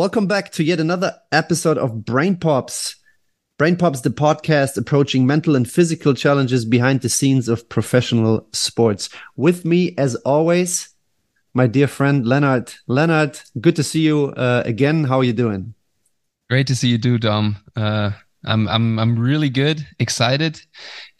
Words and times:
Welcome 0.00 0.26
back 0.26 0.50
to 0.52 0.64
yet 0.64 0.80
another 0.80 1.14
episode 1.30 1.76
of 1.76 2.06
Brain 2.06 2.36
Pops. 2.38 2.96
Brain 3.58 3.76
Pops, 3.76 4.00
the 4.00 4.08
podcast 4.08 4.78
approaching 4.78 5.26
mental 5.26 5.54
and 5.54 5.70
physical 5.70 6.14
challenges 6.14 6.64
behind 6.64 7.02
the 7.02 7.10
scenes 7.10 7.50
of 7.50 7.68
professional 7.68 8.48
sports. 8.54 9.10
With 9.36 9.66
me, 9.66 9.94
as 9.98 10.14
always, 10.24 10.88
my 11.52 11.66
dear 11.66 11.86
friend 11.86 12.24
Leonard. 12.24 12.72
Leonard, 12.86 13.38
good 13.60 13.76
to 13.76 13.82
see 13.82 14.00
you 14.00 14.28
uh, 14.38 14.62
again. 14.64 15.04
How 15.04 15.18
are 15.18 15.24
you 15.24 15.34
doing? 15.34 15.74
Great 16.48 16.66
to 16.68 16.74
see 16.74 16.88
you, 16.88 16.96
too, 16.96 17.18
Dom. 17.18 17.58
Uh, 17.76 18.12
I'm 18.46 18.68
I'm 18.68 18.98
I'm 18.98 19.18
really 19.18 19.50
good, 19.50 19.86
excited, 19.98 20.62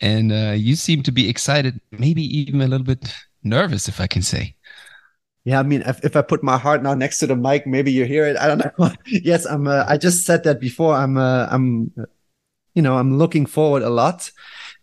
and 0.01 0.33
uh, 0.33 0.55
you 0.57 0.75
seem 0.75 1.03
to 1.03 1.13
be 1.13 1.29
excited, 1.29 1.79
maybe 1.91 2.23
even 2.23 2.63
a 2.63 2.67
little 2.67 2.87
bit 2.87 3.13
nervous, 3.43 3.89
if 3.89 4.01
I 4.01 4.07
can 4.07 4.23
say. 4.23 4.55
Yeah, 5.45 5.59
I 5.59 5.63
mean, 5.63 5.83
if, 5.87 6.05
if 6.05 6.17
I 6.17 6.23
put 6.23 6.43
my 6.43 6.59
heart 6.59 6.83
now 6.83 6.95
next 6.95 7.19
to 7.21 7.27
the 7.27 7.37
mic, 7.37 7.67
maybe 7.67 7.91
you 7.91 8.05
hear 8.05 8.27
it. 8.27 8.37
I 8.37 8.47
don't 8.47 8.79
know. 8.79 8.93
yes, 9.07 9.47
I'm. 9.47 9.67
Uh, 9.67 9.85
I 9.89 9.97
just 9.97 10.27
said 10.27 10.45
that 10.45 10.61
before. 10.61 10.95
I'm. 10.95 11.17
Uh, 11.17 11.47
I'm. 11.51 11.93
You 12.75 12.83
know, 12.83 12.97
I'm 12.97 13.19
looking 13.19 13.47
forward 13.47 13.83
a 13.83 13.91
lot 13.91 14.31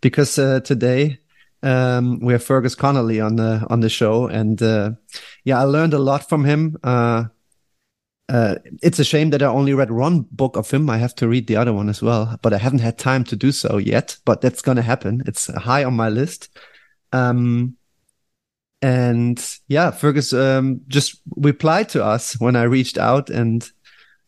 because 0.02 0.38
uh, 0.38 0.60
today 0.62 1.20
um, 1.64 2.20
we 2.20 2.34
have 2.34 2.44
Fergus 2.44 2.76
Connolly 2.76 3.20
on 3.20 3.36
the 3.36 3.66
on 3.70 3.82
the 3.82 3.90
show, 3.90 4.28
and 4.28 4.62
uh, 4.62 4.92
yeah, 5.44 5.60
I 5.60 5.64
learned 5.64 5.94
a 5.94 6.00
lot 6.00 6.28
from 6.28 6.44
him. 6.44 6.78
Uh, 6.84 7.26
uh, 8.30 8.56
it's 8.84 9.00
a 9.00 9.06
shame 9.06 9.30
that 9.30 9.42
I 9.42 9.46
only 9.46 9.74
read 9.74 9.92
one 9.92 10.22
book 10.32 10.58
of 10.58 10.70
him. 10.70 10.90
I 10.90 10.98
have 10.98 11.16
to 11.16 11.28
read 11.28 11.48
the 11.48 11.56
other 11.56 11.72
one 11.74 11.88
as 11.88 12.02
well, 12.02 12.38
but 12.42 12.54
I 12.54 12.58
haven't 12.58 12.80
had 12.80 12.98
time 12.98 13.24
to 13.26 13.36
do 13.36 13.52
so 13.52 13.78
yet. 13.78 14.18
But 14.26 14.42
that's 14.42 14.62
going 14.62 14.76
to 14.76 14.82
happen. 14.82 15.24
It's 15.26 15.48
high 15.48 15.84
on 15.84 15.94
my 15.94 16.10
list. 16.10 16.50
Um, 17.14 17.78
and 18.82 19.44
yeah, 19.68 19.92
Fergus 19.92 20.34
um, 20.34 20.82
just 20.88 21.22
replied 21.36 21.90
to 21.90 22.04
us 22.04 22.40
when 22.40 22.56
I 22.56 22.64
reached 22.64 22.98
out, 22.98 23.30
and 23.30 23.70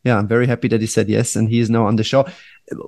yeah, 0.04 0.18
I'm 0.18 0.28
very 0.28 0.48
happy 0.48 0.68
that 0.70 0.82
he 0.82 0.88
said 0.88 1.10
yes, 1.10 1.36
and 1.36 1.50
he 1.50 1.60
is 1.60 1.70
now 1.70 1.86
on 1.86 1.98
the 1.98 2.04
show. 2.04 2.26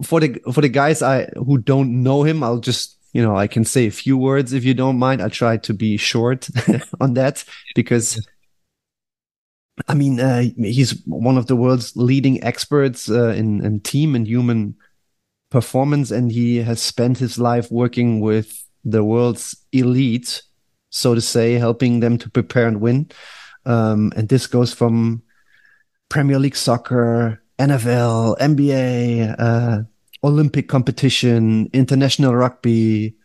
For 0.03 0.19
the 0.19 0.39
for 0.53 0.61
the 0.61 0.69
guys 0.69 1.01
I 1.01 1.25
who 1.35 1.57
don't 1.57 2.03
know 2.03 2.23
him, 2.23 2.43
I'll 2.43 2.59
just 2.59 2.97
you 3.13 3.21
know 3.21 3.35
I 3.35 3.47
can 3.47 3.63
say 3.63 3.85
a 3.85 3.91
few 3.91 4.17
words 4.17 4.53
if 4.53 4.63
you 4.63 4.73
don't 4.73 4.97
mind. 4.97 5.21
I'll 5.21 5.29
try 5.29 5.57
to 5.57 5.73
be 5.73 5.97
short 5.97 6.49
on 6.99 7.13
that 7.15 7.43
because. 7.75 8.25
I 9.87 9.95
mean, 9.95 10.19
uh, 10.19 10.43
he's 10.57 11.01
one 11.07 11.39
of 11.39 11.47
the 11.47 11.55
world's 11.55 11.95
leading 11.95 12.43
experts 12.43 13.09
uh, 13.09 13.29
in, 13.29 13.65
in 13.65 13.79
team 13.79 14.13
and 14.13 14.27
human 14.27 14.75
performance, 15.49 16.11
and 16.11 16.31
he 16.31 16.57
has 16.57 16.79
spent 16.79 17.17
his 17.17 17.39
life 17.39 17.71
working 17.71 18.19
with 18.19 18.63
the 18.83 19.03
world's 19.03 19.55
elite 19.71 20.43
so 20.91 21.15
to 21.15 21.21
say, 21.21 21.53
helping 21.53 22.01
them 22.01 22.17
to 22.19 22.29
prepare 22.29 22.67
and 22.67 22.79
win. 22.79 23.09
Um, 23.65 24.11
and 24.15 24.29
this 24.29 24.45
goes 24.45 24.73
from 24.73 25.23
Premier 26.09 26.37
League 26.37 26.55
soccer, 26.55 27.41
NFL, 27.57 28.37
NBA, 28.37 29.35
uh, 29.39 29.83
Olympic 30.23 30.67
competition, 30.67 31.69
international 31.73 32.35
rugby, 32.35 33.15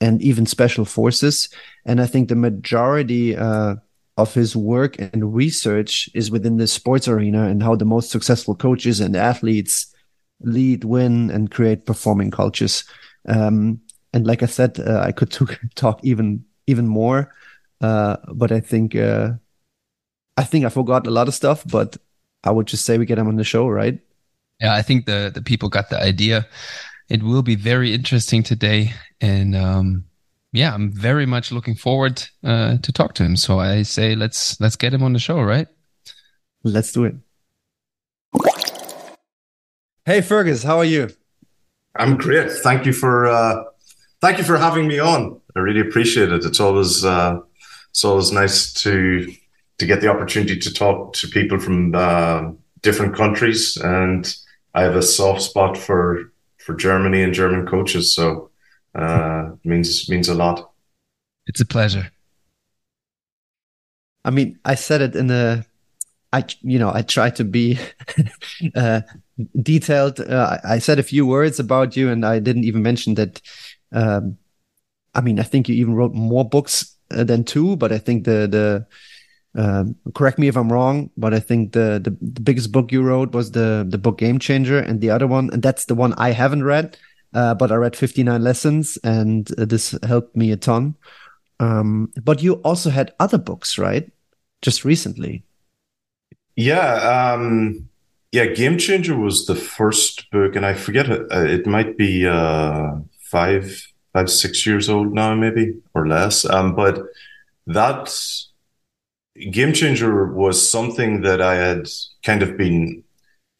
and 0.00 0.22
even 0.22 0.46
special 0.46 0.84
forces. 0.84 1.48
And 1.84 2.00
I 2.00 2.06
think 2.06 2.28
the 2.28 2.36
majority 2.36 3.36
uh, 3.36 3.76
of 4.16 4.32
his 4.32 4.56
work 4.56 4.98
and 4.98 5.34
research 5.34 6.08
is 6.14 6.30
within 6.30 6.56
the 6.56 6.66
sports 6.66 7.08
arena 7.08 7.48
and 7.48 7.62
how 7.62 7.74
the 7.74 7.84
most 7.84 8.10
successful 8.10 8.54
coaches 8.54 9.00
and 9.00 9.16
athletes 9.16 9.92
lead, 10.40 10.84
win, 10.84 11.30
and 11.30 11.50
create 11.50 11.86
performing 11.86 12.30
cultures. 12.30 12.84
Um, 13.26 13.80
and 14.12 14.26
like 14.26 14.42
I 14.42 14.46
said, 14.46 14.78
uh, 14.78 15.00
I 15.00 15.12
could 15.12 15.30
talk 15.74 16.00
even 16.02 16.44
even 16.66 16.86
more. 16.86 17.32
Uh, 17.80 18.16
but 18.32 18.52
I 18.52 18.60
think 18.60 18.94
uh, 18.94 19.32
I 20.36 20.44
think 20.44 20.64
I 20.64 20.68
forgot 20.68 21.06
a 21.06 21.10
lot 21.10 21.28
of 21.28 21.34
stuff. 21.34 21.64
But 21.66 21.96
I 22.44 22.50
would 22.50 22.66
just 22.66 22.84
say 22.84 22.98
we 22.98 23.06
get 23.06 23.18
him 23.18 23.28
on 23.28 23.36
the 23.36 23.44
show, 23.44 23.68
right? 23.68 23.98
Yeah, 24.60 24.74
I 24.74 24.82
think 24.82 25.06
the 25.06 25.30
the 25.34 25.42
people 25.42 25.68
got 25.68 25.90
the 25.90 26.00
idea. 26.00 26.46
It 27.08 27.22
will 27.22 27.42
be 27.42 27.54
very 27.54 27.92
interesting 27.92 28.42
today, 28.42 28.92
and 29.20 29.54
um, 29.54 30.04
yeah, 30.52 30.74
I'm 30.74 30.90
very 30.90 31.26
much 31.26 31.52
looking 31.52 31.74
forward 31.74 32.22
uh, 32.42 32.78
to 32.78 32.92
talk 32.92 33.14
to 33.14 33.22
him. 33.22 33.36
So 33.36 33.58
I 33.58 33.82
say 33.82 34.14
let's 34.14 34.60
let's 34.60 34.76
get 34.76 34.94
him 34.94 35.02
on 35.02 35.12
the 35.12 35.18
show, 35.18 35.40
right? 35.40 35.68
Let's 36.62 36.92
do 36.92 37.04
it. 37.04 37.14
Hey 40.04 40.20
Fergus, 40.20 40.62
how 40.62 40.78
are 40.78 40.84
you? 40.84 41.10
I'm 41.94 42.16
great. 42.16 42.50
Thank 42.50 42.86
you 42.86 42.92
for 42.92 43.26
uh, 43.26 43.64
thank 44.20 44.38
you 44.38 44.44
for 44.44 44.56
having 44.56 44.86
me 44.88 44.98
on. 44.98 45.40
I 45.56 45.60
really 45.60 45.80
appreciate 45.80 46.30
it. 46.30 46.44
It's 46.44 46.60
always 46.60 47.04
uh, 47.04 47.40
it's 47.90 48.04
always 48.04 48.30
nice 48.30 48.74
to 48.82 49.32
to 49.78 49.86
get 49.86 50.02
the 50.02 50.08
opportunity 50.08 50.58
to 50.58 50.72
talk 50.72 51.14
to 51.14 51.28
people 51.28 51.58
from 51.58 51.94
uh, 51.94 52.50
different 52.82 53.16
countries, 53.16 53.76
and 53.78 54.36
I 54.74 54.82
have 54.82 54.96
a 54.96 55.02
soft 55.02 55.40
spot 55.40 55.78
for 55.78 56.30
for 56.58 56.74
Germany 56.74 57.22
and 57.22 57.32
German 57.32 57.66
coaches, 57.66 58.14
so 58.14 58.50
uh, 58.94 59.50
means 59.64 60.10
means 60.10 60.28
a 60.28 60.34
lot. 60.34 60.70
It's 61.46 61.60
a 61.60 61.66
pleasure. 61.66 62.10
I 64.26 64.30
mean, 64.30 64.58
I 64.64 64.74
said 64.74 65.00
it 65.00 65.16
in 65.16 65.28
the, 65.28 65.64
I 66.34 66.44
you 66.60 66.78
know 66.78 66.92
I 66.92 67.00
try 67.00 67.30
to 67.30 67.44
be 67.44 67.78
uh, 68.74 69.00
detailed. 69.62 70.20
Uh, 70.20 70.58
I 70.64 70.80
said 70.80 70.98
a 70.98 71.02
few 71.02 71.24
words 71.24 71.58
about 71.58 71.96
you, 71.96 72.10
and 72.10 72.26
I 72.26 72.40
didn't 72.40 72.64
even 72.64 72.82
mention 72.82 73.14
that. 73.14 73.40
Um, 73.90 74.36
I 75.16 75.22
mean, 75.22 75.40
I 75.40 75.42
think 75.42 75.68
you 75.68 75.74
even 75.76 75.94
wrote 75.94 76.14
more 76.14 76.48
books 76.48 76.94
uh, 77.10 77.24
than 77.24 77.42
two, 77.42 77.76
but 77.76 77.90
I 77.90 77.98
think 77.98 78.24
the 78.24 78.46
the 78.46 78.86
um, 79.56 79.96
correct 80.14 80.38
me 80.38 80.48
if 80.48 80.56
I'm 80.56 80.70
wrong, 80.70 81.10
but 81.16 81.32
I 81.32 81.40
think 81.40 81.72
the, 81.72 81.98
the, 82.02 82.10
the 82.20 82.40
biggest 82.42 82.72
book 82.72 82.92
you 82.92 83.02
wrote 83.02 83.32
was 83.32 83.52
the 83.52 83.86
the 83.88 83.98
book 83.98 84.18
Game 84.18 84.38
Changer, 84.38 84.78
and 84.78 85.00
the 85.00 85.10
other 85.10 85.26
one, 85.26 85.50
and 85.52 85.62
that's 85.62 85.86
the 85.86 85.94
one 85.94 86.12
I 86.18 86.30
haven't 86.32 86.62
read, 86.62 86.98
uh, 87.32 87.54
but 87.54 87.72
I 87.72 87.76
read 87.76 87.96
59 87.96 88.42
lessons, 88.42 88.98
and 89.02 89.50
uh, 89.58 89.64
this 89.64 89.98
helped 90.02 90.36
me 90.36 90.52
a 90.52 90.56
ton. 90.56 90.94
Um, 91.58 92.12
but 92.22 92.42
you 92.42 92.54
also 92.64 92.90
had 92.90 93.14
other 93.18 93.38
books, 93.38 93.78
right? 93.78 94.10
Just 94.60 94.84
recently. 94.84 95.42
Yeah, 96.54 97.32
um, 97.34 97.88
yeah. 98.32 98.46
Game 98.46 98.76
Changer 98.76 99.16
was 99.16 99.46
the 99.46 99.54
first 99.54 100.30
book, 100.30 100.54
and 100.54 100.66
I 100.66 100.74
forget 100.74 101.08
it. 101.08 101.22
Uh, 101.32 101.44
it 101.44 101.66
might 101.66 101.96
be 101.96 102.26
uh, 102.26 102.96
five 103.30 103.86
five, 104.16 104.30
six 104.30 104.64
years 104.64 104.88
old 104.88 105.12
now, 105.12 105.34
maybe 105.34 105.74
or 105.92 106.08
less. 106.08 106.46
Um, 106.46 106.74
but 106.74 107.04
that 107.66 108.18
game 109.50 109.74
changer 109.74 110.32
was 110.32 110.70
something 110.70 111.20
that 111.20 111.42
I 111.42 111.56
had 111.56 111.86
kind 112.24 112.42
of 112.42 112.56
been 112.56 113.04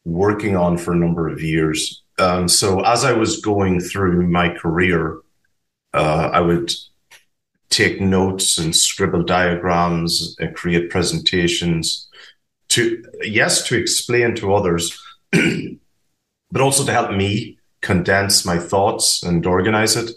working 0.03 0.55
on 0.55 0.79
for 0.79 0.93
a 0.93 0.97
number 0.97 1.29
of 1.29 1.43
years. 1.43 2.01
Um, 2.17 2.47
so 2.47 2.79
as 2.79 3.05
I 3.05 3.13
was 3.13 3.39
going 3.39 3.79
through 3.79 4.27
my 4.27 4.49
career, 4.49 5.19
uh, 5.93 6.31
I 6.33 6.41
would 6.41 6.73
take 7.69 8.01
notes 8.01 8.57
and 8.57 8.75
scribble 8.75 9.23
diagrams 9.23 10.35
and 10.39 10.55
create 10.55 10.89
presentations 10.89 12.07
to, 12.69 13.03
yes, 13.21 13.67
to 13.67 13.77
explain 13.77 14.33
to 14.35 14.55
others, 14.55 14.99
but 15.31 16.61
also 16.61 16.83
to 16.83 16.91
help 16.91 17.11
me 17.11 17.59
condense 17.81 18.43
my 18.43 18.57
thoughts 18.57 19.21
and 19.21 19.45
organize 19.45 19.95
it. 19.95 20.09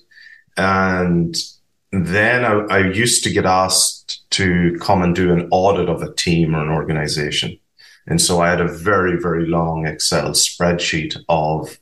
And 0.57 1.37
then 1.93 2.45
I, 2.45 2.77
I, 2.77 2.79
used 2.79 3.25
to 3.25 3.31
get 3.31 3.47
asked 3.47 4.31
to 4.31 4.77
come 4.81 5.03
and 5.03 5.15
do 5.15 5.33
an 5.33 5.49
audit 5.51 5.89
of 5.89 6.03
a 6.03 6.15
team 6.15 6.55
or 6.55 6.63
an 6.63 6.71
organization. 6.71 7.59
And 8.07 8.21
so 8.21 8.41
I 8.41 8.51
had 8.51 8.61
a 8.61 8.69
very, 8.69 9.21
very 9.21 9.47
long 9.47 9.87
Excel 9.87 10.31
spreadsheet 10.31 11.17
of 11.29 11.79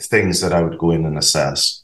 things 0.00 0.40
that 0.40 0.52
I 0.52 0.62
would 0.62 0.78
go 0.78 0.90
in 0.90 1.04
and 1.04 1.18
assess. 1.18 1.82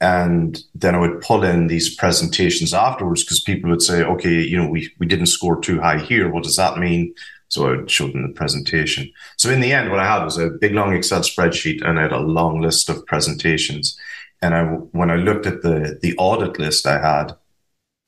And 0.00 0.60
then 0.74 0.96
I 0.96 0.98
would 0.98 1.20
pull 1.20 1.44
in 1.44 1.68
these 1.68 1.94
presentations 1.94 2.74
afterwards 2.74 3.22
because 3.22 3.40
people 3.40 3.70
would 3.70 3.82
say, 3.82 4.02
okay, 4.02 4.42
you 4.42 4.56
know, 4.56 4.68
we, 4.68 4.90
we 4.98 5.06
didn't 5.06 5.26
score 5.26 5.60
too 5.60 5.80
high 5.80 5.98
here. 5.98 6.28
What 6.28 6.42
does 6.42 6.56
that 6.56 6.78
mean? 6.78 7.14
So 7.48 7.66
I 7.66 7.76
would 7.76 7.90
show 7.90 8.08
them 8.08 8.22
the 8.22 8.34
presentation. 8.34 9.12
So 9.36 9.50
in 9.50 9.60
the 9.60 9.72
end, 9.72 9.90
what 9.90 10.00
I 10.00 10.06
had 10.06 10.24
was 10.24 10.38
a 10.38 10.48
big 10.48 10.72
long 10.72 10.94
Excel 10.94 11.20
spreadsheet 11.20 11.86
and 11.86 11.98
I 11.98 12.02
had 12.02 12.12
a 12.12 12.18
long 12.18 12.60
list 12.60 12.88
of 12.88 13.06
presentations. 13.06 13.96
And 14.42 14.54
I, 14.54 14.64
when 14.64 15.10
I 15.10 15.16
looked 15.16 15.46
at 15.46 15.62
the, 15.62 15.98
the 16.02 16.16
audit 16.18 16.58
list 16.58 16.86
I 16.86 17.00
had, 17.00 17.32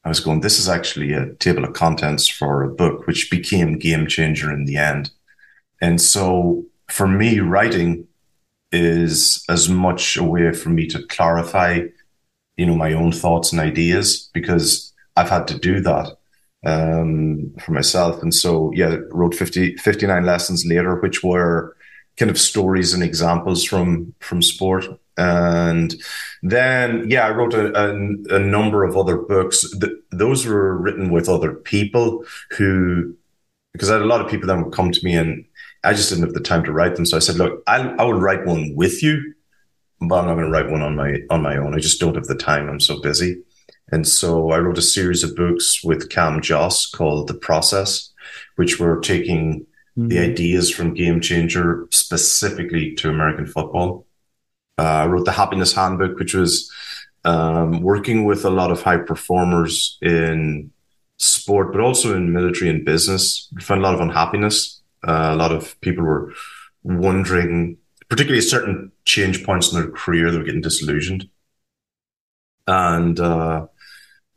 I 0.04 0.08
was 0.08 0.20
going, 0.20 0.40
this 0.40 0.58
is 0.58 0.68
actually 0.68 1.12
a 1.12 1.32
table 1.34 1.64
of 1.64 1.72
contents 1.72 2.28
for 2.28 2.62
a 2.62 2.68
book, 2.68 3.06
which 3.06 3.30
became 3.30 3.78
game 3.78 4.06
changer 4.06 4.52
in 4.52 4.66
the 4.66 4.76
end. 4.76 5.10
And 5.80 6.00
so 6.00 6.66
for 6.90 7.06
me, 7.06 7.40
writing 7.40 8.06
is 8.72 9.44
as 9.48 9.68
much 9.68 10.16
a 10.16 10.24
way 10.24 10.52
for 10.52 10.68
me 10.68 10.86
to 10.88 11.06
clarify, 11.06 11.80
you 12.56 12.66
know, 12.66 12.76
my 12.76 12.92
own 12.92 13.12
thoughts 13.12 13.52
and 13.52 13.60
ideas 13.60 14.28
because 14.34 14.92
I've 15.16 15.30
had 15.30 15.46
to 15.48 15.58
do 15.58 15.80
that 15.80 16.16
um, 16.66 17.54
for 17.64 17.72
myself. 17.72 18.20
And 18.22 18.34
so, 18.34 18.72
yeah, 18.74 18.96
wrote 19.10 19.34
50, 19.34 19.76
59 19.76 20.26
lessons 20.26 20.66
later, 20.66 20.96
which 20.96 21.22
were 21.22 21.76
kind 22.16 22.30
of 22.30 22.38
stories 22.38 22.92
and 22.92 23.02
examples 23.02 23.64
from, 23.64 24.14
from 24.20 24.40
sport 24.42 24.86
and 25.16 25.94
then 26.42 27.08
yeah 27.08 27.24
i 27.24 27.30
wrote 27.30 27.54
a, 27.54 27.72
a, 27.78 27.90
a 28.34 28.38
number 28.40 28.82
of 28.82 28.96
other 28.96 29.16
books 29.16 29.64
Th- 29.78 29.92
those 30.10 30.44
were 30.44 30.76
written 30.76 31.12
with 31.12 31.28
other 31.28 31.54
people 31.54 32.24
who 32.58 33.14
because 33.72 33.90
i 33.90 33.92
had 33.92 34.02
a 34.02 34.06
lot 34.06 34.20
of 34.20 34.28
people 34.28 34.48
that 34.48 34.58
would 34.58 34.74
come 34.74 34.90
to 34.90 35.04
me 35.04 35.14
and 35.14 35.44
I 35.84 35.92
just 35.92 36.08
didn't 36.08 36.24
have 36.24 36.34
the 36.34 36.40
time 36.40 36.64
to 36.64 36.72
write 36.72 36.96
them. 36.96 37.04
So 37.04 37.16
I 37.16 37.20
said, 37.20 37.36
look, 37.36 37.62
I'll, 37.66 38.00
I 38.00 38.04
will 38.04 38.14
write 38.14 38.46
one 38.46 38.74
with 38.74 39.02
you, 39.02 39.34
but 40.00 40.18
I'm 40.18 40.26
not 40.26 40.34
going 40.34 40.46
to 40.46 40.50
write 40.50 40.70
one 40.70 40.82
on 40.82 40.96
my, 40.96 41.18
on 41.30 41.42
my 41.42 41.56
own. 41.56 41.74
I 41.74 41.78
just 41.78 42.00
don't 42.00 42.14
have 42.14 42.26
the 42.26 42.34
time. 42.34 42.68
I'm 42.68 42.80
so 42.80 43.00
busy. 43.00 43.42
And 43.92 44.08
so 44.08 44.50
I 44.50 44.58
wrote 44.58 44.78
a 44.78 44.82
series 44.82 45.22
of 45.22 45.36
books 45.36 45.84
with 45.84 46.08
Cam 46.08 46.40
Josse 46.40 46.90
called 46.90 47.28
The 47.28 47.34
Process, 47.34 48.10
which 48.56 48.80
were 48.80 48.98
taking 49.00 49.66
mm-hmm. 49.98 50.08
the 50.08 50.18
ideas 50.18 50.70
from 50.70 50.94
Game 50.94 51.20
Changer 51.20 51.86
specifically 51.90 52.94
to 52.96 53.10
American 53.10 53.46
football. 53.46 54.06
Uh, 54.78 54.82
I 54.82 55.06
wrote 55.06 55.24
the 55.24 55.32
Happiness 55.32 55.72
Handbook, 55.72 56.18
which 56.18 56.34
was 56.34 56.72
um, 57.24 57.80
working 57.80 58.24
with 58.24 58.44
a 58.44 58.50
lot 58.50 58.70
of 58.70 58.82
high 58.82 58.98
performers 58.98 59.98
in 60.02 60.70
sport, 61.18 61.72
but 61.72 61.80
also 61.80 62.14
in 62.14 62.32
military 62.32 62.70
and 62.70 62.84
business. 62.84 63.48
We 63.54 63.62
found 63.62 63.80
a 63.80 63.84
lot 63.84 63.94
of 63.94 64.00
unhappiness. 64.00 64.82
Uh, 65.06 65.30
a 65.32 65.36
lot 65.36 65.52
of 65.52 65.80
people 65.80 66.04
were 66.04 66.32
wondering, 66.82 67.78
particularly 68.08 68.38
at 68.38 68.50
certain 68.50 68.92
change 69.04 69.44
points 69.44 69.72
in 69.72 69.80
their 69.80 69.90
career, 69.90 70.30
they 70.30 70.38
were 70.38 70.44
getting 70.44 70.60
disillusioned. 70.60 71.28
And, 72.66 73.20
uh, 73.20 73.66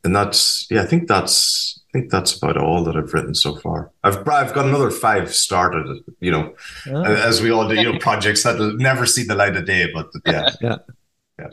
and 0.07 0.15
that's, 0.15 0.65
yeah, 0.71 0.83
I 0.83 0.85
think 0.85 1.09
that's, 1.09 1.83
I 1.89 1.99
think 1.99 2.11
that's 2.11 2.35
about 2.37 2.55
all 2.55 2.85
that 2.85 2.95
I've 2.95 3.13
written 3.13 3.35
so 3.35 3.57
far. 3.57 3.91
I've, 4.05 4.25
I've 4.27 4.53
got 4.53 4.65
another 4.65 4.89
five 4.89 5.35
started, 5.35 5.99
you 6.21 6.31
know, 6.31 6.55
oh. 6.89 7.03
as 7.03 7.41
we 7.41 7.51
all 7.51 7.67
do, 7.67 7.75
you 7.75 7.91
know, 7.91 7.99
projects 7.99 8.43
that 8.43 8.57
will 8.57 8.77
never 8.77 9.05
see 9.05 9.23
the 9.23 9.35
light 9.35 9.57
of 9.57 9.65
day, 9.65 9.91
but 9.93 10.07
yeah. 10.25 10.49
yeah. 10.61 10.77
Yeah. 11.37 11.49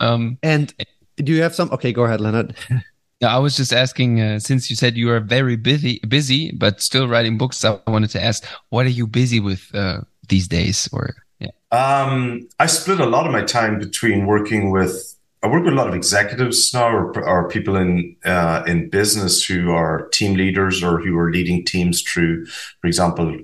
Um, 0.00 0.38
and 0.42 0.74
do 1.16 1.32
you 1.32 1.42
have 1.42 1.54
some? 1.54 1.70
Okay, 1.72 1.92
go 1.92 2.04
ahead, 2.04 2.22
Leonard. 2.22 2.56
I 3.22 3.38
was 3.38 3.54
just 3.56 3.72
asking, 3.72 4.20
uh, 4.20 4.38
since 4.38 4.70
you 4.70 4.76
said 4.76 4.96
you 4.96 5.10
are 5.10 5.20
very 5.20 5.56
busy, 5.56 6.00
busy, 6.08 6.52
but 6.52 6.80
still 6.80 7.06
writing 7.06 7.38
books. 7.38 7.64
I 7.64 7.78
wanted 7.86 8.10
to 8.10 8.22
ask, 8.22 8.44
what 8.70 8.86
are 8.86 8.90
you 8.90 9.06
busy 9.06 9.40
with 9.40 9.70
uh, 9.74 10.00
these 10.28 10.48
days? 10.48 10.88
Or 10.90 11.14
yeah, 11.38 11.50
um, 11.70 12.48
I 12.58 12.66
split 12.66 13.00
a 13.00 13.06
lot 13.06 13.26
of 13.26 13.32
my 13.32 13.42
time 13.42 13.78
between 13.78 14.26
working 14.26 14.70
with. 14.70 15.13
I 15.44 15.46
work 15.46 15.64
with 15.64 15.74
a 15.74 15.76
lot 15.76 15.88
of 15.88 15.94
executives 15.94 16.72
now, 16.72 16.88
or, 16.88 17.22
or 17.22 17.48
people 17.48 17.76
in 17.76 18.16
uh, 18.24 18.62
in 18.66 18.88
business 18.88 19.44
who 19.44 19.72
are 19.72 20.08
team 20.08 20.38
leaders 20.38 20.82
or 20.82 21.02
who 21.02 21.18
are 21.18 21.30
leading 21.30 21.66
teams 21.66 22.00
through, 22.00 22.46
for 22.46 22.86
example, 22.86 23.36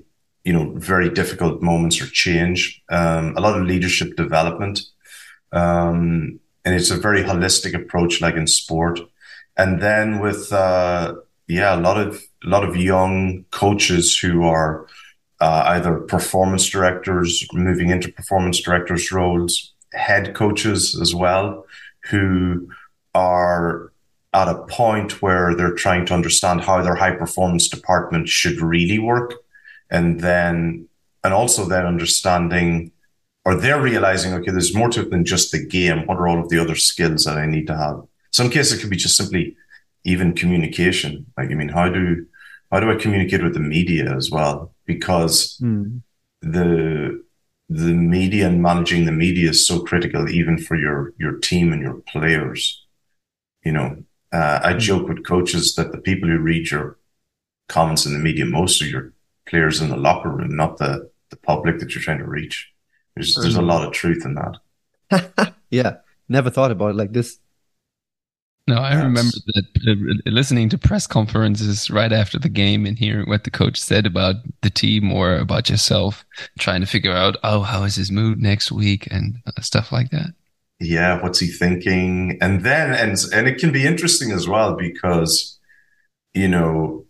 you 0.42 0.52
know, 0.54 0.72
very 0.76 1.10
difficult 1.10 1.60
moments 1.60 2.00
or 2.00 2.06
change. 2.06 2.82
Um, 2.88 3.36
a 3.36 3.40
lot 3.42 3.60
of 3.60 3.66
leadership 3.66 4.16
development, 4.16 4.80
um, 5.52 6.40
and 6.64 6.74
it's 6.74 6.90
a 6.90 6.96
very 6.96 7.22
holistic 7.22 7.74
approach, 7.74 8.22
like 8.22 8.34
in 8.34 8.46
sport. 8.46 8.98
And 9.58 9.82
then 9.82 10.20
with 10.20 10.50
uh, 10.54 11.16
yeah, 11.48 11.78
a 11.78 11.82
lot 11.82 11.98
of 11.98 12.14
a 12.42 12.48
lot 12.48 12.64
of 12.64 12.76
young 12.76 13.44
coaches 13.50 14.18
who 14.18 14.44
are 14.44 14.86
uh, 15.42 15.64
either 15.66 15.98
performance 16.00 16.66
directors, 16.66 17.46
moving 17.52 17.90
into 17.90 18.10
performance 18.10 18.58
directors 18.58 19.12
roles, 19.12 19.74
head 19.92 20.34
coaches 20.34 20.98
as 20.98 21.14
well, 21.14 21.66
who 22.04 22.68
are 23.14 23.92
at 24.32 24.48
a 24.48 24.62
point 24.66 25.20
where 25.20 25.54
they're 25.54 25.74
trying 25.74 26.06
to 26.06 26.14
understand 26.14 26.60
how 26.60 26.82
their 26.82 26.94
high 26.94 27.14
performance 27.14 27.68
department 27.68 28.28
should 28.28 28.60
really 28.60 28.98
work, 28.98 29.34
and 29.90 30.20
then 30.20 30.86
and 31.22 31.34
also 31.34 31.66
then 31.66 31.84
understanding 31.84 32.92
or 33.44 33.54
they're 33.54 33.80
realizing 33.80 34.32
okay, 34.34 34.50
there's 34.50 34.74
more 34.74 34.88
to 34.90 35.00
it 35.00 35.10
than 35.10 35.24
just 35.24 35.52
the 35.52 35.64
game. 35.64 36.06
What 36.06 36.18
are 36.18 36.28
all 36.28 36.40
of 36.40 36.48
the 36.48 36.58
other 36.58 36.76
skills 36.76 37.24
that 37.24 37.38
I 37.38 37.46
need 37.46 37.66
to 37.68 37.76
have? 37.76 38.02
Some 38.32 38.50
cases 38.50 38.78
it 38.78 38.80
could 38.80 38.90
be 38.90 38.96
just 38.96 39.16
simply 39.16 39.56
even 40.04 40.34
communication. 40.34 41.26
Like, 41.36 41.50
I 41.50 41.54
mean, 41.54 41.68
how 41.68 41.88
do 41.88 42.26
how 42.70 42.80
do 42.80 42.90
I 42.90 42.96
communicate 42.96 43.42
with 43.42 43.54
the 43.54 43.60
media 43.60 44.14
as 44.14 44.30
well? 44.30 44.72
Because 44.86 45.58
mm. 45.60 46.02
the 46.42 47.22
the 47.70 47.94
media 47.94 48.48
and 48.48 48.60
managing 48.60 49.04
the 49.04 49.12
media 49.12 49.50
is 49.50 49.64
so 49.64 49.80
critical, 49.80 50.28
even 50.28 50.58
for 50.58 50.76
your 50.76 51.14
your 51.18 51.38
team 51.38 51.72
and 51.72 51.80
your 51.80 51.94
players. 51.94 52.84
You 53.64 53.72
know, 53.72 54.02
uh, 54.32 54.60
I 54.62 54.72
mm. 54.72 54.80
joke 54.80 55.08
with 55.08 55.24
coaches 55.24 55.76
that 55.76 55.92
the 55.92 55.98
people 55.98 56.28
who 56.28 56.38
read 56.38 56.70
your 56.70 56.98
comments 57.68 58.06
in 58.06 58.12
the 58.12 58.18
media 58.18 58.44
most 58.44 58.82
are 58.82 58.86
your 58.86 59.12
players 59.46 59.80
in 59.80 59.88
the 59.88 59.96
locker 59.96 60.28
room, 60.28 60.56
not 60.56 60.78
the 60.78 61.10
the 61.30 61.36
public 61.36 61.78
that 61.78 61.94
you're 61.94 62.02
trying 62.02 62.18
to 62.18 62.26
reach. 62.26 62.68
There's 63.14 63.36
there's 63.36 63.56
a 63.56 63.60
hmm. 63.60 63.68
lot 63.68 63.86
of 63.86 63.92
truth 63.92 64.24
in 64.24 64.34
that. 64.34 65.54
yeah, 65.70 65.98
never 66.28 66.50
thought 66.50 66.72
about 66.72 66.90
it 66.90 66.96
like 66.96 67.12
this. 67.12 67.38
No, 68.66 68.76
I 68.76 68.94
remember 68.94 69.36
that 69.46 69.64
uh, 69.88 70.30
listening 70.30 70.68
to 70.68 70.78
press 70.78 71.06
conferences 71.06 71.90
right 71.90 72.12
after 72.12 72.38
the 72.38 72.48
game 72.48 72.86
and 72.86 72.96
hearing 72.96 73.28
what 73.28 73.42
the 73.42 73.50
coach 73.50 73.80
said 73.80 74.06
about 74.06 74.36
the 74.62 74.70
team 74.70 75.10
or 75.10 75.36
about 75.36 75.68
yourself, 75.68 76.24
trying 76.58 76.80
to 76.80 76.86
figure 76.86 77.12
out, 77.12 77.36
oh, 77.42 77.62
how 77.62 77.82
is 77.82 77.96
his 77.96 78.12
mood 78.12 78.38
next 78.38 78.70
week 78.70 79.08
and 79.10 79.36
uh, 79.46 79.60
stuff 79.60 79.90
like 79.90 80.10
that. 80.10 80.34
Yeah, 80.78 81.20
what's 81.20 81.40
he 81.40 81.48
thinking? 81.48 82.38
And 82.40 82.64
then, 82.64 82.92
and 82.94 83.18
and 83.34 83.48
it 83.48 83.58
can 83.58 83.72
be 83.72 83.86
interesting 83.86 84.30
as 84.30 84.48
well 84.48 84.76
because, 84.76 85.58
you 86.32 86.48
know, 86.48 87.04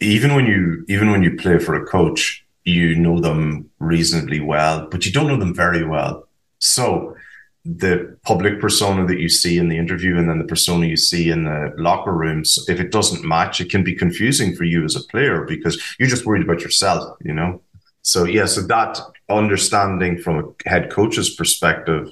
even 0.00 0.34
when 0.34 0.46
you 0.46 0.84
even 0.88 1.10
when 1.10 1.22
you 1.22 1.36
play 1.36 1.58
for 1.58 1.74
a 1.74 1.86
coach, 1.86 2.44
you 2.64 2.94
know 2.94 3.20
them 3.20 3.68
reasonably 3.80 4.40
well, 4.40 4.86
but 4.90 5.06
you 5.06 5.12
don't 5.12 5.26
know 5.26 5.38
them 5.38 5.54
very 5.54 5.84
well. 5.84 6.28
So 6.60 7.16
the 7.64 8.16
public 8.22 8.60
persona 8.60 9.06
that 9.06 9.18
you 9.18 9.28
see 9.28 9.58
in 9.58 9.68
the 9.68 9.76
interview 9.76 10.16
and 10.16 10.28
then 10.28 10.38
the 10.38 10.44
persona 10.44 10.86
you 10.86 10.96
see 10.96 11.30
in 11.30 11.44
the 11.44 11.72
locker 11.76 12.12
rooms, 12.12 12.64
if 12.68 12.80
it 12.80 12.90
doesn't 12.90 13.24
match, 13.26 13.60
it 13.60 13.70
can 13.70 13.84
be 13.84 13.94
confusing 13.94 14.54
for 14.54 14.64
you 14.64 14.84
as 14.84 14.96
a 14.96 15.04
player 15.04 15.44
because 15.44 15.82
you're 15.98 16.08
just 16.08 16.24
worried 16.24 16.42
about 16.42 16.62
yourself, 16.62 17.16
you 17.22 17.34
know? 17.34 17.60
So, 18.02 18.24
yeah, 18.24 18.46
so 18.46 18.62
that 18.62 18.98
understanding 19.28 20.18
from 20.18 20.38
a 20.38 20.70
head 20.70 20.90
coach's 20.90 21.34
perspective, 21.34 22.10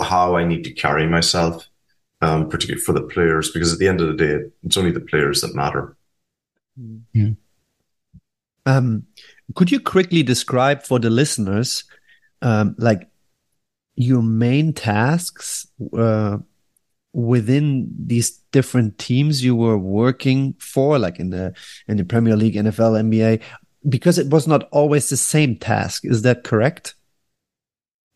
how 0.00 0.36
I 0.36 0.44
need 0.44 0.62
to 0.64 0.72
carry 0.72 1.06
myself, 1.06 1.66
um, 2.20 2.48
particularly 2.48 2.82
for 2.82 2.92
the 2.92 3.02
players, 3.02 3.50
because 3.50 3.72
at 3.72 3.78
the 3.78 3.88
end 3.88 4.00
of 4.00 4.08
the 4.08 4.14
day, 4.14 4.50
it's 4.62 4.76
only 4.76 4.90
the 4.90 5.00
players 5.00 5.40
that 5.40 5.54
matter. 5.54 5.96
Mm-hmm. 6.78 7.32
Um, 8.66 9.06
could 9.54 9.70
you 9.70 9.80
quickly 9.80 10.22
describe 10.22 10.82
for 10.82 10.98
the 10.98 11.08
listeners, 11.08 11.84
um, 12.42 12.74
like 12.78 13.08
your 13.96 14.22
main 14.22 14.72
tasks 14.72 15.66
uh, 15.96 16.38
within 17.12 17.90
these 17.98 18.30
different 18.52 18.98
teams 18.98 19.42
you 19.42 19.56
were 19.56 19.78
working 19.78 20.54
for, 20.58 20.98
like 20.98 21.18
in 21.18 21.30
the 21.30 21.54
in 21.88 21.96
the 21.96 22.04
Premier 22.04 22.36
League, 22.36 22.54
NFL, 22.54 23.02
NBA, 23.02 23.42
because 23.88 24.18
it 24.18 24.28
was 24.28 24.46
not 24.46 24.68
always 24.70 25.08
the 25.08 25.16
same 25.16 25.56
task. 25.56 26.04
Is 26.04 26.22
that 26.22 26.44
correct? 26.44 26.94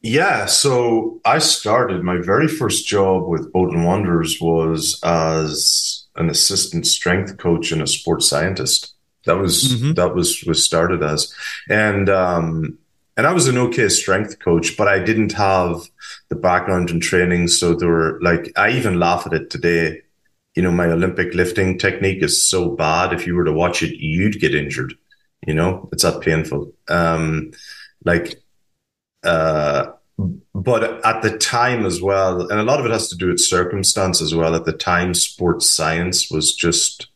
Yeah. 0.02 0.46
So 0.46 1.20
I 1.24 1.38
started 1.38 2.02
my 2.02 2.18
very 2.18 2.48
first 2.48 2.86
job 2.86 3.28
with 3.28 3.52
Bolton 3.52 3.84
Wanderers 3.84 4.38
was 4.40 4.98
as 5.02 6.06
an 6.16 6.30
assistant 6.30 6.86
strength 6.86 7.36
coach 7.36 7.72
and 7.72 7.82
a 7.82 7.86
sports 7.86 8.28
scientist. 8.28 8.94
That 9.26 9.36
was 9.36 9.74
mm-hmm. 9.74 9.92
that 9.94 10.14
was 10.14 10.42
was 10.46 10.64
started 10.64 11.02
as, 11.02 11.32
and 11.68 12.08
um, 12.08 12.78
and 13.16 13.26
I 13.26 13.32
was 13.32 13.48
an 13.48 13.58
okay 13.58 13.88
strength 13.88 14.38
coach, 14.38 14.76
but 14.76 14.88
I 14.88 14.98
didn't 14.98 15.32
have 15.32 15.82
the 16.28 16.36
background 16.36 16.90
and 16.90 17.02
training. 17.02 17.48
So 17.48 17.74
there 17.74 17.88
were 17.88 18.18
like, 18.22 18.52
I 18.56 18.70
even 18.70 18.98
laugh 18.98 19.26
at 19.26 19.32
it 19.32 19.50
today. 19.50 20.02
You 20.54 20.62
know, 20.62 20.72
my 20.72 20.86
Olympic 20.86 21.34
lifting 21.34 21.78
technique 21.78 22.22
is 22.22 22.46
so 22.46 22.70
bad. 22.70 23.12
If 23.12 23.26
you 23.26 23.34
were 23.34 23.44
to 23.44 23.52
watch 23.52 23.82
it, 23.82 23.96
you'd 23.98 24.40
get 24.40 24.54
injured. 24.54 24.94
You 25.46 25.54
know, 25.54 25.88
it's 25.92 26.02
that 26.02 26.20
painful. 26.20 26.72
Um, 26.88 27.52
like, 28.04 28.40
uh, 29.22 29.92
but 30.54 31.04
at 31.04 31.22
the 31.22 31.38
time 31.38 31.86
as 31.86 32.02
well, 32.02 32.42
and 32.48 32.60
a 32.60 32.64
lot 32.64 32.78
of 32.78 32.86
it 32.86 32.92
has 32.92 33.08
to 33.08 33.16
do 33.16 33.28
with 33.28 33.40
circumstance 33.40 34.20
as 34.20 34.34
well. 34.34 34.54
At 34.54 34.66
the 34.66 34.72
time, 34.72 35.14
sports 35.14 35.68
science 35.70 36.30
was 36.30 36.54
just 36.54 37.08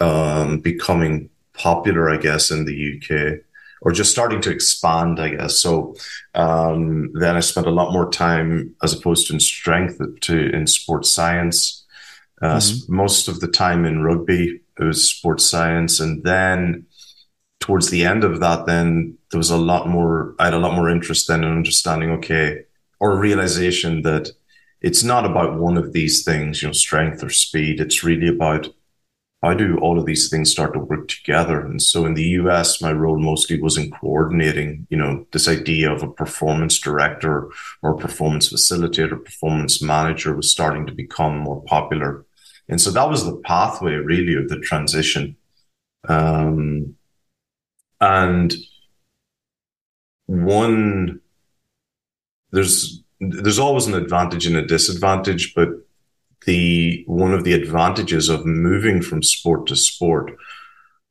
um, 0.00 0.60
becoming 0.60 1.30
popular, 1.52 2.10
I 2.10 2.16
guess, 2.16 2.50
in 2.50 2.64
the 2.64 2.96
UK 2.96 3.44
or 3.82 3.92
just 3.92 4.12
starting 4.12 4.40
to 4.40 4.50
expand, 4.50 5.20
I 5.20 5.30
guess. 5.30 5.60
So 5.60 5.94
um, 6.34 7.10
then 7.14 7.36
I 7.36 7.40
spent 7.40 7.66
a 7.66 7.72
lot 7.72 7.92
more 7.92 8.10
time 8.10 8.74
as 8.82 8.92
opposed 8.92 9.26
to 9.26 9.34
in 9.34 9.40
strength 9.40 10.00
to 10.22 10.50
in 10.50 10.66
sports 10.66 11.10
science. 11.10 11.84
Uh, 12.40 12.56
mm-hmm. 12.56 12.94
Most 12.94 13.28
of 13.28 13.40
the 13.40 13.48
time 13.48 13.84
in 13.84 14.02
rugby, 14.02 14.60
it 14.78 14.84
was 14.84 15.06
sports 15.06 15.44
science, 15.44 16.00
and 16.00 16.24
then 16.24 16.86
towards 17.60 17.90
the 17.90 18.04
end 18.04 18.24
of 18.24 18.40
that, 18.40 18.66
then 18.66 19.18
there 19.30 19.38
was 19.38 19.50
a 19.50 19.56
lot 19.56 19.88
more. 19.88 20.34
I 20.38 20.46
had 20.46 20.54
a 20.54 20.58
lot 20.58 20.74
more 20.74 20.88
interest 20.88 21.28
then 21.28 21.44
in 21.44 21.52
understanding. 21.52 22.10
Okay, 22.12 22.64
or 23.00 23.16
realization 23.16 24.02
that 24.02 24.30
it's 24.80 25.04
not 25.04 25.24
about 25.24 25.58
one 25.58 25.76
of 25.76 25.92
these 25.92 26.24
things, 26.24 26.62
you 26.62 26.68
know, 26.68 26.72
strength 26.72 27.22
or 27.22 27.30
speed. 27.30 27.80
It's 27.80 28.02
really 28.02 28.28
about 28.28 28.68
how 29.42 29.54
do 29.54 29.76
all 29.78 29.98
of 29.98 30.06
these 30.06 30.28
things 30.28 30.50
start 30.50 30.72
to 30.72 30.78
work 30.78 31.08
together? 31.08 31.60
And 31.60 31.82
so 31.82 32.06
in 32.06 32.14
the 32.14 32.28
US, 32.40 32.80
my 32.80 32.92
role 32.92 33.18
mostly 33.18 33.60
was 33.60 33.76
in 33.76 33.90
coordinating, 33.90 34.86
you 34.88 34.96
know, 34.96 35.26
this 35.32 35.48
idea 35.48 35.90
of 35.90 36.02
a 36.02 36.12
performance 36.12 36.78
director 36.78 37.50
or 37.82 37.96
performance 37.96 38.52
facilitator, 38.52 39.22
performance 39.22 39.82
manager 39.82 40.36
was 40.36 40.52
starting 40.52 40.86
to 40.86 40.92
become 40.92 41.38
more 41.38 41.62
popular. 41.64 42.24
And 42.68 42.80
so 42.80 42.90
that 42.92 43.08
was 43.08 43.24
the 43.24 43.36
pathway 43.44 43.94
really 43.94 44.36
of 44.36 44.48
the 44.48 44.60
transition. 44.60 45.36
Um, 46.08 46.96
and 48.00 48.54
one 50.26 51.20
there's 52.52 53.02
there's 53.20 53.58
always 53.58 53.86
an 53.86 53.94
advantage 53.94 54.46
and 54.46 54.56
a 54.56 54.66
disadvantage, 54.66 55.54
but 55.54 55.68
the 56.46 57.04
one 57.06 57.32
of 57.32 57.44
the 57.44 57.52
advantages 57.52 58.28
of 58.28 58.46
moving 58.46 59.02
from 59.02 59.22
sport 59.22 59.66
to 59.66 59.76
sport 59.76 60.32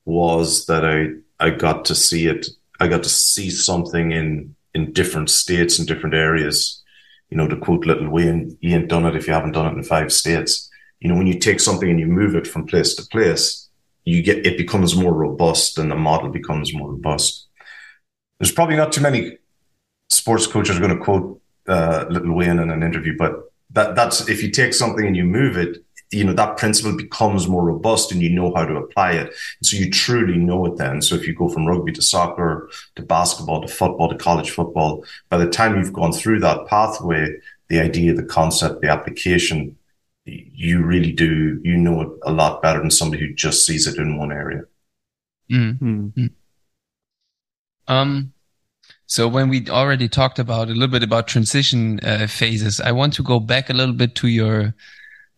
was 0.06 0.66
that 0.66 0.86
I 0.86 1.10
I 1.40 1.50
got 1.52 1.86
to 1.86 1.96
see 1.96 2.28
it. 2.28 2.48
I 2.80 2.88
got 2.88 3.04
to 3.04 3.10
see 3.10 3.50
something 3.50 4.12
in 4.12 4.56
in 4.74 4.94
different 4.94 5.30
states 5.30 5.80
and 5.80 5.88
different 5.88 6.16
areas. 6.16 6.82
You 7.30 7.38
know, 7.38 7.48
to 7.48 7.56
quote 7.56 7.86
Lil 7.86 8.10
Wayne, 8.10 8.58
"You 8.62 8.76
ain't 8.76 8.90
done 8.90 9.06
it 9.06 9.16
if 9.16 9.28
you 9.28 9.34
haven't 9.34 9.54
done 9.54 9.68
it 9.68 9.78
in 9.78 9.84
five 9.84 10.12
states." 10.12 10.70
You 11.00 11.10
know, 11.10 11.16
when 11.16 11.28
you 11.28 11.40
take 11.40 11.60
something 11.60 11.90
and 11.90 12.00
you 12.00 12.08
move 12.08 12.36
it 12.36 12.46
from 12.46 12.68
place 12.68 12.94
to 12.96 13.08
place, 13.08 13.70
you 14.06 14.22
get 14.22 14.46
it 14.46 14.58
becomes 14.58 14.96
more 14.96 15.14
robust, 15.14 15.78
and 15.78 15.90
the 15.90 15.96
model 15.96 16.30
becomes 16.30 16.74
more 16.74 16.92
robust. 16.92 17.48
There's 18.40 18.52
probably 18.52 18.76
not 18.76 18.92
too 18.92 19.02
many 19.02 19.38
sports 20.10 20.48
coaches 20.48 20.80
going 20.80 20.98
to 20.98 21.04
quote 21.04 21.42
uh, 21.68 22.06
Lil 22.10 22.34
Wayne 22.34 22.60
in 22.60 22.70
an 22.70 22.84
interview, 22.84 23.16
but 23.18 23.51
that 23.74 23.96
that's 23.96 24.28
if 24.28 24.44
you 24.44 24.52
take 24.52 24.74
something 24.74 25.06
and 25.06 25.16
you 25.16 25.24
move 25.24 25.58
it, 25.58 25.84
you 26.12 26.26
know 26.26 26.34
that 26.34 26.58
principle 26.58 26.96
becomes 26.96 27.48
more 27.48 27.64
robust 27.64 28.12
and 28.12 28.22
you 28.22 28.30
know 28.30 28.54
how 28.54 28.66
to 28.66 28.76
apply 28.76 29.14
it 29.14 29.34
so 29.64 29.78
you 29.78 29.90
truly 29.90 30.38
know 30.38 30.66
it 30.66 30.78
then 30.78 31.02
so 31.02 31.16
if 31.16 31.26
you 31.26 31.34
go 31.34 31.48
from 31.48 31.66
rugby 31.66 31.92
to 31.92 32.02
soccer 32.02 32.70
to 32.96 33.02
basketball 33.02 33.62
to 33.62 33.68
football 33.68 34.10
to 34.10 34.18
college 34.18 34.52
football 34.52 35.04
by 35.30 35.38
the 35.38 35.50
time 35.50 35.78
you've 35.78 35.94
gone 35.94 36.12
through 36.12 36.40
that 36.40 36.68
pathway 36.68 37.28
the 37.70 37.80
idea 37.80 38.14
the 38.14 38.24
concept 38.24 38.82
the 38.82 38.90
application 38.90 39.76
you 40.26 40.84
really 40.84 41.12
do 41.12 41.60
you 41.64 41.78
know 41.78 42.02
it 42.02 42.10
a 42.24 42.32
lot 42.32 42.62
better 42.62 42.80
than 42.80 42.92
somebody 42.92 43.26
who 43.26 43.34
just 43.34 43.66
sees 43.66 43.88
it 43.88 43.98
in 43.98 44.18
one 44.18 44.32
area 44.32 44.64
mm-hmm. 45.50 45.88
mm-hmm. 45.88 46.26
um 47.88 48.34
so 49.12 49.28
when 49.28 49.50
we 49.50 49.68
already 49.68 50.08
talked 50.08 50.40
about 50.40 50.70
a 50.70 50.72
little 50.72 50.88
bit 50.88 51.04
about 51.04 51.28
transition 51.28 52.00
uh, 52.00 52.28
phases, 52.28 52.80
I 52.80 52.94
want 52.94 53.14
to 53.16 53.24
go 53.24 53.42
back 53.42 53.70
a 53.70 53.74
little 53.74 53.94
bit 53.94 54.16
to 54.16 54.30
your 54.30 54.74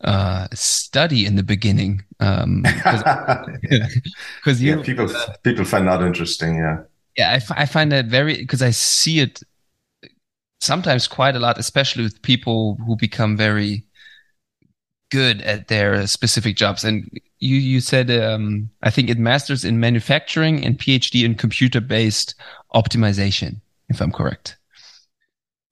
uh, 0.04 0.46
study 0.54 1.26
in 1.26 1.34
the 1.34 1.42
beginning 1.42 2.04
because 2.20 3.02
um, 3.66 4.60
you 4.60 4.76
yeah, 4.76 4.80
people 4.80 5.10
uh, 5.10 5.32
people 5.42 5.64
find 5.64 5.88
that 5.88 6.02
interesting 6.02 6.58
yeah. 6.58 6.82
Yeah 7.16 7.30
I, 7.30 7.34
f- 7.34 7.50
I 7.50 7.66
find 7.66 7.90
that 7.90 8.06
very 8.06 8.36
because 8.36 8.62
i 8.62 8.70
see 8.70 9.18
it 9.18 9.40
sometimes 10.60 11.08
quite 11.08 11.34
a 11.34 11.40
lot 11.40 11.58
especially 11.58 12.04
with 12.04 12.22
people 12.22 12.76
who 12.86 12.96
become 12.96 13.36
very 13.36 13.84
good 15.10 15.42
at 15.42 15.68
their 15.68 16.06
specific 16.06 16.56
jobs. 16.56 16.84
And 16.84 17.10
you 17.40 17.56
you 17.56 17.80
said 17.80 18.10
um, 18.10 18.70
i 18.82 18.90
think 18.90 19.10
it 19.10 19.18
masters 19.18 19.64
in 19.64 19.80
manufacturing 19.80 20.64
and 20.64 20.78
phd 20.78 21.24
in 21.24 21.34
computer 21.34 21.80
based 21.80 22.34
optimization 22.74 23.60
if 23.88 24.00
i'm 24.00 24.12
correct 24.12 24.56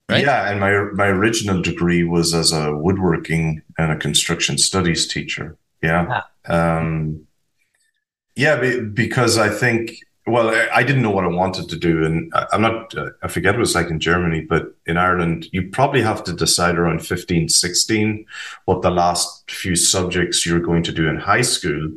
right? 0.09 0.23
Yeah, 0.23 0.49
and 0.49 0.59
my 0.59 0.71
my 0.93 1.07
original 1.07 1.61
degree 1.61 2.03
was 2.03 2.33
as 2.33 2.51
a 2.51 2.75
woodworking 2.75 3.61
and 3.77 3.91
a 3.91 3.97
construction 3.97 4.57
studies 4.57 5.07
teacher. 5.07 5.57
Yeah, 5.81 6.21
ah. 6.47 6.77
um, 6.77 7.27
yeah, 8.35 8.79
because 8.93 9.37
I 9.37 9.49
think 9.49 9.91
well, 10.25 10.55
I 10.73 10.83
didn't 10.83 11.01
know 11.01 11.11
what 11.11 11.25
I 11.25 11.27
wanted 11.27 11.67
to 11.69 11.75
do, 11.77 12.05
and 12.05 12.31
I'm 12.51 12.61
not. 12.61 12.93
I 13.21 13.27
forget 13.27 13.53
what 13.53 13.59
it 13.59 13.59
was 13.59 13.75
like 13.75 13.89
in 13.89 13.99
Germany, 13.99 14.41
but 14.41 14.75
in 14.85 14.97
Ireland, 14.97 15.47
you 15.51 15.69
probably 15.69 16.01
have 16.01 16.23
to 16.25 16.33
decide 16.33 16.77
around 16.77 17.05
15, 17.05 17.49
16 17.49 18.25
what 18.65 18.81
the 18.81 18.91
last 18.91 19.51
few 19.51 19.75
subjects 19.75 20.45
you're 20.45 20.59
going 20.59 20.83
to 20.83 20.93
do 20.93 21.09
in 21.09 21.17
high 21.17 21.41
school 21.41 21.91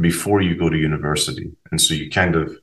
before 0.00 0.40
you 0.40 0.56
go 0.56 0.68
to 0.70 0.76
university, 0.76 1.50
and 1.70 1.80
so 1.80 1.94
you 1.94 2.08
kind 2.10 2.36
of 2.36 2.56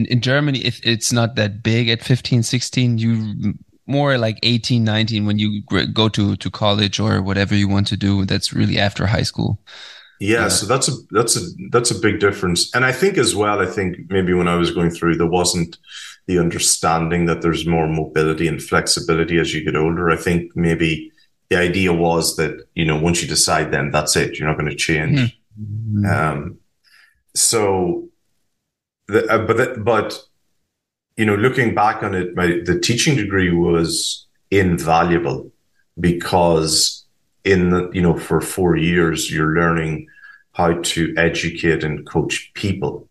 in, 0.00 0.06
in 0.06 0.20
Germany, 0.20 0.60
if 0.60 0.80
it's 0.84 1.12
not 1.12 1.34
that 1.36 1.62
big. 1.62 1.88
At 1.88 2.02
15, 2.02 2.42
16, 2.42 2.98
you 2.98 3.54
more 3.86 4.18
like 4.18 4.38
18 4.44 4.84
19 4.84 5.26
when 5.26 5.38
you 5.38 5.62
go 5.92 6.08
to 6.08 6.36
to 6.36 6.50
college 6.50 7.00
or 7.00 7.20
whatever 7.22 7.56
you 7.56 7.68
want 7.68 7.88
to 7.88 7.96
do 7.96 8.24
that's 8.24 8.52
really 8.52 8.78
after 8.78 9.06
high 9.06 9.24
school. 9.24 9.58
Yeah, 10.20 10.42
yeah, 10.42 10.48
so 10.48 10.66
that's 10.66 10.88
a 10.88 10.92
that's 11.10 11.36
a 11.36 11.40
that's 11.70 11.90
a 11.90 11.98
big 11.98 12.20
difference. 12.20 12.72
And 12.74 12.84
i 12.84 12.92
think 12.92 13.18
as 13.18 13.34
well 13.34 13.58
i 13.60 13.66
think 13.66 13.96
maybe 14.08 14.32
when 14.32 14.48
i 14.48 14.54
was 14.54 14.70
going 14.70 14.90
through 14.90 15.16
there 15.16 15.26
wasn't 15.26 15.76
the 16.26 16.38
understanding 16.38 17.26
that 17.26 17.42
there's 17.42 17.66
more 17.66 17.88
mobility 17.88 18.46
and 18.46 18.62
flexibility 18.62 19.38
as 19.40 19.52
you 19.52 19.64
get 19.64 19.74
older. 19.74 20.10
I 20.10 20.16
think 20.16 20.54
maybe 20.54 21.10
the 21.48 21.56
idea 21.56 21.92
was 21.92 22.36
that 22.36 22.52
you 22.74 22.84
know 22.84 22.98
once 23.00 23.20
you 23.22 23.28
decide 23.28 23.72
then 23.72 23.90
that's 23.90 24.14
it 24.14 24.38
you're 24.38 24.48
not 24.48 24.58
going 24.58 24.70
to 24.70 24.76
change. 24.76 25.36
Mm-hmm. 25.60 26.06
um 26.06 26.58
so 27.34 28.10
the, 29.10 29.26
uh, 29.30 29.46
but 29.46 29.56
the, 29.56 29.74
but 29.78 30.22
you 31.16 31.26
know, 31.26 31.34
looking 31.34 31.74
back 31.74 32.02
on 32.02 32.14
it, 32.14 32.34
my 32.34 32.60
the 32.64 32.78
teaching 32.78 33.16
degree 33.16 33.52
was 33.52 34.26
invaluable 34.50 35.50
because 35.98 37.04
in 37.44 37.70
the, 37.70 37.90
you 37.92 38.02
know, 38.02 38.16
for 38.16 38.40
four 38.40 38.76
years 38.76 39.30
you're 39.30 39.54
learning 39.54 40.06
how 40.52 40.74
to 40.82 41.14
educate 41.16 41.84
and 41.84 42.06
coach 42.06 42.50
people. 42.54 43.08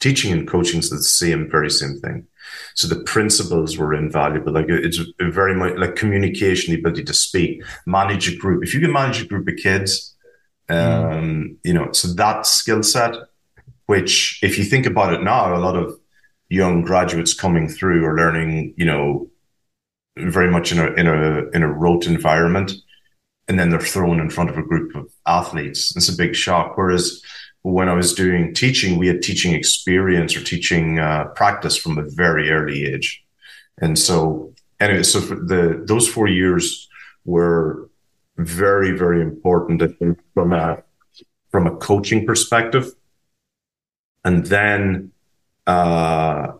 Teaching 0.00 0.32
and 0.32 0.48
coaching 0.48 0.80
is 0.80 0.90
the 0.90 1.02
same, 1.02 1.48
very 1.48 1.70
same 1.70 2.00
thing. 2.00 2.26
So 2.74 2.88
the 2.88 3.02
principles 3.04 3.78
were 3.78 3.94
invaluable. 3.94 4.52
Like 4.52 4.66
it's 4.68 4.98
very 5.20 5.54
much 5.54 5.76
like 5.76 5.94
communication, 5.96 6.74
the 6.74 6.80
ability 6.80 7.04
to 7.04 7.14
speak, 7.14 7.62
manage 7.86 8.32
a 8.32 8.36
group. 8.36 8.64
If 8.64 8.74
you 8.74 8.80
can 8.80 8.92
manage 8.92 9.22
a 9.22 9.26
group 9.26 9.46
of 9.46 9.56
kids, 9.56 10.14
um, 10.68 10.76
mm. 10.78 11.56
you 11.62 11.74
know, 11.74 11.92
so 11.92 12.08
that 12.14 12.46
skill 12.46 12.82
set, 12.82 13.14
which 13.86 14.38
if 14.42 14.58
you 14.58 14.64
think 14.64 14.86
about 14.86 15.12
it 15.12 15.22
now, 15.22 15.54
a 15.54 15.58
lot 15.58 15.76
of 15.76 15.98
young 16.48 16.82
graduates 16.82 17.34
coming 17.34 17.68
through 17.68 18.04
are 18.04 18.16
learning, 18.16 18.74
you 18.76 18.84
know, 18.84 19.30
very 20.16 20.50
much 20.50 20.72
in 20.72 20.78
a 20.78 20.92
in 20.92 21.06
a 21.06 21.48
in 21.50 21.62
a 21.62 21.72
rote 21.72 22.06
environment, 22.06 22.72
and 23.48 23.58
then 23.58 23.70
they're 23.70 23.80
thrown 23.80 24.20
in 24.20 24.30
front 24.30 24.50
of 24.50 24.58
a 24.58 24.62
group 24.62 24.94
of 24.94 25.10
athletes. 25.26 25.96
It's 25.96 26.08
a 26.08 26.16
big 26.16 26.36
shock. 26.36 26.76
Whereas 26.76 27.22
when 27.62 27.88
I 27.88 27.94
was 27.94 28.12
doing 28.12 28.54
teaching, 28.54 28.98
we 28.98 29.06
had 29.06 29.22
teaching 29.22 29.54
experience 29.54 30.36
or 30.36 30.42
teaching 30.42 30.98
uh, 30.98 31.26
practice 31.34 31.76
from 31.76 31.96
a 31.98 32.08
very 32.10 32.50
early 32.50 32.84
age, 32.84 33.24
and 33.80 33.98
so 33.98 34.52
anyway, 34.80 35.02
so 35.02 35.20
the 35.20 35.82
those 35.86 36.06
four 36.08 36.28
years 36.28 36.88
were 37.24 37.88
very 38.36 38.96
very 38.96 39.22
important 39.22 39.82
from 40.34 40.52
a 40.52 40.82
from 41.50 41.66
a 41.66 41.76
coaching 41.76 42.26
perspective, 42.26 42.92
and 44.24 44.46
then 44.46 45.12
uh, 45.66 46.52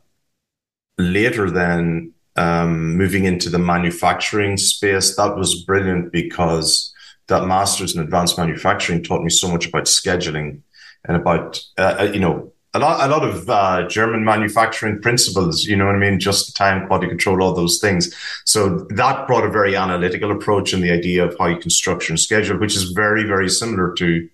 later 0.98 1.50
then 1.50 2.12
um, 2.36 2.96
moving 2.96 3.24
into 3.24 3.48
the 3.50 3.58
manufacturing 3.58 4.56
space, 4.56 5.16
that 5.16 5.36
was 5.36 5.64
brilliant 5.64 6.12
because 6.12 6.92
that 7.28 7.46
master's 7.46 7.94
in 7.94 8.02
advanced 8.02 8.38
manufacturing 8.38 9.02
taught 9.02 9.22
me 9.22 9.30
so 9.30 9.48
much 9.50 9.66
about 9.66 9.84
scheduling 9.84 10.60
and 11.04 11.16
about, 11.16 11.62
uh, 11.78 11.96
uh, 12.00 12.10
you 12.12 12.20
know, 12.20 12.52
a 12.74 12.78
lot, 12.78 13.06
a 13.06 13.12
lot 13.12 13.22
of 13.22 13.50
uh, 13.50 13.86
German 13.86 14.24
manufacturing 14.24 15.00
principles, 15.00 15.64
you 15.64 15.76
know 15.76 15.84
what 15.84 15.94
I 15.94 15.98
mean? 15.98 16.18
Just 16.18 16.56
time, 16.56 16.86
quality 16.86 17.06
control, 17.06 17.42
all 17.42 17.52
those 17.52 17.78
things. 17.78 18.14
So 18.46 18.86
that 18.90 19.26
brought 19.26 19.44
a 19.44 19.50
very 19.50 19.76
analytical 19.76 20.32
approach 20.32 20.72
and 20.72 20.82
the 20.82 20.90
idea 20.90 21.22
of 21.26 21.36
how 21.38 21.46
you 21.46 21.58
can 21.58 21.70
structure 21.70 22.12
and 22.12 22.18
schedule, 22.18 22.58
which 22.58 22.74
is 22.74 22.92
very, 22.92 23.24
very 23.24 23.50
similar 23.50 23.92
to 23.94 24.26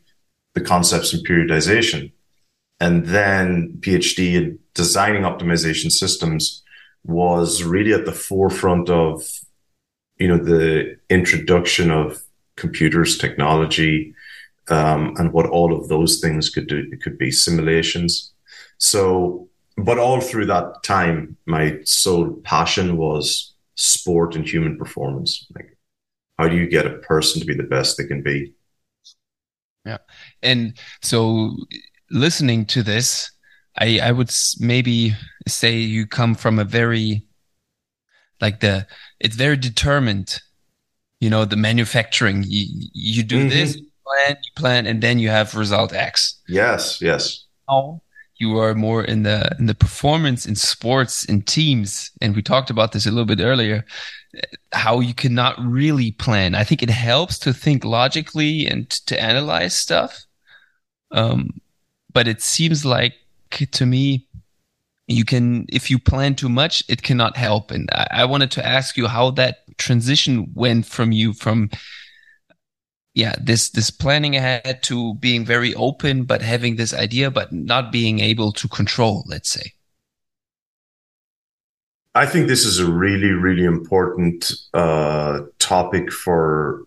the 0.55 0.61
concepts 0.61 1.13
in 1.13 1.21
periodization 1.25 2.13
and 2.81 3.07
then 3.07 3.77
PhD 3.81 4.35
in 4.35 4.59
designing 4.75 5.23
optimization 5.23 5.91
systems 5.91 6.63
was 7.05 7.63
really 7.63 7.93
at 7.93 8.05
the 8.05 8.13
forefront 8.13 8.89
of, 8.89 9.23
you 10.19 10.29
know, 10.29 10.39
the 10.39 10.97
introduction 11.11 11.91
of 11.91 12.23
computers, 12.57 13.19
technology, 13.19 14.15
um, 14.69 15.15
and 15.17 15.33
what 15.33 15.47
all 15.47 15.73
of 15.73 15.89
those 15.89 16.21
things 16.21 16.51
could 16.51 16.67
do. 16.67 16.87
It 16.93 17.03
could 17.03 17.19
be 17.19 17.31
simulations. 17.31 18.33
So, 18.79 19.49
but 19.77 19.99
all 19.99 20.21
through 20.21 20.47
that 20.47 20.83
time, 20.83 21.37
my 21.47 21.79
sole 21.85 22.35
passion 22.45 22.97
was 22.97 23.55
sport 23.75 24.37
and 24.37 24.47
human 24.47 24.77
performance. 24.77 25.47
Like, 25.55 25.77
how 26.39 26.49
do 26.49 26.57
you 26.57 26.69
get 26.69 26.87
a 26.87 26.99
person 26.99 27.41
to 27.41 27.47
be 27.47 27.55
the 27.55 27.63
best 27.63 27.97
they 27.97 28.05
can 28.05 28.23
be? 28.23 28.53
Yeah. 29.85 29.99
And 30.43 30.79
so 31.03 31.57
listening 32.11 32.67
to 32.67 32.83
this, 32.83 33.31
I, 33.79 34.01
I 34.01 34.13
would 34.13 34.31
maybe 34.59 35.15
say 35.47 35.77
you 35.77 36.07
come 36.07 36.35
from 36.35 36.59
a 36.59 36.65
very, 36.65 37.25
like 38.41 38.61
the, 38.61 38.87
it's 39.21 39.37
very 39.37 39.57
determined, 39.57 40.41
you 41.21 41.31
know, 41.31 41.45
the 41.45 41.57
manufacturing. 41.57 42.45
You, 42.47 42.89
you 42.93 43.23
do 43.23 43.41
mm-hmm. 43.41 43.49
this, 43.49 43.77
you 43.77 43.87
plan, 44.07 44.37
you 44.43 44.51
plan, 44.57 44.87
and 44.87 45.03
then 45.03 45.19
you 45.19 45.29
have 45.29 45.55
result 45.55 45.93
X. 45.93 46.41
Yes, 46.49 47.01
yes. 47.01 47.45
Now 47.69 48.01
you 48.39 48.57
are 48.59 48.75
more 48.75 49.05
in 49.05 49.25
the 49.25 49.51
in 49.59 49.67
the 49.67 49.75
performance 49.75 50.47
in 50.47 50.55
sports 50.55 51.25
in 51.25 51.43
teams, 51.43 52.11
and 52.21 52.35
we 52.35 52.43
talked 52.43 52.71
about 52.71 52.93
this 52.93 53.07
a 53.07 53.11
little 53.11 53.27
bit 53.27 53.41
earlier. 53.41 53.85
How 54.73 55.01
you 55.01 55.15
cannot 55.15 55.59
really 55.59 56.13
plan. 56.13 56.55
I 56.55 56.65
think 56.65 56.83
it 56.83 56.91
helps 56.91 57.39
to 57.41 57.53
think 57.53 57.85
logically 57.85 58.67
and 58.67 58.89
to 59.07 59.21
analyze 59.21 59.75
stuff. 59.75 60.25
Um, 61.11 61.61
but 62.13 62.29
it 62.29 62.43
seems 62.43 62.85
like 62.85 63.15
to 63.51 63.87
me 63.87 64.27
you 65.07 65.25
can 65.25 65.65
if 65.69 65.91
you 65.91 65.99
plan 65.99 66.35
too 66.35 66.49
much 66.49 66.83
it 66.89 67.03
cannot 67.03 67.37
help 67.37 67.71
and 67.71 67.89
I, 67.93 68.07
I, 68.11 68.25
wanted 68.27 68.51
to 68.53 68.67
ask 68.67 68.97
you 68.97 69.07
how 69.07 69.31
that 69.33 69.65
transition 69.79 70.53
went 70.55 70.85
from 70.85 71.13
you 71.13 71.33
from 71.33 71.71
yeah 73.15 73.35
this 73.41 73.71
this 73.71 73.91
planning 73.91 74.37
ahead 74.37 74.83
to 74.85 75.15
being 75.15 75.45
very 75.45 75.75
open 75.75 76.25
but 76.25 76.43
having 76.43 76.77
this 76.77 76.93
idea 76.93 77.31
but 77.31 77.53
not 77.53 77.91
being 77.91 78.21
able 78.21 78.53
to 78.53 78.69
control 78.69 79.25
let's 79.27 79.51
say. 79.51 79.73
I 82.15 82.27
think 82.27 82.49
this 82.49 82.67
is 82.67 82.79
a 82.79 82.91
really 82.91 83.31
really 83.31 83.65
important 83.65 84.53
uh, 84.75 85.41
topic 85.59 86.13
for 86.13 86.85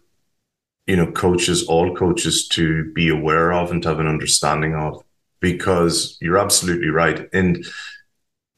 you 0.85 0.95
know 0.95 1.11
coaches 1.11 1.63
all 1.67 1.95
coaches 1.95 2.47
to 2.49 2.91
be 2.93 3.09
aware 3.09 3.51
of 3.51 3.71
and 3.71 3.81
to 3.83 3.89
have 3.89 3.99
an 3.99 4.07
understanding 4.07 4.75
of 4.75 5.03
because 5.41 6.17
you're 6.21 6.37
absolutely 6.37 6.89
right 6.89 7.27
and 7.33 7.65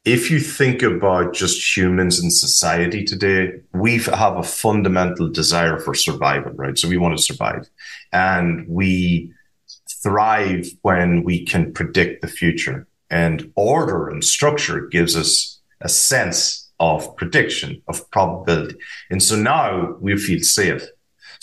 if 0.06 0.30
you 0.30 0.40
think 0.40 0.82
about 0.84 1.34
just 1.34 1.78
humans 1.78 2.22
in 2.22 2.30
society 2.30 3.06
today, 3.06 3.54
we 3.74 4.00
have 4.00 4.36
a 4.36 4.44
fundamental 4.44 5.30
desire 5.30 5.80
for 5.80 5.94
survival, 5.94 6.52
right? 6.56 6.78
So 6.78 6.90
we 6.90 6.98
want 6.98 7.18
to 7.18 7.24
survive 7.24 7.70
and 8.12 8.68
we 8.68 9.32
thrive 10.02 10.68
when 10.82 11.24
we 11.24 11.46
can 11.46 11.72
predict 11.72 12.22
the 12.22 12.28
future 12.28 12.86
and 13.10 13.52
order 13.56 14.10
and 14.10 14.24
structure 14.24 14.88
gives 14.88 15.16
us 15.16 15.60
a 15.80 15.88
sense 15.88 16.72
of 16.80 17.16
prediction, 17.16 17.82
of 17.88 18.10
probability. 18.12 18.76
And 19.10 19.24
so 19.24 19.38
now 19.38 19.96
we 20.02 20.18
feel 20.18 20.42
safe. 20.42 20.84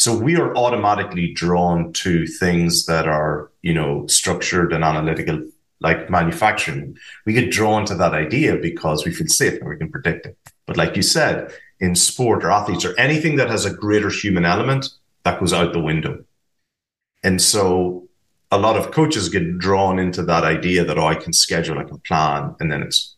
So 0.00 0.16
we 0.16 0.36
are 0.36 0.56
automatically 0.56 1.34
drawn 1.34 1.92
to 2.04 2.26
things 2.26 2.86
that 2.86 3.06
are, 3.06 3.50
you 3.60 3.74
know, 3.74 4.06
structured 4.06 4.72
and 4.72 4.82
analytical 4.82 5.44
like 5.82 6.08
manufacturing, 6.08 6.96
we 7.26 7.34
get 7.34 7.50
drawn 7.50 7.84
to 7.84 7.94
that 7.96 8.14
idea 8.14 8.56
because 8.56 9.04
we 9.04 9.12
feel 9.12 9.26
safe 9.26 9.60
and 9.60 9.68
we 9.68 9.76
can 9.76 9.90
predict 9.90 10.24
it. 10.24 10.38
But 10.66 10.78
like 10.78 10.96
you 10.96 11.02
said, 11.02 11.52
in 11.80 11.94
sport 11.94 12.44
or 12.44 12.50
athletes 12.50 12.86
or 12.86 12.98
anything 12.98 13.36
that 13.36 13.50
has 13.50 13.66
a 13.66 13.74
greater 13.74 14.08
human 14.08 14.46
element, 14.46 14.88
that 15.24 15.38
goes 15.38 15.52
out 15.52 15.74
the 15.74 15.80
window. 15.80 16.24
And 17.22 17.38
so 17.42 18.08
a 18.50 18.58
lot 18.58 18.78
of 18.78 18.92
coaches 18.92 19.28
get 19.28 19.58
drawn 19.58 19.98
into 19.98 20.22
that 20.22 20.44
idea 20.44 20.82
that, 20.82 20.96
oh, 20.96 21.08
I 21.08 21.14
can 21.14 21.34
schedule, 21.34 21.78
I 21.78 21.84
can 21.84 21.98
plan. 21.98 22.56
And 22.58 22.72
then 22.72 22.82
it's 22.82 23.16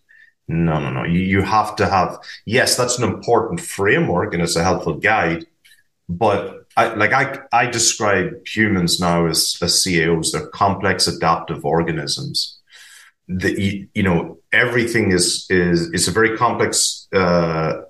no, 0.49 0.81
no, 0.81 0.91
no. 0.91 1.05
You, 1.05 1.21
you 1.21 1.43
have 1.43 1.77
to 1.77 1.89
have, 1.89 2.19
yes, 2.45 2.77
that's 2.77 2.99
an 2.99 3.05
important 3.05 3.61
framework 3.61 4.35
and 4.35 4.43
it's 4.43 4.57
a 4.57 4.65
helpful 4.65 4.95
guide. 4.95 5.47
But 6.09 6.62
I, 6.77 6.95
like 6.95 7.13
I, 7.13 7.39
I 7.53 7.67
describe 7.67 8.47
humans 8.47 9.01
now 9.01 9.27
as, 9.27 9.59
as 9.63 9.83
CAOs. 9.83 10.33
They're 10.33 10.49
complex 10.49 11.07
adaptive 11.07 11.65
organisms. 11.65 12.59
The, 13.29 13.61
you, 13.61 13.89
you 13.95 14.03
know, 14.03 14.39
everything 14.53 15.13
is, 15.13 15.47
is, 15.51 15.91
is 15.93 16.09
a 16.09 16.13
very 16.13 16.37
complex, 16.37 17.09
uh, 17.13 17.83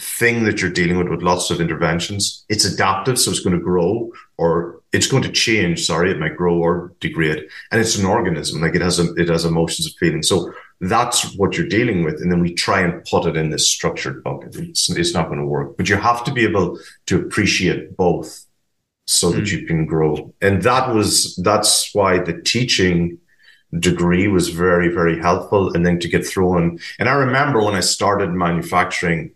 thing 0.00 0.44
that 0.44 0.60
you're 0.60 0.70
dealing 0.70 0.96
with 0.96 1.08
with 1.08 1.22
lots 1.22 1.50
of 1.50 1.60
interventions. 1.60 2.44
It's 2.48 2.64
adaptive, 2.64 3.18
so 3.18 3.30
it's 3.30 3.40
going 3.40 3.56
to 3.56 3.62
grow 3.62 4.12
or 4.36 4.80
it's 4.92 5.08
going 5.08 5.24
to 5.24 5.32
change. 5.32 5.84
Sorry, 5.84 6.10
it 6.10 6.20
might 6.20 6.36
grow 6.36 6.56
or 6.56 6.92
degrade, 7.00 7.48
and 7.70 7.80
it's 7.80 7.98
an 7.98 8.06
organism. 8.06 8.60
Like 8.60 8.74
it 8.74 8.80
has 8.80 8.98
a, 9.00 9.12
it 9.14 9.28
has 9.28 9.44
emotions 9.44 9.86
and 9.86 9.96
feelings. 9.96 10.28
So 10.28 10.52
that's 10.80 11.34
what 11.36 11.56
you're 11.56 11.68
dealing 11.68 12.04
with, 12.04 12.20
and 12.20 12.30
then 12.30 12.40
we 12.40 12.54
try 12.54 12.80
and 12.80 13.04
put 13.04 13.26
it 13.26 13.36
in 13.36 13.50
this 13.50 13.70
structured 13.70 14.22
bucket. 14.22 14.54
It's, 14.56 14.88
it's 14.90 15.14
not 15.14 15.26
going 15.26 15.40
to 15.40 15.46
work. 15.46 15.76
But 15.76 15.88
you 15.88 15.96
have 15.96 16.22
to 16.24 16.32
be 16.32 16.44
able 16.44 16.78
to 17.06 17.20
appreciate 17.20 17.96
both, 17.96 18.44
so 19.06 19.30
mm. 19.30 19.36
that 19.36 19.50
you 19.50 19.66
can 19.66 19.86
grow. 19.86 20.32
And 20.40 20.62
that 20.62 20.94
was 20.94 21.36
that's 21.36 21.94
why 21.94 22.18
the 22.18 22.40
teaching 22.42 23.18
degree 23.78 24.28
was 24.28 24.48
very 24.48 24.88
very 24.88 25.20
helpful 25.20 25.74
and 25.74 25.84
then 25.84 25.98
to 26.00 26.08
get 26.08 26.26
thrown 26.26 26.78
and 26.98 27.06
i 27.06 27.12
remember 27.12 27.62
when 27.62 27.74
i 27.74 27.80
started 27.80 28.30
manufacturing 28.30 29.30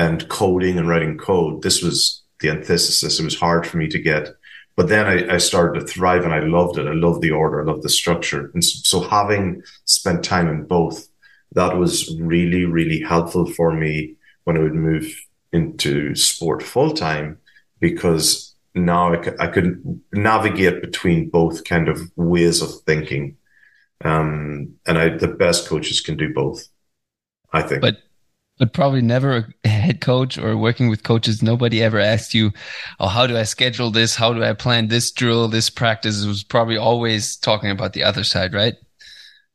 and 0.00 0.28
coding 0.28 0.78
and 0.78 0.88
writing 0.88 1.18
code. 1.18 1.62
This 1.62 1.82
was 1.82 2.22
the 2.40 2.48
antithesis. 2.48 3.20
It 3.20 3.24
was 3.24 3.38
hard 3.38 3.66
for 3.66 3.76
me 3.76 3.86
to 3.88 3.98
get. 3.98 4.28
But 4.76 4.88
then 4.88 5.06
I, 5.06 5.34
I, 5.34 5.38
started 5.38 5.80
to 5.80 5.86
thrive 5.86 6.24
and 6.24 6.32
I 6.32 6.40
loved 6.40 6.78
it. 6.78 6.86
I 6.86 6.92
loved 6.92 7.20
the 7.20 7.32
order. 7.32 7.60
I 7.60 7.64
loved 7.64 7.82
the 7.82 7.88
structure. 7.88 8.50
And 8.54 8.64
so 8.64 9.00
having 9.00 9.62
spent 9.84 10.24
time 10.24 10.48
in 10.48 10.64
both, 10.64 11.08
that 11.52 11.76
was 11.76 12.16
really, 12.18 12.64
really 12.64 13.00
helpful 13.00 13.46
for 13.46 13.72
me 13.72 14.14
when 14.44 14.56
I 14.56 14.60
would 14.60 14.74
move 14.74 15.12
into 15.52 16.14
sport 16.14 16.62
full 16.62 16.92
time 16.92 17.38
because 17.80 18.54
now 18.74 19.12
I, 19.12 19.48
could 19.48 20.00
navigate 20.12 20.80
between 20.80 21.28
both 21.28 21.64
kind 21.64 21.88
of 21.88 22.00
ways 22.16 22.62
of 22.62 22.70
thinking. 22.86 23.36
Um, 24.04 24.74
and 24.86 24.96
I, 24.96 25.16
the 25.16 25.28
best 25.28 25.68
coaches 25.68 26.00
can 26.00 26.16
do 26.16 26.32
both, 26.32 26.68
I 27.52 27.62
think. 27.62 27.82
But 27.82 27.98
but 28.60 28.74
probably 28.74 29.00
never 29.00 29.48
a 29.64 29.68
head 29.68 30.02
coach 30.02 30.36
or 30.36 30.54
working 30.54 30.90
with 30.90 31.02
coaches. 31.02 31.42
Nobody 31.42 31.82
ever 31.82 31.98
asked 31.98 32.34
you, 32.34 32.52
"Oh, 33.00 33.08
how 33.08 33.26
do 33.26 33.36
I 33.36 33.44
schedule 33.44 33.90
this? 33.90 34.14
How 34.14 34.34
do 34.34 34.44
I 34.44 34.52
plan 34.52 34.88
this 34.88 35.10
drill, 35.10 35.48
this 35.48 35.70
practice?" 35.70 36.22
It 36.22 36.28
was 36.28 36.44
probably 36.44 36.76
always 36.76 37.36
talking 37.36 37.70
about 37.70 37.94
the 37.94 38.04
other 38.04 38.22
side, 38.22 38.52
right? 38.52 38.74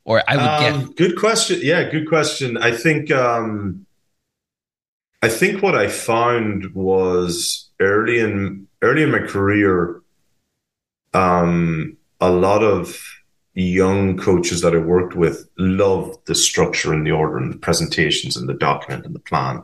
Or 0.06 0.24
I 0.28 0.36
would 0.36 0.74
um, 0.74 0.86
get. 0.88 0.96
Good 0.98 1.20
question. 1.20 1.60
Yeah, 1.62 1.90
good 1.90 2.10
question. 2.10 2.58
I 2.58 2.72
think. 2.72 3.12
um 3.12 3.86
I 5.22 5.30
think 5.30 5.64
what 5.64 5.76
I 5.76 5.88
found 5.88 6.76
was 6.76 7.70
early 7.80 8.20
in 8.20 8.68
early 8.82 9.04
in 9.04 9.12
my 9.12 9.20
career, 9.20 10.02
um, 11.14 11.98
a 12.20 12.30
lot 12.30 12.64
of 12.64 13.00
young 13.64 14.18
coaches 14.18 14.62
that 14.62 14.76
I 14.76 14.80
worked 14.80 15.16
with 15.16 15.50
loved 15.58 16.26
the 16.28 16.36
structure 16.36 16.94
and 16.94 17.06
the 17.06 17.12
order 17.12 17.38
and 17.38 17.54
the 17.54 17.58
presentations 17.58 18.36
and 18.36 18.48
the 18.50 18.54
document 18.54 19.06
and 19.06 19.16
the 19.16 19.20
plan. 19.20 19.64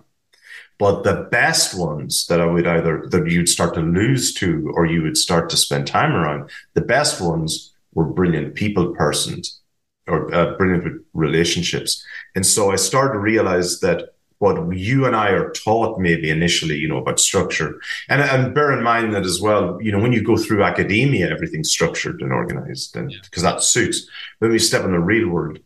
But 0.79 1.03
the 1.03 1.27
best 1.29 1.77
ones 1.77 2.25
that 2.27 2.41
I 2.41 2.45
would 2.45 2.65
either 2.65 3.05
that 3.09 3.29
you'd 3.29 3.49
start 3.49 3.75
to 3.75 3.81
lose 3.81 4.33
to 4.35 4.71
or 4.73 4.85
you 4.85 5.03
would 5.03 5.17
start 5.17 5.49
to 5.51 5.57
spend 5.57 5.85
time 5.85 6.13
around, 6.13 6.49
the 6.73 6.81
best 6.81 7.21
ones 7.21 7.73
were 7.93 8.05
brilliant 8.05 8.55
people 8.55 8.95
persons 8.95 9.59
or 10.07 10.33
uh, 10.33 10.57
brilliant 10.57 11.03
relationships. 11.13 12.03
And 12.35 12.45
so 12.45 12.71
I 12.71 12.77
started 12.77 13.13
to 13.13 13.19
realize 13.19 13.79
that 13.81 14.10
what 14.41 14.75
you 14.75 15.05
and 15.05 15.15
I 15.15 15.29
are 15.29 15.51
taught 15.51 15.99
maybe 15.99 16.31
initially, 16.31 16.75
you 16.75 16.87
know, 16.87 16.97
about 16.97 17.19
structure. 17.19 17.79
And, 18.09 18.23
and 18.23 18.55
bear 18.55 18.71
in 18.71 18.83
mind 18.83 19.13
that 19.13 19.23
as 19.23 19.39
well, 19.39 19.77
you 19.79 19.91
know, 19.91 19.99
when 19.99 20.13
you 20.13 20.23
go 20.23 20.35
through 20.35 20.63
academia, 20.63 21.29
everything's 21.29 21.69
structured 21.69 22.21
and 22.21 22.33
organized 22.33 22.95
and 22.95 23.13
because 23.23 23.43
yeah. 23.43 23.51
that 23.51 23.63
suits. 23.63 24.09
Then 24.39 24.49
we 24.49 24.57
step 24.57 24.83
in 24.83 24.93
the 24.93 24.99
real 24.99 25.29
world. 25.29 25.59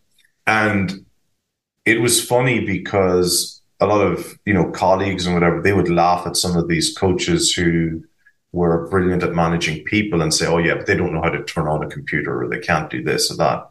And 0.46 1.06
it 1.86 2.02
was 2.02 2.24
funny 2.24 2.66
because 2.66 3.62
a 3.80 3.88
lot 3.88 4.02
of, 4.02 4.38
you 4.46 4.54
know, 4.54 4.70
colleagues 4.72 5.26
and 5.26 5.36
whatever, 5.36 5.62
they 5.62 5.72
would 5.72 5.90
laugh 5.90 6.28
at 6.28 6.36
some 6.36 6.58
of 6.58 6.68
these 6.68 6.98
coaches 6.98 7.54
who 7.54 8.04
were 8.52 8.90
brilliant 8.90 9.24
at 9.24 9.34
managing 9.34 9.86
people 9.86 10.22
and 10.22 10.34
say, 10.34 10.48
oh 10.48 10.58
yeah, 10.58 10.76
but 10.76 10.86
they 10.86 10.98
don't 10.98 11.14
know 11.14 11.22
how 11.22 11.30
to 11.30 11.46
turn 11.46 11.68
on 11.68 11.82
a 11.82 11.90
computer 11.90 12.44
or 12.44 12.50
they 12.50 12.60
can't 12.60 12.90
do 12.90 13.02
this 13.02 13.32
or 13.32 13.38
that. 13.38 13.70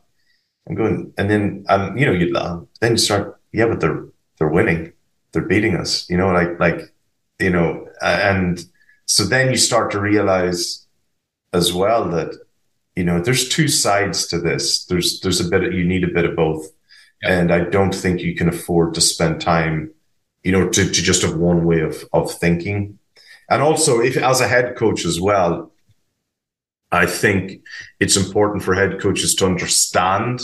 I'm 0.67 0.77
going, 0.77 1.13
and 1.19 1.29
then, 1.29 1.67
um, 1.69 1.95
you 1.99 2.07
know, 2.07 2.13
you 2.13 2.33
laugh. 2.33 2.63
Then 2.81 2.93
you 2.93 2.97
start, 2.97 3.39
yeah, 3.53 3.67
but 3.67 3.81
they're, 3.81 4.07
they're 4.45 4.53
winning 4.53 4.93
they're 5.35 5.43
beating 5.43 5.77
us, 5.77 6.09
you 6.09 6.17
know, 6.17 6.29
like, 6.29 6.59
like, 6.59 6.95
you 7.39 7.51
know, 7.51 7.89
and 8.01 8.65
so 9.07 9.25
then 9.25 9.51
you 9.51 9.57
start 9.57 9.91
to 9.91 10.01
realize 10.01 10.87
as 11.53 11.73
well 11.73 12.09
that, 12.11 12.33
you 12.97 13.05
know, 13.05 13.21
there's 13.21 13.49
two 13.49 13.69
sides 13.69 14.29
to 14.29 14.39
this. 14.39 14.87
There's, 14.87 15.21
there's 15.21 15.41
a 15.41 15.49
bit 15.49 15.65
of, 15.65 15.73
you 15.73 15.85
need 15.85 16.05
a 16.05 16.15
bit 16.15 16.25
of 16.25 16.37
both. 16.37 16.67
And 17.23 17.53
I 17.53 17.65
don't 17.65 17.95
think 17.95 18.21
you 18.21 18.35
can 18.37 18.49
afford 18.49 18.95
to 18.95 19.01
spend 19.01 19.41
time, 19.41 19.93
you 20.45 20.53
know, 20.53 20.69
to, 20.69 20.85
to 20.85 21.03
just 21.03 21.23
have 21.23 21.37
one 21.37 21.65
way 21.65 21.81
of, 21.81 22.05
of 22.13 22.33
thinking. 22.33 22.99
And 23.51 23.61
also 23.61 24.01
if 24.01 24.17
as 24.17 24.41
a 24.41 24.49
head 24.49 24.77
coach 24.77 25.05
as 25.05 25.21
well, 25.21 25.73
I 26.93 27.07
think 27.07 27.61
it's 27.99 28.17
important 28.17 28.63
for 28.63 28.75
head 28.75 29.01
coaches 29.01 29.35
to 29.37 29.47
understand 29.47 30.43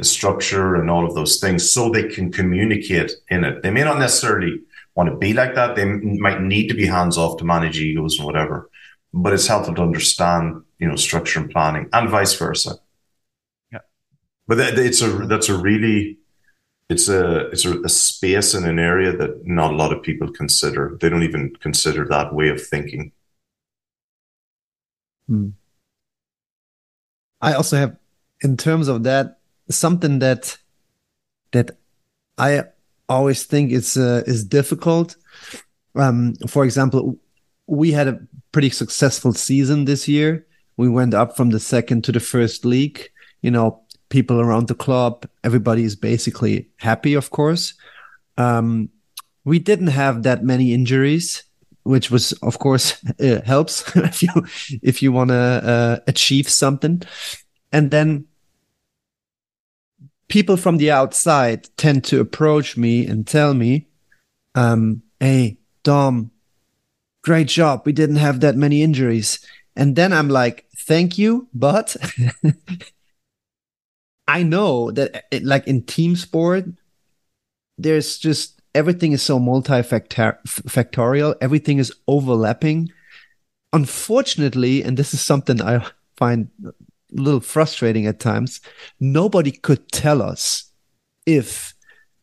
the 0.00 0.04
structure 0.04 0.74
and 0.74 0.90
all 0.90 1.06
of 1.06 1.14
those 1.14 1.38
things 1.38 1.70
so 1.70 1.88
they 1.88 2.08
can 2.08 2.32
communicate 2.32 3.12
in 3.28 3.44
it. 3.44 3.62
They 3.62 3.70
may 3.70 3.84
not 3.84 3.98
necessarily 3.98 4.60
want 4.94 5.08
to 5.10 5.16
be 5.16 5.32
like 5.32 5.54
that. 5.54 5.76
They 5.76 5.84
might 5.84 6.42
need 6.42 6.68
to 6.68 6.74
be 6.74 6.86
hands 6.86 7.16
off 7.16 7.38
to 7.38 7.44
manage 7.44 7.78
egos 7.78 8.18
and 8.18 8.26
whatever, 8.26 8.68
but 9.14 9.32
it's 9.32 9.46
helpful 9.46 9.74
to 9.74 9.82
understand, 9.82 10.62
you 10.78 10.88
know, 10.88 10.96
structure 10.96 11.40
and 11.40 11.50
planning 11.50 11.88
and 11.92 12.10
vice 12.10 12.34
versa. 12.34 12.78
Yeah. 13.72 13.80
But 14.48 14.58
it's 14.60 15.02
a, 15.02 15.08
that's 15.08 15.48
a 15.48 15.56
really, 15.56 16.18
it's 16.88 17.08
a, 17.08 17.48
it's 17.48 17.64
a, 17.64 17.80
a 17.82 17.88
space 17.88 18.54
in 18.54 18.64
an 18.64 18.78
area 18.78 19.16
that 19.16 19.46
not 19.46 19.72
a 19.72 19.76
lot 19.76 19.92
of 19.92 20.02
people 20.02 20.32
consider. 20.32 20.96
They 21.00 21.08
don't 21.08 21.22
even 21.22 21.54
consider 21.60 22.06
that 22.08 22.34
way 22.34 22.48
of 22.48 22.60
thinking. 22.66 23.12
Hmm. 25.28 25.50
I 27.40 27.54
also 27.54 27.76
have, 27.76 27.96
in 28.42 28.56
terms 28.56 28.88
of 28.88 29.04
that, 29.04 29.39
something 29.70 30.18
that 30.18 30.58
that 31.52 31.72
I 32.38 32.64
always 33.08 33.44
think 33.44 33.72
is 33.72 33.96
uh, 33.96 34.22
is 34.26 34.44
difficult. 34.44 35.16
Um, 35.94 36.34
for 36.46 36.64
example, 36.64 37.18
we 37.66 37.92
had 37.92 38.08
a 38.08 38.20
pretty 38.52 38.70
successful 38.70 39.32
season 39.32 39.84
this 39.84 40.08
year. 40.08 40.46
We 40.76 40.88
went 40.88 41.14
up 41.14 41.36
from 41.36 41.50
the 41.50 41.60
second 41.60 42.04
to 42.04 42.12
the 42.12 42.20
first 42.20 42.64
league. 42.64 43.10
You 43.42 43.50
know, 43.50 43.82
people 44.08 44.40
around 44.40 44.68
the 44.68 44.74
club, 44.74 45.26
everybody 45.44 45.84
is 45.84 45.96
basically 45.96 46.68
happy, 46.76 47.14
of 47.14 47.30
course. 47.30 47.74
Um, 48.36 48.90
we 49.44 49.58
didn't 49.58 49.88
have 49.88 50.22
that 50.24 50.44
many 50.44 50.72
injuries, 50.74 51.44
which 51.82 52.10
was, 52.10 52.32
of 52.42 52.58
course, 52.58 53.02
helps 53.44 53.84
if 53.96 54.22
you 54.22 54.30
if 54.82 55.02
you 55.02 55.12
want 55.12 55.30
to 55.30 55.34
uh, 55.34 55.98
achieve 56.06 56.48
something. 56.48 57.02
And 57.72 57.90
then 57.90 58.26
people 60.30 60.56
from 60.56 60.78
the 60.78 60.90
outside 60.90 61.68
tend 61.76 62.04
to 62.04 62.20
approach 62.20 62.76
me 62.76 63.06
and 63.06 63.26
tell 63.26 63.52
me, 63.52 63.88
um, 64.54 65.02
"Hey, 65.18 65.58
Dom, 65.82 66.30
great 67.22 67.48
job. 67.48 67.82
We 67.84 67.92
didn't 67.92 68.16
have 68.16 68.40
that 68.40 68.56
many 68.56 68.82
injuries." 68.82 69.40
And 69.76 69.96
then 69.96 70.12
I'm 70.12 70.28
like, 70.28 70.66
"Thank 70.76 71.18
you, 71.18 71.48
but." 71.52 71.96
I 74.28 74.44
know 74.44 74.92
that, 74.92 75.24
it, 75.32 75.44
like 75.44 75.66
in 75.66 75.82
team 75.82 76.14
sport, 76.14 76.64
there's 77.76 78.16
just 78.16 78.62
everything 78.76 79.10
is 79.10 79.22
so 79.22 79.40
multifactorial, 79.40 81.34
everything 81.40 81.78
is 81.78 81.92
overlapping. 82.06 82.90
Unfortunately, 83.72 84.84
and 84.84 84.96
this 84.96 85.14
is 85.14 85.20
something 85.20 85.60
I 85.60 85.84
find 86.16 86.48
little 87.12 87.40
frustrating 87.40 88.06
at 88.06 88.20
times, 88.20 88.60
nobody 88.98 89.50
could 89.50 89.90
tell 89.92 90.22
us 90.22 90.70
if 91.26 91.74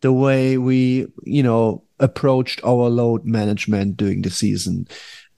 the 0.02 0.14
way 0.14 0.58
we, 0.58 1.08
you 1.24 1.44
know, 1.44 1.84
approached 2.00 2.62
our 2.64 2.90
load 2.90 3.26
management 3.26 3.98
during 3.98 4.22
the 4.22 4.30
season, 4.30 4.88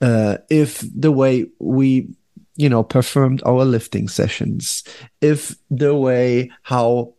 uh, 0.00 0.36
if 0.50 0.84
the 0.94 1.12
way 1.12 1.46
we, 1.58 2.08
you 2.56 2.68
know, 2.68 2.82
performed 2.82 3.42
our 3.46 3.64
lifting 3.64 4.08
sessions, 4.08 4.84
if 5.20 5.56
the 5.70 5.94
way 5.94 6.50
how 6.62 7.14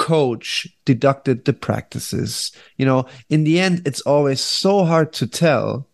coach 0.00 0.66
deducted 0.86 1.44
the 1.44 1.52
practices. 1.52 2.52
You 2.78 2.86
know, 2.86 3.06
in 3.28 3.44
the 3.44 3.60
end, 3.60 3.82
it's 3.86 4.00
always 4.00 4.40
so 4.40 4.84
hard 4.84 5.12
to 5.14 5.26
tell 5.26 5.86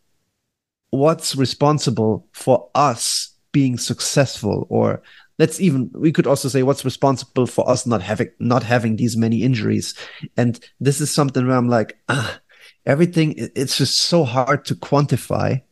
what's 0.90 1.34
responsible 1.34 2.28
for 2.32 2.70
us 2.74 3.34
being 3.50 3.76
successful 3.76 4.66
or 4.70 5.02
let's 5.38 5.60
even 5.60 5.90
we 5.94 6.12
could 6.12 6.26
also 6.26 6.48
say 6.48 6.62
what's 6.62 6.84
responsible 6.84 7.46
for 7.46 7.68
us 7.68 7.86
not 7.86 8.02
having 8.02 8.30
not 8.38 8.62
having 8.62 8.96
these 8.96 9.16
many 9.16 9.42
injuries. 9.42 9.94
And 10.36 10.58
this 10.80 11.00
is 11.00 11.14
something 11.14 11.46
where 11.46 11.56
i'm 11.56 11.68
like 11.68 11.98
ah, 12.08 12.40
everything 12.84 13.34
it's 13.36 13.78
just 13.78 14.00
so 14.00 14.24
hard 14.24 14.64
to 14.66 14.74
quantify. 14.74 15.62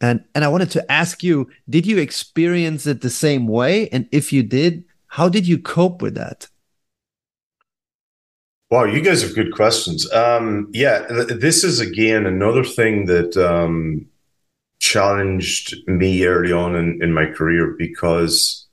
And 0.00 0.24
and 0.34 0.44
i 0.44 0.48
wanted 0.48 0.70
to 0.72 0.92
ask 0.92 1.22
you 1.22 1.48
did 1.68 1.86
you 1.86 1.98
experience 1.98 2.86
it 2.86 3.00
the 3.00 3.10
same 3.10 3.46
way? 3.46 3.88
And 3.88 4.08
if 4.12 4.32
you 4.32 4.42
did 4.42 4.84
how 5.08 5.28
did 5.28 5.46
you 5.46 5.58
cope 5.58 6.02
with 6.02 6.14
that? 6.14 6.48
Wow, 8.68 8.84
you 8.84 9.00
guys 9.00 9.22
have 9.22 9.34
good 9.34 9.54
questions. 9.54 10.10
Um, 10.12 10.68
yeah, 10.72 11.06
th- 11.06 11.40
this 11.40 11.62
is 11.62 11.78
again 11.78 12.26
another 12.26 12.64
thing 12.64 13.04
that 13.06 13.36
um, 13.36 14.06
challenged 14.80 15.76
me 15.86 16.26
early 16.26 16.52
on 16.52 16.74
in, 16.74 17.00
in 17.00 17.12
my 17.12 17.26
career 17.26 17.76
because 17.78 18.65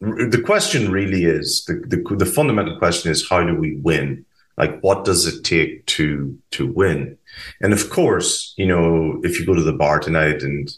the 0.00 0.42
question 0.44 0.90
really 0.90 1.24
is 1.24 1.64
the, 1.66 1.74
the 1.86 2.16
the 2.16 2.26
fundamental 2.26 2.78
question 2.78 3.10
is 3.10 3.28
how 3.28 3.44
do 3.44 3.54
we 3.54 3.76
win? 3.76 4.24
Like, 4.56 4.80
what 4.80 5.04
does 5.04 5.26
it 5.26 5.44
take 5.44 5.86
to 5.86 6.36
to 6.52 6.66
win? 6.66 7.18
And 7.60 7.72
of 7.72 7.90
course, 7.90 8.54
you 8.56 8.66
know, 8.66 9.20
if 9.22 9.38
you 9.38 9.46
go 9.46 9.54
to 9.54 9.62
the 9.62 9.72
bar 9.72 10.00
tonight 10.00 10.42
and 10.42 10.70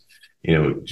you 0.43 0.59
know 0.59 0.83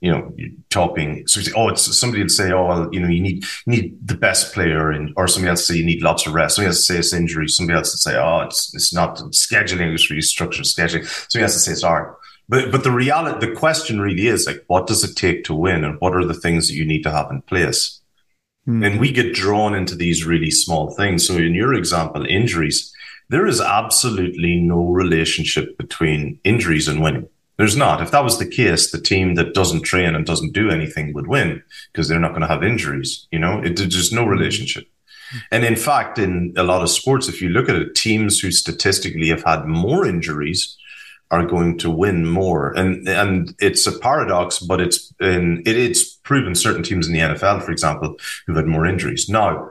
you 0.00 0.10
know, 0.10 0.32
topping. 0.70 1.26
So 1.26 1.40
oh, 1.56 1.68
it's 1.68 1.98
somebody 1.98 2.22
would 2.22 2.30
say, 2.30 2.52
oh, 2.52 2.66
well, 2.66 2.88
you 2.92 3.00
know, 3.00 3.08
you 3.08 3.20
need 3.20 3.44
you 3.66 3.72
need 3.72 4.06
the 4.06 4.14
best 4.14 4.52
player, 4.52 4.90
and 4.90 5.12
or 5.16 5.28
somebody 5.28 5.50
else 5.50 5.66
say 5.66 5.76
you 5.76 5.86
need 5.86 6.02
lots 6.02 6.26
of 6.26 6.34
rest. 6.34 6.56
Somebody 6.56 6.68
else 6.68 6.86
say 6.86 6.98
it's 6.98 7.12
injury. 7.12 7.48
Somebody 7.48 7.78
else 7.78 7.92
would 7.92 8.00
say, 8.00 8.16
oh, 8.16 8.40
it's 8.40 8.74
it's 8.74 8.92
not 8.92 9.16
scheduling. 9.30 9.92
It's 9.94 10.10
really 10.10 10.22
structured 10.22 10.64
scheduling. 10.64 11.06
Somebody 11.30 11.44
else 11.44 11.54
would 11.54 11.62
say 11.62 11.72
it's 11.72 11.84
art. 11.84 12.18
But 12.52 12.70
but 12.70 12.84
the 12.84 12.90
reality, 12.90 13.46
the 13.46 13.54
question 13.54 13.98
really 13.98 14.26
is 14.26 14.46
like, 14.46 14.62
what 14.66 14.86
does 14.86 15.02
it 15.02 15.16
take 15.16 15.42
to 15.44 15.54
win, 15.54 15.84
and 15.84 15.98
what 16.00 16.14
are 16.14 16.26
the 16.26 16.40
things 16.44 16.68
that 16.68 16.74
you 16.74 16.84
need 16.84 17.02
to 17.04 17.10
have 17.10 17.30
in 17.30 17.40
place? 17.40 18.00
Hmm. 18.66 18.84
And 18.84 19.00
we 19.00 19.10
get 19.10 19.32
drawn 19.32 19.74
into 19.74 19.96
these 19.96 20.26
really 20.26 20.50
small 20.50 20.90
things. 20.90 21.26
So 21.26 21.38
in 21.38 21.54
your 21.54 21.72
example, 21.72 22.26
injuries, 22.26 22.92
there 23.30 23.46
is 23.46 23.62
absolutely 23.62 24.56
no 24.56 24.84
relationship 24.84 25.78
between 25.78 26.38
injuries 26.44 26.88
and 26.88 27.00
winning. 27.02 27.26
There's 27.56 27.76
not. 27.76 28.02
If 28.02 28.10
that 28.10 28.24
was 28.24 28.38
the 28.38 28.54
case, 28.60 28.90
the 28.90 29.00
team 29.00 29.34
that 29.36 29.54
doesn't 29.54 29.86
train 29.86 30.14
and 30.14 30.26
doesn't 30.26 30.52
do 30.52 30.68
anything 30.68 31.14
would 31.14 31.28
win 31.28 31.62
because 31.90 32.06
they're 32.06 32.20
not 32.20 32.32
going 32.32 32.42
to 32.42 32.54
have 32.54 32.62
injuries. 32.62 33.26
You 33.32 33.38
know, 33.38 33.62
it, 33.62 33.76
there's 33.78 34.12
no 34.12 34.26
relationship. 34.26 34.86
And 35.50 35.64
in 35.64 35.76
fact, 35.76 36.18
in 36.18 36.52
a 36.58 36.64
lot 36.64 36.82
of 36.82 36.90
sports, 36.90 37.28
if 37.28 37.40
you 37.40 37.48
look 37.48 37.70
at 37.70 37.76
it, 37.76 37.94
teams 37.94 38.40
who 38.40 38.50
statistically 38.50 39.28
have 39.28 39.44
had 39.44 39.64
more 39.64 40.04
injuries 40.04 40.76
are 41.32 41.46
going 41.46 41.78
to 41.78 41.90
win 41.90 42.26
more. 42.26 42.72
And 42.72 43.08
and 43.08 43.54
it's 43.58 43.86
a 43.86 43.98
paradox, 43.98 44.58
but 44.58 44.80
it's 44.80 45.12
it, 45.18 45.66
it's 45.66 46.04
proven 46.04 46.54
certain 46.54 46.82
teams 46.82 47.08
in 47.08 47.14
the 47.14 47.20
NFL, 47.20 47.64
for 47.64 47.72
example, 47.72 48.16
who've 48.46 48.56
had 48.56 48.66
more 48.66 48.86
injuries. 48.86 49.30
Now, 49.30 49.70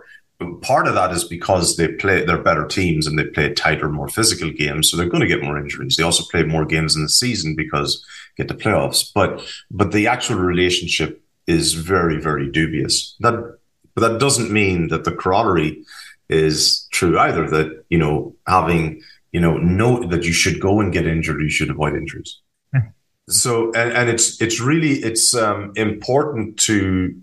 part 0.64 0.88
of 0.88 0.96
that 0.96 1.12
is 1.12 1.24
because 1.24 1.78
they 1.78 1.88
play 1.88 2.26
they're 2.26 2.42
better 2.42 2.66
teams 2.66 3.06
and 3.06 3.18
they 3.18 3.26
play 3.26 3.54
tighter, 3.54 3.90
more 3.90 4.10
physical 4.10 4.50
games, 4.52 4.90
so 4.90 4.98
they're 4.98 5.06
going 5.06 5.22
to 5.22 5.28
get 5.28 5.44
more 5.44 5.60
injuries. 5.60 5.96
They 5.96 6.04
also 6.04 6.24
play 6.32 6.44
more 6.44 6.66
games 6.66 6.96
in 6.96 7.04
the 7.04 7.10
season 7.10 7.56
because 7.56 8.04
get 8.38 8.48
the 8.48 8.56
playoffs. 8.56 9.12
But 9.14 9.48
but 9.70 9.92
the 9.92 10.08
actual 10.08 10.38
relationship 10.38 11.22
is 11.46 11.74
very 11.76 12.20
very 12.20 12.50
dubious. 12.50 13.16
That 13.20 13.60
but 13.94 14.02
that 14.02 14.20
doesn't 14.20 14.50
mean 14.50 14.88
that 14.88 15.04
the 15.04 15.12
corollary 15.12 15.84
is 16.28 16.88
true 16.92 17.20
either. 17.20 17.48
That 17.48 17.86
you 17.90 18.00
know 18.00 18.36
having 18.48 19.04
you 19.32 19.40
know 19.40 19.58
know 19.58 20.04
that 20.08 20.24
you 20.24 20.34
should 20.34 20.60
go 20.60 20.80
and 20.80 20.94
get 20.94 21.08
injured, 21.08 21.42
you 21.42 21.50
should 21.50 21.70
avoid 21.70 21.96
injuries. 21.96 22.40
Hmm. 22.74 22.90
so 23.30 23.72
and, 23.74 23.92
and 23.92 24.10
it's 24.10 24.42
it's 24.42 24.60
really 24.60 24.94
it's 25.00 25.34
um, 25.36 25.74
important 25.76 26.58
to 26.62 27.16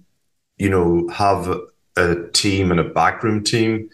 you 0.57 0.71
know 0.71 1.09
have 1.09 1.49
a 1.97 2.29
team 2.33 2.71
and 2.71 2.81
a 2.81 2.85
backroom 2.85 3.43
team 3.43 3.91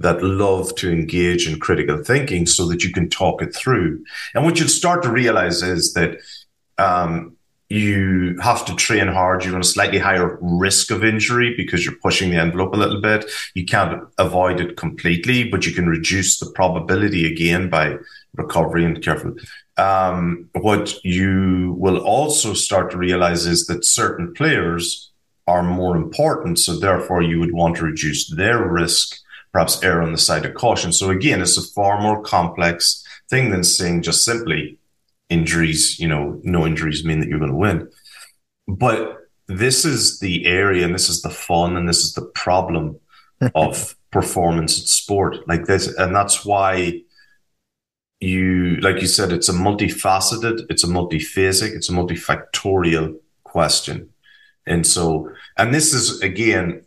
that 0.00 0.22
love 0.22 0.74
to 0.76 0.90
engage 0.90 1.48
in 1.48 1.58
critical 1.58 2.02
thinking 2.02 2.46
so 2.46 2.66
that 2.68 2.84
you 2.84 2.92
can 2.92 3.10
talk 3.10 3.42
it 3.42 3.54
through. 3.54 4.04
And 4.32 4.44
what 4.44 4.58
you'll 4.58 4.68
start 4.68 5.02
to 5.02 5.10
realize 5.10 5.62
is 5.62 5.92
that 5.94 6.18
um, 6.78 7.36
you 7.68 8.38
have 8.40 8.64
to 8.66 8.74
train 8.74 9.08
hard. 9.08 9.44
You're 9.44 9.54
on 9.54 9.60
a 9.60 9.64
slightly 9.64 9.98
higher 9.98 10.38
risk 10.40 10.90
of 10.90 11.04
injury 11.04 11.54
because 11.56 11.84
you're 11.84 11.96
pushing 11.96 12.30
the 12.30 12.38
envelope 12.38 12.72
a 12.72 12.78
little 12.78 13.00
bit. 13.00 13.30
You 13.54 13.66
can't 13.66 14.04
avoid 14.16 14.60
it 14.60 14.76
completely, 14.76 15.48
but 15.48 15.66
you 15.66 15.74
can 15.74 15.86
reduce 15.86 16.38
the 16.38 16.50
probability 16.52 17.30
again 17.30 17.68
by 17.68 17.96
recovery 18.34 18.84
and 18.84 19.02
careful. 19.02 19.34
Um, 19.76 20.48
what 20.54 21.02
you 21.04 21.76
will 21.78 21.98
also 21.98 22.54
start 22.54 22.90
to 22.92 22.98
realize 22.98 23.46
is 23.46 23.66
that 23.66 23.84
certain 23.84 24.32
players 24.32 25.10
are 25.46 25.62
more 25.62 25.96
important. 25.96 26.58
So 26.58 26.76
therefore, 26.76 27.22
you 27.22 27.38
would 27.38 27.52
want 27.52 27.76
to 27.76 27.84
reduce 27.84 28.34
their 28.34 28.66
risk, 28.66 29.18
perhaps 29.52 29.82
err 29.82 30.02
on 30.02 30.12
the 30.12 30.18
side 30.18 30.46
of 30.46 30.54
caution. 30.54 30.92
So 30.92 31.10
again, 31.10 31.42
it's 31.42 31.58
a 31.58 31.72
far 31.74 32.00
more 32.00 32.22
complex 32.22 33.04
thing 33.28 33.50
than 33.50 33.62
saying 33.62 34.02
just 34.02 34.24
simply 34.24 34.78
injuries, 35.30 35.98
you 35.98 36.08
know, 36.08 36.40
no 36.42 36.66
injuries 36.66 37.04
mean 37.04 37.20
that 37.20 37.28
you're 37.28 37.38
going 37.38 37.50
to 37.50 37.56
win. 37.56 37.88
But 38.66 39.16
this 39.46 39.84
is 39.84 40.20
the 40.20 40.46
area 40.46 40.84
and 40.84 40.94
this 40.94 41.08
is 41.08 41.22
the 41.22 41.30
fun 41.30 41.76
and 41.76 41.88
this 41.88 41.98
is 41.98 42.12
the 42.14 42.26
problem 42.34 42.98
of 43.54 43.96
performance 44.10 44.78
in 44.80 44.86
sport 44.86 45.46
like 45.48 45.64
this. 45.66 45.86
And 45.86 46.14
that's 46.14 46.44
why 46.44 47.02
you, 48.20 48.76
like 48.76 49.00
you 49.00 49.06
said, 49.06 49.32
it's 49.32 49.48
a 49.48 49.52
multifaceted, 49.52 50.66
it's 50.70 50.84
a 50.84 50.88
multiphasic, 50.88 51.74
it's 51.74 51.88
a 51.88 51.92
multifactorial 51.92 53.16
question. 53.44 54.10
And 54.66 54.86
so, 54.86 55.30
and 55.56 55.72
this 55.72 55.94
is 55.94 56.20
again 56.20 56.84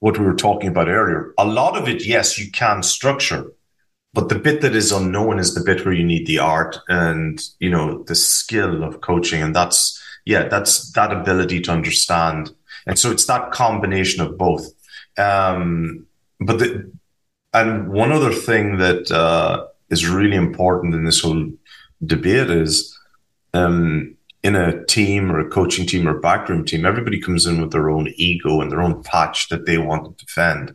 what 0.00 0.18
we 0.18 0.24
were 0.24 0.34
talking 0.34 0.68
about 0.68 0.88
earlier. 0.88 1.32
A 1.38 1.46
lot 1.46 1.76
of 1.76 1.88
it, 1.88 2.04
yes, 2.04 2.38
you 2.38 2.50
can 2.50 2.82
structure, 2.82 3.52
but 4.14 4.28
the 4.28 4.38
bit 4.38 4.60
that 4.60 4.76
is 4.76 4.92
unknown 4.92 5.38
is 5.38 5.54
the 5.54 5.64
bit 5.64 5.84
where 5.84 5.94
you 5.94 6.04
need 6.04 6.26
the 6.26 6.38
art 6.38 6.78
and, 6.88 7.40
you 7.60 7.70
know, 7.70 8.02
the 8.04 8.14
skill 8.14 8.84
of 8.84 9.00
coaching. 9.00 9.42
And 9.42 9.56
that's, 9.56 10.00
yeah, 10.26 10.48
that's 10.48 10.92
that 10.92 11.12
ability 11.12 11.60
to 11.62 11.72
understand. 11.72 12.50
And 12.86 12.98
so 12.98 13.10
it's 13.10 13.26
that 13.26 13.52
combination 13.52 14.22
of 14.22 14.36
both. 14.36 14.66
Um, 15.16 16.06
but 16.40 16.58
the, 16.58 16.92
and 17.54 17.88
one 17.88 18.12
other 18.12 18.32
thing 18.32 18.78
that, 18.78 19.10
uh, 19.10 19.66
is 19.88 20.08
really 20.08 20.36
important 20.36 20.94
in 20.94 21.04
this 21.04 21.20
whole 21.20 21.50
debate 22.04 22.50
is, 22.50 22.98
um, 23.54 24.16
in 24.42 24.56
a 24.56 24.84
team 24.86 25.30
or 25.30 25.38
a 25.38 25.48
coaching 25.48 25.86
team 25.86 26.08
or 26.08 26.18
backroom 26.18 26.64
team, 26.64 26.84
everybody 26.84 27.20
comes 27.20 27.46
in 27.46 27.60
with 27.60 27.70
their 27.70 27.88
own 27.88 28.08
ego 28.16 28.60
and 28.60 28.72
their 28.72 28.82
own 28.82 29.02
patch 29.04 29.48
that 29.48 29.66
they 29.66 29.78
want 29.78 30.04
to 30.04 30.24
defend. 30.24 30.74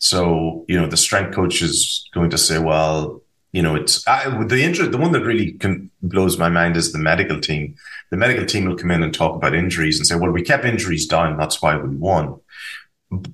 So, 0.00 0.64
you 0.66 0.80
know, 0.80 0.86
the 0.86 0.96
strength 0.96 1.34
coach 1.34 1.62
is 1.62 2.08
going 2.14 2.30
to 2.30 2.38
say, 2.38 2.58
well, 2.58 3.22
you 3.52 3.62
know, 3.62 3.76
it's 3.76 4.06
I, 4.08 4.28
the 4.44 4.62
interest, 4.62 4.92
the 4.92 4.98
one 4.98 5.12
that 5.12 5.24
really 5.24 5.52
can, 5.52 5.90
blows 6.02 6.38
my 6.38 6.48
mind 6.48 6.76
is 6.76 6.92
the 6.92 6.98
medical 6.98 7.40
team. 7.40 7.74
The 8.10 8.16
medical 8.16 8.46
team 8.46 8.64
will 8.64 8.76
come 8.76 8.90
in 8.90 9.02
and 9.02 9.12
talk 9.12 9.36
about 9.36 9.54
injuries 9.54 9.98
and 9.98 10.06
say, 10.06 10.16
well, 10.16 10.30
we 10.30 10.42
kept 10.42 10.64
injuries 10.64 11.06
down. 11.06 11.36
That's 11.36 11.60
why 11.60 11.76
we 11.76 11.94
won. 11.94 12.40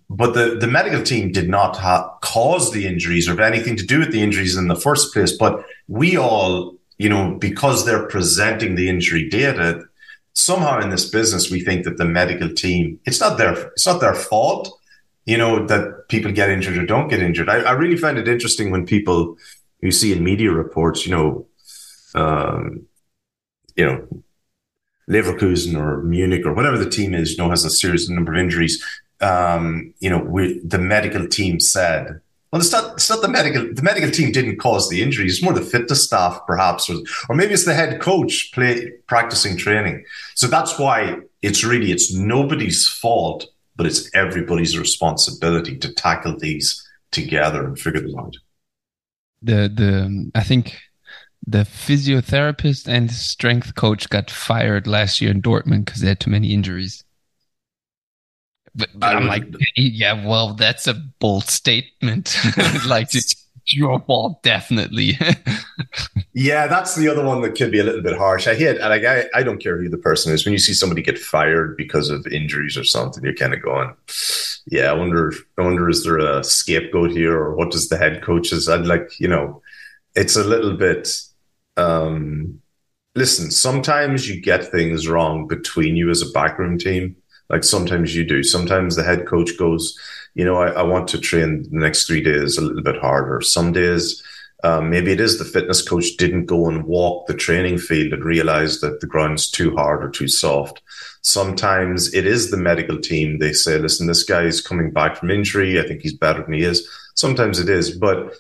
but 0.08 0.32
the, 0.34 0.56
the 0.56 0.66
medical 0.66 1.02
team 1.02 1.32
did 1.32 1.48
not 1.48 1.76
ha- 1.76 2.16
cause 2.20 2.72
the 2.72 2.86
injuries 2.86 3.28
or 3.28 3.32
have 3.32 3.40
anything 3.40 3.76
to 3.76 3.86
do 3.86 4.00
with 4.00 4.10
the 4.10 4.22
injuries 4.22 4.56
in 4.56 4.68
the 4.68 4.76
first 4.76 5.12
place. 5.12 5.32
But 5.36 5.64
we 5.86 6.16
all, 6.16 6.76
you 6.98 7.08
know, 7.08 7.34
because 7.34 7.84
they're 7.84 8.06
presenting 8.06 8.74
the 8.74 8.88
injury 8.88 9.28
data, 9.28 9.84
somehow 10.32 10.80
in 10.80 10.90
this 10.90 11.08
business, 11.08 11.50
we 11.50 11.60
think 11.60 11.84
that 11.84 11.98
the 11.98 12.04
medical 12.04 12.48
team, 12.48 12.98
it's 13.04 13.20
not 13.20 13.36
their, 13.38 13.52
it's 13.68 13.86
not 13.86 14.00
their 14.00 14.14
fault, 14.14 14.78
you 15.26 15.36
know, 15.36 15.66
that 15.66 16.08
people 16.08 16.32
get 16.32 16.50
injured 16.50 16.78
or 16.78 16.86
don't 16.86 17.08
get 17.08 17.20
injured. 17.20 17.48
I, 17.48 17.56
I 17.56 17.72
really 17.72 17.96
find 17.96 18.16
it 18.16 18.28
interesting 18.28 18.70
when 18.70 18.86
people 18.86 19.36
you 19.82 19.92
see 19.92 20.12
in 20.12 20.24
media 20.24 20.50
reports, 20.50 21.04
you 21.06 21.12
know, 21.12 21.46
um, 22.14 22.86
you 23.76 23.84
know, 23.84 24.22
Leverkusen 25.08 25.76
or 25.76 26.02
Munich 26.02 26.46
or 26.46 26.54
whatever 26.54 26.78
the 26.78 26.88
team 26.88 27.12
is, 27.12 27.32
you 27.32 27.36
know, 27.36 27.50
has 27.50 27.64
a 27.64 27.70
serious 27.70 28.08
number 28.08 28.32
of 28.32 28.38
injuries 28.38 28.82
um, 29.20 29.94
you 29.98 30.10
know, 30.10 30.18
we, 30.18 30.60
the 30.60 30.78
medical 30.78 31.26
team 31.26 31.60
said, 31.60 32.20
well, 32.52 32.60
it's 32.60 32.72
not, 32.72 32.94
it's 32.94 33.10
not 33.10 33.22
the 33.22 33.28
medical, 33.28 33.72
the 33.72 33.82
medical 33.82 34.10
team 34.10 34.32
didn't 34.32 34.58
cause 34.58 34.88
the 34.88 35.02
injury. 35.02 35.26
It's 35.26 35.42
more 35.42 35.52
the 35.52 35.62
fitness 35.62 36.04
staff, 36.04 36.40
perhaps, 36.46 36.88
or, 36.88 36.96
or 37.28 37.34
maybe 37.34 37.54
it's 37.54 37.64
the 37.64 37.74
head 37.74 38.00
coach 38.00 38.52
play, 38.52 38.92
practicing 39.06 39.56
training. 39.56 40.04
So 40.34 40.46
that's 40.46 40.78
why 40.78 41.18
it's 41.42 41.64
really, 41.64 41.90
it's 41.90 42.12
nobody's 42.14 42.88
fault, 42.88 43.46
but 43.76 43.86
it's 43.86 44.10
everybody's 44.14 44.78
responsibility 44.78 45.76
to 45.78 45.92
tackle 45.92 46.36
these 46.38 46.82
together 47.10 47.64
and 47.64 47.78
figure 47.78 48.00
them 48.00 48.18
out. 48.18 48.34
The, 49.42 49.70
the, 49.72 50.30
I 50.34 50.42
think 50.42 50.78
the 51.46 51.58
physiotherapist 51.58 52.88
and 52.88 53.10
strength 53.10 53.74
coach 53.74 54.08
got 54.08 54.30
fired 54.30 54.86
last 54.86 55.20
year 55.20 55.30
in 55.30 55.42
Dortmund 55.42 55.84
because 55.84 56.00
they 56.00 56.08
had 56.08 56.20
too 56.20 56.30
many 56.30 56.52
injuries. 56.52 57.04
But, 58.74 58.90
but 58.94 59.16
I'm 59.16 59.26
like, 59.26 59.44
yeah, 59.76 60.26
well, 60.26 60.54
that's 60.54 60.86
a 60.86 60.94
bold 60.94 61.44
statement. 61.44 62.36
like, 62.86 63.08
your 63.72 64.00
fault, 64.00 64.42
definitely. 64.42 65.18
yeah, 66.32 66.66
that's 66.66 66.94
the 66.94 67.08
other 67.08 67.24
one 67.24 67.42
that 67.42 67.56
could 67.56 67.70
be 67.70 67.80
a 67.80 67.84
little 67.84 68.02
bit 68.02 68.16
harsh. 68.16 68.46
I 68.46 68.54
hate, 68.54 68.78
and 68.78 68.88
like, 68.88 69.04
I, 69.04 69.24
I 69.34 69.42
don't 69.42 69.62
care 69.62 69.80
who 69.80 69.88
the 69.88 69.98
person 69.98 70.32
is. 70.32 70.44
When 70.44 70.52
you 70.52 70.58
see 70.58 70.74
somebody 70.74 71.02
get 71.02 71.18
fired 71.18 71.76
because 71.76 72.10
of 72.10 72.26
injuries 72.26 72.76
or 72.76 72.84
something, 72.84 73.24
you're 73.24 73.34
kind 73.34 73.54
of 73.54 73.62
going, 73.62 73.94
yeah, 74.66 74.90
I 74.90 74.92
wonder, 74.92 75.32
I 75.58 75.62
wonder, 75.62 75.88
is 75.88 76.04
there 76.04 76.18
a 76.18 76.42
scapegoat 76.44 77.10
here, 77.10 77.36
or 77.36 77.54
what 77.54 77.70
does 77.70 77.88
the 77.88 77.98
head 77.98 78.22
coaches?" 78.22 78.68
I'd 78.68 78.86
like, 78.86 79.18
you 79.18 79.28
know, 79.28 79.62
it's 80.14 80.36
a 80.36 80.44
little 80.44 80.76
bit. 80.76 81.08
um 81.76 82.60
Listen, 83.14 83.50
sometimes 83.50 84.28
you 84.28 84.38
get 84.42 84.70
things 84.70 85.08
wrong 85.08 85.46
between 85.48 85.96
you 85.96 86.10
as 86.10 86.20
a 86.20 86.30
backroom 86.32 86.76
team 86.76 87.16
like 87.48 87.64
sometimes 87.64 88.14
you 88.14 88.24
do. 88.24 88.42
Sometimes 88.42 88.96
the 88.96 89.04
head 89.04 89.26
coach 89.26 89.56
goes, 89.58 89.98
you 90.36 90.44
know, 90.44 90.56
I, 90.56 90.68
I 90.68 90.82
want 90.82 91.08
to 91.08 91.18
train 91.18 91.62
the 91.62 91.78
next 91.78 92.06
three 92.06 92.22
days 92.22 92.58
a 92.58 92.60
little 92.60 92.82
bit 92.82 93.00
harder. 93.00 93.40
Some 93.40 93.72
days, 93.72 94.22
um, 94.64 94.90
maybe 94.90 95.10
it 95.10 95.18
is 95.18 95.38
the 95.38 95.46
fitness 95.46 95.80
coach 95.80 96.18
didn't 96.18 96.44
go 96.44 96.68
and 96.68 96.84
walk 96.84 97.26
the 97.26 97.32
training 97.32 97.78
field 97.78 98.12
and 98.12 98.22
realize 98.22 98.80
that 98.80 99.00
the 99.00 99.06
ground's 99.06 99.50
too 99.50 99.74
hard 99.74 100.04
or 100.04 100.10
too 100.10 100.28
soft. 100.28 100.82
Sometimes 101.22 102.12
it 102.12 102.26
is 102.26 102.50
the 102.50 102.58
medical 102.58 103.00
team. 103.00 103.38
They 103.38 103.54
say, 103.54 103.78
listen, 103.78 104.08
this 104.08 104.24
guy 104.24 104.42
is 104.42 104.60
coming 104.60 104.90
back 104.90 105.16
from 105.16 105.30
injury. 105.30 105.80
I 105.80 105.88
think 105.88 106.02
he's 106.02 106.16
better 106.16 106.42
than 106.42 106.52
he 106.52 106.64
is. 106.64 106.86
Sometimes 107.14 107.58
it 107.58 107.70
is, 107.70 107.96
but 107.96 108.34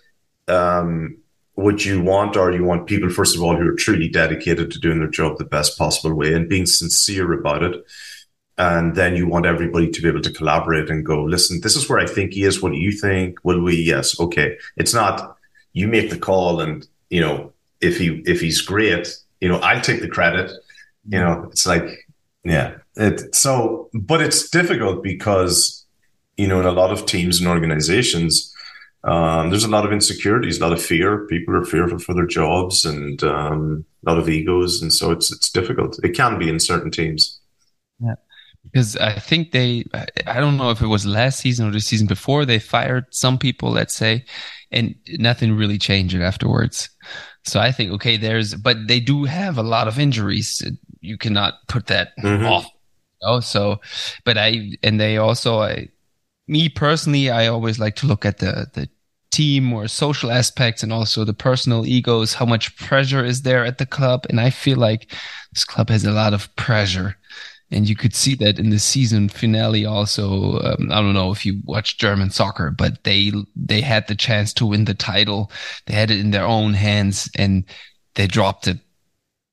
um, 0.48 1.16
what 1.54 1.86
you 1.86 2.02
want 2.02 2.36
are 2.36 2.52
you 2.52 2.62
want 2.62 2.86
people, 2.86 3.08
first 3.08 3.34
of 3.34 3.42
all, 3.42 3.56
who 3.56 3.66
are 3.68 3.74
truly 3.74 4.10
dedicated 4.10 4.70
to 4.70 4.78
doing 4.78 4.98
their 4.98 5.08
job 5.08 5.38
the 5.38 5.44
best 5.46 5.78
possible 5.78 6.14
way 6.14 6.34
and 6.34 6.46
being 6.46 6.66
sincere 6.66 7.32
about 7.32 7.62
it. 7.62 7.86
And 8.58 8.94
then 8.94 9.16
you 9.16 9.26
want 9.26 9.44
everybody 9.44 9.90
to 9.90 10.02
be 10.02 10.08
able 10.08 10.22
to 10.22 10.32
collaborate 10.32 10.88
and 10.88 11.04
go, 11.04 11.22
listen, 11.22 11.60
this 11.60 11.76
is 11.76 11.88
where 11.88 11.98
I 11.98 12.06
think 12.06 12.32
he 12.32 12.44
is. 12.44 12.62
What 12.62 12.72
do 12.72 12.78
you 12.78 12.92
think? 12.92 13.38
Will 13.44 13.60
we? 13.60 13.76
Yes. 13.76 14.18
Okay. 14.18 14.56
It's 14.76 14.94
not 14.94 15.36
you 15.74 15.86
make 15.86 16.08
the 16.08 16.18
call 16.18 16.60
and, 16.60 16.86
you 17.10 17.20
know, 17.20 17.52
if 17.82 17.98
he, 17.98 18.22
if 18.24 18.40
he's 18.40 18.62
great, 18.62 19.14
you 19.40 19.48
know, 19.48 19.58
I'll 19.58 19.82
take 19.82 20.00
the 20.00 20.08
credit. 20.08 20.50
You 21.08 21.20
know, 21.20 21.48
it's 21.50 21.66
like, 21.66 22.08
yeah. 22.44 22.76
It, 22.96 23.34
so, 23.34 23.90
but 23.92 24.22
it's 24.22 24.48
difficult 24.48 25.02
because, 25.02 25.84
you 26.38 26.48
know, 26.48 26.60
in 26.60 26.66
a 26.66 26.72
lot 26.72 26.92
of 26.92 27.04
teams 27.04 27.38
and 27.40 27.48
organizations, 27.48 28.54
um, 29.04 29.50
there's 29.50 29.64
a 29.64 29.70
lot 29.70 29.84
of 29.84 29.92
insecurities, 29.92 30.58
a 30.58 30.62
lot 30.62 30.72
of 30.72 30.82
fear. 30.82 31.26
People 31.26 31.54
are 31.54 31.64
fearful 31.64 31.98
for 31.98 32.14
their 32.14 32.26
jobs 32.26 32.86
and 32.86 33.22
um, 33.22 33.84
a 34.04 34.10
lot 34.10 34.18
of 34.18 34.28
egos, 34.28 34.82
and 34.82 34.92
so 34.92 35.12
it's 35.12 35.30
it's 35.30 35.48
difficult. 35.48 36.00
It 36.02 36.16
can 36.16 36.40
be 36.40 36.48
in 36.48 36.58
certain 36.58 36.90
teams. 36.90 37.38
Yeah 38.00 38.16
because 38.72 38.96
I 38.96 39.18
think 39.18 39.52
they, 39.52 39.84
I 40.26 40.40
don't 40.40 40.56
know 40.56 40.70
if 40.70 40.82
it 40.82 40.86
was 40.86 41.06
last 41.06 41.40
season 41.40 41.68
or 41.68 41.72
the 41.72 41.80
season 41.80 42.06
before, 42.06 42.44
they 42.44 42.58
fired 42.58 43.06
some 43.10 43.38
people, 43.38 43.70
let's 43.70 43.94
say, 43.94 44.24
and 44.70 44.94
nothing 45.18 45.56
really 45.56 45.78
changed 45.78 46.16
afterwards. 46.16 46.90
So 47.44 47.60
I 47.60 47.72
think, 47.72 47.92
okay, 47.92 48.16
there's, 48.16 48.54
but 48.54 48.88
they 48.88 49.00
do 49.00 49.24
have 49.24 49.56
a 49.56 49.62
lot 49.62 49.88
of 49.88 49.98
injuries. 49.98 50.62
You 51.00 51.16
cannot 51.16 51.54
put 51.68 51.86
that 51.86 52.16
mm-hmm. 52.18 52.44
off. 52.44 52.66
Oh, 53.22 53.40
so, 53.40 53.80
but 54.24 54.36
I, 54.36 54.72
and 54.82 55.00
they 55.00 55.16
also, 55.16 55.60
I, 55.60 55.88
me 56.48 56.68
personally, 56.68 57.30
I 57.30 57.46
always 57.46 57.78
like 57.78 57.96
to 57.96 58.06
look 58.06 58.26
at 58.26 58.38
the, 58.38 58.66
the 58.74 58.88
team 59.30 59.72
or 59.72 59.88
social 59.88 60.30
aspects 60.30 60.82
and 60.82 60.92
also 60.92 61.24
the 61.24 61.34
personal 61.34 61.86
egos, 61.86 62.34
how 62.34 62.46
much 62.46 62.76
pressure 62.76 63.24
is 63.24 63.42
there 63.42 63.64
at 63.64 63.78
the 63.78 63.86
club. 63.86 64.26
And 64.28 64.40
I 64.40 64.50
feel 64.50 64.76
like 64.78 65.12
this 65.52 65.64
club 65.64 65.88
has 65.88 66.04
a 66.04 66.12
lot 66.12 66.34
of 66.34 66.54
pressure 66.56 67.16
and 67.70 67.88
you 67.88 67.96
could 67.96 68.14
see 68.14 68.34
that 68.36 68.58
in 68.58 68.70
the 68.70 68.78
season 68.78 69.28
finale 69.28 69.84
also 69.84 70.58
um, 70.60 70.90
i 70.92 71.00
don't 71.00 71.14
know 71.14 71.32
if 71.32 71.44
you 71.44 71.60
watch 71.64 71.98
german 71.98 72.30
soccer 72.30 72.70
but 72.70 73.02
they 73.04 73.32
they 73.56 73.80
had 73.80 74.06
the 74.06 74.14
chance 74.14 74.52
to 74.54 74.66
win 74.66 74.84
the 74.84 74.94
title. 74.94 75.50
They 75.86 75.94
had 75.94 76.10
it 76.10 76.20
in 76.20 76.30
their 76.30 76.44
own 76.44 76.74
hands 76.74 77.30
and 77.36 77.64
they 78.14 78.26
dropped 78.26 78.68
it 78.68 78.78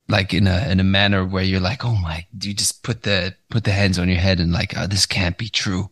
like 0.10 0.34
in 0.34 0.47
a 0.47 0.67
in 0.69 0.80
a 0.80 0.84
manner 0.84 1.26
where 1.26 1.43
you're 1.43 1.62
like 1.62 1.86
oh 1.86 1.95
my 1.95 2.26
you 2.41 2.54
just 2.54 2.84
put 2.84 3.04
the 3.04 3.34
put 3.49 3.63
the 3.63 3.71
hands 3.71 3.97
on 3.97 4.10
your 4.10 4.17
head 4.17 4.39
and 4.39 4.52
like 4.52 4.73
oh, 4.78 4.88
this 4.88 5.06
can't 5.06 5.38
be 5.38 5.49
true. 5.49 5.89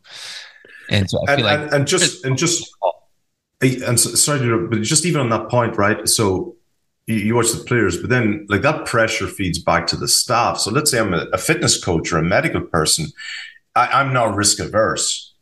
And 0.90 1.10
so 1.10 1.20
i 1.28 1.32
and, 1.32 1.38
feel 1.38 1.46
like 1.46 1.60
and, 1.60 1.74
and 1.74 1.88
just 1.88 2.26
and 2.26 2.38
just 2.38 2.70
and 3.62 4.00
so, 4.00 4.10
sorry 4.16 4.68
but 4.68 4.82
just 4.82 5.06
even 5.06 5.22
on 5.22 5.30
that 5.30 5.50
point 5.50 5.78
right? 5.78 6.08
So 6.08 6.56
you, 7.08 7.16
you, 7.16 7.36
watch 7.36 7.52
the 7.52 7.64
players, 7.64 7.98
but 7.98 8.10
then 8.10 8.46
like 8.50 8.62
that 8.62 8.86
pressure 8.86 9.28
feeds 9.28 9.60
back 9.60 9.88
to 9.88 9.96
the 9.96 10.08
staff. 10.08 10.60
So 10.60 10.72
let's 10.72 10.92
say 10.92 11.00
I'm 11.00 11.14
a, 11.14 11.28
a 11.34 11.38
fitness 11.38 11.84
coach 11.84 12.12
or 12.12 12.18
a 12.18 12.24
medical 12.24 12.62
person, 12.62 13.08
I, 13.76 14.02
am 14.02 14.14
not 14.14 14.36
risk 14.36 14.60
averse, 14.60 15.34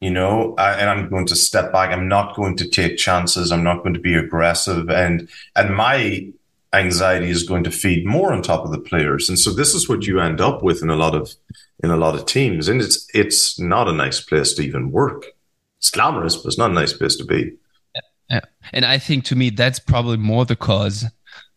you 0.00 0.10
know, 0.10 0.54
I, 0.56 0.74
and 0.74 0.88
I'm 0.88 1.08
going 1.08 1.26
to 1.26 1.34
step 1.34 1.72
back. 1.72 1.90
I'm 1.90 2.08
not 2.08 2.36
going 2.36 2.56
to 2.58 2.68
take 2.68 2.96
chances. 2.96 3.50
I'm 3.50 3.64
not 3.64 3.82
going 3.82 3.94
to 3.94 4.00
be 4.00 4.14
aggressive, 4.14 4.88
and 4.90 5.28
and 5.56 5.74
my 5.74 6.28
anxiety 6.72 7.30
is 7.30 7.44
going 7.44 7.64
to 7.64 7.70
feed 7.70 8.06
more 8.06 8.32
on 8.32 8.42
top 8.42 8.64
of 8.64 8.70
the 8.70 8.78
players. 8.78 9.28
And 9.28 9.38
so 9.38 9.52
this 9.52 9.74
is 9.74 9.88
what 9.88 10.06
you 10.06 10.20
end 10.20 10.40
up 10.40 10.62
with 10.62 10.82
in 10.82 10.90
a 10.90 10.96
lot 10.96 11.14
of 11.14 11.34
in 11.82 11.90
a 11.90 11.96
lot 11.96 12.14
of 12.14 12.26
teams, 12.26 12.68
and 12.68 12.80
it's 12.80 13.08
it's 13.12 13.58
not 13.58 13.88
a 13.88 13.92
nice 13.92 14.20
place 14.20 14.52
to 14.54 14.62
even 14.62 14.92
work. 14.92 15.26
It's 15.78 15.90
glamorous, 15.90 16.36
but 16.36 16.46
it's 16.46 16.58
not 16.58 16.70
a 16.70 16.74
nice 16.74 16.92
place 16.92 17.16
to 17.16 17.24
be. 17.24 17.54
Yeah. 18.30 18.40
And 18.72 18.84
I 18.84 18.98
think 18.98 19.24
to 19.24 19.36
me 19.36 19.50
that's 19.50 19.78
probably 19.78 20.16
more 20.16 20.44
the 20.44 20.56
cause 20.56 21.04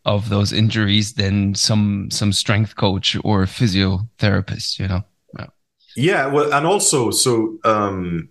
of 0.05 0.29
those 0.29 0.51
injuries 0.51 1.13
than 1.13 1.53
some 1.55 2.09
some 2.11 2.33
strength 2.33 2.75
coach 2.75 3.15
or 3.23 3.45
physiotherapist, 3.45 4.79
you 4.79 4.87
know. 4.87 5.03
Yeah, 5.37 5.47
yeah 5.95 6.25
well 6.27 6.53
and 6.53 6.65
also 6.65 7.11
so 7.11 7.57
um 7.63 8.29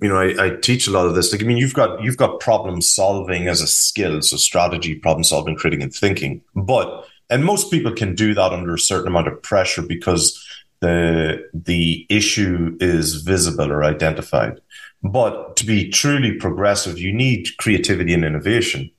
you 0.00 0.08
know, 0.08 0.18
I, 0.18 0.46
I, 0.46 0.50
teach 0.56 0.88
a 0.88 0.90
lot 0.90 1.06
of 1.06 1.14
this. 1.14 1.30
Like, 1.30 1.42
I 1.42 1.44
mean, 1.44 1.58
you've 1.58 1.74
got 1.74 2.02
you've 2.02 2.16
got 2.16 2.40
problem 2.40 2.80
solving 2.80 3.46
as 3.46 3.60
a 3.60 3.68
skill, 3.68 4.20
so 4.20 4.36
strategy, 4.36 4.96
problem 4.96 5.22
solving, 5.22 5.54
creating, 5.54 5.82
and 5.82 5.94
thinking. 5.94 6.42
But 6.56 7.06
and 7.30 7.44
most 7.44 7.70
people 7.70 7.92
can 7.92 8.14
do 8.14 8.34
that 8.34 8.52
under 8.52 8.74
a 8.74 8.78
certain 8.78 9.08
amount 9.08 9.28
of 9.28 9.40
pressure 9.42 9.82
because 9.82 10.38
the 10.80 11.48
the 11.54 12.04
issue 12.10 12.76
is 12.80 13.22
visible 13.22 13.70
or 13.70 13.84
identified. 13.84 14.60
But 15.02 15.56
to 15.56 15.66
be 15.66 15.90
truly 15.90 16.32
progressive, 16.32 16.98
you 16.98 17.12
need 17.12 17.48
creativity 17.58 18.14
and 18.14 18.24
innovation. 18.24 18.90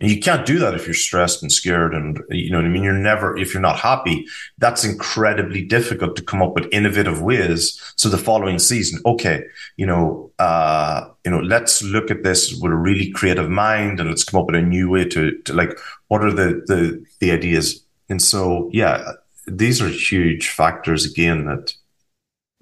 And 0.00 0.10
you 0.10 0.18
can't 0.18 0.44
do 0.44 0.58
that 0.58 0.74
if 0.74 0.86
you're 0.86 0.94
stressed 0.94 1.42
and 1.42 1.52
scared. 1.52 1.94
And, 1.94 2.20
you 2.28 2.50
know 2.50 2.56
what 2.56 2.64
I 2.64 2.70
mean? 2.70 2.82
You're 2.82 2.94
never, 2.94 3.36
if 3.36 3.54
you're 3.54 3.60
not 3.60 3.78
happy, 3.78 4.26
that's 4.58 4.82
incredibly 4.82 5.62
difficult 5.62 6.16
to 6.16 6.24
come 6.24 6.42
up 6.42 6.54
with 6.54 6.72
innovative 6.72 7.22
ways. 7.22 7.80
So 7.94 8.08
the 8.08 8.18
following 8.18 8.58
season, 8.58 9.00
okay, 9.06 9.44
you 9.76 9.86
know, 9.86 10.32
uh, 10.40 11.08
you 11.24 11.30
know, 11.30 11.38
let's 11.38 11.84
look 11.84 12.10
at 12.10 12.24
this 12.24 12.58
with 12.60 12.72
a 12.72 12.76
really 12.76 13.12
creative 13.12 13.48
mind 13.48 14.00
and 14.00 14.08
let's 14.08 14.24
come 14.24 14.40
up 14.40 14.46
with 14.46 14.56
a 14.56 14.62
new 14.62 14.90
way 14.90 15.04
to, 15.04 15.38
to 15.42 15.52
like, 15.52 15.78
what 16.08 16.24
are 16.24 16.32
the, 16.32 16.64
the, 16.66 17.04
the 17.20 17.30
ideas? 17.30 17.84
And 18.08 18.20
so, 18.20 18.70
yeah, 18.72 19.12
these 19.46 19.80
are 19.80 19.88
huge 19.88 20.48
factors 20.48 21.04
again 21.04 21.44
that 21.44 21.74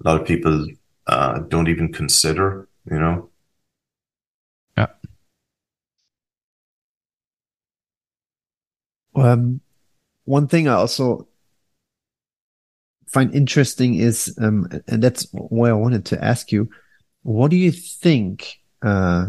a 0.05 0.09
lot 0.09 0.21
of 0.21 0.27
people 0.27 0.67
uh, 1.07 1.39
don't 1.39 1.69
even 1.69 1.91
consider 1.91 2.67
you 2.89 2.99
know? 2.99 3.29
Yeah. 4.77 4.87
Um, 9.15 9.61
one 10.25 10.47
thing 10.47 10.67
I 10.67 10.73
also 10.73 11.27
find 13.07 13.33
interesting 13.35 13.95
is, 13.95 14.35
um, 14.41 14.67
and 14.87 15.03
that's 15.03 15.27
why 15.33 15.69
I 15.69 15.73
wanted 15.73 16.05
to 16.05 16.23
ask 16.23 16.51
you, 16.51 16.69
what 17.23 17.51
do 17.51 17.57
you 17.57 17.71
think 17.71 18.57
uh, 18.81 19.27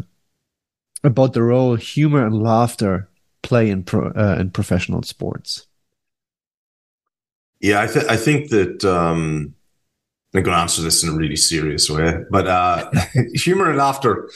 about 1.02 1.32
the 1.32 1.42
role 1.42 1.74
humor 1.74 2.24
and 2.24 2.42
laughter 2.42 3.08
play 3.42 3.70
in 3.70 3.82
pro, 3.82 4.08
uh, 4.10 4.36
in 4.38 4.50
professional 4.50 5.02
sports? 5.02 5.66
Yeah, 7.60 7.82
I, 7.82 7.86
th- 7.86 8.06
I 8.08 8.16
think 8.16 8.50
that 8.50 8.84
um, 8.84 9.54
I'm 10.34 10.42
going 10.42 10.56
to 10.56 10.60
answer 10.60 10.80
this 10.80 11.02
in 11.02 11.10
a 11.10 11.16
really 11.16 11.36
serious 11.36 11.90
way, 11.90 12.24
but 12.30 12.46
uh, 12.46 12.90
humor 13.34 13.68
and 13.68 13.78
laughter, 13.78 14.30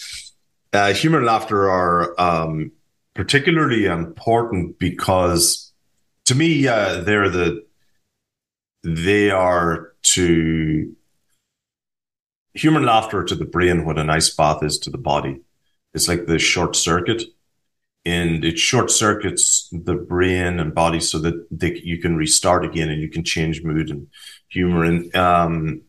uh, 0.73 0.93
humor 0.93 1.19
and 1.19 1.27
laughter 1.27 1.71
are 1.71 2.21
um, 2.21 2.73
particularly 3.15 3.87
important 3.87 4.79
because, 4.79 5.73
to 6.27 6.35
me, 6.35 6.69
uh, 6.69 7.01
they're 7.01 7.31
the 7.31 7.65
they 8.85 9.31
are 9.31 9.95
to 10.03 10.95
human 12.55 12.85
laughter 12.85 13.25
to 13.25 13.35
the 13.35 13.45
brain 13.45 13.85
what 13.85 13.99
an 13.99 14.11
ice 14.11 14.31
bath 14.35 14.63
is 14.63 14.79
to 14.79 14.91
the 14.91 14.99
body. 14.99 15.41
It's 15.93 16.09
like 16.09 16.27
the 16.27 16.39
short 16.39 16.77
circuit, 16.77 17.23
and 18.07 18.45
it 18.45 18.57
short 18.57 18.91
circuits 18.91 19.69
the 19.73 19.95
brain 19.95 20.61
and 20.61 20.73
body 20.73 21.01
so 21.01 21.19
that 21.19 21.35
they, 21.51 21.75
you 21.83 21.99
can 22.01 22.17
restart 22.17 22.65
again 22.65 22.89
and 22.89 23.03
you 23.03 23.09
can 23.09 23.25
change 23.25 23.65
mood 23.65 23.91
and 23.91 24.07
humor. 24.49 24.85
And 24.85 25.15
um, 25.17 25.83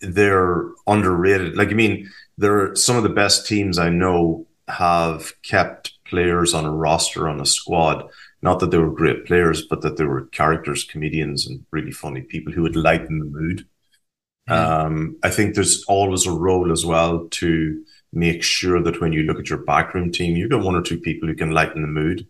they're 0.00 0.64
underrated. 0.86 1.56
Like 1.56 1.68
I 1.68 1.74
mean, 1.74 2.08
they're 2.38 2.74
some 2.74 2.96
of 2.96 3.02
the 3.02 3.10
best 3.10 3.46
teams 3.46 3.78
I 3.78 3.90
know 3.90 4.46
have 4.66 5.32
kept 5.42 5.92
players 6.06 6.54
on 6.54 6.64
a 6.64 6.72
roster 6.72 7.28
on 7.28 7.40
a 7.40 7.46
squad. 7.46 8.08
Not 8.40 8.60
that 8.60 8.70
they 8.70 8.78
were 8.78 8.90
great 8.90 9.26
players, 9.26 9.62
but 9.62 9.82
that 9.82 9.98
they 9.98 10.04
were 10.04 10.26
characters, 10.26 10.84
comedians, 10.84 11.46
and 11.46 11.66
really 11.70 11.90
funny 11.90 12.22
people 12.22 12.52
who 12.52 12.62
would 12.62 12.76
lighten 12.76 13.18
the 13.18 13.24
mood. 13.26 13.66
Um, 14.48 15.18
I 15.22 15.28
think 15.28 15.54
there's 15.54 15.84
always 15.84 16.26
a 16.26 16.32
role 16.32 16.72
as 16.72 16.86
well 16.86 17.28
to 17.28 17.84
make 18.12 18.42
sure 18.42 18.82
that 18.82 19.00
when 19.00 19.12
you 19.12 19.22
look 19.22 19.38
at 19.38 19.50
your 19.50 19.64
backroom 19.64 20.10
team, 20.10 20.36
you've 20.36 20.50
got 20.50 20.64
one 20.64 20.74
or 20.74 20.82
two 20.82 20.98
people 20.98 21.28
who 21.28 21.34
can 21.34 21.50
lighten 21.50 21.82
the 21.82 21.88
mood. 21.88 22.26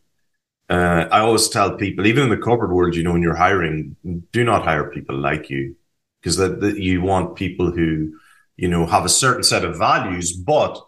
Uh, 0.69 1.09
I 1.11 1.21
always 1.21 1.49
tell 1.49 1.77
people, 1.77 2.07
even 2.07 2.25
in 2.25 2.31
the 2.31 2.37
corporate 2.37 2.73
world, 2.73 2.95
you 2.95 3.03
know, 3.03 3.13
when 3.13 3.23
you're 3.23 3.35
hiring, 3.35 3.97
do 4.33 4.45
not 4.45 4.65
hire 4.65 4.91
people 4.91 5.17
like 5.17 5.49
you 5.49 5.77
because 6.21 6.37
that, 6.37 6.61
that 6.61 6.79
you 6.79 7.01
want 7.01 7.37
people 7.37 7.71
who, 7.71 8.19
you 8.57 8.69
know, 8.69 8.87
have 8.87 9.05
a 9.05 9.09
certain 9.09 9.43
set 9.43 9.65
of 9.65 9.79
values, 9.79 10.33
but 10.33 10.79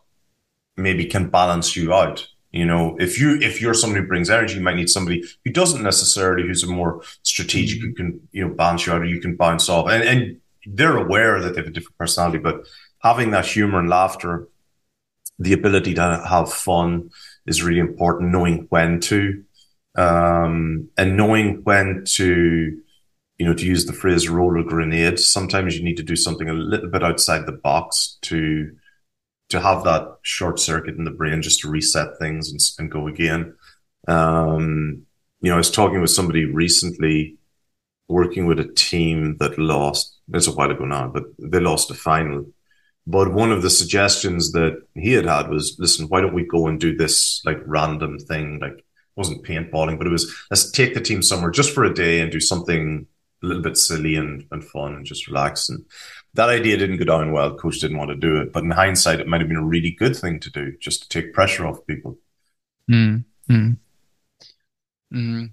maybe 0.77 1.05
can 1.05 1.31
balance 1.31 1.77
you 1.77 1.95
out. 1.95 2.27
You 2.53 2.67
know, 2.67 2.97
if 2.99 3.19
you 3.19 3.39
if 3.41 3.63
you're 3.63 3.75
somebody 3.75 4.03
who 4.03 4.09
brings 4.09 4.29
energy, 4.29 4.57
you 4.57 4.61
might 4.61 4.75
need 4.75 4.91
somebody 4.91 5.23
who 5.45 5.53
doesn't 5.53 5.85
necessarily, 5.85 6.47
who's 6.47 6.65
a 6.65 6.67
more 6.67 7.03
strategic, 7.23 7.81
who 7.81 7.95
can 7.95 8.21
you 8.33 8.47
know 8.47 8.53
balance 8.53 8.87
you 8.87 8.93
out, 8.93 9.03
or 9.03 9.05
you 9.05 9.21
can 9.21 9.37
bounce 9.37 9.69
off. 9.69 9.89
And 9.89 10.03
and 10.03 10.41
they're 10.67 10.97
aware 10.97 11.41
that 11.41 11.51
they 11.51 11.61
have 11.61 11.69
a 11.69 11.73
different 11.73 11.97
personality, 11.97 12.39
but 12.39 12.67
having 13.03 13.31
that 13.31 13.47
humor 13.47 13.79
and 13.79 13.89
laughter, 13.89 14.49
the 15.41 15.55
ability 15.55 15.95
to 15.95 16.23
have 16.29 16.53
fun 16.53 17.11
is 17.47 17.63
really 17.63 17.81
important. 17.81 18.31
Knowing 18.31 18.67
when 18.69 19.01
to, 19.01 19.43
um, 19.97 20.89
and 20.97 21.17
knowing 21.17 21.63
when 21.65 22.05
to, 22.11 22.79
you 23.39 23.47
know, 23.47 23.55
to 23.55 23.65
use 23.65 23.87
the 23.87 23.95
phrase 23.95 24.29
roll 24.29 24.61
a 24.61 24.63
grenade. 24.63 25.19
Sometimes 25.19 25.77
you 25.77 25.83
need 25.83 25.97
to 25.97 26.03
do 26.03 26.15
something 26.15 26.49
a 26.49 26.53
little 26.53 26.91
bit 26.91 27.03
outside 27.03 27.47
the 27.47 27.53
box 27.53 28.19
to, 28.23 28.71
to 29.49 29.61
have 29.61 29.83
that 29.85 30.19
short 30.23 30.61
circuit 30.61 30.97
in 30.97 31.05
the 31.05 31.11
brain 31.11 31.41
just 31.41 31.61
to 31.61 31.71
reset 31.71 32.19
things 32.19 32.53
and, 32.53 32.61
and 32.79 32.93
go 32.93 33.09
again. 33.09 33.55
Um, 34.07 35.07
you 35.41 35.49
know, 35.49 35.55
I 35.55 35.57
was 35.59 35.71
talking 35.71 36.03
with 36.03 36.11
somebody 36.11 36.45
recently 36.45 37.39
working 38.09 38.45
with 38.45 38.61
a 38.61 38.73
team 38.75 39.39
that 39.39 39.59
lost, 39.59 40.19
it's 40.35 40.47
a 40.47 40.53
while 40.53 40.71
ago 40.71 40.85
now, 40.85 41.09
but 41.09 41.25
they 41.39 41.61
lost 41.61 41.91
a 41.91 41.95
final. 41.95 42.45
But 43.11 43.33
one 43.33 43.51
of 43.51 43.63
the 43.63 43.71
suggestions 43.71 44.53
that 44.53 44.81
he 44.95 45.13
had 45.13 45.25
had 45.25 45.49
was, 45.49 45.77
listen, 45.81 46.07
why 46.07 46.21
don't 46.21 46.33
we 46.33 46.45
go 46.45 46.69
and 46.69 46.79
do 46.79 46.97
this 46.97 47.43
like 47.45 47.61
random 47.67 48.19
thing? 48.21 48.61
Like 48.61 48.85
wasn't 49.17 49.45
paintballing, 49.45 49.99
but 49.99 50.07
it 50.07 50.11
was 50.11 50.33
let's 50.51 50.71
take 50.71 50.95
the 50.95 51.01
team 51.01 51.21
somewhere 51.21 51.51
just 51.51 51.75
for 51.75 51.85
a 51.85 51.93
day 51.93 52.21
and 52.21 52.31
do 52.31 52.39
something 52.41 53.07
a 53.43 53.47
little 53.47 53.63
bit 53.63 53.77
silly 53.77 54.15
and, 54.15 54.47
and 54.53 54.63
fun 54.65 54.95
and 54.95 55.05
just 55.05 55.27
relax. 55.27 55.69
And 55.69 55.85
that 56.35 56.49
idea 56.49 56.77
didn't 56.77 56.99
go 56.99 57.05
down 57.05 57.33
well. 57.33 57.57
Coach 57.57 57.81
didn't 57.81 57.99
want 57.99 58.11
to 58.11 58.17
do 58.17 58.37
it. 58.37 58.53
But 58.53 58.63
in 58.63 58.71
hindsight, 58.71 59.19
it 59.19 59.27
might 59.27 59.41
have 59.41 59.49
been 59.49 59.57
a 59.57 59.65
really 59.65 59.91
good 59.91 60.17
thing 60.17 60.39
to 60.41 60.51
do 60.51 60.77
just 60.79 61.03
to 61.03 61.09
take 61.09 61.35
pressure 61.35 61.67
off 61.67 61.85
people. 61.87 62.17
Mm, 62.89 63.25
mm. 63.49 63.77
Mm. 65.13 65.51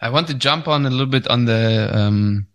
I 0.00 0.10
want 0.10 0.26
to 0.28 0.34
jump 0.34 0.68
on 0.68 0.84
a 0.84 0.90
little 0.90 1.06
bit 1.06 1.26
on 1.28 1.46
the 1.46 1.90
um, 1.96 2.46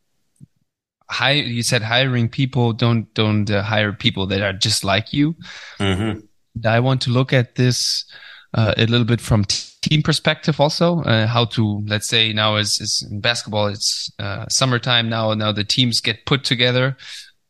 high. 1.10 1.34
You 1.34 1.64
said 1.64 1.82
hiring 1.82 2.30
people 2.30 2.74
don't 2.74 3.14
don't 3.14 3.50
uh, 3.50 3.62
hire 3.62 3.94
people 3.94 4.28
that 4.28 4.42
are 4.42 4.54
just 4.54 4.84
like 4.84 5.14
you. 5.14 5.36
Mm-hmm. 5.80 6.20
I 6.66 6.80
want 6.80 7.02
to 7.04 7.10
look 7.10 7.34
at 7.34 7.56
this 7.56 8.06
uh, 8.54 8.74
a 8.78 8.86
little 8.86 9.06
bit 9.06 9.22
from 9.22 9.44
team 9.44 10.02
perspective, 10.02 10.60
also 10.60 11.02
uh, 11.02 11.28
how 11.28 11.46
to 11.46 11.84
let's 11.88 12.08
say 12.08 12.34
now 12.34 12.56
is 12.56 12.80
is 12.80 13.08
in 13.10 13.22
basketball 13.22 13.68
it's 13.68 14.12
uh, 14.20 14.46
summertime 14.48 15.10
now. 15.10 15.34
Now 15.34 15.52
the 15.52 15.64
teams 15.64 16.02
get 16.02 16.26
put 16.26 16.44
together, 16.44 16.98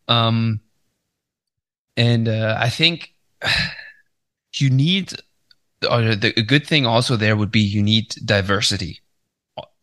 um, 0.07 0.59
and 1.95 2.27
uh, 2.27 2.57
I 2.59 2.69
think 2.69 3.13
you 4.55 4.69
need. 4.69 5.13
Or 5.91 6.15
the, 6.15 6.33
a 6.39 6.41
good 6.41 6.65
thing 6.65 6.87
also 6.87 7.15
there 7.15 7.35
would 7.35 7.51
be 7.51 7.59
you 7.59 7.83
need 7.83 8.15
diversity 8.25 9.01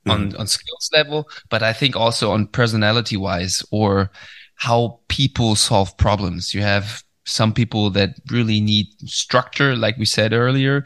on 0.09 0.31
mm-hmm. 0.31 0.41
on 0.41 0.47
skills 0.47 0.91
level, 0.93 1.29
but 1.51 1.63
I 1.63 1.73
think 1.73 1.97
also 1.97 2.33
on 2.33 2.47
personality 2.47 3.17
wise 3.17 3.65
or 3.71 4.11
how 4.57 5.01
people 5.09 5.57
solve 5.57 5.97
problems. 5.97 6.55
You 6.55 6.63
have 6.63 7.03
some 7.25 7.53
people 7.53 7.91
that 7.91 8.11
really 8.31 8.61
need 8.61 8.87
structure, 9.07 9.77
like 9.77 9.97
we 9.97 10.05
said 10.05 10.33
earlier, 10.33 10.85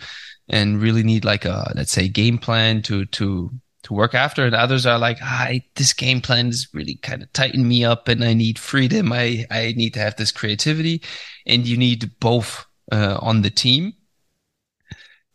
and 0.49 0.81
really 0.81 1.03
need 1.03 1.25
like 1.25 1.45
a 1.45 1.73
let's 1.75 1.93
say 1.93 2.09
game 2.09 2.39
plan 2.39 2.83
to 2.83 3.05
to 3.07 3.51
to 3.85 3.95
work 3.95 4.15
after, 4.15 4.45
and 4.45 4.55
others 4.55 4.85
are 4.87 4.99
like, 4.99 5.19
"I 5.23 5.63
this 5.77 5.93
game 5.93 6.21
plan 6.21 6.49
is 6.49 6.69
really 6.75 6.97
kind 6.97 7.23
of 7.23 7.33
tighten 7.33 7.67
me 7.67 7.85
up, 7.85 8.09
and 8.09 8.25
I 8.25 8.35
need 8.35 8.59
freedom. 8.59 9.13
I 9.13 9.47
I 9.51 9.75
need 9.77 9.95
to 9.95 10.01
have 10.01 10.17
this 10.17 10.33
creativity, 10.33 11.03
and 11.47 11.67
you 11.67 11.77
need 11.77 12.19
both 12.21 12.67
uh, 12.93 13.19
on 13.21 13.43
the 13.43 13.51
team." 13.51 13.95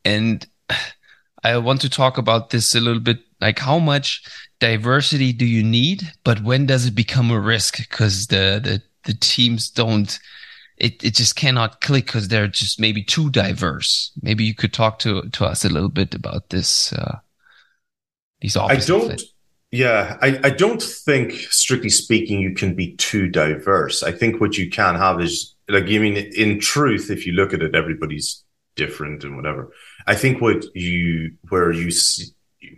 And 0.06 0.46
I 1.44 1.58
want 1.58 1.82
to 1.82 1.90
talk 1.90 2.18
about 2.20 2.52
this 2.52 2.76
a 2.76 2.80
little 2.80 3.02
bit 3.02 3.20
like 3.42 3.60
how 3.60 3.80
much 3.80 4.24
diversity 4.60 5.34
do 5.34 5.46
you 5.46 5.64
need, 5.64 6.04
but 6.24 6.44
when 6.44 6.68
does 6.68 6.86
it 6.86 6.96
become 6.96 7.32
a 7.32 7.40
risk? 7.40 7.78
Because 7.78 8.28
the, 8.28 8.62
the, 8.64 8.82
the 9.06 9.18
teams 9.20 9.70
don't, 9.70 10.20
it, 10.78 11.04
it 11.04 11.16
just 11.16 11.36
cannot 11.36 11.82
click 11.82 12.06
because 12.06 12.28
they're 12.28 12.48
just 12.48 12.80
maybe 12.80 13.04
too 13.04 13.30
diverse. 13.32 14.12
Maybe 14.22 14.44
you 14.44 14.54
could 14.54 14.74
talk 14.74 15.00
to, 15.00 15.30
to 15.30 15.46
us 15.46 15.66
a 15.66 15.70
little 15.70 15.90
bit 15.90 16.14
about 16.14 16.50
this, 16.50 16.94
uh, 16.94 17.18
these 18.40 18.56
I 18.56 18.78
don't, 18.78 19.22
yeah, 19.72 20.18
I, 20.22 20.40
I 20.44 20.50
don't 20.50 20.82
think, 20.82 21.32
strictly 21.50 21.90
speaking, 21.90 22.42
you 22.42 22.54
can 22.54 22.76
be 22.76 22.96
too 22.98 23.28
diverse. 23.28 24.04
I 24.04 24.12
think 24.12 24.42
what 24.42 24.58
you 24.58 24.70
can 24.70 24.96
have 24.96 25.22
is, 25.22 25.56
like, 25.70 25.88
you 25.88 26.02
mean, 26.02 26.18
in 26.18 26.60
truth, 26.60 27.10
if 27.10 27.26
you 27.26 27.34
look 27.34 27.54
at 27.54 27.62
it, 27.62 27.76
everybody's 27.76 28.44
different 28.76 29.24
and 29.24 29.36
whatever. 29.36 29.72
I 30.08 30.16
think 30.16 30.42
what 30.42 30.66
you, 30.76 31.34
where 31.50 31.72
you 31.72 31.90
see, 31.92 32.26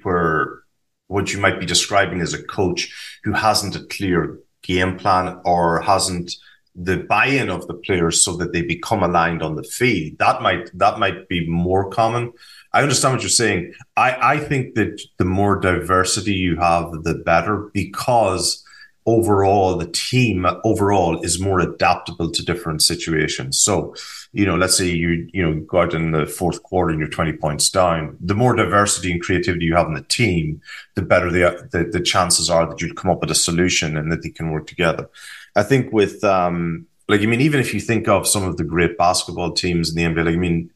where 0.03 0.63
what 1.07 1.33
you 1.33 1.39
might 1.39 1.59
be 1.59 1.65
describing 1.65 2.21
as 2.21 2.33
a 2.33 2.43
coach 2.43 3.19
who 3.23 3.33
hasn't 3.33 3.75
a 3.75 3.85
clear 3.85 4.39
game 4.63 4.97
plan 4.97 5.39
or 5.45 5.81
hasn't 5.81 6.35
the 6.75 6.97
buy-in 6.97 7.49
of 7.49 7.67
the 7.67 7.73
players 7.73 8.23
so 8.23 8.35
that 8.37 8.51
they 8.51 8.63
become 8.63 9.03
aligned 9.03 9.43
on 9.43 9.55
the 9.55 9.63
field. 9.63 10.17
That 10.17 10.41
might 10.41 10.75
that 10.79 10.97
might 10.97 11.27
be 11.27 11.47
more 11.47 11.89
common. 11.89 12.33
I 12.73 12.81
understand 12.81 13.13
what 13.13 13.21
you're 13.21 13.29
saying. 13.29 13.73
I, 13.95 14.33
I 14.35 14.37
think 14.39 14.73
that 14.75 14.99
the 15.17 15.25
more 15.25 15.59
diversity 15.59 16.33
you 16.33 16.55
have, 16.57 17.03
the 17.03 17.13
better 17.13 17.69
because 17.73 18.63
overall 19.05 19.77
the 19.77 19.87
team 19.87 20.47
overall 20.63 21.21
is 21.21 21.39
more 21.39 21.59
adaptable 21.59 22.31
to 22.31 22.45
different 22.45 22.81
situations. 22.81 23.59
So 23.59 23.93
you 24.33 24.47
know, 24.47 24.55
let's 24.55 24.75
say 24.75 24.89
you, 24.89 25.29
you 25.31 25.43
know, 25.43 25.59
go 25.61 25.81
out 25.81 25.93
in 25.93 26.11
the 26.11 26.25
fourth 26.25 26.63
quarter 26.63 26.89
and 26.89 26.99
you're 26.99 27.07
20 27.07 27.33
points 27.33 27.69
down, 27.69 28.17
the 28.19 28.33
more 28.33 28.55
diversity 28.55 29.11
and 29.11 29.21
creativity 29.21 29.65
you 29.65 29.75
have 29.75 29.87
in 29.87 29.93
the 29.93 30.01
team, 30.01 30.59
the 30.95 31.03
better 31.03 31.31
the, 31.31 31.69
the, 31.71 31.83
the 31.83 31.99
chances 32.01 32.49
are 32.49 32.67
that 32.67 32.81
you'll 32.81 32.95
come 32.95 33.11
up 33.11 33.21
with 33.21 33.29
a 33.29 33.35
solution 33.35 33.95
and 33.95 34.11
that 34.11 34.23
they 34.23 34.29
can 34.29 34.51
work 34.51 34.65
together. 34.65 35.07
I 35.55 35.61
think 35.61 35.93
with, 35.93 36.23
um, 36.23 36.87
like, 37.07 37.21
I 37.21 37.27
mean, 37.27 37.41
even 37.41 37.59
if 37.59 37.75
you 37.75 37.79
think 37.79 38.07
of 38.07 38.27
some 38.27 38.43
of 38.43 38.57
the 38.57 38.63
great 38.63 38.97
basketball 38.97 39.51
teams 39.51 39.95
in 39.95 39.95
the 39.95 40.03
NBA, 40.03 40.25
like, 40.25 40.33
I 40.33 40.37
mean, 40.37 40.71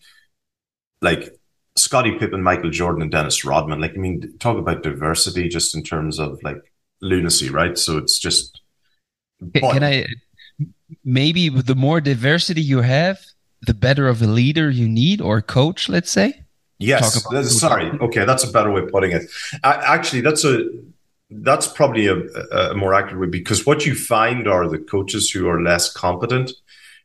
like 1.01 1.35
Scottie 1.75 2.17
Pippen, 2.19 2.43
Michael 2.43 2.69
Jordan, 2.69 3.01
and 3.01 3.11
Dennis 3.11 3.43
Rodman, 3.43 3.81
like, 3.81 3.93
I 3.95 3.97
mean, 3.97 4.37
talk 4.37 4.57
about 4.57 4.83
diversity 4.83 5.47
just 5.49 5.75
in 5.75 5.81
terms 5.81 6.19
of 6.19 6.41
like 6.43 6.61
lunacy, 7.01 7.49
right? 7.49 7.75
So 7.75 7.97
it's 7.97 8.19
just. 8.19 8.61
Can, 9.53 9.71
can 9.71 9.83
I, 9.83 10.05
maybe 11.03 11.49
the 11.49 11.75
more 11.75 12.01
diversity 12.01 12.61
you 12.61 12.81
have, 12.81 13.19
the 13.61 13.73
better 13.73 14.07
of 14.07 14.21
a 14.21 14.27
leader 14.27 14.69
you 14.69 14.87
need 14.87 15.21
or 15.21 15.41
coach, 15.41 15.89
let's 15.89 16.11
say? 16.11 16.43
Yes. 16.79 17.23
Sorry. 17.59 17.89
Okay, 18.01 18.25
that's 18.25 18.43
a 18.43 18.51
better 18.51 18.71
way 18.71 18.81
of 18.83 18.91
putting 18.91 19.11
it. 19.11 19.23
Actually, 19.63 20.21
that's 20.21 20.45
a 20.45 20.65
that's 21.29 21.67
probably 21.67 22.07
a, 22.07 22.17
a, 22.51 22.73
more 22.75 22.93
accurate 22.93 23.19
way 23.19 23.27
because 23.27 23.65
what 23.65 23.85
you 23.85 23.95
find 23.95 24.47
are 24.47 24.67
the 24.69 24.77
coaches 24.77 25.29
who 25.29 25.49
are 25.49 25.61
less 25.61 25.91
competent 25.91 26.51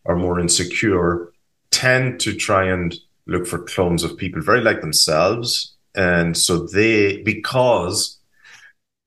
are 0.06 0.14
more 0.14 0.38
insecure 0.38 1.32
tend 1.70 2.20
to 2.20 2.34
try 2.34 2.64
and 2.64 2.94
look 3.26 3.46
for 3.46 3.58
clones 3.58 4.04
of 4.04 4.16
people 4.16 4.40
very 4.40 4.60
like 4.60 4.80
themselves. 4.80 5.74
And 5.94 6.36
so 6.36 6.66
they, 6.66 7.22
because 7.22 8.18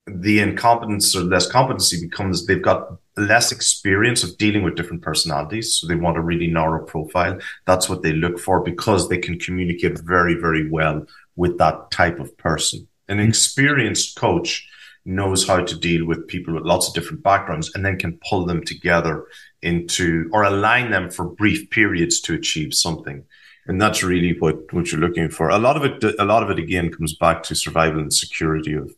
the 0.07 0.39
incompetence 0.39 1.15
or 1.15 1.21
less 1.21 1.49
competency 1.49 2.01
becomes 2.01 2.45
they've 2.45 2.61
got 2.61 2.97
less 3.17 3.51
experience 3.51 4.23
of 4.23 4.37
dealing 4.37 4.63
with 4.63 4.75
different 4.75 5.01
personalities. 5.01 5.75
So 5.75 5.87
they 5.87 5.95
want 5.95 6.17
a 6.17 6.21
really 6.21 6.47
narrow 6.47 6.85
profile. 6.85 7.39
That's 7.65 7.89
what 7.89 8.01
they 8.01 8.13
look 8.13 8.39
for 8.39 8.61
because 8.61 9.07
they 9.07 9.17
can 9.17 9.39
communicate 9.39 9.99
very, 9.99 10.35
very 10.35 10.69
well 10.69 11.05
with 11.35 11.57
that 11.57 11.91
type 11.91 12.19
of 12.19 12.37
person. 12.37 12.87
An 13.07 13.19
experienced 13.19 14.17
coach 14.17 14.67
knows 15.05 15.47
how 15.47 15.63
to 15.63 15.79
deal 15.79 16.05
with 16.05 16.27
people 16.27 16.53
with 16.55 16.63
lots 16.63 16.87
of 16.87 16.93
different 16.93 17.23
backgrounds 17.23 17.73
and 17.75 17.85
then 17.85 17.97
can 17.97 18.19
pull 18.27 18.45
them 18.45 18.63
together 18.63 19.25
into 19.61 20.29
or 20.33 20.43
align 20.43 20.91
them 20.91 21.11
for 21.11 21.25
brief 21.25 21.69
periods 21.69 22.19
to 22.21 22.33
achieve 22.33 22.73
something. 22.73 23.23
And 23.67 23.81
that's 23.81 24.03
really 24.03 24.37
what, 24.39 24.71
what 24.73 24.91
you're 24.91 25.01
looking 25.01 25.29
for. 25.29 25.49
A 25.49 25.57
lot 25.57 25.77
of 25.77 25.83
it, 25.85 26.19
a 26.19 26.25
lot 26.25 26.43
of 26.43 26.49
it 26.49 26.59
again 26.59 26.91
comes 26.91 27.15
back 27.15 27.43
to 27.43 27.55
survival 27.55 27.99
and 27.99 28.13
security 28.13 28.73
of, 28.73 28.93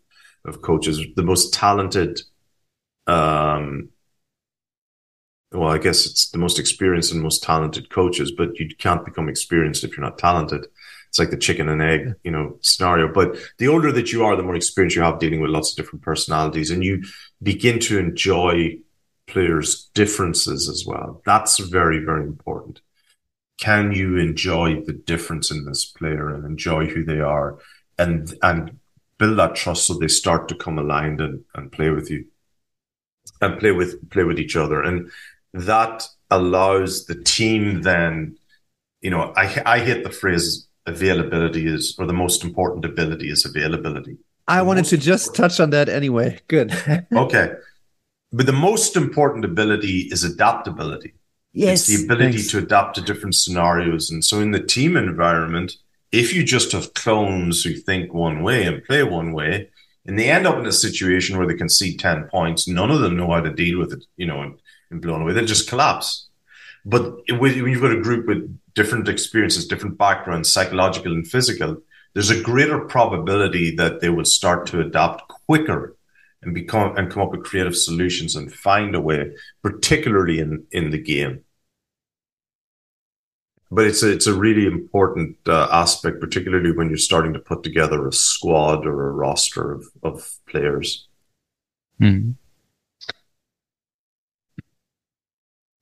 of 0.45 0.61
coaches. 0.61 1.01
The 1.15 1.23
most 1.23 1.53
talented, 1.53 2.21
um, 3.05 3.89
well, 5.51 5.69
I 5.69 5.77
guess 5.77 6.05
it's 6.05 6.29
the 6.29 6.37
most 6.37 6.59
experienced 6.59 7.13
and 7.13 7.21
most 7.21 7.43
talented 7.43 7.89
coaches, 7.89 8.31
but 8.31 8.59
you 8.59 8.69
can't 8.77 9.05
become 9.05 9.29
experienced 9.29 9.83
if 9.83 9.95
you're 9.95 10.05
not 10.05 10.17
talented. 10.17 10.67
It's 11.07 11.19
like 11.19 11.29
the 11.29 11.37
chicken 11.37 11.69
and 11.69 11.81
egg, 11.81 12.15
you 12.23 12.31
know, 12.31 12.57
scenario. 12.61 13.11
But 13.13 13.37
the 13.57 13.69
older 13.69 13.91
that 13.93 14.11
you 14.11 14.25
are, 14.25 14.35
the 14.35 14.43
more 14.43 14.55
experience 14.55 14.95
you 14.95 15.01
have 15.03 15.19
dealing 15.19 15.39
with 15.39 15.51
lots 15.51 15.71
of 15.71 15.77
different 15.77 16.03
personalities 16.03 16.69
and 16.69 16.83
you 16.83 17.03
begin 17.41 17.79
to 17.79 17.97
enjoy 17.97 18.77
players' 19.25 19.89
differences 19.93 20.67
as 20.69 20.85
well. 20.85 21.21
That's 21.25 21.59
very, 21.59 22.03
very 22.03 22.23
important. 22.23 22.81
Can 23.59 23.93
you 23.93 24.17
enjoy 24.17 24.81
the 24.81 24.93
difference 24.93 25.49
in 25.49 25.65
this 25.65 25.85
player 25.85 26.33
and 26.33 26.45
enjoy 26.45 26.87
who 26.87 27.03
they 27.05 27.19
are 27.19 27.57
and, 27.97 28.33
and 28.43 28.79
build 29.17 29.39
that 29.39 29.55
trust 29.55 29.87
so 29.87 29.93
they 29.93 30.07
start 30.07 30.49
to 30.49 30.55
come 30.55 30.77
aligned 30.77 31.21
and, 31.21 31.43
and 31.55 31.71
play 31.71 31.89
with 31.89 32.11
you 32.11 32.25
and 33.41 33.59
play 33.59 33.71
with, 33.71 34.09
play 34.09 34.23
with 34.23 34.39
each 34.39 34.55
other. 34.55 34.83
And 34.83 35.09
that 35.53 36.07
allows 36.29 37.05
the 37.05 37.15
team 37.15 37.81
then, 37.81 38.37
you 39.01 39.09
know, 39.09 39.33
I, 39.35 39.61
I 39.65 39.79
hate 39.79 40.03
the 40.03 40.09
phrase 40.09 40.67
availability 40.85 41.67
is, 41.67 41.95
or 41.99 42.05
the 42.05 42.13
most 42.13 42.43
important 42.43 42.85
ability 42.85 43.29
is 43.29 43.45
availability. 43.45 44.17
I 44.47 44.61
wanted 44.61 44.85
to 44.85 44.97
just 44.97 45.35
touch 45.35 45.59
on 45.59 45.71
that 45.71 45.89
anyway. 45.89 46.39
Good. 46.47 46.73
okay. 47.13 47.53
But 48.31 48.45
the 48.45 48.53
most 48.53 48.95
important 48.95 49.45
ability 49.45 50.09
is 50.11 50.23
adaptability. 50.23 51.13
Yes. 51.53 51.89
It's 51.89 51.99
the 51.99 52.05
ability 52.05 52.37
thanks. 52.37 52.51
to 52.51 52.59
adapt 52.59 52.95
to 52.95 53.01
different 53.01 53.35
scenarios. 53.35 54.09
And 54.09 54.23
so 54.23 54.39
in 54.39 54.51
the 54.51 54.63
team 54.63 54.95
environment, 54.95 55.73
if 56.11 56.33
you 56.33 56.43
just 56.43 56.71
have 56.71 56.93
clones 56.93 57.63
who 57.63 57.73
think 57.73 58.13
one 58.13 58.41
way 58.43 58.63
and 58.65 58.83
play 58.83 59.03
one 59.03 59.33
way, 59.33 59.69
and 60.05 60.17
they 60.17 60.29
end 60.29 60.47
up 60.47 60.57
in 60.57 60.65
a 60.65 60.71
situation 60.71 61.37
where 61.37 61.47
they 61.47 61.55
can 61.55 61.67
see 61.67 61.97
10 61.97 62.29
points, 62.29 62.67
none 62.67 62.91
of 62.91 63.01
them 63.01 63.17
know 63.17 63.31
how 63.31 63.41
to 63.41 63.51
deal 63.51 63.79
with 63.79 63.91
it, 63.91 64.05
you 64.15 64.25
know, 64.25 64.41
and, 64.41 64.59
and 64.91 65.01
blown 65.01 65.21
away, 65.21 65.33
they'll 65.33 65.45
just 65.45 65.69
collapse. 65.69 66.27
But 66.85 67.19
when 67.29 67.53
you've 67.53 67.81
got 67.81 67.91
a 67.91 68.01
group 68.01 68.27
with 68.27 68.57
different 68.73 69.09
experiences, 69.09 69.67
different 69.67 69.97
backgrounds, 69.97 70.51
psychological 70.51 71.11
and 71.11 71.27
physical, 71.27 71.77
there's 72.13 72.29
a 72.29 72.41
greater 72.41 72.79
probability 72.79 73.75
that 73.75 73.99
they 73.99 74.09
will 74.09 74.25
start 74.25 74.65
to 74.67 74.79
adapt 74.79 75.27
quicker 75.27 75.95
and 76.41 76.53
become 76.53 76.95
and 76.95 77.11
come 77.11 77.23
up 77.23 77.31
with 77.31 77.43
creative 77.43 77.75
solutions 77.75 78.35
and 78.35 78.53
find 78.53 78.95
a 78.95 79.01
way, 79.01 79.31
particularly 79.61 80.39
in 80.39 80.65
in 80.71 80.91
the 80.91 80.97
game. 80.97 81.43
But 83.69 83.85
it's 83.85 84.01
a, 84.01 84.11
it's 84.11 84.27
a 84.27 84.33
really 84.33 84.65
important 84.65 85.35
uh, 85.45 85.67
aspect, 85.71 86.21
particularly 86.21 86.71
when 86.71 86.87
you're 86.87 86.97
starting 86.97 87.33
to 87.33 87.39
put 87.39 87.63
together 87.63 88.07
a 88.07 88.13
squad 88.13 88.85
or 88.85 89.09
a 89.09 89.11
roster 89.11 89.73
of, 89.73 89.85
of 90.03 90.37
players. 90.49 91.07
Hmm. 91.99 92.31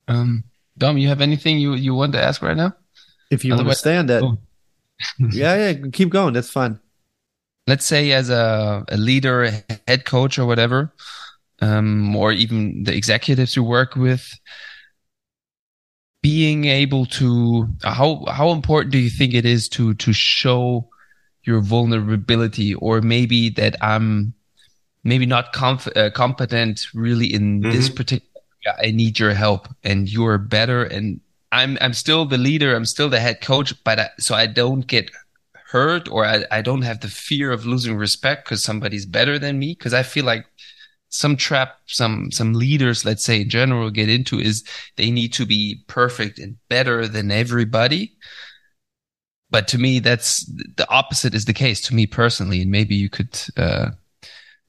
Um, 0.08 0.44
Dom, 0.78 0.98
you 0.98 1.08
have 1.08 1.20
anything 1.20 1.58
you, 1.58 1.74
you 1.74 1.94
want 1.94 2.12
to 2.12 2.22
ask 2.22 2.42
right 2.42 2.56
now? 2.56 2.74
If 3.30 3.44
you 3.44 3.54
Otherwise, 3.54 3.84
understand 3.84 4.10
that. 4.10 4.22
Oh. 4.22 4.38
yeah, 5.18 5.70
yeah, 5.70 5.88
keep 5.92 6.10
going. 6.10 6.34
That's 6.34 6.50
fine. 6.50 6.78
Let's 7.66 7.84
say 7.84 8.12
as 8.12 8.30
a, 8.30 8.84
a 8.88 8.96
leader, 8.96 9.44
a 9.44 9.64
head 9.88 10.04
coach 10.04 10.38
or 10.38 10.46
whatever, 10.46 10.92
um, 11.60 12.14
or 12.14 12.32
even 12.32 12.84
the 12.84 12.94
executives 12.94 13.56
you 13.56 13.64
work 13.64 13.96
with, 13.96 14.38
being 16.22 16.64
able 16.64 17.06
to 17.06 17.68
how 17.84 18.24
how 18.28 18.50
important 18.50 18.92
do 18.92 18.98
you 18.98 19.10
think 19.10 19.34
it 19.34 19.44
is 19.44 19.68
to 19.68 19.94
to 19.94 20.12
show 20.12 20.88
your 21.44 21.60
vulnerability 21.60 22.74
or 22.74 23.00
maybe 23.00 23.48
that 23.50 23.76
I'm 23.80 24.34
maybe 25.04 25.24
not 25.24 25.52
conf- 25.52 25.96
uh, 25.96 26.10
competent 26.10 26.86
really 26.94 27.32
in 27.32 27.60
mm-hmm. 27.60 27.70
this 27.70 27.88
particular 27.88 28.25
I 28.82 28.90
need 28.90 29.18
your 29.18 29.34
help 29.34 29.68
and 29.84 30.08
you're 30.08 30.38
better. 30.38 30.84
And 30.84 31.20
I'm 31.52 31.78
I'm 31.80 31.92
still 31.92 32.26
the 32.26 32.38
leader, 32.38 32.74
I'm 32.74 32.84
still 32.84 33.08
the 33.08 33.20
head 33.20 33.40
coach, 33.40 33.72
but 33.84 33.98
I, 33.98 34.10
so 34.18 34.34
I 34.34 34.46
don't 34.46 34.86
get 34.86 35.10
hurt 35.52 36.08
or 36.08 36.24
I, 36.24 36.44
I 36.50 36.62
don't 36.62 36.82
have 36.82 37.00
the 37.00 37.08
fear 37.08 37.50
of 37.52 37.66
losing 37.66 37.96
respect 37.96 38.44
because 38.44 38.62
somebody's 38.62 39.06
better 39.06 39.38
than 39.38 39.58
me. 39.58 39.74
Because 39.74 39.94
I 39.94 40.02
feel 40.02 40.24
like 40.24 40.46
some 41.08 41.36
trap 41.36 41.78
some 41.86 42.30
some 42.32 42.52
leaders 42.52 43.04
let's 43.04 43.24
say 43.24 43.40
in 43.42 43.48
general 43.48 43.90
get 43.90 44.08
into 44.08 44.40
is 44.40 44.64
they 44.96 45.10
need 45.10 45.32
to 45.32 45.46
be 45.46 45.82
perfect 45.86 46.38
and 46.38 46.56
better 46.68 47.06
than 47.06 47.30
everybody. 47.30 48.16
But 49.50 49.68
to 49.68 49.78
me 49.78 50.00
that's 50.00 50.44
the 50.76 50.86
opposite 50.90 51.34
is 51.34 51.44
the 51.44 51.52
case 51.54 51.80
to 51.82 51.94
me 51.94 52.06
personally. 52.06 52.62
And 52.62 52.70
maybe 52.70 52.96
you 52.96 53.08
could 53.08 53.38
uh, 53.56 53.90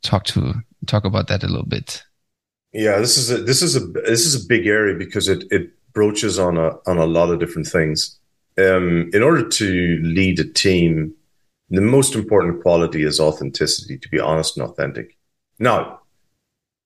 talk 0.03 0.25
to 0.25 0.53
talk 0.85 1.05
about 1.05 1.27
that 1.27 1.43
a 1.43 1.47
little 1.47 1.65
bit 1.65 2.03
yeah, 2.73 2.99
this 2.99 3.17
is 3.17 3.31
a 3.31 3.37
this 3.37 3.61
is 3.61 3.75
a 3.75 3.79
this 3.79 4.25
is 4.25 4.43
a 4.43 4.47
big 4.47 4.67
area 4.67 4.95
because 4.95 5.27
it 5.27 5.43
it 5.51 5.71
broaches 5.93 6.37
on 6.37 6.57
a 6.57 6.77
on 6.85 6.97
a 6.97 7.05
lot 7.05 7.29
of 7.29 7.39
different 7.39 7.67
things. 7.67 8.19
Um, 8.57 9.09
in 9.13 9.21
order 9.23 9.47
to 9.47 9.99
lead 10.03 10.39
a 10.39 10.43
team, 10.43 11.13
the 11.69 11.81
most 11.81 12.15
important 12.15 12.61
quality 12.61 13.03
is 13.03 13.19
authenticity. 13.19 13.97
To 13.97 14.09
be 14.09 14.19
honest 14.19 14.57
and 14.57 14.67
authentic. 14.67 15.17
Now, 15.59 16.01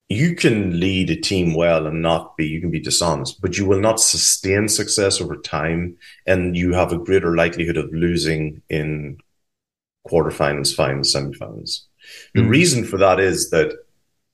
you 0.08 0.34
can 0.34 0.78
lead 0.78 1.10
a 1.10 1.16
team 1.16 1.54
well 1.54 1.86
and 1.86 2.02
not 2.02 2.36
be 2.36 2.46
you 2.46 2.60
can 2.60 2.70
be 2.70 2.80
dishonest, 2.80 3.40
but 3.40 3.58
you 3.58 3.66
will 3.66 3.80
not 3.80 4.00
sustain 4.00 4.68
success 4.68 5.20
over 5.20 5.36
time, 5.36 5.96
and 6.26 6.56
you 6.56 6.72
have 6.72 6.92
a 6.92 6.98
greater 6.98 7.34
likelihood 7.34 7.76
of 7.76 7.92
losing 7.92 8.62
in 8.68 9.18
quarterfinals, 10.08 10.74
finals, 10.74 11.14
semifinals. 11.14 11.82
The 12.34 12.40
mm-hmm. 12.40 12.48
reason 12.48 12.84
for 12.84 12.98
that 12.98 13.20
is 13.20 13.50
that 13.50 13.74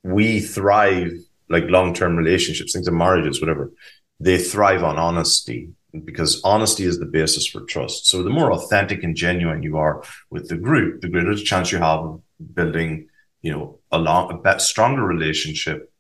we 0.03 0.41
thrive 0.41 1.13
like 1.49 1.65
long 1.69 1.95
term 1.95 2.17
relationships, 2.17 2.73
things 2.73 2.87
like 2.87 2.97
marriages, 2.97 3.41
whatever, 3.41 3.73
they 4.21 4.39
thrive 4.39 4.83
on 4.83 4.99
honesty 4.99 5.71
because 6.05 6.41
honesty 6.45 6.85
is 6.85 6.99
the 6.99 7.07
basis 7.07 7.47
for 7.47 7.63
trust. 7.63 8.07
So 8.07 8.23
the 8.23 8.31
more 8.31 8.53
authentic 8.53 9.03
and 9.03 9.17
genuine 9.17 9.63
you 9.63 9.79
are 9.79 10.03
with 10.31 10.49
the 10.49 10.57
group, 10.57 11.01
the 11.01 11.09
greater 11.09 11.35
the 11.35 11.43
chance 11.43 11.73
you 11.73 11.79
have 11.79 12.01
of 12.01 12.23
building, 12.55 13.09
you 13.43 13.53
know, 13.53 13.79
a 13.91 13.99
long, 13.99 14.43
a 14.45 14.61
stronger 14.61 15.03
relationship. 15.03 15.93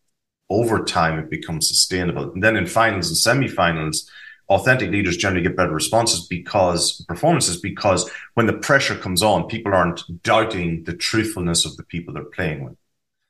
Over 0.50 0.82
time, 0.82 1.18
it 1.18 1.28
becomes 1.28 1.68
sustainable. 1.68 2.32
And 2.32 2.42
then 2.42 2.56
in 2.56 2.66
finals 2.66 3.26
and 3.26 3.44
semifinals, 3.44 4.08
authentic 4.48 4.90
leaders 4.90 5.16
generally 5.16 5.42
get 5.42 5.56
better 5.56 5.74
responses 5.74 6.26
because 6.26 7.04
performances 7.06 7.58
because 7.58 8.10
when 8.34 8.46
the 8.46 8.54
pressure 8.54 8.96
comes 8.96 9.22
on, 9.22 9.46
people 9.46 9.74
aren't 9.74 10.00
doubting 10.22 10.84
the 10.84 10.94
truthfulness 10.94 11.66
of 11.66 11.76
the 11.76 11.82
people 11.84 12.14
they're 12.14 12.24
playing 12.24 12.64
with. 12.64 12.76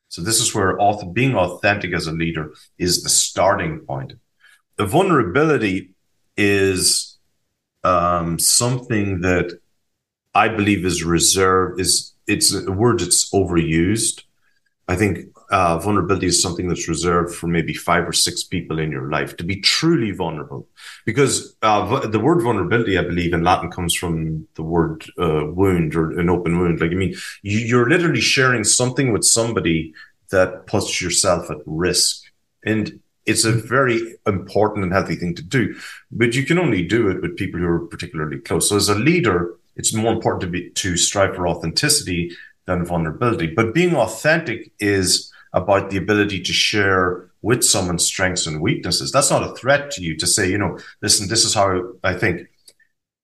So 0.08 0.22
this 0.22 0.40
is 0.40 0.54
where 0.54 0.78
being 1.12 1.34
authentic 1.34 1.92
as 1.92 2.06
a 2.06 2.12
leader 2.12 2.52
is 2.78 3.02
the 3.02 3.08
starting 3.08 3.80
point. 3.80 4.14
The 4.76 4.86
vulnerability 4.86 5.94
is 6.36 7.18
um, 7.84 8.38
something 8.38 9.20
that 9.20 9.58
I 10.34 10.48
believe 10.48 10.84
is 10.84 11.04
reserved. 11.04 11.80
Is 11.80 12.14
it's 12.26 12.54
a 12.54 12.72
word 12.72 13.00
that's 13.00 13.30
overused. 13.32 14.22
I 14.86 14.96
think 14.96 15.26
uh, 15.50 15.78
vulnerability 15.78 16.26
is 16.26 16.42
something 16.42 16.68
that's 16.68 16.88
reserved 16.88 17.34
for 17.34 17.46
maybe 17.46 17.72
five 17.72 18.06
or 18.06 18.12
six 18.12 18.42
people 18.42 18.78
in 18.78 18.90
your 18.90 19.10
life 19.10 19.36
to 19.36 19.44
be 19.44 19.60
truly 19.60 20.10
vulnerable. 20.10 20.66
Because 21.06 21.56
uh, 21.62 22.06
the 22.06 22.20
word 22.20 22.42
vulnerability, 22.42 22.98
I 22.98 23.02
believe 23.02 23.32
in 23.32 23.44
Latin 23.44 23.70
comes 23.70 23.94
from 23.94 24.46
the 24.54 24.62
word 24.62 25.04
uh, 25.18 25.46
wound 25.46 25.94
or 25.94 26.18
an 26.18 26.28
open 26.28 26.58
wound. 26.58 26.80
Like, 26.80 26.90
I 26.90 26.94
mean, 26.94 27.14
you're 27.42 27.88
literally 27.88 28.20
sharing 28.20 28.64
something 28.64 29.12
with 29.12 29.24
somebody 29.24 29.94
that 30.30 30.66
puts 30.66 31.00
yourself 31.00 31.50
at 31.50 31.58
risk. 31.64 32.24
And 32.64 33.00
it's 33.24 33.44
a 33.44 33.52
very 33.52 34.16
important 34.26 34.84
and 34.84 34.92
healthy 34.92 35.16
thing 35.16 35.34
to 35.34 35.42
do, 35.42 35.74
but 36.10 36.34
you 36.34 36.44
can 36.44 36.58
only 36.58 36.82
do 36.82 37.08
it 37.10 37.20
with 37.20 37.36
people 37.36 37.60
who 37.60 37.66
are 37.66 37.86
particularly 37.86 38.38
close. 38.38 38.68
So 38.68 38.76
as 38.76 38.88
a 38.88 38.94
leader, 38.94 39.54
it's 39.76 39.94
more 39.94 40.12
important 40.12 40.40
to 40.42 40.46
be, 40.46 40.70
to 40.70 40.96
strive 40.96 41.36
for 41.36 41.46
authenticity 41.46 42.32
than 42.66 42.84
vulnerability. 42.84 43.46
But 43.46 43.74
being 43.74 43.94
authentic 43.94 44.72
is 44.78 45.32
about 45.52 45.90
the 45.90 45.96
ability 45.96 46.40
to 46.42 46.52
share 46.52 47.30
with 47.42 47.62
someone's 47.62 48.04
strengths 48.04 48.46
and 48.46 48.60
weaknesses. 48.60 49.12
That's 49.12 49.30
not 49.30 49.42
a 49.42 49.54
threat 49.54 49.90
to 49.92 50.02
you 50.02 50.16
to 50.16 50.26
say, 50.26 50.50
you 50.50 50.58
know, 50.58 50.78
listen, 51.02 51.28
this 51.28 51.44
is 51.44 51.54
how 51.54 51.92
I 52.02 52.14
think. 52.14 52.48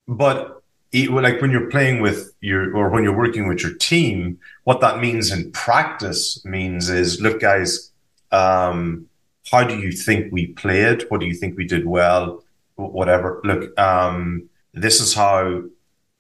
But 0.07 0.63
like 0.95 1.41
when 1.41 1.51
you're 1.51 1.71
playing 1.71 2.01
with 2.01 2.33
your 2.41 2.75
or 2.77 2.89
when 2.89 3.03
you're 3.03 3.17
working 3.17 3.49
with 3.49 3.63
your 3.63 3.75
team, 3.75 4.39
what 4.63 4.81
that 4.81 5.01
means 5.01 5.33
in 5.33 5.51
practice 5.51 6.45
means 6.45 6.89
is, 6.89 7.21
look, 7.21 7.41
guys, 7.41 7.91
um, 8.31 9.07
how 9.51 9.65
do 9.65 9.77
you 9.79 9.91
think 9.93 10.33
we 10.33 10.49
played? 10.49 11.03
What 11.09 11.21
do 11.21 11.27
you 11.27 11.35
think 11.35 11.57
we 11.57 11.67
did 11.67 11.87
well? 11.87 12.45
Whatever. 12.77 13.41
Look, 13.45 13.79
um, 13.79 14.49
this 14.73 15.01
is 15.01 15.15
how 15.15 15.63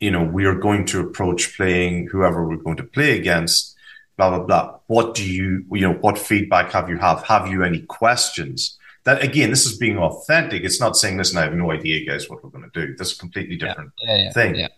you 0.01 0.11
know 0.11 0.25
we 0.25 0.45
are 0.45 0.55
going 0.55 0.85
to 0.87 1.01
approach 1.01 1.57
playing 1.57 2.09
whoever 2.09 2.47
we're 2.47 2.57
going 2.57 2.77
to 2.77 2.85
play 2.85 3.19
against. 3.19 3.74
Blah 4.17 4.31
blah 4.31 4.47
blah. 4.47 4.79
What 4.87 5.15
do 5.15 5.29
you 5.29 5.65
you 5.73 5.81
know? 5.81 5.95
What 5.95 6.19
feedback 6.19 6.73
have 6.73 6.89
you 6.89 6.99
have? 6.99 7.25
Have 7.25 7.49
you 7.49 7.63
any 7.65 7.81
questions? 7.81 8.79
That 9.05 9.23
again, 9.23 9.51
this 9.51 9.67
is 9.67 9.77
being 9.77 9.99
authentic. 9.99 10.65
It's 10.65 10.81
not 10.81 10.97
saying, 10.97 11.19
listen, 11.19 11.37
I 11.37 11.43
have 11.43 11.55
no 11.55 11.71
idea, 11.71 12.07
guys, 12.07 12.31
what 12.31 12.43
we're 12.43 12.51
going 12.51 12.71
to 12.71 12.87
do. 12.87 12.97
This 12.97 13.13
is 13.13 13.17
a 13.19 13.21
completely 13.21 13.57
different 13.57 13.93
yeah, 13.99 14.17
yeah, 14.17 14.33
thing. 14.33 14.55
yeah. 14.55 14.69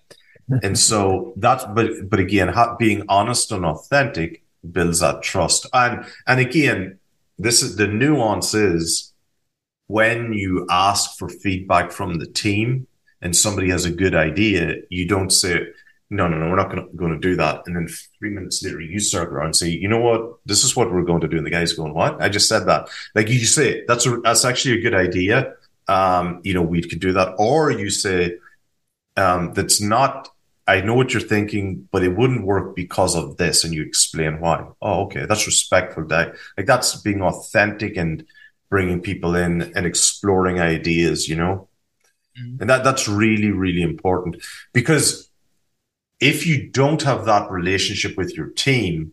and 0.63 0.79
so 0.79 1.33
that's, 1.37 1.65
but, 1.65 2.09
but 2.09 2.19
again, 2.19 2.53
being 2.79 3.05
honest 3.09 3.53
and 3.53 3.65
authentic 3.65 4.43
builds 4.73 5.01
that 5.01 5.23
trust. 5.23 5.67
And, 5.73 6.05
and 6.27 6.41
again, 6.41 6.99
this 7.39 7.63
is 7.63 7.77
the 7.77 7.87
nuance 7.87 8.55
is 8.55 9.13
when 9.87 10.33
you 10.33 10.67
ask 10.71 11.17
for 11.19 11.29
feedback 11.29 11.93
from 11.93 12.15
the 12.15 12.27
team 12.27 12.87
and 13.23 13.37
somebody 13.37 13.71
has 13.71 13.85
a 13.85 13.91
good 13.91 14.15
idea, 14.15 14.77
you 14.91 15.07
don't 15.07 15.31
say, 15.31 15.69
no, 16.09 16.29
no, 16.29 16.39
no, 16.39 16.49
we're 16.49 16.57
not 16.57 16.71
going 16.71 16.87
to, 16.87 16.97
going 16.97 17.13
to 17.13 17.19
do 17.19 17.35
that. 17.37 17.63
And 17.67 17.75
then 17.75 17.89
three 18.19 18.31
minutes 18.31 18.63
later, 18.63 18.81
you 18.81 19.01
circle 19.01 19.37
around 19.37 19.47
and 19.47 19.57
say, 19.57 19.69
you 19.69 19.89
know 19.89 20.01
what? 20.01 20.37
This 20.47 20.63
is 20.63 20.77
what 20.77 20.93
we're 20.93 21.03
going 21.03 21.23
to 21.23 21.29
do. 21.29 21.37
And 21.37 21.45
the 21.45 21.51
guy's 21.51 21.73
going, 21.73 21.95
what? 21.95 22.23
I 22.23 22.29
just 22.29 22.49
said 22.49 22.67
that. 22.67 22.89
Like 23.15 23.29
you 23.29 23.45
say, 23.45 23.85
that's 23.89 24.07
a, 24.07 24.19
that's 24.19 24.45
actually 24.45 24.79
a 24.79 24.83
good 24.83 24.95
idea. 24.95 25.55
Um, 25.89 26.41
you 26.45 26.55
know, 26.55 26.63
we 26.63 26.83
could 26.83 27.01
do 27.01 27.13
that. 27.15 27.35
Or 27.39 27.73
you 27.73 27.91
say, 27.91 28.39
um, 29.17 29.53
that's 29.55 29.81
not, 29.81 30.29
I 30.69 30.81
know 30.81 30.95
what 30.95 31.13
you're 31.13 31.23
thinking, 31.23 31.89
but 31.91 32.05
it 32.05 32.17
wouldn't 32.17 32.45
work 32.45 32.77
because 32.77 33.17
of 33.17 33.37
this. 33.37 33.65
And 33.65 33.75
you 33.75 33.83
explain 33.83 34.39
why. 34.39 34.65
Oh, 34.81 35.07
okay. 35.07 35.27
That's 35.27 35.47
respectful. 35.47 36.07
That, 36.07 36.37
like 36.57 36.67
that's 36.67 37.01
being 37.03 37.23
authentic 37.23 37.97
and 37.97 38.25
bringing 38.71 39.01
people 39.01 39.35
in 39.35 39.73
and 39.75 39.87
exploring 39.87 40.61
ideas, 40.61 41.29
you 41.29 41.35
know? 41.35 41.69
Mm-hmm. 42.41 42.61
And 42.61 42.71
that, 42.71 42.85
that's 42.85 43.09
really, 43.09 43.51
really 43.51 43.83
important 43.83 44.37
because 44.73 45.26
if 46.21 46.47
you 46.47 46.69
don't 46.71 47.03
have 47.03 47.25
that 47.27 47.51
relationship 47.51 48.17
with 48.17 48.37
your 48.37 48.49
team 48.49 49.13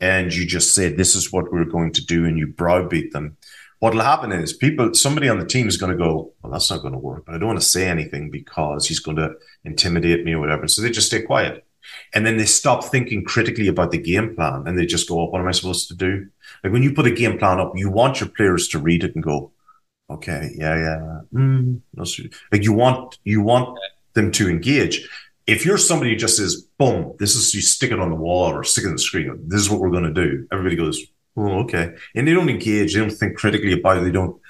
and 0.00 0.34
you 0.34 0.46
just 0.46 0.74
say, 0.74 0.88
this 0.88 1.14
is 1.14 1.32
what 1.32 1.52
we're 1.52 1.64
going 1.64 1.92
to 1.92 2.04
do 2.04 2.24
and 2.24 2.38
you 2.38 2.46
browbeat 2.46 3.12
them, 3.12 3.36
what'll 3.78 4.00
happen 4.00 4.32
is 4.32 4.52
people, 4.52 4.94
somebody 4.94 5.28
on 5.28 5.38
the 5.38 5.46
team 5.46 5.68
is 5.68 5.76
going 5.76 5.92
to 5.92 5.98
go, 5.98 6.32
well, 6.42 6.52
that's 6.52 6.70
not 6.70 6.82
going 6.82 6.92
to 6.92 6.98
work, 6.98 7.24
but 7.26 7.34
I 7.34 7.38
don't 7.38 7.48
want 7.48 7.60
to 7.60 7.66
say 7.66 7.88
anything 7.88 8.30
because 8.30 8.86
he's 8.86 8.98
going 8.98 9.16
to 9.18 9.34
intimidate 9.64 10.24
me 10.24 10.32
or 10.32 10.40
whatever. 10.40 10.66
So 10.66 10.82
they 10.82 10.90
just 10.90 11.08
stay 11.08 11.22
quiet. 11.22 11.64
And 12.14 12.26
then 12.26 12.36
they 12.36 12.44
stop 12.44 12.84
thinking 12.84 13.24
critically 13.24 13.68
about 13.68 13.90
the 13.90 13.98
game 13.98 14.34
plan 14.34 14.64
and 14.66 14.78
they 14.78 14.86
just 14.86 15.08
go, 15.08 15.20
oh, 15.20 15.30
what 15.30 15.40
am 15.40 15.48
I 15.48 15.52
supposed 15.52 15.88
to 15.88 15.94
do? 15.94 16.28
Like 16.62 16.72
when 16.72 16.82
you 16.82 16.92
put 16.92 17.06
a 17.06 17.10
game 17.10 17.38
plan 17.38 17.58
up, 17.58 17.72
you 17.74 17.90
want 17.90 18.20
your 18.20 18.28
players 18.28 18.68
to 18.68 18.78
read 18.78 19.02
it 19.02 19.14
and 19.14 19.24
go, 19.24 19.52
okay, 20.08 20.50
yeah, 20.56 20.76
yeah. 20.76 21.20
Mm, 21.32 21.80
like 22.52 22.64
you 22.64 22.72
want, 22.72 23.18
you 23.24 23.40
want 23.40 23.78
them 24.14 24.30
to 24.32 24.48
engage 24.48 25.08
if 25.50 25.64
you're 25.64 25.78
somebody 25.78 26.10
who 26.10 26.16
just 26.16 26.36
says, 26.36 26.62
boom, 26.78 27.14
this 27.18 27.34
is, 27.34 27.54
you 27.54 27.60
stick 27.60 27.90
it 27.90 27.98
on 27.98 28.10
the 28.10 28.16
wall 28.16 28.52
or 28.52 28.62
stick 28.62 28.84
it 28.84 28.88
on 28.88 28.94
the 28.94 28.98
screen, 28.98 29.48
this 29.48 29.60
is 29.60 29.68
what 29.68 29.80
we're 29.80 29.90
going 29.90 30.12
to 30.12 30.12
do. 30.12 30.46
Everybody 30.52 30.76
goes, 30.76 31.00
oh, 31.36 31.60
okay. 31.60 31.94
And 32.14 32.26
they 32.26 32.32
don't 32.32 32.48
engage. 32.48 32.94
They 32.94 33.00
don't 33.00 33.10
think 33.10 33.36
critically 33.36 33.72
about 33.72 33.98
it. 33.98 34.04
They 34.04 34.10
don't, 34.10 34.40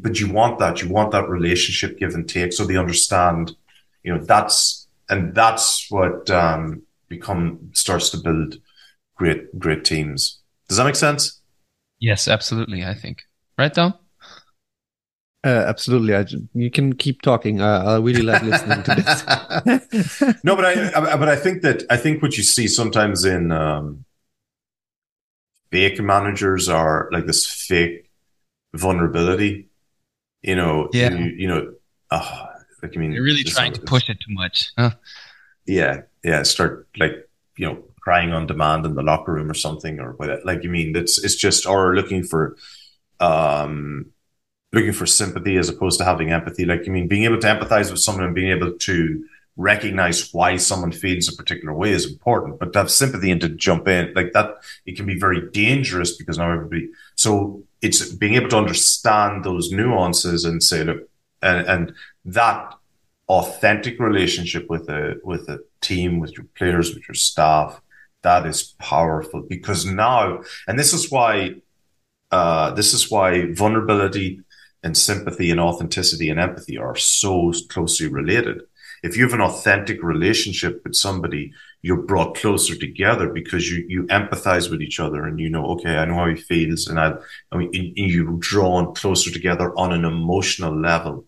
but 0.00 0.20
you 0.20 0.32
want 0.32 0.58
that. 0.60 0.82
You 0.82 0.88
want 0.88 1.10
that 1.12 1.28
relationship 1.28 1.98
give 1.98 2.14
and 2.14 2.28
take. 2.28 2.52
So 2.52 2.64
they 2.64 2.76
understand, 2.76 3.56
you 4.02 4.14
know, 4.14 4.24
that's, 4.24 4.86
and 5.08 5.34
that's 5.34 5.90
what, 5.90 6.30
um, 6.30 6.82
become, 7.08 7.70
starts 7.72 8.10
to 8.10 8.18
build 8.18 8.56
great, 9.16 9.58
great 9.58 9.84
teams. 9.84 10.40
Does 10.68 10.76
that 10.76 10.84
make 10.84 10.96
sense? 10.96 11.40
Yes, 11.98 12.28
absolutely. 12.28 12.84
I 12.84 12.94
think. 12.94 13.22
Right, 13.56 13.74
Dom? 13.74 13.94
Uh, 15.48 15.64
absolutely. 15.66 16.14
I, 16.14 16.26
you 16.52 16.70
can 16.70 16.94
keep 16.94 17.22
talking. 17.22 17.62
Uh, 17.62 17.82
I 17.86 17.96
really 17.98 18.20
like 18.20 18.42
listening 18.42 18.82
to 18.82 18.94
this. 18.94 20.20
no, 20.44 20.54
but 20.54 20.66
I, 20.66 20.92
I, 20.94 21.16
but 21.16 21.28
I 21.30 21.36
think 21.36 21.62
that 21.62 21.84
I 21.88 21.96
think 21.96 22.20
what 22.20 22.36
you 22.36 22.42
see 22.42 22.68
sometimes 22.68 23.24
in 23.24 23.50
um, 23.50 24.04
fake 25.70 26.00
managers 26.00 26.68
are 26.68 27.08
like 27.12 27.24
this 27.24 27.46
fake 27.46 28.10
vulnerability. 28.74 29.68
You 30.42 30.56
know, 30.56 30.90
yeah. 30.92 31.14
You, 31.14 31.24
you 31.24 31.48
know, 31.48 31.72
uh, 32.10 32.46
like 32.82 32.92
I 32.94 33.00
mean, 33.00 33.12
you're 33.12 33.24
really 33.24 33.44
trying 33.44 33.72
to 33.72 33.80
push 33.80 34.10
it 34.10 34.18
too 34.20 34.34
much. 34.34 34.70
Huh? 34.76 34.90
Yeah, 35.64 36.02
yeah. 36.22 36.42
Start 36.42 36.88
like 36.98 37.26
you 37.56 37.66
know 37.66 37.84
crying 38.02 38.32
on 38.32 38.46
demand 38.46 38.84
in 38.84 38.96
the 38.96 39.02
locker 39.02 39.32
room 39.32 39.50
or 39.50 39.54
something 39.54 39.98
or 39.98 40.12
whatever. 40.12 40.42
Like 40.44 40.62
you 40.62 40.68
mean, 40.68 40.92
that's 40.92 41.24
it's 41.24 41.36
just 41.36 41.64
or 41.64 41.94
looking 41.94 42.22
for 42.22 42.54
um 43.18 44.12
looking 44.72 44.92
for 44.92 45.06
sympathy 45.06 45.56
as 45.56 45.68
opposed 45.68 45.98
to 45.98 46.04
having 46.04 46.30
empathy. 46.30 46.64
Like, 46.64 46.82
I 46.86 46.90
mean, 46.90 47.08
being 47.08 47.24
able 47.24 47.40
to 47.40 47.46
empathize 47.46 47.90
with 47.90 48.00
someone 48.00 48.24
and 48.24 48.34
being 48.34 48.50
able 48.50 48.72
to 48.72 49.24
recognize 49.56 50.32
why 50.32 50.56
someone 50.56 50.92
feels 50.92 51.28
a 51.28 51.36
particular 51.36 51.74
way 51.74 51.90
is 51.90 52.06
important, 52.06 52.60
but 52.60 52.72
to 52.72 52.78
have 52.78 52.90
sympathy 52.90 53.30
and 53.30 53.40
to 53.40 53.48
jump 53.48 53.88
in 53.88 54.12
like 54.14 54.32
that, 54.32 54.54
it 54.86 54.96
can 54.96 55.04
be 55.04 55.18
very 55.18 55.50
dangerous 55.50 56.16
because 56.16 56.38
now 56.38 56.50
everybody, 56.50 56.88
so 57.16 57.62
it's 57.82 58.12
being 58.12 58.34
able 58.34 58.48
to 58.48 58.56
understand 58.56 59.44
those 59.44 59.72
nuances 59.72 60.44
and 60.44 60.62
say, 60.62 60.84
look, 60.84 61.08
and, 61.42 61.66
and 61.66 61.92
that 62.24 62.74
authentic 63.28 63.98
relationship 63.98 64.70
with 64.70 64.88
a, 64.88 65.16
with 65.24 65.48
a 65.48 65.58
team, 65.80 66.20
with 66.20 66.36
your 66.36 66.46
players, 66.56 66.94
with 66.94 67.06
your 67.08 67.14
staff, 67.14 67.80
that 68.22 68.46
is 68.46 68.74
powerful 68.78 69.42
because 69.42 69.84
now, 69.84 70.42
and 70.66 70.78
this 70.78 70.92
is 70.92 71.10
why, 71.10 71.54
uh, 72.30 72.70
this 72.72 72.94
is 72.94 73.10
why 73.10 73.52
vulnerability 73.52 74.40
and 74.82 74.96
sympathy 74.96 75.50
and 75.50 75.60
authenticity 75.60 76.30
and 76.30 76.38
empathy 76.38 76.78
are 76.78 76.96
so 76.96 77.52
closely 77.68 78.06
related. 78.06 78.62
If 79.02 79.16
you 79.16 79.24
have 79.24 79.34
an 79.34 79.40
authentic 79.40 80.02
relationship 80.02 80.82
with 80.84 80.94
somebody, 80.94 81.52
you're 81.82 82.02
brought 82.02 82.36
closer 82.36 82.76
together 82.76 83.28
because 83.28 83.70
you, 83.70 83.84
you 83.88 84.02
empathize 84.04 84.70
with 84.70 84.82
each 84.82 84.98
other 84.98 85.24
and 85.24 85.38
you 85.38 85.50
know, 85.50 85.66
okay, 85.72 85.96
I 85.96 86.04
know 86.04 86.14
how 86.14 86.28
he 86.28 86.36
feels. 86.36 86.88
And 86.88 86.98
I, 86.98 87.14
I 87.52 87.56
mean, 87.56 87.70
you're 87.72 88.36
drawn 88.38 88.94
closer 88.94 89.30
together 89.30 89.72
on 89.76 89.92
an 89.92 90.04
emotional 90.04 90.76
level. 90.76 91.26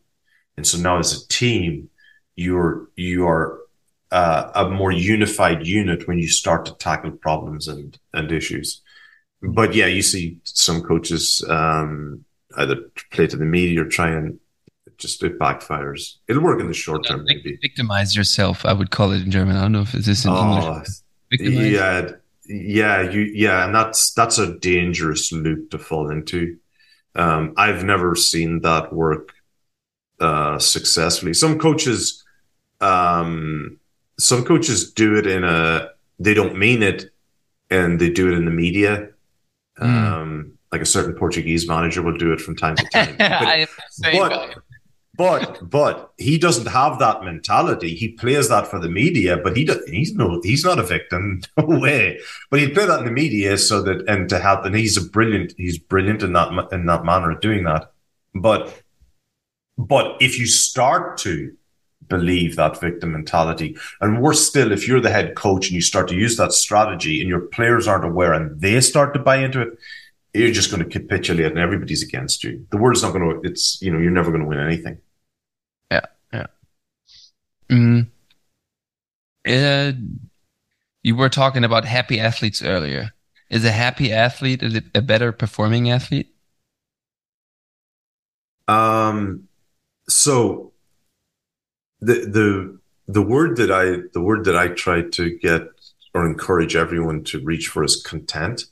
And 0.56 0.66
so 0.66 0.78
now 0.78 0.98
as 0.98 1.12
a 1.12 1.28
team, 1.28 1.90
you're, 2.34 2.88
you 2.96 3.26
are 3.28 3.60
uh, 4.10 4.50
a 4.54 4.68
more 4.68 4.90
unified 4.90 5.66
unit 5.66 6.08
when 6.08 6.18
you 6.18 6.28
start 6.28 6.64
to 6.66 6.74
tackle 6.74 7.12
problems 7.12 7.68
and, 7.68 7.98
and 8.12 8.32
issues. 8.32 8.82
But 9.42 9.74
yeah, 9.74 9.86
you 9.86 10.02
see 10.02 10.38
some 10.44 10.82
coaches, 10.82 11.44
um, 11.48 12.24
either 12.56 12.76
play 13.10 13.26
to 13.26 13.36
the 13.36 13.44
media 13.44 13.82
or 13.82 13.86
try 13.86 14.10
and 14.10 14.38
just 14.98 15.22
it 15.22 15.38
backfires. 15.38 16.16
It'll 16.28 16.42
work 16.42 16.60
in 16.60 16.68
the 16.68 16.74
short 16.74 17.06
term, 17.06 17.24
maybe. 17.24 17.58
Victimize 17.60 18.14
yourself, 18.14 18.64
I 18.64 18.72
would 18.72 18.90
call 18.90 19.12
it 19.12 19.22
in 19.22 19.30
German. 19.30 19.56
I 19.56 19.62
don't 19.62 19.72
know 19.72 19.80
if 19.80 19.94
it's 19.94 20.24
in 20.24 20.30
oh, 20.30 20.72
English. 20.72 20.88
Yeah, 21.72 22.10
yeah, 22.46 23.02
you, 23.02 23.20
yeah, 23.20 23.64
and 23.64 23.74
that's 23.74 24.12
that's 24.12 24.38
a 24.38 24.58
dangerous 24.58 25.32
loop 25.32 25.70
to 25.70 25.78
fall 25.78 26.10
into. 26.10 26.58
Um, 27.14 27.54
I've 27.56 27.84
never 27.84 28.14
seen 28.14 28.60
that 28.60 28.92
work 28.92 29.32
uh, 30.20 30.58
successfully. 30.58 31.32
Some 31.34 31.58
coaches, 31.58 32.24
um, 32.80 33.78
some 34.18 34.44
coaches 34.44 34.92
do 34.92 35.16
it 35.16 35.26
in 35.26 35.44
a 35.44 35.90
they 36.18 36.34
don't 36.34 36.58
mean 36.58 36.82
it, 36.82 37.10
and 37.70 38.00
they 38.00 38.10
do 38.10 38.28
it 38.28 38.34
in 38.34 38.44
the 38.44 38.50
media. 38.50 39.08
Mm. 39.78 39.86
Um, 39.86 40.58
like 40.72 40.80
a 40.80 40.86
certain 40.86 41.14
Portuguese 41.14 41.68
manager 41.68 42.02
will 42.02 42.16
do 42.16 42.32
it 42.32 42.40
from 42.40 42.56
time 42.56 42.76
to 42.76 42.84
time. 42.92 43.16
But, 43.18 43.68
but, 44.12 44.56
but, 45.16 45.70
but 45.70 46.12
he 46.16 46.38
doesn't 46.38 46.66
have 46.66 46.98
that 46.98 47.24
mentality. 47.24 47.94
He 47.94 48.08
plays 48.12 48.48
that 48.48 48.66
for 48.66 48.78
the 48.78 48.88
media, 48.88 49.36
but 49.36 49.56
he 49.56 49.64
does, 49.64 49.84
he's 49.88 50.14
no 50.14 50.40
he's 50.42 50.64
not 50.64 50.78
a 50.78 50.82
victim. 50.82 51.42
No 51.58 51.78
way. 51.78 52.20
But 52.50 52.60
he'd 52.60 52.74
play 52.74 52.86
that 52.86 53.00
in 53.00 53.04
the 53.04 53.10
media 53.10 53.58
so 53.58 53.82
that 53.82 54.08
and 54.08 54.28
to 54.28 54.38
help. 54.38 54.64
And 54.64 54.74
he's 54.74 54.96
a 54.96 55.08
brilliant. 55.08 55.54
He's 55.56 55.78
brilliant 55.78 56.22
in 56.22 56.32
that 56.34 56.72
in 56.72 56.86
that 56.86 57.04
manner 57.04 57.32
of 57.32 57.40
doing 57.40 57.64
that. 57.64 57.92
But 58.34 58.82
but 59.76 60.16
if 60.20 60.38
you 60.38 60.46
start 60.46 61.18
to 61.18 61.54
believe 62.10 62.56
that 62.56 62.78
victim 62.78 63.12
mentality. 63.12 63.76
And 64.02 64.20
worse 64.20 64.46
still, 64.46 64.72
if 64.72 64.86
you're 64.86 65.00
the 65.00 65.10
head 65.10 65.34
coach 65.34 65.68
and 65.68 65.74
you 65.74 65.80
start 65.80 66.08
to 66.08 66.14
use 66.14 66.36
that 66.36 66.52
strategy 66.52 67.20
and 67.20 67.28
your 67.28 67.40
players 67.40 67.88
aren't 67.88 68.04
aware 68.04 68.34
and 68.34 68.60
they 68.60 68.78
start 68.82 69.14
to 69.14 69.20
buy 69.20 69.36
into 69.36 69.62
it, 69.62 69.78
you're 70.34 70.52
just 70.52 70.70
going 70.70 70.82
to 70.82 70.88
capitulate 70.88 71.46
and 71.46 71.58
everybody's 71.58 72.02
against 72.02 72.44
you. 72.44 72.66
The 72.70 72.76
world's 72.76 73.02
not 73.02 73.12
going 73.12 73.28
to, 73.28 73.48
it's, 73.48 73.80
you 73.82 73.90
know, 73.90 73.98
you're 73.98 74.10
never 74.10 74.30
going 74.30 74.42
to 74.42 74.48
win 74.48 74.60
anything. 74.60 74.98
Yeah. 75.90 76.06
Yeah. 76.32 76.46
Mm. 77.70 78.08
Uh, 79.46 79.92
you 81.02 81.16
were 81.16 81.28
talking 81.28 81.64
about 81.64 81.84
happy 81.84 82.20
athletes 82.20 82.62
earlier. 82.62 83.10
Is 83.48 83.64
a 83.64 83.72
happy 83.72 84.12
athlete 84.12 84.62
a, 84.62 84.82
a 84.94 85.02
better 85.02 85.32
performing 85.32 85.90
athlete? 85.90 86.32
Um, 88.68 89.48
so 90.08 90.72
the 92.00 92.14
the 92.14 92.78
the 93.08 93.22
word 93.22 93.56
that 93.56 93.72
I 93.72 94.02
the 94.12 94.20
word 94.20 94.44
that 94.44 94.56
I 94.56 94.68
try 94.68 95.02
to 95.02 95.38
get 95.38 95.62
or 96.14 96.24
encourage 96.26 96.76
everyone 96.76 97.24
to 97.24 97.40
reach 97.40 97.68
for 97.68 97.82
is 97.82 98.00
content. 98.00 98.66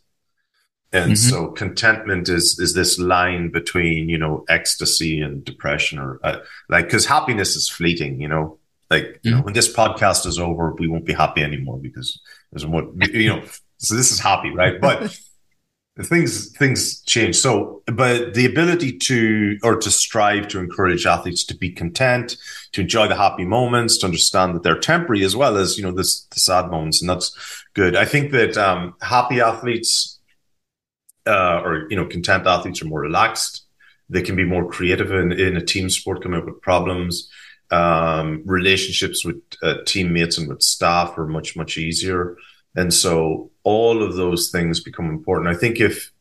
And 0.93 1.13
mm-hmm. 1.13 1.31
so 1.31 1.49
contentment 1.49 2.29
is 2.29 2.59
is 2.59 2.73
this 2.73 2.99
line 2.99 3.51
between 3.51 4.09
you 4.09 4.17
know 4.17 4.45
ecstasy 4.49 5.21
and 5.21 5.45
depression, 5.45 5.99
or 5.99 6.19
uh, 6.25 6.39
like 6.71 6.87
because 6.87 7.05
happiness 7.05 7.57
is 7.57 7.69
fleeting. 7.69 8.21
You 8.21 8.29
know, 8.29 8.59
like 8.91 9.05
mm-hmm. 9.05 9.19
you 9.23 9.31
know 9.31 9.37
mm-hmm. 9.39 9.45
when 9.45 9.55
this 9.55 9.73
podcast 9.73 10.27
is 10.27 10.39
over, 10.39 10.75
we 10.79 10.89
won't 10.89 11.05
be 11.05 11.13
happy 11.13 11.43
anymore 11.43 11.79
because 11.79 12.21
there's 12.53 12.65
what 12.65 12.87
you 13.13 13.29
know. 13.29 13.45
so 13.79 13.95
this 13.95 14.11
is 14.11 14.19
happy, 14.19 14.51
right? 14.51 14.81
But 14.81 15.15
things 16.05 16.57
things 16.57 17.03
change 17.03 17.37
so 17.37 17.83
but 17.87 18.35
the 18.35 18.47
ability 18.47 18.97
to 18.97 19.59
or 19.65 19.77
to 19.77 19.91
strive 19.91 20.47
to 20.47 20.61
encourage 20.61 21.07
athletes 21.07 21.45
to 21.45 21.57
be 21.57 21.71
content 21.71 22.37
to 22.71 22.83
enjoy 22.83 23.09
the 23.09 23.17
happy 23.17 23.45
moments 23.45 23.99
to 23.99 24.07
understand 24.07 24.55
that 24.55 24.63
they're 24.63 24.79
temporary 24.79 25.25
as 25.25 25.35
well 25.35 25.57
as 25.57 25.77
you 25.77 25.83
know 25.83 25.91
this 25.91 26.23
the 26.27 26.39
sad 26.39 26.71
moments 26.71 27.01
and 27.01 27.11
that's 27.11 27.65
good 27.75 27.97
i 27.97 28.05
think 28.05 28.31
that 28.31 28.57
um, 28.57 28.95
happy 29.01 29.41
athletes 29.41 30.18
uh, 31.29 31.61
or 31.65 31.87
you 31.91 31.97
know 31.97 32.07
content 32.07 32.47
athletes 32.47 32.83
are 32.83 32.87
more 32.87 33.01
relaxed 33.01 33.65
they 34.11 34.23
can 34.23 34.37
be 34.37 34.45
more 34.45 34.67
creative 34.69 35.13
in, 35.13 35.33
in 35.33 35.57
a 35.57 35.65
team 35.65 35.91
sport 35.91 36.23
coming 36.23 36.41
up 36.41 36.47
with 36.47 36.61
problems 36.63 37.31
um, 37.71 38.43
relationships 38.47 39.25
with 39.25 39.41
uh, 39.63 39.75
teammates 39.87 40.39
and 40.39 40.49
with 40.49 40.63
staff 40.63 41.17
are 41.19 41.27
much 41.27 41.57
much 41.57 41.77
easier 41.77 42.37
and 42.79 42.93
so 42.93 43.51
all 43.65 44.03
of 44.03 44.15
those 44.17 44.51
things 44.51 44.81
become 44.81 45.11
important. 45.11 45.55
I 45.55 45.59
think 45.59 45.81
if, 45.81 46.13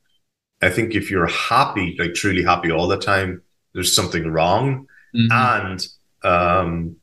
I 0.62 0.70
think 0.70 0.96
if 0.96 1.12
you're 1.12 1.28
happy, 1.28 1.96
like 2.00 2.14
truly 2.14 2.44
happy 2.44 2.72
all 2.72 2.88
the 2.88 2.98
time, 2.98 3.42
there's 3.74 3.96
something 3.96 4.28
wrong. 4.28 4.88
Mm-hmm. 5.16 5.32
And, 5.32 5.88
um, 6.24 6.96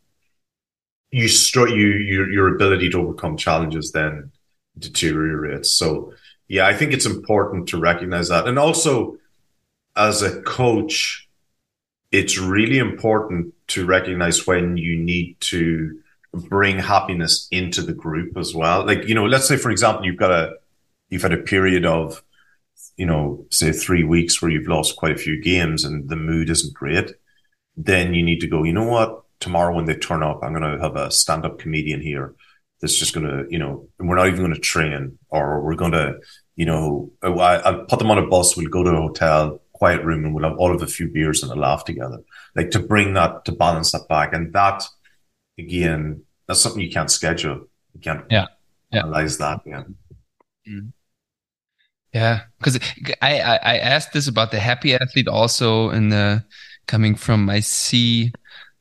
you 1.11 1.29
start, 1.29 1.71
you, 1.71 1.87
your, 1.87 2.31
your 2.33 2.55
ability 2.55 2.91
to 2.91 3.01
overcome 3.01 3.37
challenges 3.37 3.93
then 3.93 4.33
deteriorates. 4.77 5.71
So 5.71 6.13
yeah, 6.49 6.67
I 6.67 6.75
think 6.75 6.93
it's 6.93 7.07
important 7.07 7.69
to 7.69 7.79
recognize 7.79 8.29
that. 8.29 8.47
And 8.47 8.59
also 8.59 9.17
as 9.97 10.23
a 10.23 10.43
coach, 10.43 11.29
it's 12.13 12.39
really 12.39 12.79
important 12.79 13.55
to 13.69 13.87
recognize 13.87 14.47
when 14.47 14.77
you 14.77 14.97
need 14.97 15.37
to 15.41 16.01
bring 16.33 16.79
happiness 16.79 17.49
into 17.51 17.83
the 17.83 17.93
group 17.93 18.37
as 18.37 18.55
well. 18.55 18.85
Like, 18.85 19.09
you 19.09 19.15
know, 19.15 19.25
let's 19.25 19.49
say, 19.49 19.57
for 19.57 19.71
example, 19.71 20.05
you've 20.05 20.17
got 20.17 20.31
a, 20.31 20.57
you've 21.09 21.23
had 21.23 21.33
a 21.33 21.39
period 21.39 21.85
of, 21.85 22.23
you 22.97 23.07
know, 23.07 23.47
say 23.51 23.73
three 23.73 24.05
weeks 24.05 24.41
where 24.41 24.51
you've 24.51 24.69
lost 24.69 24.97
quite 24.97 25.13
a 25.13 25.19
few 25.19 25.41
games 25.41 25.85
and 25.85 26.09
the 26.09 26.17
mood 26.17 26.51
isn't 26.51 26.75
great. 26.75 27.13
Then 27.77 28.15
you 28.15 28.23
need 28.23 28.41
to 28.41 28.47
go, 28.47 28.63
you 28.63 28.73
know 28.73 28.85
what? 28.85 29.23
Tomorrow 29.41 29.75
when 29.75 29.87
they 29.87 29.97
turn 29.97 30.23
up, 30.23 30.41
I'm 30.43 30.55
going 30.55 30.79
to 30.79 30.83
have 30.83 30.97
a 30.97 31.11
stand 31.11 31.45
up 31.45 31.59
comedian 31.59 32.01
here 32.01 32.35
that's 32.85 32.99
just 32.99 33.15
going 33.15 33.27
to, 33.27 33.51
you 33.51 33.59
know, 33.59 33.89
we're 33.99 34.15
not 34.15 34.27
even 34.27 34.41
going 34.41 34.53
to 34.53 34.61
train 34.61 35.19
or 35.31 35.63
we're 35.63 35.75
going 35.75 35.93
to, 35.93 36.19
you 36.55 36.67
know, 36.67 37.11
I, 37.23 37.71
will 37.71 37.87
put 37.87 37.99
them 37.99 38.11
on 38.11 38.19
a 38.19 38.27
bus. 38.27 38.59
We'll 38.59 38.69
go 38.69 38.83
to 38.85 38.91
a 38.91 39.01
hotel, 39.01 39.63
quiet 39.73 40.05
room 40.05 40.27
and 40.27 40.35
we'll 40.35 40.47
have 40.47 40.59
all 40.59 40.75
of 40.75 40.83
a 40.83 40.87
few 40.87 41.09
beers 41.09 41.43
and 41.43 41.51
a 41.51 41.55
laugh 41.55 41.87
together. 41.87 42.19
Like 42.55 42.71
to 42.73 42.81
bring 42.81 43.15
that, 43.15 43.47
to 43.47 43.53
balance 43.53 43.93
that 43.93 44.07
back. 44.07 44.35
And 44.35 44.53
that, 44.53 44.85
again, 45.59 46.25
that's 46.47 46.61
something 46.61 46.83
you 46.83 46.91
can't 46.91 47.11
schedule. 47.11 47.69
You 47.95 48.01
can't 48.03 48.27
yeah. 48.31 48.49
yeah. 48.93 49.01
analyze 49.01 49.39
that. 49.39 49.61
Yeah. 49.65 49.85
Mm. 50.69 50.93
Yeah, 52.13 52.43
because 52.59 52.79
I, 53.23 53.41
I, 53.41 53.57
I 53.57 53.79
asked 53.79 54.13
this 54.13 54.29
about 54.29 54.51
the 54.51 54.61
happy 54.61 54.95
athlete 54.95 55.27
also 55.27 55.89
in 55.89 56.11
the 56.11 56.45
coming 56.87 57.15
from 57.15 57.49
I 57.49 57.61
see 57.61 58.31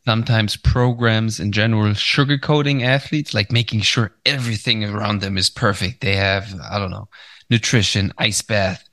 sometimes 0.05 0.57
programs 0.57 1.39
in 1.39 1.51
general 1.51 1.93
sugarcoating 1.93 2.83
athletes, 2.83 3.33
like 3.33 3.51
making 3.51 3.81
sure 3.81 4.15
everything 4.25 4.83
around 4.83 5.21
them 5.21 5.37
is 5.37 5.49
perfect. 5.49 6.01
They 6.01 6.15
have 6.15 6.53
I 6.69 6.79
don't 6.79 6.91
know 6.91 7.09
nutrition, 7.49 8.13
ice 8.17 8.41
bath, 8.41 8.83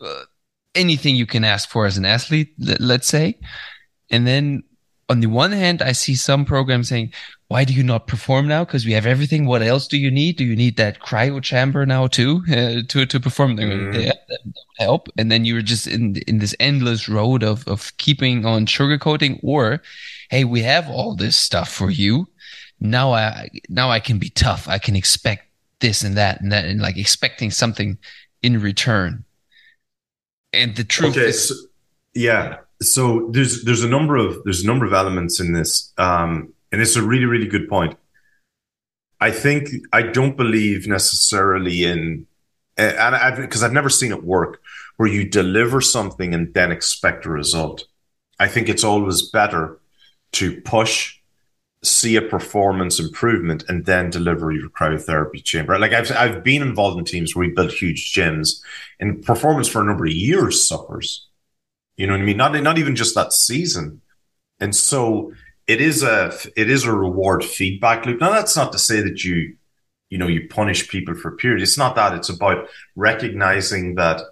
uh, 0.00 0.22
anything 0.74 1.16
you 1.16 1.26
can 1.26 1.44
ask 1.44 1.68
for 1.68 1.86
as 1.86 1.96
an 1.96 2.04
athlete, 2.04 2.54
let's 2.58 3.08
say, 3.08 3.38
and 4.10 4.26
then 4.26 4.62
on 5.08 5.20
the 5.20 5.26
one 5.26 5.52
hand, 5.52 5.80
I 5.80 5.92
see 5.92 6.14
some 6.14 6.44
programs 6.44 6.88
saying, 6.88 7.12
why 7.48 7.64
do 7.64 7.72
you 7.72 7.82
not 7.82 8.06
perform 8.06 8.46
now? 8.46 8.64
Because 8.64 8.84
we 8.84 8.92
have 8.92 9.06
everything. 9.06 9.46
What 9.46 9.62
else 9.62 9.88
do 9.88 9.96
you 9.96 10.10
need? 10.10 10.36
Do 10.36 10.44
you 10.44 10.54
need 10.54 10.76
that 10.76 11.00
cryo 11.00 11.42
chamber 11.42 11.86
now 11.86 12.06
too 12.06 12.42
uh, 12.50 12.82
to 12.88 13.06
to 13.06 13.20
perform? 13.20 13.56
Mm. 13.56 13.94
Yeah, 13.94 14.12
that, 14.28 14.40
would 14.44 14.54
help. 14.78 15.08
And 15.16 15.32
then 15.32 15.46
you're 15.46 15.62
just 15.62 15.86
in 15.86 16.16
in 16.26 16.38
this 16.38 16.54
endless 16.60 17.08
road 17.08 17.42
of 17.42 17.66
of 17.66 17.96
keeping 17.96 18.44
on 18.44 18.66
sugarcoating. 18.66 19.40
Or, 19.42 19.80
hey, 20.28 20.44
we 20.44 20.62
have 20.62 20.88
all 20.88 21.14
this 21.14 21.36
stuff 21.36 21.72
for 21.72 21.90
you. 21.90 22.26
Now 22.80 23.12
I 23.12 23.48
now 23.68 23.90
I 23.90 24.00
can 24.00 24.18
be 24.18 24.30
tough. 24.30 24.68
I 24.68 24.78
can 24.78 24.96
expect 24.96 25.44
this 25.80 26.02
and 26.02 26.16
that 26.16 26.40
and 26.40 26.52
that, 26.52 26.64
and 26.64 26.80
like 26.80 26.96
expecting 26.96 27.50
something 27.50 27.98
in 28.42 28.60
return. 28.60 29.24
And 30.52 30.76
the 30.76 30.84
truth 30.84 31.16
okay, 31.16 31.28
is, 31.28 31.48
so, 31.48 31.54
yeah 32.14 32.58
so 32.80 33.28
there's 33.30 33.64
there's 33.64 33.82
a 33.82 33.88
number 33.88 34.16
of 34.16 34.42
there's 34.44 34.62
a 34.62 34.66
number 34.66 34.86
of 34.86 34.92
elements 34.92 35.40
in 35.40 35.52
this, 35.52 35.92
um, 35.98 36.52
and 36.70 36.80
it's 36.80 36.96
a 36.96 37.02
really 37.02 37.24
really 37.24 37.46
good 37.46 37.68
point. 37.68 37.96
I 39.20 39.30
think 39.30 39.68
I 39.92 40.02
don't 40.02 40.36
believe 40.36 40.86
necessarily 40.86 41.84
in, 41.84 42.26
and 42.76 43.36
because 43.42 43.62
I've 43.62 43.72
never 43.72 43.88
seen 43.88 44.12
it 44.12 44.22
work 44.22 44.60
where 44.96 45.08
you 45.08 45.28
deliver 45.28 45.80
something 45.80 46.34
and 46.34 46.52
then 46.54 46.70
expect 46.70 47.26
a 47.26 47.30
result. 47.30 47.84
I 48.38 48.46
think 48.46 48.68
it's 48.68 48.84
always 48.84 49.22
better 49.22 49.77
to 50.32 50.60
push, 50.62 51.18
see 51.82 52.16
a 52.16 52.22
performance 52.22 52.98
improvement, 53.00 53.64
and 53.68 53.86
then 53.86 54.10
deliver 54.10 54.52
your 54.52 54.68
cryotherapy 54.70 55.42
chamber. 55.42 55.78
Like 55.78 55.92
I've 55.92 56.10
I've 56.12 56.42
been 56.42 56.62
involved 56.62 56.98
in 56.98 57.04
teams 57.04 57.34
where 57.34 57.46
we 57.46 57.54
built 57.54 57.72
huge 57.72 58.12
gyms, 58.12 58.60
and 59.00 59.22
performance 59.22 59.68
for 59.68 59.82
a 59.82 59.84
number 59.84 60.06
of 60.06 60.12
years 60.12 60.66
suffers 60.66 61.28
you 61.98 62.06
know 62.06 62.12
what 62.14 62.22
I 62.22 62.24
mean? 62.24 62.36
Not 62.38 62.54
not 62.62 62.78
even 62.78 62.96
just 62.96 63.14
that 63.16 63.32
season. 63.32 64.00
And 64.60 64.74
so 64.74 65.32
it 65.66 65.80
is 65.82 66.02
a 66.02 66.32
it 66.56 66.70
is 66.70 66.84
a 66.84 66.92
reward 66.92 67.44
feedback 67.44 68.06
loop. 68.06 68.20
Now 68.20 68.30
that's 68.30 68.56
not 68.56 68.72
to 68.72 68.78
say 68.78 69.02
that 69.02 69.24
you 69.24 69.56
you 70.08 70.16
know 70.16 70.28
you 70.28 70.48
punish 70.48 70.88
people 70.88 71.14
for 71.14 71.32
period. 71.32 71.60
It's 71.60 71.76
not 71.76 71.96
that. 71.96 72.14
It's 72.14 72.28
about 72.30 72.68
recognizing 72.94 73.96
that 73.96 74.22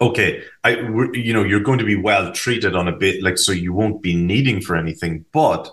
okay, 0.00 0.42
I 0.64 0.78
you 1.12 1.32
know 1.32 1.44
you're 1.44 1.60
going 1.60 1.78
to 1.78 1.84
be 1.84 1.96
well 1.96 2.32
treated 2.32 2.74
on 2.74 2.88
a 2.88 2.96
bit 2.96 3.22
like 3.22 3.38
so 3.38 3.52
you 3.52 3.72
won't 3.72 4.02
be 4.02 4.14
needing 4.16 4.60
for 4.60 4.76
anything, 4.76 5.24
but 5.32 5.70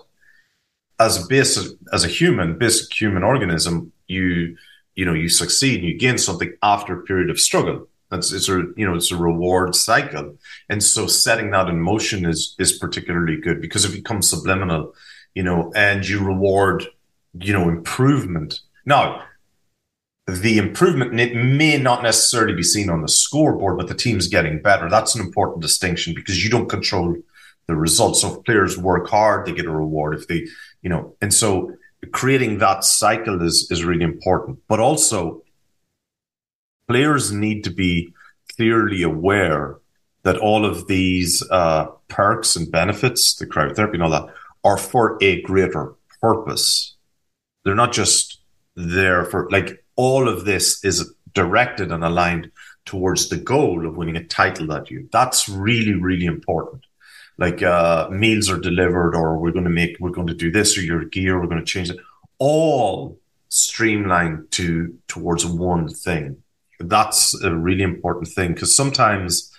as 1.00 1.22
a 1.22 1.26
basic, 1.28 1.78
as 1.92 2.04
a 2.04 2.08
human, 2.08 2.58
basic 2.58 2.92
human 2.92 3.22
organism, 3.22 3.92
you 4.06 4.56
you 4.94 5.04
know 5.04 5.14
you 5.14 5.28
succeed, 5.28 5.82
you 5.82 5.96
gain 5.96 6.18
something 6.18 6.52
after 6.62 6.98
a 6.98 7.02
period 7.04 7.30
of 7.30 7.40
struggle. 7.40 7.88
That's 8.10 8.32
it's 8.32 8.48
a 8.48 8.64
you 8.76 8.86
know 8.86 8.94
it's 8.94 9.12
a 9.12 9.16
reward 9.16 9.74
cycle, 9.74 10.36
and 10.68 10.82
so 10.82 11.06
setting 11.06 11.50
that 11.52 11.68
in 11.68 11.80
motion 11.80 12.26
is 12.26 12.54
is 12.58 12.78
particularly 12.78 13.36
good 13.36 13.60
because 13.60 13.84
it 13.84 13.92
becomes 13.92 14.28
subliminal, 14.28 14.94
you 15.34 15.42
know, 15.42 15.72
and 15.74 16.06
you 16.06 16.20
reward 16.20 16.86
you 17.38 17.52
know 17.52 17.68
improvement. 17.68 18.60
Now, 18.84 19.24
the 20.28 20.58
improvement 20.58 21.10
and 21.10 21.20
it 21.20 21.34
may 21.34 21.78
not 21.78 22.02
necessarily 22.02 22.54
be 22.54 22.62
seen 22.62 22.90
on 22.90 23.00
the 23.00 23.08
scoreboard, 23.08 23.78
but 23.78 23.88
the 23.88 23.94
team's 23.94 24.28
getting 24.28 24.60
better. 24.60 24.90
That's 24.90 25.14
an 25.14 25.22
important 25.22 25.62
distinction 25.62 26.12
because 26.14 26.44
you 26.44 26.50
don't 26.50 26.68
control 26.68 27.16
the 27.66 27.74
results. 27.74 28.20
So 28.20 28.36
if 28.36 28.44
players 28.44 28.76
work 28.76 29.08
hard, 29.08 29.46
they 29.46 29.52
get 29.52 29.64
a 29.64 29.70
reward. 29.70 30.14
If 30.14 30.28
they, 30.28 30.46
you 30.82 30.90
know, 30.90 31.14
and 31.22 31.32
so 31.32 31.72
creating 32.12 32.58
that 32.58 32.84
cycle 32.84 33.40
is 33.42 33.68
is 33.70 33.84
really 33.84 34.04
important. 34.04 34.58
But 34.68 34.80
also 34.80 35.42
players 36.88 37.32
need 37.32 37.64
to 37.64 37.70
be 37.70 38.12
clearly 38.54 39.02
aware 39.02 39.78
that 40.24 40.36
all 40.36 40.66
of 40.66 40.88
these 40.88 41.42
uh, 41.50 41.86
perks 42.08 42.54
and 42.54 42.70
benefits, 42.70 43.34
the 43.36 43.46
cryotherapy 43.46 43.94
and 43.94 44.02
all 44.02 44.10
that, 44.10 44.26
are 44.62 44.76
for 44.76 45.16
a 45.22 45.40
greater 45.40 45.94
purpose. 46.20 46.96
They're 47.64 47.74
not 47.74 47.92
just 47.92 48.40
there 48.76 49.24
for 49.24 49.48
like 49.50 49.84
all 49.98 50.28
of 50.28 50.46
this 50.46 50.82
is 50.82 51.12
directed 51.34 51.92
and 51.92 52.02
aligned 52.02 52.50
towards 52.86 53.28
the 53.28 53.36
goal 53.36 53.86
of 53.86 53.98
winning 53.98 54.16
a 54.16 54.24
title 54.24 54.68
that 54.68 54.90
year. 54.90 55.04
That's 55.12 55.46
really, 55.48 55.94
really 55.94 56.24
important. 56.24 56.86
Like 57.36 57.62
uh, 57.62 58.08
meals 58.10 58.48
are 58.48 58.58
delivered, 58.58 59.14
or 59.14 59.38
we're 59.38 59.52
going 59.52 59.64
to 59.64 59.70
make, 59.70 59.98
we're 60.00 60.18
going 60.18 60.28
to 60.28 60.34
do 60.34 60.50
this, 60.50 60.78
or 60.78 60.80
your 60.80 61.04
gear, 61.04 61.38
we're 61.38 61.46
going 61.46 61.64
to 61.64 61.72
change 61.74 61.90
it. 61.90 61.98
All 62.38 63.18
streamlined 63.50 64.50
to 64.52 64.96
towards 65.06 65.44
one 65.44 65.88
thing 65.88 66.42
that's 66.80 67.40
a 67.42 67.54
really 67.54 67.82
important 67.82 68.28
thing 68.28 68.54
because 68.54 68.74
sometimes 68.74 69.52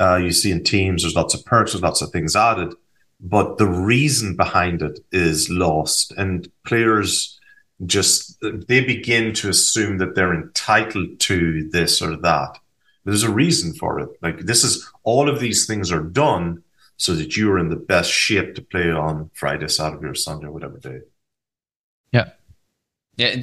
uh, 0.00 0.16
you 0.16 0.32
see 0.32 0.50
in 0.50 0.64
teams 0.64 1.02
there's 1.02 1.14
lots 1.14 1.34
of 1.34 1.44
perks, 1.44 1.72
there's 1.72 1.82
lots 1.82 2.02
of 2.02 2.10
things 2.10 2.36
added, 2.36 2.74
but 3.20 3.58
the 3.58 3.66
reason 3.66 4.36
behind 4.36 4.82
it 4.82 4.98
is 5.12 5.48
lost, 5.48 6.12
and 6.12 6.48
players 6.66 7.35
just 7.84 8.40
they 8.40 8.82
begin 8.82 9.34
to 9.34 9.50
assume 9.50 9.98
that 9.98 10.14
they're 10.14 10.34
entitled 10.34 11.20
to 11.20 11.68
this 11.70 12.00
or 12.00 12.16
that. 12.16 12.58
There's 13.04 13.22
a 13.22 13.30
reason 13.30 13.74
for 13.74 14.00
it. 14.00 14.08
Like 14.22 14.40
this 14.40 14.64
is 14.64 14.88
all 15.04 15.28
of 15.28 15.40
these 15.40 15.66
things 15.66 15.92
are 15.92 16.02
done 16.02 16.62
so 16.96 17.14
that 17.14 17.36
you're 17.36 17.58
in 17.58 17.68
the 17.68 17.76
best 17.76 18.10
shape 18.10 18.54
to 18.54 18.62
play 18.62 18.90
on 18.90 19.30
Friday, 19.34 19.68
Saturday, 19.68 20.06
or 20.06 20.14
Sunday, 20.14 20.48
whatever 20.48 20.78
day. 20.78 21.00
Yeah. 22.12 22.30
Yeah. 23.16 23.36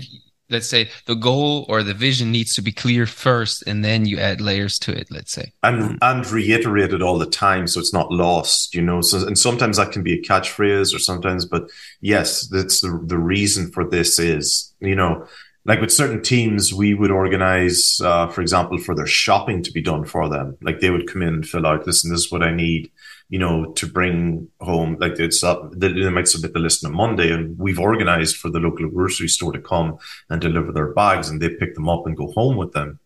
Let's 0.53 0.69
say 0.69 0.89
the 1.05 1.15
goal 1.15 1.65
or 1.67 1.83
the 1.83 1.93
vision 1.93 2.31
needs 2.31 2.55
to 2.55 2.61
be 2.61 2.71
clear 2.71 3.05
first 3.05 3.63
and 3.67 3.83
then 3.83 4.05
you 4.05 4.17
add 4.19 4.39
layers 4.39 4.79
to 4.79 4.91
it 4.97 5.07
let's 5.11 5.31
say. 5.31 5.51
And 5.63 5.97
and 6.01 6.25
reiterated 6.31 7.01
all 7.01 7.17
the 7.17 7.25
time 7.25 7.67
so 7.67 7.79
it's 7.79 7.93
not 7.93 8.11
lost 8.11 8.73
you 8.73 8.81
know? 8.81 9.01
So 9.01 9.27
and 9.27 9.37
sometimes 9.37 9.77
that 9.77 9.91
can 9.91 10.03
be 10.03 10.13
a 10.13 10.21
catchphrase 10.21 10.95
or 10.95 10.99
sometimes 10.99 11.45
but 11.45 11.69
yes 12.01 12.47
that's 12.47 12.81
the 12.81 12.99
the 13.03 13.17
reason 13.17 13.71
for 13.71 13.83
this 13.83 14.19
is 14.19 14.73
you 14.79 14.95
know 14.95 15.27
like 15.65 15.79
with 15.79 15.91
certain 15.91 16.21
teams, 16.21 16.73
we 16.73 16.93
would 16.93 17.11
organize, 17.11 18.01
uh, 18.03 18.27
for 18.27 18.41
example, 18.41 18.77
for 18.77 18.93
their 18.93 19.07
shopping 19.07 19.63
to 19.63 19.71
be 19.71 19.81
done 19.81 20.03
for 20.03 20.27
them. 20.27 20.57
Like 20.61 20.81
they 20.81 20.89
would 20.89 21.07
come 21.07 21.21
in 21.21 21.29
and 21.29 21.47
fill 21.47 21.65
out, 21.65 21.87
listen, 21.87 22.11
this 22.11 22.25
is 22.25 22.31
what 22.31 22.43
I 22.43 22.53
need, 22.53 22.91
you 23.33 23.39
know, 23.39 23.73
to 23.73 23.87
bring 23.87 24.47
home. 24.61 24.95
Like 24.99 25.17
it's 25.17 25.43
up, 25.43 25.71
they, 25.75 25.91
they 25.91 26.09
might 26.11 26.27
submit 26.27 26.53
the 26.53 26.59
list 26.59 26.85
on 26.85 26.93
Monday 26.93 27.31
and 27.33 27.57
we've 27.57 27.79
organized 27.79 28.37
for 28.37 28.51
the 28.51 28.59
local 28.59 28.87
grocery 28.87 29.27
store 29.27 29.51
to 29.53 29.59
come 29.59 29.97
and 30.29 30.39
deliver 30.39 30.71
their 30.71 30.93
bags 30.93 31.29
and 31.29 31.41
they 31.41 31.49
pick 31.49 31.73
them 31.73 31.89
up 31.89 32.05
and 32.05 32.15
go 32.15 32.31
home 32.33 32.57
with 32.57 32.73
them. 32.73 32.99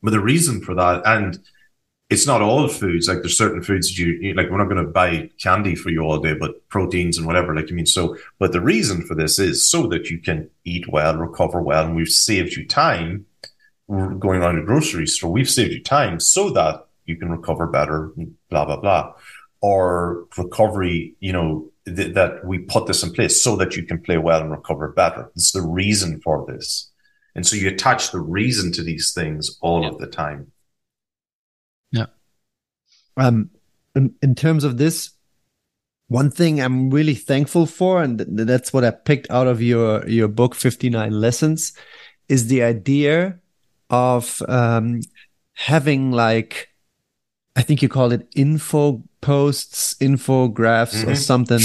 But 0.00 0.12
the 0.12 0.20
reason 0.20 0.60
for 0.60 0.76
that, 0.76 1.02
and 1.04 1.36
it's 2.10 2.28
not 2.28 2.42
all 2.42 2.68
foods. 2.68 3.08
Like 3.08 3.22
there's 3.22 3.36
certain 3.36 3.60
foods 3.60 3.88
that 3.88 3.98
you, 3.98 4.12
you 4.20 4.34
like. 4.34 4.50
We're 4.50 4.58
not 4.58 4.68
going 4.68 4.86
to 4.86 4.92
buy 4.92 5.30
candy 5.42 5.74
for 5.74 5.90
you 5.90 6.02
all 6.02 6.18
day, 6.18 6.34
but 6.34 6.68
proteins 6.68 7.18
and 7.18 7.26
whatever. 7.26 7.52
Like 7.52 7.66
I 7.68 7.72
mean, 7.72 7.86
so. 7.86 8.16
But 8.38 8.52
the 8.52 8.60
reason 8.60 9.02
for 9.02 9.16
this 9.16 9.40
is 9.40 9.68
so 9.68 9.88
that 9.88 10.10
you 10.10 10.18
can 10.18 10.48
eat 10.64 10.86
well, 10.88 11.16
recover 11.16 11.60
well, 11.60 11.86
and 11.86 11.96
we've 11.96 12.08
saved 12.08 12.52
you 12.54 12.66
time. 12.68 13.26
going 13.88 14.42
around 14.42 14.56
the 14.56 14.62
grocery 14.62 15.06
store, 15.06 15.32
we've 15.32 15.50
saved 15.50 15.72
you 15.72 15.82
time 15.82 16.20
so 16.20 16.50
that 16.50 16.86
you 17.06 17.16
can 17.16 17.30
recover 17.30 17.66
better. 17.66 18.12
Blah 18.50 18.66
blah 18.66 18.76
blah, 18.76 19.14
or 19.62 20.26
recovery. 20.36 21.16
You 21.20 21.32
know 21.32 21.70
th- 21.86 22.14
that 22.14 22.44
we 22.44 22.58
put 22.58 22.86
this 22.86 23.02
in 23.02 23.12
place 23.12 23.42
so 23.42 23.56
that 23.56 23.76
you 23.76 23.84
can 23.84 24.02
play 24.02 24.18
well 24.18 24.42
and 24.42 24.50
recover 24.50 24.88
better. 24.88 25.30
It's 25.34 25.52
the 25.52 25.62
reason 25.62 26.20
for 26.20 26.44
this, 26.46 26.90
and 27.34 27.46
so 27.46 27.56
you 27.56 27.68
attach 27.68 28.10
the 28.10 28.20
reason 28.20 28.72
to 28.72 28.82
these 28.82 29.12
things 29.14 29.58
all 29.62 29.86
of 29.86 29.98
the 29.98 30.06
time. 30.06 30.52
Yeah. 31.90 32.06
Um, 33.16 33.50
in, 33.94 34.14
in 34.22 34.34
terms 34.34 34.64
of 34.64 34.78
this, 34.78 35.10
one 36.08 36.30
thing 36.30 36.60
I'm 36.60 36.90
really 36.90 37.14
thankful 37.14 37.66
for, 37.66 38.02
and 38.02 38.20
that's 38.20 38.72
what 38.72 38.84
I 38.84 38.90
picked 38.90 39.30
out 39.30 39.46
of 39.46 39.62
your 39.62 40.06
your 40.08 40.28
book, 40.28 40.54
59 40.54 41.10
Lessons, 41.10 41.72
is 42.28 42.48
the 42.48 42.62
idea 42.62 43.38
of 43.88 44.42
um, 44.48 45.00
having 45.54 46.12
like, 46.12 46.68
I 47.54 47.62
think 47.62 47.82
you 47.82 47.88
call 47.88 48.12
it 48.12 48.26
info 48.34 49.02
posts, 49.20 49.94
infographs, 50.00 50.94
mm-hmm. 50.94 51.10
or 51.10 51.14
something 51.14 51.60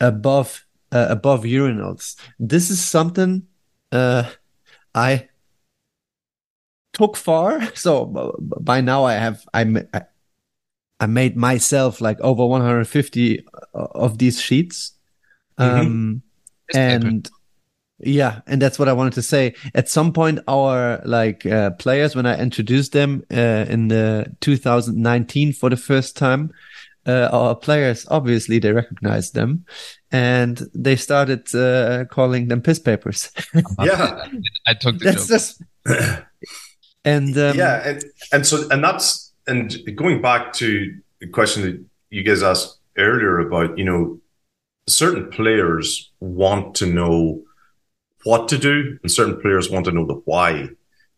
above 0.00 0.66
uh, 0.92 1.06
above 1.08 1.44
urinals. 1.44 2.16
This 2.38 2.70
is 2.70 2.82
something 2.82 3.42
uh, 3.90 4.30
I 4.94 5.28
took 6.92 7.16
far. 7.16 7.60
So 7.74 8.36
by 8.60 8.80
now 8.80 9.04
I 9.04 9.14
have 9.14 9.44
I 9.54 9.64
I 11.00 11.06
made 11.06 11.36
myself 11.36 12.00
like 12.00 12.20
over 12.20 12.46
150 12.46 13.44
of 13.74 14.18
these 14.18 14.40
sheets. 14.40 14.92
Mm-hmm. 15.58 15.80
Um, 15.80 16.22
and 16.74 17.30
yeah, 18.02 18.40
and 18.46 18.60
that's 18.60 18.78
what 18.78 18.88
I 18.88 18.92
wanted 18.92 19.14
to 19.14 19.22
say. 19.22 19.54
At 19.74 19.88
some 19.88 20.12
point, 20.12 20.40
our 20.48 21.00
like 21.04 21.46
uh, 21.46 21.70
players, 21.72 22.14
when 22.14 22.26
I 22.26 22.38
introduced 22.38 22.92
them 22.92 23.24
uh, 23.32 23.66
in 23.68 23.88
the 23.88 24.34
2019 24.40 25.52
for 25.52 25.70
the 25.70 25.76
first 25.76 26.16
time, 26.16 26.52
uh, 27.06 27.28
our 27.32 27.54
players 27.54 28.06
obviously 28.10 28.58
they 28.58 28.72
recognized 28.72 29.34
them, 29.34 29.64
and 30.10 30.62
they 30.74 30.96
started 30.96 31.54
uh, 31.54 32.04
calling 32.06 32.48
them 32.48 32.62
piss 32.62 32.78
papers. 32.78 33.30
yeah, 33.80 34.26
I 34.66 34.74
took 34.74 34.98
the 34.98 35.04
that's 35.04 35.26
joke. 35.26 35.28
Just, 35.28 35.62
and 37.04 37.36
um, 37.38 37.56
yeah, 37.56 37.88
and 37.88 38.04
and 38.32 38.46
so 38.46 38.68
and 38.70 38.82
that's 38.82 39.32
and 39.46 39.76
going 39.96 40.22
back 40.22 40.52
to 40.54 40.98
the 41.20 41.28
question 41.28 41.62
that 41.62 41.84
you 42.10 42.22
guys 42.22 42.42
asked 42.42 42.78
earlier 42.96 43.38
about, 43.38 43.78
you 43.78 43.84
know, 43.84 44.20
certain 44.88 45.30
players 45.30 46.10
want 46.20 46.74
to 46.76 46.86
know 46.86 47.42
what 48.24 48.48
to 48.48 48.58
do, 48.58 48.98
and 49.02 49.10
certain 49.10 49.40
players 49.40 49.70
want 49.70 49.86
to 49.86 49.92
know 49.92 50.06
the 50.06 50.20
why, 50.24 50.68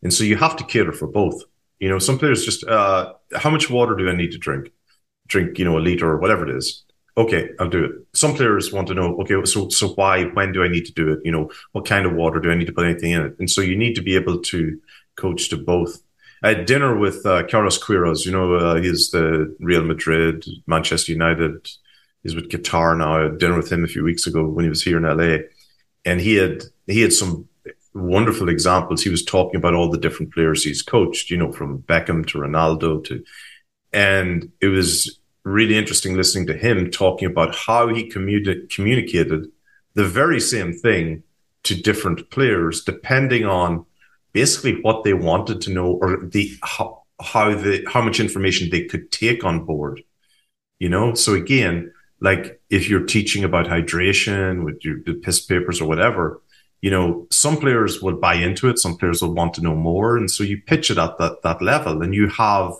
and 0.01 0.13
so 0.13 0.23
you 0.23 0.37
have 0.37 0.55
to 0.57 0.63
cater 0.63 0.91
for 0.91 1.07
both. 1.07 1.43
You 1.79 1.89
know, 1.89 1.99
some 1.99 2.17
players 2.17 2.45
just, 2.45 2.63
uh, 2.63 3.13
how 3.35 3.49
much 3.49 3.69
water 3.69 3.95
do 3.95 4.09
I 4.09 4.15
need 4.15 4.31
to 4.31 4.37
drink? 4.37 4.71
Drink, 5.27 5.59
you 5.59 5.65
know, 5.65 5.77
a 5.77 5.79
liter 5.79 6.09
or 6.09 6.17
whatever 6.17 6.47
it 6.47 6.55
is. 6.55 6.83
Okay, 7.17 7.49
I'll 7.59 7.69
do 7.69 7.85
it. 7.85 7.91
Some 8.13 8.35
players 8.35 8.73
want 8.73 8.87
to 8.89 8.93
know, 8.93 9.17
okay, 9.21 9.43
so 9.45 9.69
so 9.69 9.89
why? 9.89 10.25
When 10.25 10.51
do 10.51 10.63
I 10.63 10.67
need 10.67 10.85
to 10.85 10.93
do 10.93 11.11
it? 11.13 11.19
You 11.23 11.31
know, 11.31 11.49
what 11.71 11.85
kind 11.85 12.05
of 12.05 12.13
water 12.13 12.39
do 12.39 12.51
I 12.51 12.55
need 12.55 12.67
to 12.67 12.73
put 12.73 12.85
anything 12.85 13.11
in 13.11 13.21
it? 13.21 13.35
And 13.39 13.49
so 13.49 13.61
you 13.61 13.77
need 13.77 13.95
to 13.95 14.01
be 14.01 14.15
able 14.15 14.41
to 14.41 14.79
coach 15.15 15.49
to 15.49 15.57
both. 15.57 16.01
I 16.43 16.49
had 16.49 16.65
dinner 16.65 16.97
with 16.97 17.25
uh, 17.25 17.47
Carlos 17.47 17.81
Queiroz. 17.81 18.25
You 18.25 18.33
know, 18.33 18.55
uh, 18.55 18.75
he's 18.75 19.11
the 19.11 19.55
Real 19.59 19.83
Madrid, 19.83 20.45
Manchester 20.67 21.13
United. 21.13 21.69
He's 22.21 22.35
with 22.35 22.49
Qatar 22.49 22.97
now. 22.97 23.17
I 23.17 23.23
had 23.23 23.37
dinner 23.37 23.55
with 23.55 23.71
him 23.71 23.83
a 23.83 23.87
few 23.87 24.03
weeks 24.03 24.27
ago 24.27 24.45
when 24.45 24.65
he 24.65 24.69
was 24.69 24.83
here 24.83 24.97
in 24.97 25.03
LA, 25.03 25.45
and 26.03 26.19
he 26.19 26.35
had 26.35 26.63
he 26.87 27.01
had 27.01 27.13
some 27.13 27.47
wonderful 27.93 28.49
examples. 28.49 29.03
He 29.03 29.09
was 29.09 29.23
talking 29.23 29.55
about 29.55 29.73
all 29.73 29.89
the 29.89 29.97
different 29.97 30.33
players 30.33 30.63
he's 30.63 30.81
coached. 30.81 31.29
You 31.29 31.37
know, 31.37 31.51
from 31.51 31.79
Beckham 31.79 32.25
to 32.27 32.39
Ronaldo 32.39 33.03
to, 33.05 33.23
and 33.93 34.51
it 34.61 34.67
was 34.67 35.19
really 35.45 35.77
interesting 35.77 36.15
listening 36.15 36.47
to 36.47 36.57
him 36.57 36.89
talking 36.89 37.27
about 37.27 37.55
how 37.55 37.87
he 37.87 38.09
communi- 38.09 38.69
communicated 38.73 39.47
the 39.93 40.03
very 40.03 40.39
same 40.39 40.73
thing 40.73 41.23
to 41.63 41.75
different 41.75 42.29
players 42.29 42.83
depending 42.83 43.45
on 43.45 43.85
basically 44.33 44.81
what 44.81 45.03
they 45.03 45.13
wanted 45.13 45.61
to 45.61 45.71
know 45.71 45.93
or 46.01 46.25
the 46.25 46.51
how, 46.63 47.03
how 47.21 47.53
the 47.53 47.85
how 47.87 48.01
much 48.01 48.19
information 48.19 48.69
they 48.69 48.83
could 48.85 49.11
take 49.11 49.45
on 49.45 49.65
board 49.65 50.01
you 50.79 50.89
know 50.89 51.13
so 51.13 51.33
again 51.33 51.91
like 52.19 52.59
if 52.69 52.89
you're 52.89 53.05
teaching 53.05 53.43
about 53.43 53.67
hydration 53.67 54.65
with 54.65 54.83
your 54.83 54.97
piss 55.21 55.39
papers 55.39 55.79
or 55.79 55.87
whatever 55.87 56.41
you 56.81 56.91
know 56.91 57.27
some 57.31 57.57
players 57.57 58.01
will 58.01 58.15
buy 58.15 58.35
into 58.35 58.69
it 58.69 58.79
some 58.79 58.97
players 58.97 59.21
will 59.21 59.33
want 59.33 59.53
to 59.55 59.61
know 59.61 59.75
more. 59.75 60.17
And 60.17 60.29
so 60.29 60.43
you 60.43 60.61
pitch 60.61 60.91
it 60.91 60.97
at 60.97 61.17
that 61.17 61.41
that 61.43 61.61
level 61.61 62.01
and 62.01 62.13
you 62.13 62.27
have 62.29 62.73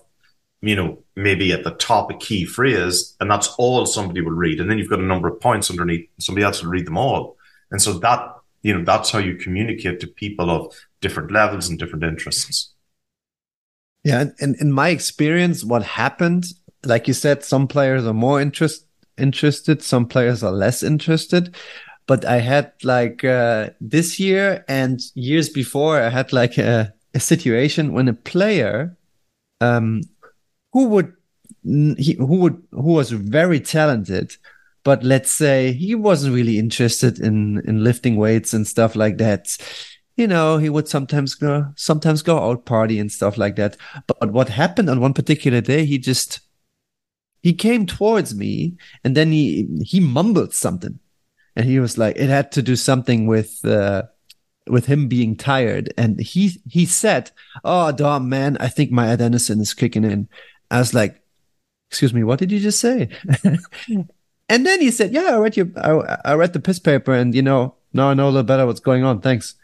you 0.61 0.75
know 0.75 0.99
maybe 1.15 1.51
at 1.51 1.63
the 1.63 1.71
top 1.71 2.11
a 2.11 2.17
key 2.17 2.45
phrase 2.45 3.15
and 3.19 3.29
that's 3.29 3.47
all 3.57 3.85
somebody 3.85 4.21
will 4.21 4.31
read. 4.31 4.59
And 4.59 4.69
then 4.69 4.77
you've 4.77 4.89
got 4.89 4.99
a 4.99 5.03
number 5.03 5.27
of 5.27 5.39
points 5.39 5.69
underneath 5.69 6.07
somebody 6.19 6.43
else 6.43 6.61
will 6.61 6.71
read 6.71 6.87
them 6.87 6.97
all. 6.97 7.37
And 7.71 7.81
so 7.81 7.93
that 7.99 8.35
you 8.63 8.77
know 8.77 8.83
that's 8.83 9.11
how 9.11 9.19
you 9.19 9.35
communicate 9.35 9.99
to 10.01 10.07
people 10.07 10.49
of 10.49 10.73
different 11.01 11.31
levels 11.31 11.69
and 11.69 11.79
different 11.79 12.03
interests. 12.03 12.71
Yeah. 14.03 14.25
And 14.39 14.55
in 14.57 14.71
my 14.71 14.89
experience 14.89 15.63
what 15.63 15.83
happened 15.83 16.45
like 16.85 17.07
you 17.07 17.13
said 17.13 17.43
some 17.43 17.67
players 17.67 18.05
are 18.05 18.13
more 18.13 18.39
interest, 18.39 18.85
interested 19.17 19.81
some 19.81 20.05
players 20.05 20.43
are 20.43 20.51
less 20.51 20.83
interested 20.83 21.55
but 22.07 22.25
i 22.25 22.39
had 22.39 22.71
like 22.83 23.23
uh, 23.23 23.69
this 23.79 24.19
year 24.19 24.63
and 24.67 25.01
years 25.15 25.49
before 25.49 26.01
i 26.01 26.09
had 26.09 26.31
like 26.33 26.57
a, 26.57 26.93
a 27.13 27.19
situation 27.19 27.93
when 27.93 28.07
a 28.07 28.13
player 28.13 28.97
um 29.61 30.01
who 30.73 30.85
would 30.85 31.13
he, 31.97 32.15
who 32.19 32.37
would 32.37 32.61
who 32.71 32.93
was 32.93 33.11
very 33.11 33.59
talented 33.59 34.35
but 34.83 35.03
let's 35.03 35.31
say 35.31 35.71
he 35.71 35.95
wasn't 35.95 36.33
really 36.33 36.59
interested 36.59 37.19
in 37.19 37.61
in 37.67 37.83
lifting 37.83 38.15
weights 38.15 38.53
and 38.53 38.67
stuff 38.67 38.95
like 38.95 39.17
that 39.17 39.57
you 40.15 40.27
know 40.27 40.57
he 40.57 40.69
would 40.69 40.87
sometimes 40.87 41.35
go 41.35 41.71
sometimes 41.75 42.21
go 42.21 42.39
out 42.39 42.65
party 42.65 42.99
and 42.99 43.11
stuff 43.11 43.37
like 43.37 43.55
that. 43.57 43.77
But 44.07 44.31
what 44.31 44.49
happened 44.49 44.89
on 44.89 44.99
one 44.99 45.13
particular 45.13 45.61
day 45.61 45.85
he 45.85 45.97
just 45.97 46.39
he 47.41 47.53
came 47.53 47.85
towards 47.85 48.33
me 48.33 48.77
and 49.03 49.15
then 49.15 49.31
he 49.31 49.67
he 49.83 49.99
mumbled 49.99 50.53
something 50.53 50.99
and 51.55 51.65
he 51.65 51.79
was 51.79 51.97
like 51.97 52.15
it 52.17 52.29
had 52.29 52.51
to 52.51 52.61
do 52.61 52.75
something 52.75 53.27
with 53.27 53.63
uh 53.65 54.03
with 54.67 54.87
him 54.87 55.07
being 55.07 55.35
tired 55.35 55.93
and 55.97 56.19
he 56.19 56.61
he 56.67 56.85
said 56.85 57.31
oh 57.63 57.91
dom 57.91 58.27
man 58.29 58.57
i 58.59 58.67
think 58.67 58.91
my 58.91 59.07
adenosine 59.07 59.61
is 59.61 59.73
kicking 59.73 60.03
in 60.03 60.27
i 60.71 60.79
was 60.79 60.93
like 60.93 61.21
excuse 61.91 62.13
me 62.13 62.23
what 62.23 62.39
did 62.39 62.51
you 62.51 62.59
just 62.59 62.79
say 62.79 63.09
And 64.49 64.65
then 64.65 64.81
he 64.81 64.91
said, 64.91 65.11
"Yeah, 65.11 65.35
I 65.35 65.37
read 65.37 65.57
your, 65.57 65.67
I, 65.77 66.31
I 66.31 66.33
read 66.35 66.53
the 66.53 66.59
piss 66.59 66.79
paper, 66.79 67.13
and 67.13 67.33
you 67.33 67.41
know, 67.41 67.75
now 67.93 68.09
I 68.09 68.13
know 68.13 68.25
a 68.25 68.29
little 68.29 68.43
better 68.43 68.65
what's 68.65 68.79
going 68.79 69.03
on. 69.03 69.21
Thanks." 69.21 69.55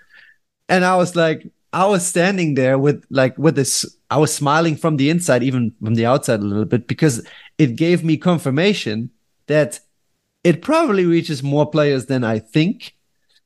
And 0.70 0.86
I 0.86 0.96
was 0.96 1.16
like, 1.16 1.48
I 1.74 1.86
was 1.86 2.06
standing 2.06 2.56
there 2.56 2.80
with 2.80 3.06
like 3.10 3.38
with 3.38 3.56
this. 3.56 3.86
I 4.10 4.18
was 4.18 4.34
smiling 4.34 4.76
from 4.76 4.98
the 4.98 5.10
inside, 5.10 5.44
even 5.44 5.74
from 5.84 5.96
the 5.96 6.06
outside 6.06 6.40
a 6.40 6.44
little 6.44 6.66
bit, 6.66 6.88
because 6.88 7.26
it 7.58 7.76
gave 7.76 8.04
me 8.04 8.18
confirmation 8.18 9.12
that 9.48 9.80
it 10.44 10.62
probably 10.62 11.06
reaches 11.06 11.44
more 11.44 11.70
players 11.70 12.08
than 12.08 12.24
I 12.24 12.40
think, 12.40 12.96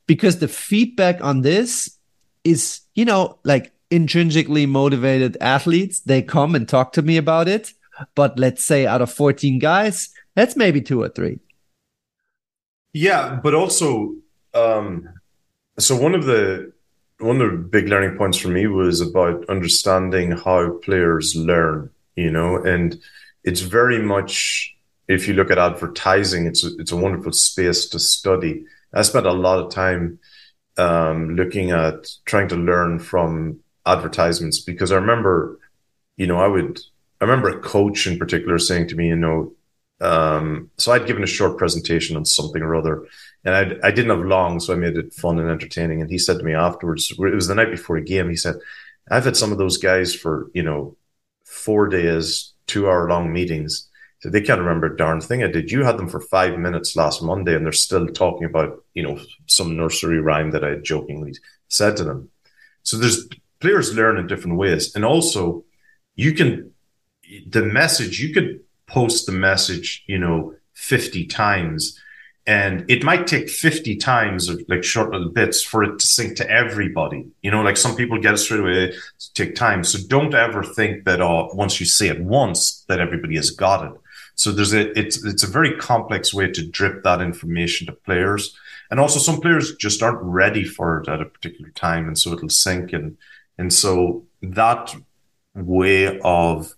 because 0.07 0.39
the 0.39 0.47
feedback 0.47 1.21
on 1.23 1.41
this 1.41 1.97
is, 2.43 2.81
you 2.93 3.05
know, 3.05 3.39
like 3.43 3.73
intrinsically 3.89 4.65
motivated 4.65 5.37
athletes. 5.41 6.01
They 6.01 6.21
come 6.21 6.55
and 6.55 6.67
talk 6.67 6.93
to 6.93 7.01
me 7.01 7.17
about 7.17 7.47
it. 7.47 7.73
But 8.13 8.37
let's 8.37 8.63
say 8.63 8.85
out 8.85 9.01
of 9.01 9.11
14 9.11 9.59
guys, 9.59 10.09
That's 10.35 10.57
maybe 10.57 10.81
two 10.81 11.01
or 11.01 11.07
three. 11.07 11.39
Yeah, 12.91 13.39
but 13.41 13.53
also, 13.53 14.15
um, 14.53 15.07
so 15.79 15.95
one 15.95 16.13
of 16.13 16.25
the 16.25 16.73
one 17.19 17.39
of 17.39 17.51
the 17.51 17.57
big 17.57 17.87
learning 17.87 18.17
points 18.17 18.37
for 18.37 18.49
me 18.49 18.67
was 18.67 18.99
about 18.99 19.49
understanding 19.49 20.31
how 20.31 20.77
players 20.83 21.35
learn. 21.37 21.89
You 22.17 22.31
know, 22.31 22.57
and 22.57 22.99
it's 23.45 23.61
very 23.61 24.01
much 24.01 24.74
if 25.07 25.27
you 25.27 25.33
look 25.33 25.51
at 25.51 25.57
advertising, 25.57 26.47
it's 26.47 26.63
a, 26.63 26.69
it's 26.77 26.91
a 26.91 26.97
wonderful 26.97 27.31
space 27.31 27.87
to 27.89 27.99
study. 27.99 28.65
I 28.93 29.01
spent 29.03 29.25
a 29.25 29.33
lot 29.33 29.59
of 29.59 29.71
time 29.71 30.19
um, 30.77 31.35
looking 31.35 31.71
at 31.71 32.09
trying 32.25 32.47
to 32.49 32.55
learn 32.55 32.99
from 32.99 33.59
advertisements 33.85 34.59
because 34.59 34.91
I 34.91 34.95
remember, 34.95 35.59
you 36.17 36.27
know, 36.27 36.37
I 36.37 36.47
would 36.47 36.79
I 37.21 37.25
remember 37.25 37.49
a 37.49 37.61
coach 37.61 38.07
in 38.07 38.17
particular 38.17 38.59
saying 38.59 38.89
to 38.89 38.95
me, 38.95 39.07
you 39.07 39.15
know, 39.15 39.53
um, 40.01 40.69
so 40.77 40.91
I'd 40.91 41.07
given 41.07 41.23
a 41.23 41.27
short 41.27 41.57
presentation 41.57 42.17
on 42.17 42.25
something 42.25 42.61
or 42.61 42.75
other, 42.75 43.05
and 43.45 43.55
I'd, 43.55 43.81
I 43.81 43.91
didn't 43.91 44.15
have 44.15 44.25
long, 44.25 44.59
so 44.59 44.73
I 44.73 44.75
made 44.75 44.97
it 44.97 45.13
fun 45.13 45.39
and 45.39 45.49
entertaining. 45.49 46.01
And 46.01 46.09
he 46.09 46.17
said 46.17 46.37
to 46.39 46.43
me 46.43 46.53
afterwards, 46.53 47.11
it 47.11 47.17
was 47.17 47.47
the 47.47 47.55
night 47.55 47.71
before 47.71 47.95
a 47.95 48.03
game. 48.03 48.29
He 48.29 48.35
said, 48.35 48.55
"I've 49.09 49.23
had 49.23 49.37
some 49.37 49.51
of 49.53 49.57
those 49.57 49.77
guys 49.77 50.13
for 50.13 50.49
you 50.53 50.63
know 50.63 50.97
four 51.45 51.87
days, 51.87 52.53
two 52.67 52.87
hour 52.89 53.07
long 53.09 53.31
meetings. 53.31 53.87
So 54.25 54.31
they 54.31 54.41
can't 54.41 54.59
remember 54.59 54.87
a 54.87 54.97
darn 54.97 55.21
thing 55.21 55.43
I 55.43 55.47
did. 55.51 55.69
You 55.69 55.83
had 55.83 55.99
them 55.99 56.09
for 56.09 56.19
five 56.19 56.57
minutes 56.57 56.95
last 56.95 57.21
Monday, 57.21 57.55
and 57.55 57.63
they're 57.63 57.71
still 57.71 58.07
talking 58.07 58.45
about 58.45 58.83
you 58.95 59.03
know 59.03 59.19
some 59.45 59.77
nursery 59.77 60.19
rhyme 60.19 60.49
that 60.49 60.63
I 60.63 60.77
jokingly 60.77 61.35
said 61.67 61.95
to 61.97 62.03
them. 62.05 62.31
So 62.81 62.97
there's 62.97 63.29
players 63.59 63.93
learn 63.93 64.17
in 64.17 64.25
different 64.25 64.57
ways, 64.57 64.95
and 64.95 65.05
also 65.05 65.63
you 66.15 66.33
can 66.33 66.71
the 67.45 67.61
message 67.61 68.19
you 68.19 68.33
could 68.33 68.61
post 68.87 69.27
the 69.27 69.31
message, 69.31 70.03
you 70.07 70.17
know, 70.17 70.55
50 70.73 71.27
times. 71.27 72.01
And 72.47 72.89
it 72.89 73.03
might 73.03 73.27
take 73.27 73.47
50 73.47 73.95
times 73.97 74.49
of 74.49 74.59
like 74.67 74.83
short 74.83 75.11
little 75.11 75.29
bits 75.29 75.61
for 75.61 75.83
it 75.83 75.99
to 75.99 76.07
sink 76.07 76.35
to 76.37 76.49
everybody. 76.49 77.27
You 77.43 77.51
know, 77.51 77.61
like 77.61 77.77
some 77.77 77.95
people 77.95 78.19
get 78.19 78.33
it 78.33 78.37
straight 78.37 78.61
away, 78.61 78.85
it 78.85 78.95
take 79.35 79.53
time. 79.53 79.83
So 79.83 79.99
don't 80.07 80.33
ever 80.33 80.63
think 80.63 81.05
that 81.05 81.21
uh, 81.21 81.49
once 81.53 81.79
you 81.79 81.85
say 81.85 82.07
it 82.07 82.21
once 82.21 82.85
that 82.87 82.99
everybody 82.99 83.35
has 83.35 83.51
got 83.51 83.85
it. 83.85 84.01
So 84.35 84.51
there's 84.51 84.73
a 84.73 84.97
it's 84.97 85.23
it's 85.25 85.43
a 85.43 85.51
very 85.51 85.75
complex 85.77 86.33
way 86.33 86.51
to 86.51 86.69
drip 86.69 87.03
that 87.03 87.21
information 87.21 87.87
to 87.87 87.93
players. 87.93 88.55
And 88.91 88.99
also 88.99 89.19
some 89.19 89.41
players 89.41 89.75
just 89.75 90.03
aren't 90.03 90.21
ready 90.21 90.63
for 90.63 91.01
it 91.01 91.07
at 91.07 91.21
a 91.21 91.25
particular 91.25 91.71
time. 91.71 92.07
And 92.07 92.17
so 92.17 92.33
it'll 92.33 92.49
sink 92.49 92.93
and 92.93 93.17
and 93.57 93.73
so 93.73 94.25
that 94.41 94.93
way 95.55 96.19
of 96.19 96.75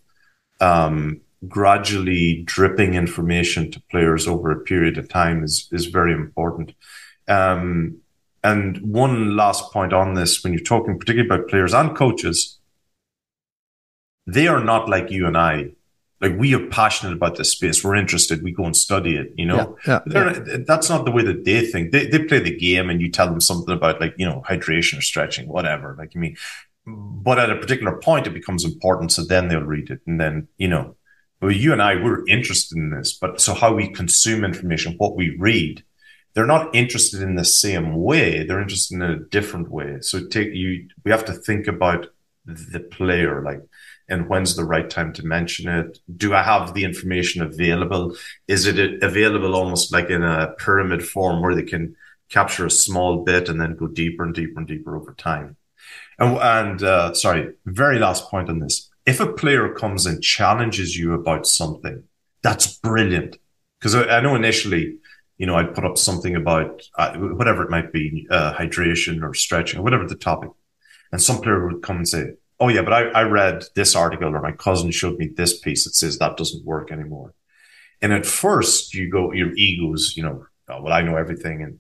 um, 0.62 1.22
gradually 1.47 2.43
dripping 2.43 2.93
information 2.93 3.72
to 3.72 3.82
players 3.91 4.28
over 4.28 4.51
a 4.51 4.60
period 4.60 4.97
of 4.97 5.10
time 5.10 5.43
is 5.43 5.68
is 5.72 5.88
very 5.88 6.14
important. 6.14 6.74
Um, 7.28 7.97
and 8.43 8.78
one 8.78 9.36
last 9.36 9.74
point 9.74 9.93
on 9.93 10.14
this, 10.14 10.43
when 10.43 10.53
you're 10.53 10.62
talking 10.62 10.97
particularly 10.97 11.28
about 11.28 11.49
players 11.49 11.74
and 11.74 11.95
coaches, 11.95 12.60
they 14.26 14.47
are 14.47 14.64
not 14.64 14.88
like 14.88 15.12
you 15.12 15.26
and 15.28 15.38
I. 15.38 15.72
Like 16.20 16.38
we 16.38 16.55
are 16.55 16.65
passionate 16.68 17.13
about 17.13 17.38
this 17.38 17.51
space. 17.51 17.84
We're 17.84 17.95
interested. 17.95 18.41
We 18.41 18.51
go 18.51 18.65
and 18.65 18.76
study 18.76 19.15
it. 19.15 19.34
You 19.36 19.45
know, 19.45 19.78
yeah, 19.88 19.99
yeah, 20.07 20.34
yeah. 20.34 20.57
that's 20.65 20.89
not 20.89 21.05
the 21.05 21.11
way 21.11 21.24
that 21.24 21.45
they 21.45 21.65
think. 21.65 21.91
They 21.91 22.07
they 22.07 22.24
play 22.24 22.39
the 22.39 22.57
game, 22.57 22.89
and 22.89 23.01
you 23.01 23.11
tell 23.11 23.28
them 23.28 23.41
something 23.41 23.74
about 23.74 24.01
like 24.01 24.15
you 24.18 24.26
know 24.26 24.43
hydration 24.47 24.97
or 24.97 25.01
stretching, 25.01 25.47
whatever. 25.47 25.95
Like 25.97 26.13
I 26.15 26.20
mean, 26.20 26.36
but 26.86 27.38
at 27.38 27.51
a 27.51 27.55
particular 27.55 27.97
point, 27.97 28.28
it 28.28 28.34
becomes 28.34 28.65
important. 28.65 29.11
So 29.11 29.24
then 29.24 29.47
they'll 29.47 29.61
read 29.61 29.89
it, 29.91 30.01
and 30.07 30.20
then 30.20 30.47
you 30.57 30.68
know 30.68 30.95
well, 31.41 31.51
you 31.51 31.72
and 31.72 31.82
I, 31.82 31.95
we're 31.95 32.26
interested 32.28 32.78
in 32.78 32.89
this, 32.89 33.13
but 33.13 33.39
so 33.39 33.53
how 33.53 33.74
we 33.74 33.89
consume 33.89 34.43
information, 34.43 34.95
what 34.97 35.15
we 35.15 35.36
read, 35.38 35.84
they're 36.34 36.45
not 36.45 36.76
interested 36.76 37.22
in 37.22 37.36
the 37.36 37.45
same 37.45 37.95
way. 37.95 38.43
They're 38.43 38.61
interested 38.61 38.95
in 38.95 39.01
a 39.03 39.20
different 39.20 39.70
way. 39.70 39.97
So 40.01 40.26
take 40.28 40.53
you, 40.53 40.88
we 41.03 41.11
have 41.11 41.26
to 41.26 41.34
think 41.34 41.68
about 41.68 42.07
the 42.45 42.80
player, 42.80 43.43
like, 43.43 43.61
and 44.10 44.28
when's 44.30 44.55
the 44.55 44.64
right 44.64 44.89
time 44.89 45.14
to 45.14 45.26
mention 45.26 45.70
it? 45.70 45.99
Do 46.16 46.34
I 46.34 46.43
have 46.43 46.74
the 46.74 46.84
information 46.84 47.41
available? 47.41 48.16
Is 48.47 48.66
it 48.66 49.03
available 49.03 49.55
almost 49.55 49.91
like 49.91 50.10
in 50.10 50.24
a 50.24 50.53
pyramid 50.58 51.05
form 51.05 51.41
where 51.41 51.55
they 51.55 51.64
can 51.64 51.95
capture 52.30 52.66
a 52.66 52.72
small 52.72 53.24
bit 53.24 53.49
and 53.49 53.60
then 53.60 53.76
go 53.76 53.88
deeper 53.88 54.24
and 54.24 54.34
deeper 54.34 54.60
and 54.60 54.68
deeper 54.68 54.95
over 54.95 55.14
time? 55.14 55.58
And, 56.20 56.38
and 56.38 56.84
uh, 56.84 57.14
sorry, 57.14 57.53
very 57.66 57.99
last 57.99 58.30
point 58.30 58.49
on 58.49 58.60
this 58.60 58.89
if 59.08 59.22
a 59.22 59.34
player 59.34 59.74
comes 59.74 60.05
and 60.05 60.22
challenges 60.22 60.97
you 60.97 61.14
about 61.14 61.47
something, 61.47 62.03
that's 62.43 62.78
brilliant. 62.80 63.38
Because 63.80 63.95
I, 63.95 64.20
know 64.20 64.36
initially, 64.36 64.97
you 65.38 65.47
know, 65.47 65.55
I'd 65.55 65.74
put 65.74 65.86
up 65.86 65.97
something 65.97 66.36
about 66.36 66.82
uh, 66.97 67.16
whatever 67.16 67.64
it 67.64 67.70
might 67.70 67.93
be, 67.93 68.28
uh, 68.30 68.53
hydration 68.53 69.24
or 69.24 69.34
stretching 69.34 69.80
or 69.80 69.84
whatever 69.84 70.05
the 70.05 70.16
topic. 70.16 70.49
And 71.12 71.22
some 71.22 71.41
player 71.41 71.66
would 71.66 71.82
come 71.82 71.97
and 71.97 72.08
say, 72.08 72.34
Oh 72.60 72.70
yeah, 72.70 72.82
but 72.82 72.93
I, 72.93 73.01
I 73.10 73.24
read 73.24 73.66
this 73.76 73.95
article 73.95 74.36
or 74.36 74.41
my 74.41 74.51
cousin 74.51 74.91
showed 74.91 75.18
me 75.18 75.28
this 75.28 75.60
piece 75.60 75.84
that 75.84 75.95
says 75.95 76.18
that 76.18 76.38
doesn't 76.38 76.66
work 76.66 76.91
anymore. 76.91 77.34
And 78.01 78.14
at 78.14 78.26
first 78.26 78.93
you 78.93 79.10
go, 79.10 79.32
your 79.32 79.53
egos, 79.55 80.16
you 80.16 80.24
know, 80.24 80.45
oh, 80.70 80.82
well, 80.82 80.93
I 80.93 81.01
know 81.01 81.16
everything. 81.18 81.62
And 81.62 81.80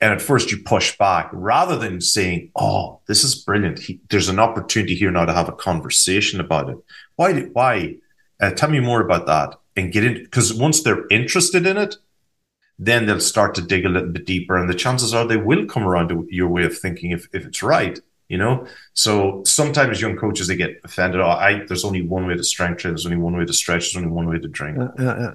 and 0.00 0.14
at 0.14 0.22
first 0.22 0.50
you 0.50 0.62
push 0.62 0.96
back 0.96 1.28
rather 1.32 1.76
than 1.76 2.00
saying, 2.00 2.50
Oh, 2.56 3.00
this 3.06 3.22
is 3.22 3.34
brilliant. 3.34 3.78
He, 3.78 4.00
there's 4.08 4.30
an 4.30 4.38
opportunity 4.38 4.94
here 4.94 5.10
now 5.10 5.26
to 5.26 5.32
have 5.32 5.48
a 5.48 5.52
conversation 5.52 6.40
about 6.40 6.70
it. 6.70 6.78
Why? 7.16 7.42
Why? 7.52 7.96
Uh, 8.40 8.50
tell 8.50 8.70
me 8.70 8.80
more 8.80 9.02
about 9.02 9.26
that 9.26 9.56
and 9.76 9.92
get 9.92 10.04
in. 10.04 10.14
Because 10.14 10.54
once 10.54 10.82
they're 10.82 11.06
interested 11.08 11.66
in 11.66 11.76
it, 11.76 11.96
then 12.78 13.04
they'll 13.04 13.20
start 13.20 13.54
to 13.56 13.62
dig 13.62 13.84
a 13.84 13.90
little 13.90 14.08
bit 14.08 14.24
deeper. 14.24 14.56
And 14.56 14.70
the 14.70 14.74
chances 14.74 15.12
are 15.12 15.26
they 15.26 15.36
will 15.36 15.66
come 15.66 15.86
around 15.86 16.08
to 16.08 16.26
your 16.30 16.48
way 16.48 16.64
of 16.64 16.76
thinking 16.78 17.10
if, 17.10 17.28
if 17.34 17.44
it's 17.44 17.62
right. 17.62 18.00
You 18.30 18.38
know, 18.38 18.64
so 18.94 19.42
sometimes 19.44 20.00
young 20.00 20.16
coaches 20.16 20.46
they 20.46 20.54
get 20.54 20.80
offended. 20.84 21.20
Oh, 21.20 21.30
I 21.30 21.64
there's 21.66 21.84
only 21.84 22.06
one 22.06 22.28
way 22.28 22.36
to 22.36 22.44
strength 22.44 22.78
train. 22.78 22.94
There's 22.94 23.04
only 23.04 23.18
one 23.18 23.36
way 23.36 23.44
to 23.44 23.52
stretch. 23.52 23.92
There's 23.92 23.96
only 23.96 24.14
one 24.14 24.28
way 24.28 24.38
to 24.38 24.46
drink. 24.46 24.78
Uh, 24.78 25.02
uh, 25.02 25.04
uh 25.04 25.34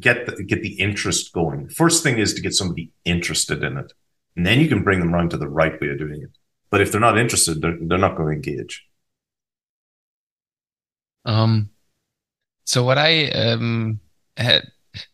get 0.00 0.26
the, 0.26 0.42
get 0.42 0.62
the 0.62 0.74
interest 0.80 1.32
going. 1.32 1.68
First 1.68 2.02
thing 2.02 2.18
is 2.18 2.34
to 2.34 2.42
get 2.42 2.54
somebody 2.54 2.90
interested 3.04 3.62
in 3.62 3.76
it, 3.76 3.92
and 4.34 4.44
then 4.44 4.58
you 4.58 4.68
can 4.68 4.82
bring 4.82 4.98
them 4.98 5.14
around 5.14 5.30
to 5.30 5.36
the 5.36 5.48
right 5.48 5.80
way 5.80 5.90
of 5.90 5.98
doing 5.98 6.22
it. 6.22 6.30
But 6.70 6.80
if 6.80 6.90
they're 6.90 7.00
not 7.00 7.16
interested, 7.16 7.62
they're, 7.62 7.78
they're 7.80 7.98
not 7.98 8.16
going 8.16 8.30
to 8.30 8.34
engage. 8.34 8.84
Um, 11.24 11.70
so 12.64 12.82
what 12.82 12.98
I 12.98 13.28
um 13.28 14.00
had 14.36 14.64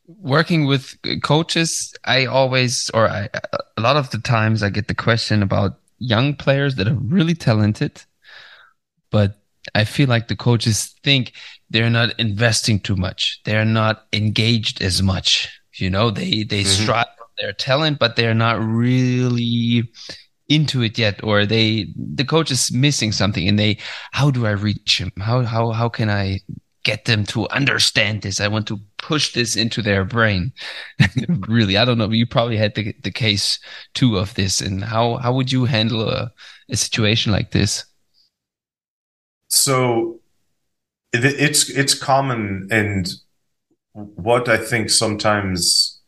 working 0.06 0.64
with 0.64 0.96
coaches, 1.22 1.94
I 2.02 2.24
always 2.24 2.90
or 2.94 3.10
I 3.10 3.28
a 3.76 3.82
lot 3.82 3.96
of 3.96 4.08
the 4.08 4.18
times 4.18 4.62
I 4.62 4.70
get 4.70 4.88
the 4.88 4.94
question 4.94 5.42
about 5.42 5.80
young 6.06 6.34
players 6.34 6.74
that 6.76 6.88
are 6.88 6.94
really 6.94 7.34
talented, 7.34 8.02
but 9.10 9.36
I 9.74 9.84
feel 9.84 10.08
like 10.08 10.28
the 10.28 10.36
coaches 10.36 10.94
think 11.02 11.32
they're 11.70 11.90
not 11.90 12.18
investing 12.18 12.80
too 12.80 12.96
much. 12.96 13.40
They're 13.44 13.64
not 13.64 14.06
engaged 14.12 14.82
as 14.82 15.02
much. 15.02 15.48
You 15.74 15.90
know, 15.90 16.10
they 16.10 16.44
they 16.44 16.62
mm-hmm. 16.62 16.82
strive 16.82 17.06
their 17.38 17.52
talent, 17.52 17.98
but 17.98 18.16
they're 18.16 18.34
not 18.34 18.60
really 18.60 19.90
into 20.48 20.82
it 20.82 20.98
yet, 20.98 21.22
or 21.24 21.46
they 21.46 21.88
the 21.96 22.24
coach 22.24 22.50
is 22.50 22.72
missing 22.72 23.12
something, 23.12 23.48
and 23.48 23.58
they 23.58 23.78
how 24.12 24.30
do 24.30 24.46
I 24.46 24.50
reach 24.50 25.00
him? 25.00 25.10
How 25.18 25.42
how 25.42 25.70
how 25.70 25.88
can 25.88 26.10
I 26.10 26.40
get 26.84 27.06
them 27.06 27.24
to 27.24 27.48
understand 27.48 28.22
this? 28.22 28.40
I 28.40 28.48
want 28.48 28.66
to 28.68 28.78
push 28.98 29.32
this 29.32 29.56
into 29.56 29.82
their 29.82 30.04
brain. 30.04 30.52
really, 31.48 31.76
I 31.76 31.84
don't 31.84 31.98
know. 31.98 32.10
You 32.10 32.26
probably 32.26 32.56
had 32.56 32.74
the 32.74 32.94
the 33.02 33.10
case 33.10 33.58
too 33.94 34.16
of 34.16 34.34
this, 34.34 34.60
and 34.60 34.84
how 34.84 35.16
how 35.16 35.34
would 35.34 35.50
you 35.50 35.64
handle 35.64 36.08
a, 36.08 36.32
a 36.70 36.76
situation 36.76 37.32
like 37.32 37.50
this? 37.50 37.84
So 39.48 40.20
it's 41.12 41.68
it's 41.70 41.94
common, 41.94 42.68
and 42.70 43.08
what 43.92 44.48
I 44.48 44.56
think 44.56 44.90
sometimes 44.90 46.00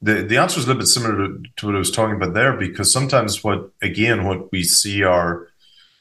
the 0.00 0.22
the 0.22 0.36
answer 0.36 0.58
is 0.58 0.64
a 0.64 0.68
little 0.68 0.80
bit 0.80 0.88
similar 0.88 1.16
to, 1.16 1.42
to 1.56 1.66
what 1.66 1.74
I 1.74 1.78
was 1.78 1.90
talking 1.90 2.16
about 2.16 2.34
there, 2.34 2.52
because 2.52 2.92
sometimes 2.92 3.42
what 3.42 3.70
again 3.82 4.24
what 4.24 4.52
we 4.52 4.62
see 4.62 5.02
are 5.02 5.48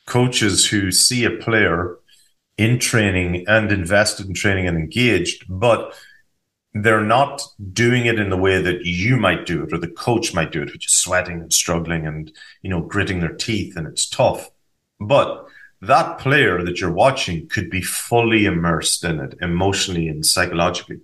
coaches 0.05 0.67
who 0.67 0.91
see 0.91 1.23
a 1.23 1.31
player 1.31 1.97
in 2.57 2.79
training 2.79 3.45
and 3.47 3.71
invested 3.71 4.27
in 4.27 4.33
training 4.33 4.67
and 4.67 4.77
engaged, 4.77 5.45
but 5.49 5.93
they're 6.73 7.01
not 7.01 7.41
doing 7.71 8.05
it 8.05 8.19
in 8.19 8.29
the 8.29 8.37
way 8.37 8.61
that 8.61 8.83
you 8.83 9.15
might 9.15 9.45
do 9.45 9.63
it 9.63 9.73
or 9.73 9.77
the 9.77 9.87
coach 9.87 10.33
might 10.33 10.51
do 10.51 10.61
it, 10.61 10.71
which 10.71 10.87
is 10.87 10.93
sweating 10.93 11.41
and 11.41 11.53
struggling 11.53 12.07
and 12.07 12.31
you 12.61 12.69
know 12.69 12.81
gritting 12.81 13.19
their 13.19 13.33
teeth 13.33 13.75
and 13.75 13.87
it's 13.87 14.09
tough. 14.09 14.49
But 14.99 15.45
that 15.81 16.17
player 16.17 16.63
that 16.63 16.79
you're 16.79 16.91
watching 16.91 17.47
could 17.47 17.69
be 17.69 17.81
fully 17.81 18.45
immersed 18.45 19.03
in 19.03 19.19
it 19.19 19.35
emotionally 19.41 20.07
and 20.07 20.25
psychologically. 20.25 21.01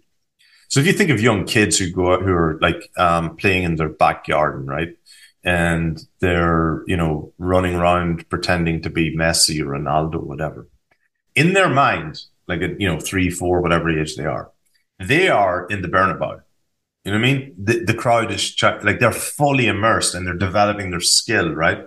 So 0.70 0.80
if 0.80 0.86
you 0.86 0.94
think 0.94 1.10
of 1.10 1.20
young 1.20 1.46
kids 1.46 1.78
who 1.78 1.92
go 1.92 2.14
out, 2.14 2.22
who 2.22 2.32
are 2.32 2.58
like 2.62 2.90
um, 2.96 3.36
playing 3.36 3.64
in 3.64 3.76
their 3.76 3.90
backyard, 3.90 4.66
right? 4.68 4.96
And 5.44 6.00
they're, 6.20 6.84
you 6.86 6.96
know, 6.96 7.34
running 7.38 7.76
around 7.76 8.30
pretending 8.30 8.82
to 8.84 8.90
be 8.90 9.16
Messi 9.16 9.62
or 9.62 9.78
Ronaldo, 9.78 10.22
whatever. 10.22 10.68
In 11.40 11.54
their 11.54 11.70
mind, 11.70 12.14
like 12.50 12.62
you 12.62 12.88
know, 12.90 13.00
three, 13.00 13.30
four, 13.30 13.62
whatever 13.62 13.90
age 13.90 14.18
they 14.18 14.26
are, 14.26 14.52
they 15.00 15.30
are 15.30 15.66
in 15.68 15.82
the 15.82 15.88
Bernabeu. 15.88 16.42
You 17.06 17.12
know 17.12 17.18
what 17.18 17.28
I 17.28 17.34
mean? 17.34 17.56
The, 17.58 17.86
the 17.86 17.94
crowd 17.94 18.30
is 18.30 18.44
like 18.62 19.00
they're 19.00 19.24
fully 19.40 19.68
immersed 19.68 20.14
and 20.14 20.28
they're 20.28 20.46
developing 20.50 20.92
their 20.92 21.00
skill, 21.00 21.50
right? 21.66 21.86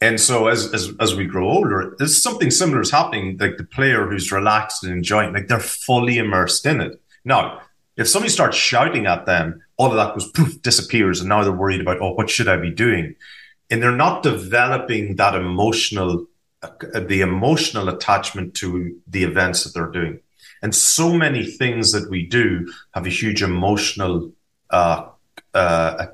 And 0.00 0.20
so 0.20 0.46
as, 0.46 0.72
as, 0.72 0.92
as 1.00 1.16
we 1.16 1.26
grow 1.26 1.50
older, 1.50 1.96
there's 1.98 2.22
something 2.22 2.52
similar 2.52 2.80
is 2.80 2.92
happening. 2.92 3.36
Like 3.40 3.56
the 3.56 3.64
player 3.64 4.06
who's 4.06 4.30
relaxed 4.30 4.84
and 4.84 4.92
enjoying, 4.92 5.34
like 5.34 5.48
they're 5.48 5.58
fully 5.58 6.18
immersed 6.18 6.64
in 6.64 6.80
it. 6.80 7.02
Now, 7.24 7.60
if 7.96 8.08
somebody 8.08 8.30
starts 8.30 8.56
shouting 8.56 9.06
at 9.06 9.26
them, 9.26 9.62
all 9.78 9.90
of 9.90 9.96
that 9.96 10.14
goes 10.14 10.30
poof, 10.30 10.62
disappears, 10.62 11.18
and 11.18 11.28
now 11.28 11.42
they're 11.42 11.52
worried 11.52 11.80
about, 11.80 12.00
oh, 12.00 12.12
what 12.12 12.30
should 12.30 12.48
I 12.48 12.56
be 12.56 12.70
doing? 12.70 13.16
And 13.68 13.82
they're 13.82 13.90
not 14.06 14.22
developing 14.22 15.16
that 15.16 15.34
emotional, 15.34 16.26
the 16.62 17.20
emotional 17.22 17.88
attachment 17.88 18.54
to 18.54 18.98
the 19.06 19.24
events 19.24 19.64
that 19.64 19.74
they're 19.74 19.86
doing. 19.86 20.20
And 20.62 20.74
so 20.74 21.12
many 21.12 21.44
things 21.44 21.92
that 21.92 22.10
we 22.10 22.26
do 22.26 22.70
have 22.94 23.06
a 23.06 23.10
huge 23.10 23.42
emotional 23.42 24.32
uh, 24.68 25.06
uh, 25.54 26.06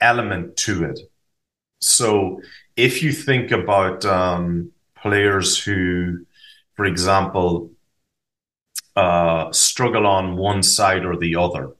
element 0.00 0.56
to 0.56 0.84
it. 0.84 1.00
So 1.80 2.40
if 2.76 3.02
you 3.02 3.12
think 3.12 3.52
about 3.52 4.04
um, 4.04 4.72
players 4.96 5.62
who, 5.62 6.26
for 6.74 6.86
example, 6.86 7.70
uh, 8.96 9.52
struggle 9.52 10.06
on 10.06 10.36
one 10.36 10.62
side 10.62 11.04
or 11.04 11.16
the 11.16 11.36
other, 11.36 11.70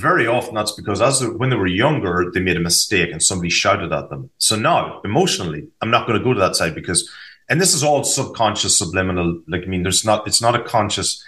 very 0.00 0.26
often 0.26 0.54
that's 0.54 0.72
because 0.72 1.02
as 1.02 1.26
when 1.26 1.50
they 1.50 1.56
were 1.56 1.66
younger, 1.66 2.30
they 2.32 2.40
made 2.40 2.56
a 2.56 2.60
mistake 2.60 3.12
and 3.12 3.22
somebody 3.22 3.50
shouted 3.50 3.92
at 3.92 4.08
them. 4.08 4.30
So 4.38 4.56
now, 4.56 5.00
emotionally, 5.04 5.68
I'm 5.80 5.90
not 5.90 6.06
going 6.06 6.18
to 6.18 6.24
go 6.24 6.32
to 6.32 6.40
that 6.40 6.56
side 6.56 6.74
because, 6.74 7.10
and 7.48 7.60
this 7.60 7.74
is 7.74 7.84
all 7.84 8.02
subconscious, 8.02 8.78
subliminal. 8.78 9.42
Like 9.46 9.62
I 9.62 9.66
mean, 9.66 9.82
there's 9.82 10.04
not, 10.04 10.26
it's 10.26 10.40
not 10.40 10.56
a 10.56 10.64
conscious. 10.64 11.22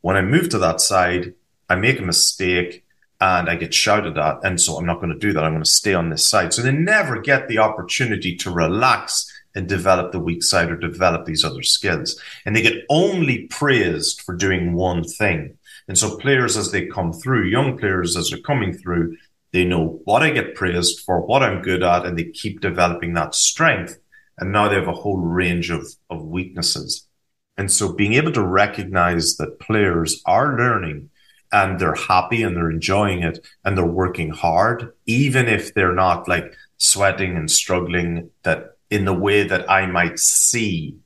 When 0.00 0.16
I 0.16 0.22
move 0.22 0.48
to 0.50 0.58
that 0.58 0.80
side, 0.80 1.34
I 1.68 1.76
make 1.76 2.00
a 2.00 2.04
mistake 2.04 2.84
and 3.20 3.48
I 3.48 3.56
get 3.56 3.74
shouted 3.74 4.16
at. 4.18 4.38
And 4.44 4.60
so 4.60 4.76
I'm 4.76 4.86
not 4.86 5.00
going 5.00 5.12
to 5.12 5.18
do 5.18 5.32
that. 5.32 5.44
I'm 5.44 5.52
going 5.52 5.62
to 5.62 5.70
stay 5.70 5.94
on 5.94 6.10
this 6.10 6.24
side. 6.24 6.52
So 6.52 6.62
they 6.62 6.72
never 6.72 7.20
get 7.20 7.48
the 7.48 7.58
opportunity 7.58 8.36
to 8.36 8.50
relax 8.50 9.32
and 9.54 9.68
develop 9.68 10.12
the 10.12 10.20
weak 10.20 10.42
side 10.42 10.70
or 10.70 10.76
develop 10.76 11.24
these 11.24 11.44
other 11.44 11.62
skills. 11.62 12.20
And 12.44 12.54
they 12.54 12.62
get 12.62 12.84
only 12.88 13.46
praised 13.46 14.22
for 14.22 14.36
doing 14.36 14.74
one 14.74 15.02
thing. 15.02 15.57
And 15.88 15.96
so 15.98 16.18
players, 16.18 16.56
as 16.56 16.70
they 16.70 16.86
come 16.86 17.12
through, 17.12 17.48
young 17.48 17.78
players, 17.78 18.16
as 18.16 18.30
they're 18.30 18.40
coming 18.40 18.74
through, 18.74 19.16
they 19.52 19.64
know 19.64 20.00
what 20.04 20.22
I 20.22 20.30
get 20.30 20.54
praised 20.54 21.00
for, 21.00 21.24
what 21.24 21.42
I'm 21.42 21.62
good 21.62 21.82
at, 21.82 22.04
and 22.04 22.18
they 22.18 22.24
keep 22.24 22.60
developing 22.60 23.14
that 23.14 23.34
strength. 23.34 23.98
And 24.36 24.52
now 24.52 24.68
they 24.68 24.74
have 24.74 24.86
a 24.86 24.92
whole 24.92 25.16
range 25.16 25.70
of, 25.70 25.86
of 26.10 26.22
weaknesses. 26.22 27.08
And 27.56 27.72
so 27.72 27.92
being 27.92 28.14
able 28.14 28.32
to 28.32 28.46
recognize 28.46 29.36
that 29.38 29.58
players 29.58 30.22
are 30.26 30.56
learning 30.56 31.10
and 31.50 31.80
they're 31.80 31.94
happy 31.94 32.42
and 32.42 32.54
they're 32.54 32.70
enjoying 32.70 33.22
it 33.22 33.44
and 33.64 33.76
they're 33.76 33.86
working 33.86 34.30
hard, 34.30 34.92
even 35.06 35.48
if 35.48 35.74
they're 35.74 35.94
not 35.94 36.28
like 36.28 36.52
sweating 36.76 37.36
and 37.36 37.50
struggling 37.50 38.30
that 38.42 38.76
in 38.90 39.06
the 39.06 39.14
way 39.14 39.42
that 39.42 39.68
I 39.70 39.86
might 39.86 40.18
see. 40.18 40.96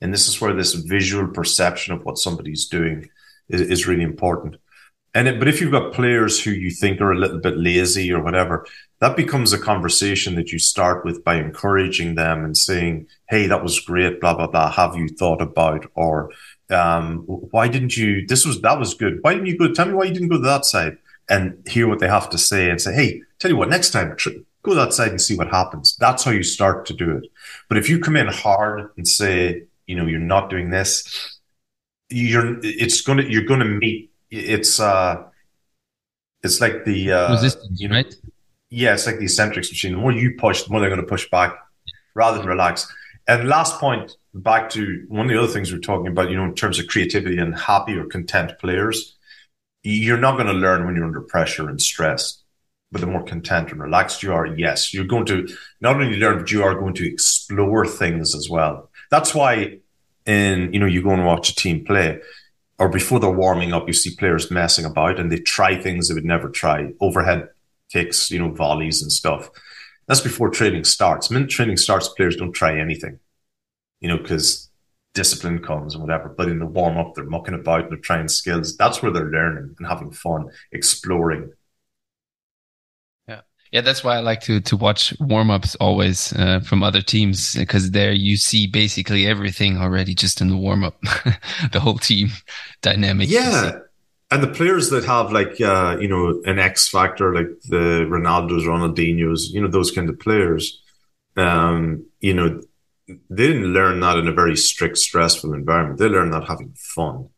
And 0.00 0.12
this 0.12 0.28
is 0.28 0.40
where 0.40 0.52
this 0.52 0.74
visual 0.74 1.28
perception 1.28 1.94
of 1.94 2.04
what 2.04 2.18
somebody's 2.18 2.66
doing 2.66 3.08
is, 3.48 3.60
is 3.60 3.86
really 3.86 4.02
important. 4.02 4.56
And 5.14 5.28
it, 5.28 5.38
but 5.38 5.48
if 5.48 5.60
you've 5.60 5.72
got 5.72 5.94
players 5.94 6.42
who 6.42 6.50
you 6.50 6.70
think 6.70 7.00
are 7.00 7.12
a 7.12 7.18
little 7.18 7.38
bit 7.38 7.56
lazy 7.56 8.12
or 8.12 8.22
whatever, 8.22 8.66
that 9.00 9.16
becomes 9.16 9.52
a 9.52 9.58
conversation 9.58 10.34
that 10.34 10.52
you 10.52 10.58
start 10.58 11.04
with 11.04 11.24
by 11.24 11.36
encouraging 11.36 12.14
them 12.14 12.44
and 12.44 12.56
saying, 12.56 13.06
Hey, 13.28 13.46
that 13.46 13.62
was 13.62 13.80
great, 13.80 14.20
blah, 14.20 14.34
blah, 14.34 14.46
blah. 14.46 14.70
Have 14.70 14.94
you 14.96 15.08
thought 15.08 15.40
about, 15.40 15.86
or 15.94 16.32
um, 16.70 17.18
why 17.26 17.68
didn't 17.68 17.96
you? 17.96 18.26
This 18.26 18.44
was 18.44 18.60
that 18.62 18.78
was 18.78 18.94
good. 18.94 19.18
Why 19.22 19.34
didn't 19.34 19.46
you 19.46 19.56
go? 19.56 19.72
Tell 19.72 19.86
me 19.86 19.94
why 19.94 20.04
you 20.04 20.12
didn't 20.12 20.28
go 20.28 20.36
to 20.36 20.42
that 20.42 20.64
side 20.64 20.98
and 21.28 21.62
hear 21.66 21.88
what 21.88 21.98
they 21.98 22.08
have 22.08 22.30
to 22.30 22.38
say 22.38 22.70
and 22.70 22.80
say, 22.80 22.94
hey, 22.94 23.22
tell 23.38 23.50
you 23.50 23.56
what, 23.56 23.68
next 23.68 23.90
time 23.90 24.14
go 24.66 24.74
that 24.74 24.92
side 24.92 25.10
and 25.10 25.20
see 25.20 25.36
what 25.36 25.48
happens. 25.48 25.96
That's 25.96 26.24
how 26.24 26.32
you 26.32 26.42
start 26.42 26.86
to 26.86 26.94
do 26.94 27.16
it. 27.16 27.30
But 27.68 27.78
if 27.78 27.88
you 27.88 28.00
come 28.00 28.16
in 28.16 28.26
hard 28.26 28.90
and 28.96 29.06
say, 29.06 29.62
you 29.86 29.96
know, 29.96 30.06
you're 30.06 30.18
not 30.18 30.50
doing 30.50 30.70
this, 30.70 31.35
you're 32.08 32.58
it's 32.62 33.00
gonna 33.00 33.22
you're 33.22 33.44
gonna 33.44 33.64
meet 33.64 34.10
it's 34.30 34.78
uh 34.80 35.24
it's 36.42 36.60
like 36.60 36.84
the 36.84 37.12
uh 37.12 37.32
resistance, 37.32 37.80
you 37.80 37.88
know, 37.88 37.96
right? 37.96 38.14
Yeah, 38.70 38.94
it's 38.94 39.06
like 39.06 39.18
the 39.18 39.24
eccentrics 39.24 39.70
machine. 39.70 39.92
The 39.92 39.98
more 39.98 40.12
you 40.12 40.34
push, 40.36 40.62
the 40.62 40.70
more 40.70 40.80
they're 40.80 40.90
going 40.90 41.00
to 41.00 41.06
push 41.06 41.28
back 41.30 41.54
rather 42.14 42.38
than 42.38 42.48
relax. 42.48 42.92
And 43.28 43.48
last 43.48 43.78
point, 43.80 44.16
back 44.34 44.70
to 44.70 45.04
one 45.08 45.26
of 45.26 45.30
the 45.30 45.38
other 45.38 45.52
things 45.52 45.70
we 45.70 45.78
are 45.78 45.80
talking 45.80 46.08
about, 46.08 46.30
you 46.30 46.36
know, 46.36 46.44
in 46.44 46.54
terms 46.54 46.78
of 46.78 46.86
creativity 46.86 47.38
and 47.38 47.56
happy 47.56 47.94
or 47.94 48.04
content 48.04 48.58
players, 48.58 49.16
you're 49.82 50.18
not 50.18 50.34
going 50.34 50.46
to 50.48 50.52
learn 50.52 50.84
when 50.84 50.96
you're 50.96 51.06
under 51.06 51.20
pressure 51.20 51.68
and 51.68 51.80
stress. 51.80 52.42
But 52.92 53.00
the 53.00 53.06
more 53.08 53.22
content 53.24 53.72
and 53.72 53.80
relaxed 53.80 54.22
you 54.22 54.32
are, 54.32 54.46
yes, 54.46 54.94
you're 54.94 55.04
going 55.04 55.26
to 55.26 55.48
not 55.80 55.96
only 55.96 56.16
learn, 56.16 56.38
but 56.38 56.50
you 56.50 56.62
are 56.62 56.74
going 56.74 56.94
to 56.94 57.08
explore 57.08 57.86
things 57.86 58.34
as 58.34 58.48
well. 58.48 58.90
That's 59.10 59.34
why 59.34 59.78
in, 60.26 60.72
you 60.72 60.80
know, 60.80 60.86
you 60.86 61.02
go 61.02 61.10
and 61.10 61.24
watch 61.24 61.50
a 61.50 61.54
team 61.54 61.84
play 61.84 62.20
or 62.78 62.88
before 62.88 63.20
they're 63.20 63.30
warming 63.30 63.72
up, 63.72 63.86
you 63.86 63.92
see 63.94 64.14
players 64.14 64.50
messing 64.50 64.84
about 64.84 65.18
and 65.18 65.32
they 65.32 65.38
try 65.38 65.80
things 65.80 66.08
they 66.08 66.14
would 66.14 66.24
never 66.24 66.50
try, 66.50 66.92
overhead 67.00 67.48
kicks, 67.90 68.30
you 68.30 68.38
know, 68.38 68.50
volleys 68.50 69.02
and 69.02 69.10
stuff. 69.10 69.50
That's 70.06 70.20
before 70.20 70.50
training 70.50 70.84
starts. 70.84 71.30
When 71.30 71.48
training 71.48 71.78
starts, 71.78 72.08
players 72.08 72.36
don't 72.36 72.52
try 72.52 72.78
anything, 72.78 73.18
you 74.00 74.08
know, 74.08 74.18
because 74.18 74.70
discipline 75.14 75.60
comes 75.60 75.94
and 75.94 76.02
whatever. 76.02 76.28
But 76.28 76.48
in 76.48 76.58
the 76.58 76.66
warm 76.66 76.98
up, 76.98 77.14
they're 77.14 77.24
mucking 77.24 77.54
about 77.54 77.84
and 77.84 77.92
they're 77.92 77.98
trying 77.98 78.28
skills. 78.28 78.76
That's 78.76 79.02
where 79.02 79.10
they're 79.10 79.30
learning 79.30 79.74
and 79.78 79.86
having 79.86 80.12
fun, 80.12 80.50
exploring. 80.70 81.52
Yeah. 83.72 83.80
That's 83.80 84.02
why 84.04 84.16
I 84.16 84.20
like 84.20 84.40
to 84.42 84.60
to 84.60 84.76
watch 84.76 85.14
warm 85.20 85.50
ups 85.50 85.74
always 85.76 86.32
uh, 86.34 86.60
from 86.60 86.82
other 86.82 87.02
teams 87.02 87.54
because 87.54 87.90
there 87.90 88.12
you 88.12 88.36
see 88.36 88.66
basically 88.66 89.26
everything 89.26 89.78
already 89.78 90.14
just 90.14 90.40
in 90.40 90.48
the 90.48 90.56
warm 90.56 90.84
up, 90.84 91.00
the 91.72 91.80
whole 91.80 91.98
team 91.98 92.28
dynamic. 92.82 93.28
Yeah 93.28 93.78
and 94.30 94.42
the 94.42 94.48
players 94.48 94.90
that 94.90 95.04
have 95.04 95.30
like 95.30 95.60
uh, 95.60 95.96
you 96.00 96.08
know 96.08 96.42
an 96.46 96.58
X 96.58 96.88
factor, 96.88 97.32
like 97.32 97.48
the 97.68 98.04
Ronaldo's, 98.10 98.64
Ronaldinho's, 98.64 99.50
you 99.52 99.60
know 99.60 99.68
those 99.68 99.92
kind 99.92 100.10
of 100.10 100.18
players, 100.18 100.82
um, 101.36 102.06
you 102.20 102.34
know, 102.34 102.60
they 103.06 103.46
didn't 103.46 103.72
learn 103.72 104.00
that 104.00 104.18
in 104.18 104.26
a 104.26 104.32
very 104.32 104.56
strict, 104.56 104.98
stressful 104.98 105.54
environment. 105.54 105.98
They 105.98 106.08
learned 106.08 106.32
that 106.32 106.48
having 106.48 106.74
fun, 106.76 107.28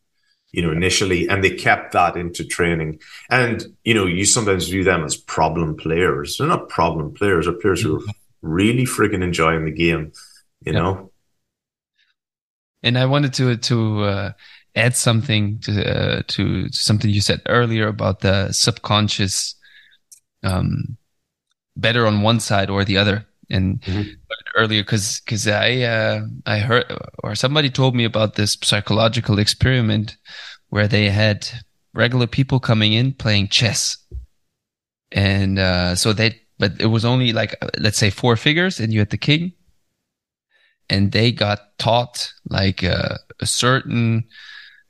you 0.53 0.63
know, 0.63 0.73
initially, 0.73 1.29
and 1.29 1.45
they 1.45 1.51
kept 1.51 1.93
that 1.93 2.17
into 2.17 2.45
training. 2.45 3.01
And 3.31 3.65
you 3.85 3.95
know, 3.95 4.07
you 4.07 4.25
sometimes 4.25 4.69
view 4.69 4.85
them 4.85 5.05
as 5.05 5.17
problem 5.17 5.77
players. 5.77 6.37
They're 6.37 6.49
not 6.49 6.69
problem 6.69 7.13
players. 7.15 7.47
They're 7.47 7.55
players 7.55 7.83
who 7.83 7.97
are 7.97 8.01
mm-hmm. 8.01 8.11
really 8.43 8.85
frigging 8.85 9.23
enjoying 9.23 9.65
the 9.65 9.73
game, 9.73 10.13
you 10.65 10.73
yep. 10.73 10.75
know. 10.75 11.13
And 12.83 12.99
I 12.99 13.07
wanted 13.07 13.35
to 13.35 13.57
to. 13.57 14.05
Uh 14.05 14.33
add 14.79 14.95
something 14.95 15.59
to 15.59 15.73
uh, 15.85 16.23
to 16.29 16.71
something 16.71 17.11
you 17.11 17.21
said 17.21 17.43
earlier 17.47 17.89
about 17.89 18.21
the 18.21 18.53
subconscious 18.53 19.57
um, 20.45 20.97
better 21.77 22.07
on 22.07 22.23
one 22.23 22.41
side 22.41 22.71
or 22.71 22.85
the 22.85 22.97
other 22.97 23.27
and 23.51 23.81
mm-hmm. 23.83 24.11
earlier 24.57 24.83
because 24.83 25.21
because 25.21 25.47
i 25.49 25.81
uh, 25.83 26.21
i 26.47 26.59
heard 26.59 26.85
or 27.23 27.35
somebody 27.35 27.71
told 27.71 27.95
me 27.95 28.05
about 28.05 28.35
this 28.35 28.57
psychological 28.63 29.39
experiment 29.39 30.17
where 30.69 30.89
they 30.89 31.09
had 31.09 31.49
regular 31.95 32.27
people 32.27 32.61
coming 32.61 32.93
in 32.93 33.13
playing 33.13 33.49
chess 33.49 33.99
and 35.13 35.59
uh, 35.59 35.95
so 35.95 36.13
they 36.13 36.39
but 36.59 36.73
it 36.81 36.87
was 36.87 37.05
only 37.05 37.33
like 37.33 37.57
let's 37.79 37.99
say 37.99 38.11
four 38.11 38.37
figures 38.37 38.79
and 38.81 38.93
you 38.93 38.99
had 38.99 39.11
the 39.11 39.17
king 39.17 39.53
and 40.91 41.13
they 41.13 41.33
got 41.33 41.79
taught 41.79 42.33
like 42.49 42.83
uh, 42.83 43.17
a 43.41 43.47
certain 43.47 44.25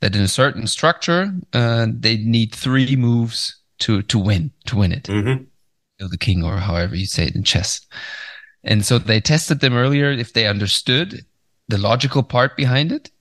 that 0.01 0.15
in 0.15 0.21
a 0.21 0.27
certain 0.27 0.67
structure, 0.67 1.31
uh, 1.53 1.87
they 1.91 2.17
need 2.17 2.53
three 2.53 2.95
moves 2.95 3.57
to 3.79 4.01
to 4.03 4.19
win 4.19 4.51
to 4.65 4.77
win 4.77 4.91
it. 4.91 5.03
Mm-hmm. 5.03 6.07
the 6.07 6.17
king, 6.17 6.43
or 6.43 6.57
however 6.57 6.95
you 6.95 7.05
say 7.05 7.25
it 7.25 7.35
in 7.35 7.43
chess. 7.43 7.85
And 8.63 8.85
so 8.85 8.99
they 8.99 9.21
tested 9.21 9.59
them 9.59 9.73
earlier 9.73 10.11
if 10.11 10.33
they 10.33 10.47
understood 10.47 11.25
the 11.67 11.77
logical 11.77 12.23
part 12.23 12.57
behind 12.57 12.91
it, 12.91 13.11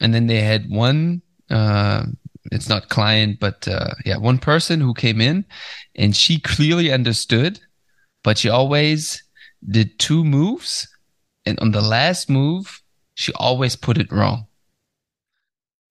and 0.00 0.12
then 0.12 0.26
they 0.26 0.40
had 0.40 0.68
one. 0.70 1.22
Uh, 1.50 2.06
it's 2.52 2.68
not 2.68 2.88
client, 2.88 3.38
but 3.40 3.66
uh, 3.68 3.94
yeah, 4.04 4.16
one 4.16 4.38
person 4.38 4.80
who 4.80 4.94
came 4.94 5.20
in, 5.20 5.44
and 5.94 6.16
she 6.16 6.40
clearly 6.40 6.92
understood, 6.92 7.60
but 8.22 8.38
she 8.38 8.48
always 8.48 9.22
did 9.70 9.98
two 9.98 10.24
moves, 10.24 10.88
and 11.46 11.58
on 11.60 11.70
the 11.70 11.80
last 11.80 12.28
move, 12.28 12.82
she 13.14 13.32
always 13.34 13.76
put 13.76 13.98
it 13.98 14.12
wrong. 14.12 14.46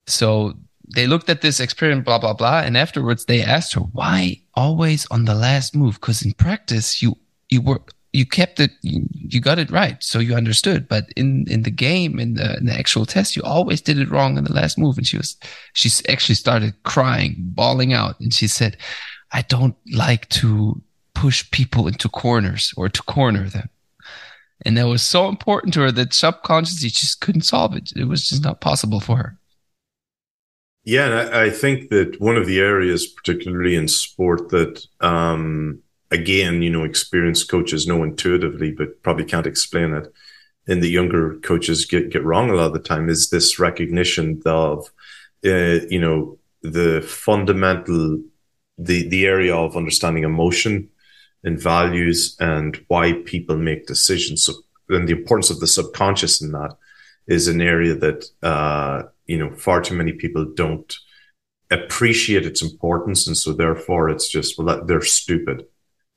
So 0.08 0.54
they 0.94 1.08
looked 1.08 1.30
at 1.30 1.42
this 1.42 1.60
experiment, 1.60 2.06
blah, 2.06 2.20
blah, 2.20 2.34
blah. 2.34 2.60
And 2.60 2.78
afterwards 2.78 3.26
they 3.26 3.42
asked 3.42 3.74
her, 3.74 3.82
why 3.82 4.42
always 4.54 5.08
on 5.08 5.26
the 5.26 5.36
last 5.36 5.76
move? 5.76 5.96
Because 5.96 6.24
in 6.24 6.34
practice, 6.34 7.02
you, 7.02 7.18
you 7.50 7.62
work 7.62 7.94
you 8.14 8.26
kept 8.28 8.60
it 8.60 8.72
you, 8.82 9.08
you, 9.12 9.42
got 9.42 9.60
it 9.60 9.72
right 9.72 10.02
so 10.02 10.20
you 10.20 10.36
understood. 10.36 10.88
But 10.88 11.12
in 11.18 11.46
in 11.50 11.64
the 11.64 11.72
game 11.72 12.20
in 12.20 12.36
the, 12.36 12.58
in 12.58 12.68
the 12.68 12.74
actual 12.74 13.06
test 13.06 13.36
you 13.36 13.42
always 13.44 13.82
did 13.82 14.00
it 14.00 14.10
wrong 14.10 14.38
in 14.38 14.44
the 14.44 14.54
last 14.54 14.78
move. 14.78 14.98
And 14.98 15.06
she 15.06 15.18
was 15.18 15.36
she 15.74 15.90
actually 16.08 16.36
started 16.36 16.82
crying 16.84 17.36
bawling 17.40 17.92
out. 17.92 18.20
And 18.20 18.34
she 18.34 18.48
said 18.48 18.78
i 19.32 19.42
don't 19.42 19.76
like 19.92 20.30
to 20.30 20.80
push 21.16 21.50
people 21.52 21.88
into 21.88 22.08
corners 22.08 22.74
or 22.78 22.88
to 22.88 23.02
corner 23.04 23.50
them. 23.50 23.70
And 24.66 24.78
that 24.78 24.88
was 24.88 25.02
so 25.02 25.28
important 25.28 25.74
to 25.74 25.82
her 25.82 25.92
that 25.92 26.14
subconsciously 26.14 26.90
she 26.90 26.96
just 27.06 27.20
couldn't 27.20 27.42
solve 27.42 27.76
it. 27.76 27.92
It 27.96 28.06
was 28.06 28.30
just 28.30 28.44
not 28.44 28.62
possible 28.62 29.00
for 29.00 29.18
her. 29.18 29.38
Yeah 30.84 31.06
and 31.06 31.14
I, 31.16 31.46
I 31.46 31.50
think 31.50 31.90
that 31.90 32.22
one 32.22 32.38
of 32.38 32.46
the 32.46 32.60
areas 32.60 33.08
particularly 33.08 33.76
in 33.76 33.88
sport 33.88 34.50
that 34.50 34.86
um 35.00 35.82
again, 36.14 36.62
you 36.62 36.70
know, 36.70 36.84
experienced 36.84 37.50
coaches 37.50 37.88
know 37.88 38.04
intuitively, 38.04 38.72
but 38.72 39.02
probably 39.02 39.26
can't 39.26 39.48
explain 39.48 39.94
it. 39.94 40.14
And 40.68 40.82
the 40.82 40.90
younger 40.90 41.40
coaches 41.40 41.86
get, 41.86 42.12
get 42.12 42.24
wrong 42.24 42.50
a 42.50 42.54
lot 42.54 42.68
of 42.68 42.74
the 42.74 42.80
time 42.80 43.10
is 43.10 43.30
this 43.30 43.60
recognition 43.60 44.42
of, 44.46 44.90
uh, 45.44 45.80
you 45.90 46.00
know, 46.00 46.38
the 46.62 47.02
fundamental, 47.02 48.22
the, 48.78 49.08
the 49.10 49.26
area 49.26 49.54
of 49.54 49.76
understanding 49.76 50.24
emotion 50.24 50.88
and 51.44 51.60
values 51.60 52.38
and 52.40 52.80
why 52.88 53.14
people 53.26 53.58
make 53.58 53.88
decisions. 53.88 54.44
So, 54.44 54.54
and 54.90 55.08
the 55.08 55.18
importance 55.18 55.50
of 55.50 55.60
the 55.60 55.68
subconscious 55.68 56.42
in 56.42 56.54
that 56.54 56.78
is 57.28 57.48
an 57.48 57.60
area 57.60 57.96
that, 57.96 58.26
uh, 58.42 59.04
you 59.26 59.38
know, 59.38 59.52
far 59.56 59.82
too 59.82 59.96
many 59.96 60.14
people 60.14 60.46
don't 60.46 60.96
appreciate 61.72 62.46
its 62.46 62.62
importance. 62.62 63.28
And 63.28 63.36
so 63.36 63.52
therefore 63.52 64.10
it's 64.10 64.30
just, 64.30 64.58
well, 64.58 64.86
they're 64.86 65.02
stupid 65.02 65.66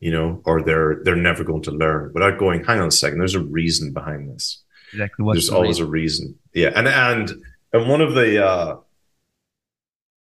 you 0.00 0.10
know, 0.10 0.42
or 0.44 0.62
they're 0.62 1.00
they're 1.04 1.16
never 1.16 1.44
going 1.44 1.62
to 1.62 1.70
learn 1.70 2.12
without 2.12 2.38
going, 2.38 2.64
hang 2.64 2.80
on 2.80 2.88
a 2.88 2.90
second, 2.90 3.18
there's 3.18 3.34
a 3.34 3.40
reason 3.40 3.92
behind 3.92 4.30
this. 4.30 4.62
Exactly. 4.92 5.24
What's 5.24 5.36
there's 5.36 5.48
the 5.48 5.56
always 5.56 5.80
reason? 5.80 5.86
a 5.86 5.90
reason. 5.90 6.38
Yeah. 6.54 6.72
And 6.74 6.88
and 6.88 7.44
and 7.72 7.88
one 7.88 8.00
of 8.00 8.14
the 8.14 8.44
uh 8.44 8.76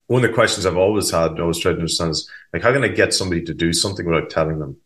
one 0.08 0.24
of 0.24 0.30
the 0.30 0.36
questions 0.36 0.66
I've 0.66 0.78
always 0.78 1.10
had, 1.10 1.38
I 1.38 1.42
always 1.42 1.58
tried 1.58 1.74
to 1.74 1.78
understand 1.80 2.12
is 2.12 2.30
like 2.54 2.64
how 2.64 2.74
can 2.74 2.84
I 2.84 2.90
get 2.90 3.14
somebody 3.14 3.44
to 3.44 3.54
do 3.54 3.74
something 3.74 4.06
without 4.06 4.30
telling 4.30 4.60
them? 4.60 4.78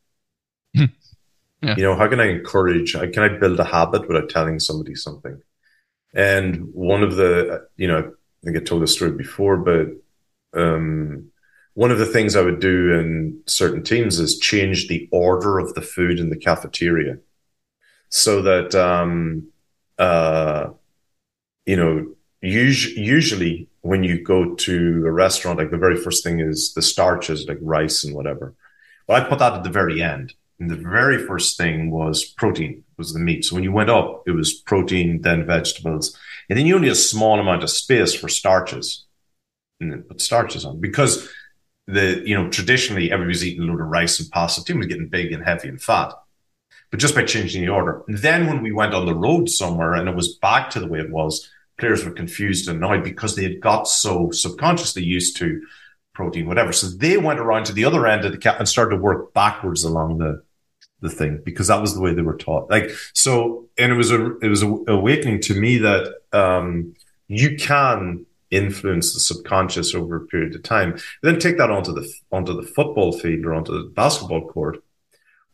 yeah. 1.62 1.76
You 1.78 1.84
know, 1.84 1.96
how 1.96 2.08
can 2.08 2.20
I 2.20 2.28
encourage 2.30 2.94
can 2.94 3.20
I 3.20 3.30
build 3.40 3.60
a 3.60 3.64
habit 3.64 4.08
without 4.08 4.30
telling 4.30 4.60
somebody 4.60 4.96
something? 4.96 5.42
And 6.14 6.74
one 6.74 7.04
of 7.04 7.16
the 7.16 7.68
you 7.76 7.88
know, 7.88 8.00
I 8.00 8.46
think 8.46 8.58
I 8.58 8.60
told 8.62 8.84
this 8.84 8.94
story 8.94 9.12
before, 9.12 9.58
but 9.58 9.88
um 10.54 11.32
one 11.76 11.92
of 11.92 12.00
the 12.00 12.06
things 12.06 12.36
I 12.36 12.42
would 12.42 12.60
do 12.60 12.94
in 12.94 13.42
certain 13.46 13.84
teams 13.84 14.18
is 14.20 14.40
change 14.40 14.88
the 14.88 15.08
order 15.12 15.60
of 15.60 15.74
the 15.76 15.82
food 15.82 16.20
in 16.20 16.30
the 16.30 16.38
cafeteria 16.38 17.18
so 18.10 18.42
that, 18.42 18.74
um, 18.74 19.50
uh, 20.00 20.70
you 21.66 21.76
know, 21.76 22.16
us- 22.42 22.96
usually 22.96 23.68
when 23.82 24.04
you 24.04 24.24
go 24.24 24.56
to 24.56 25.04
a 25.06 25.12
restaurant, 25.12 25.60
like 25.60 25.70
the 25.70 25.78
very 25.78 25.98
first 25.98 26.24
thing 26.24 26.40
is 26.40 26.74
the 26.74 26.82
starches, 26.82 27.46
like 27.48 27.60
rice 27.62 28.06
and 28.06 28.16
whatever. 28.16 28.56
But 29.06 29.22
I 29.22 29.30
put 29.30 29.40
that 29.40 29.54
at 29.54 29.64
the 29.64 29.70
very 29.70 30.02
end. 30.02 30.34
And 30.60 30.70
the 30.70 30.78
very 30.78 31.18
first 31.18 31.58
thing 31.58 31.92
was 31.92 32.24
protein, 32.24 32.86
was 32.98 33.12
the 33.12 33.20
meat. 33.20 33.44
So 33.44 33.56
when 33.56 33.66
you 33.66 33.74
went 33.74 33.90
up, 33.90 34.24
it 34.26 34.32
was 34.32 34.54
protein, 34.54 35.22
then 35.22 35.46
vegetables. 35.46 36.18
And 36.50 36.58
then 36.58 36.66
you 36.66 36.76
only 36.76 36.88
a 36.88 36.96
small 36.96 37.38
amount 37.38 37.64
of 37.64 37.70
space 37.70 38.14
for 38.14 38.30
starches. 38.30 39.04
And 39.82 39.92
then 39.92 40.04
put 40.04 40.22
starches 40.22 40.64
on 40.64 40.80
because 40.80 41.28
the 41.88 42.22
you 42.26 42.36
know 42.36 42.50
traditionally 42.50 43.12
everybody's 43.12 43.46
eating 43.46 43.64
a 43.64 43.66
load 43.66 43.82
of 43.82 43.88
rice 43.88 44.20
and 44.20 44.30
pasta. 44.32 44.64
Team 44.64 44.78
was 44.78 44.88
getting 44.88 45.08
big 45.08 45.32
and 45.32 45.44
heavy 45.44 45.68
and 45.68 45.82
fat, 45.82 46.14
but 46.92 47.00
just 47.00 47.16
by 47.16 47.24
changing 47.24 47.62
the 47.62 47.72
order. 47.72 48.04
Then 48.08 48.48
when 48.48 48.64
we 48.64 48.72
went 48.72 48.94
on 48.94 49.06
the 49.06 49.16
road 49.16 49.50
somewhere 49.50 49.94
and 49.94 50.10
it 50.10 50.16
was 50.16 50.38
back 50.38 50.70
to 50.72 50.80
the 50.80 50.88
way 50.88 51.00
it 51.00 51.12
was, 51.12 51.50
players 51.80 52.04
were 52.04 52.12
confused 52.12 52.68
and 52.68 52.78
annoyed 52.78 53.04
because 53.04 53.36
they 53.36 53.44
had 53.44 53.62
got 53.62 53.88
so 53.88 54.32
subconsciously 54.32 55.04
used 55.04 55.38
to 55.38 55.62
protein, 56.14 56.48
whatever. 56.48 56.72
So 56.72 56.88
they 56.88 57.18
went 57.18 57.40
around 57.40 57.66
to 57.66 57.74
the 57.74 57.86
other 57.86 58.08
end 58.08 58.26
of 58.26 58.32
the 58.32 58.38
cap 58.38 58.58
and 58.58 58.68
started 58.68 58.96
to 58.96 59.02
work 59.02 59.34
backwards 59.34 59.84
along 59.84 60.18
the 60.18 60.44
the 61.02 61.10
thing 61.10 61.42
because 61.44 61.68
that 61.68 61.82
was 61.82 61.94
the 61.94 62.02
way 62.02 62.14
they 62.14 62.22
were 62.22 62.38
taught. 62.38 62.70
Like 62.70 62.90
so, 63.14 63.68
and 63.78 63.92
it 63.92 63.96
was 63.96 64.12
a 64.12 64.38
it 64.40 64.48
was 64.48 64.64
a 64.64 64.68
awakening 64.88 65.42
to 65.42 65.54
me 65.54 65.78
that 65.80 66.16
um, 66.34 66.96
you 67.28 67.58
can 67.58 68.26
influence 68.56 69.14
the 69.14 69.20
subconscious 69.20 69.94
over 69.94 70.16
a 70.16 70.26
period 70.28 70.56
of 70.56 70.64
time. 70.64 70.98
then 71.22 71.40
take 71.40 71.58
that 71.58 71.72
onto 71.72 71.94
the 71.94 72.12
onto 72.32 72.54
the 72.54 72.68
football 72.68 73.12
field 73.12 73.46
or 73.46 73.54
onto 73.54 73.74
the 73.74 73.90
basketball 73.90 74.48
court. 74.48 74.84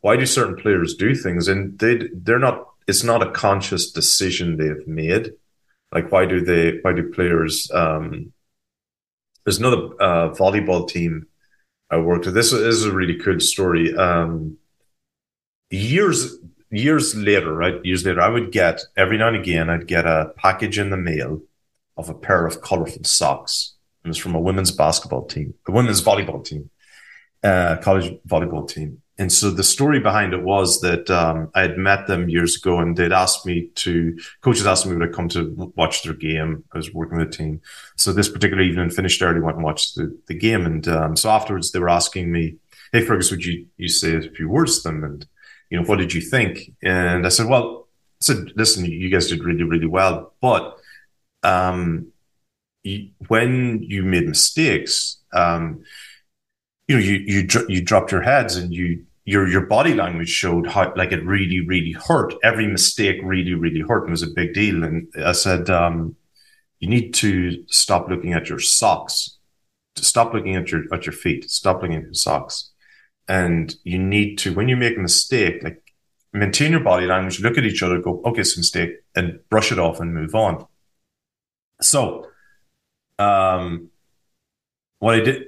Why 0.02 0.18
do 0.18 0.26
certain 0.26 0.56
players 0.56 0.96
do 0.96 1.16
things 1.16 1.48
and 1.48 1.78
they 1.80 2.10
they're 2.14 2.40
not? 2.40 2.68
It's 2.88 3.04
not 3.04 3.26
a 3.26 3.32
conscious 3.32 3.92
decision 3.92 4.58
they've 4.58 4.88
made. 4.88 5.34
Like 5.92 6.12
why 6.12 6.26
do 6.26 6.42
they? 6.42 6.80
Why 6.82 6.94
do 6.94 7.12
players? 7.12 7.70
Um, 7.72 8.34
there's 9.46 9.60
another 9.60 9.88
uh, 10.00 10.30
volleyball 10.30 10.88
team 10.88 11.28
I 11.90 11.98
worked 11.98 12.26
with. 12.26 12.36
This, 12.36 12.52
this 12.52 12.62
is 12.62 12.86
a 12.86 12.94
really 12.94 13.18
cool 13.18 13.40
story. 13.40 13.96
Um, 13.96 14.58
years 15.70 16.38
years 16.72 17.16
later, 17.16 17.54
right? 17.54 17.84
Years 17.84 18.06
later, 18.06 18.22
I 18.22 18.30
would 18.30 18.52
get 18.52 18.82
every 18.96 19.18
now 19.18 19.28
and 19.28 19.38
again, 19.38 19.70
I'd 19.70 19.88
get 19.88 20.06
a 20.06 20.34
package 20.38 20.80
in 20.80 20.90
the 20.90 20.98
mail 20.98 21.42
of 21.98 22.10
a 22.10 22.14
pair 22.14 22.46
of 22.46 22.62
colorful 22.62 23.04
socks. 23.04 23.74
It 24.04 24.08
was 24.08 24.18
from 24.18 24.36
a 24.36 24.40
women's 24.40 24.72
basketball 24.72 25.26
team, 25.26 25.54
a 25.68 25.72
women's 25.72 26.02
volleyball 26.02 26.44
team, 26.44 26.70
uh, 27.44 27.78
college 27.78 28.14
volleyball 28.28 28.68
team. 28.68 29.02
And 29.18 29.32
so 29.32 29.52
the 29.52 29.64
story 29.64 30.00
behind 30.00 30.34
it 30.34 30.42
was 30.42 30.82
that 30.82 31.08
um, 31.12 31.52
I 31.54 31.62
had 31.62 31.78
met 31.78 32.08
them 32.08 32.28
years 32.28 32.56
ago 32.56 32.80
and 32.80 32.98
they'd 32.98 33.12
asked 33.12 33.46
me 33.46 33.68
to, 33.76 34.18
coaches 34.42 34.66
asked 34.66 34.88
me 34.88 34.96
would 34.96 35.08
I 35.08 35.12
come 35.12 35.30
to 35.30 35.72
watch 35.76 36.02
their 36.02 36.14
game. 36.14 36.64
I 36.74 36.78
was 36.78 36.92
working 36.92 37.20
with 37.20 37.28
a 37.28 37.32
team. 37.32 37.62
So 37.98 38.14
this 38.14 38.30
particular 38.30 38.64
evening 38.64 38.90
finished 38.90 39.22
early, 39.22 39.40
went 39.40 39.58
and 39.58 39.64
watched 39.64 39.96
the, 39.96 40.18
the 40.26 40.34
game. 40.34 40.66
And 40.66 40.88
um, 40.88 41.16
so 41.16 41.30
afterwards 41.30 41.72
they 41.72 41.78
were 41.78 41.90
asking 41.90 42.32
me, 42.32 42.56
hey, 42.92 43.06
Fergus, 43.06 43.30
would 43.30 43.46
you, 43.46 43.68
you 43.78 43.90
say 43.90 44.16
a 44.16 44.22
few 44.22 44.50
words 44.50 44.82
to 44.82 44.90
them? 44.90 45.04
And, 45.04 45.26
you 45.70 45.80
know, 45.80 45.86
what 45.86 46.00
did 46.00 46.16
you 46.16 46.22
think? 46.22 46.74
And 46.82 47.24
I 47.24 47.30
said, 47.30 47.46
well, 47.46 47.88
I 48.22 48.24
said, 48.24 48.54
listen, 48.56 48.86
you 48.86 49.10
guys 49.10 49.28
did 49.28 49.44
really, 49.44 49.64
really 49.64 49.88
well, 49.88 50.34
but 50.42 50.80
um, 51.44 52.08
you, 52.84 53.10
when 53.28 53.82
you 53.84 54.04
made 54.04 54.28
mistakes, 54.28 55.18
um, 55.34 55.84
you 56.88 56.96
know, 56.98 57.02
you 57.02 57.16
you 57.26 57.48
you 57.70 57.82
dropped 57.84 58.12
your 58.12 58.22
heads 58.22 58.56
and 58.56 58.74
you 58.74 59.06
your 59.26 59.48
your 59.48 59.66
body 59.66 59.94
language 59.94 60.30
showed 60.30 60.68
how 60.68 60.94
like 60.96 61.12
it 61.12 61.26
really 61.26 61.66
really 61.66 61.94
hurt. 61.94 62.34
Every 62.44 62.68
mistake 62.68 63.20
really 63.24 63.54
really 63.54 63.82
hurt 63.82 64.04
and 64.04 64.12
was 64.12 64.24
a 64.24 64.28
big 64.28 64.54
deal. 64.54 64.84
And 64.84 65.08
I 65.24 65.32
said, 65.32 65.70
um, 65.70 66.16
you 66.80 66.90
need 66.90 67.14
to 67.16 67.64
stop 67.68 68.10
looking 68.10 68.34
at 68.34 68.50
your 68.50 68.60
socks, 68.60 69.38
to 69.96 70.04
stop 70.04 70.34
looking 70.34 70.56
at 70.56 70.72
your 70.72 70.84
at 70.92 71.06
your 71.06 71.14
feet, 71.14 71.50
stop 71.50 71.82
looking 71.82 71.98
at 71.98 72.04
your 72.04 72.14
socks, 72.14 72.72
and 73.28 73.76
you 73.84 74.00
need 74.00 74.38
to 74.40 74.54
when 74.54 74.68
you 74.68 74.76
make 74.76 74.98
a 74.98 75.02
mistake, 75.02 75.64
like 75.64 75.82
maintain 76.34 76.72
your 76.72 76.84
body 76.84 77.06
language, 77.06 77.42
look 77.42 77.58
at 77.58 77.66
each 77.66 77.84
other, 77.84 78.00
go, 78.00 78.22
okay, 78.26 78.42
it's 78.42 78.56
a 78.56 78.60
mistake, 78.60 78.92
and 79.16 79.40
brush 79.50 79.72
it 79.72 79.80
off 79.80 80.00
and 80.00 80.14
move 80.14 80.34
on. 80.34 80.66
So, 81.82 82.28
um, 83.20 83.90
what 85.00 85.16
I 85.16 85.20
did, 85.22 85.44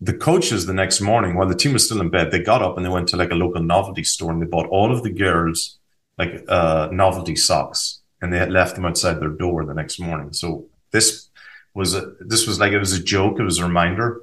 the 0.00 0.12
coaches 0.12 0.66
the 0.66 0.74
next 0.74 1.00
morning, 1.00 1.34
while 1.34 1.48
the 1.48 1.54
team 1.54 1.72
was 1.72 1.86
still 1.86 2.00
in 2.00 2.10
bed, 2.10 2.30
they 2.30 2.42
got 2.42 2.62
up 2.62 2.76
and 2.76 2.84
they 2.84 2.90
went 2.90 3.08
to 3.08 3.16
like 3.16 3.30
a 3.30 3.34
local 3.34 3.62
novelty 3.62 4.04
store 4.04 4.30
and 4.30 4.40
they 4.40 4.46
bought 4.46 4.68
all 4.68 4.92
of 4.92 5.02
the 5.02 5.10
girls 5.10 5.78
like 6.18 6.44
uh, 6.48 6.88
novelty 6.92 7.34
socks 7.34 8.00
and 8.20 8.32
they 8.32 8.38
had 8.38 8.52
left 8.52 8.76
them 8.76 8.84
outside 8.84 9.20
their 9.20 9.28
door 9.30 9.64
the 9.64 9.74
next 9.74 9.98
morning. 9.98 10.32
So 10.32 10.66
this 10.90 11.28
was 11.74 11.94
a, 11.94 12.12
this 12.20 12.46
was 12.46 12.60
like 12.60 12.72
it 12.72 12.78
was 12.78 12.92
a 12.92 13.02
joke. 13.02 13.40
It 13.40 13.44
was 13.44 13.58
a 13.58 13.64
reminder 13.64 14.20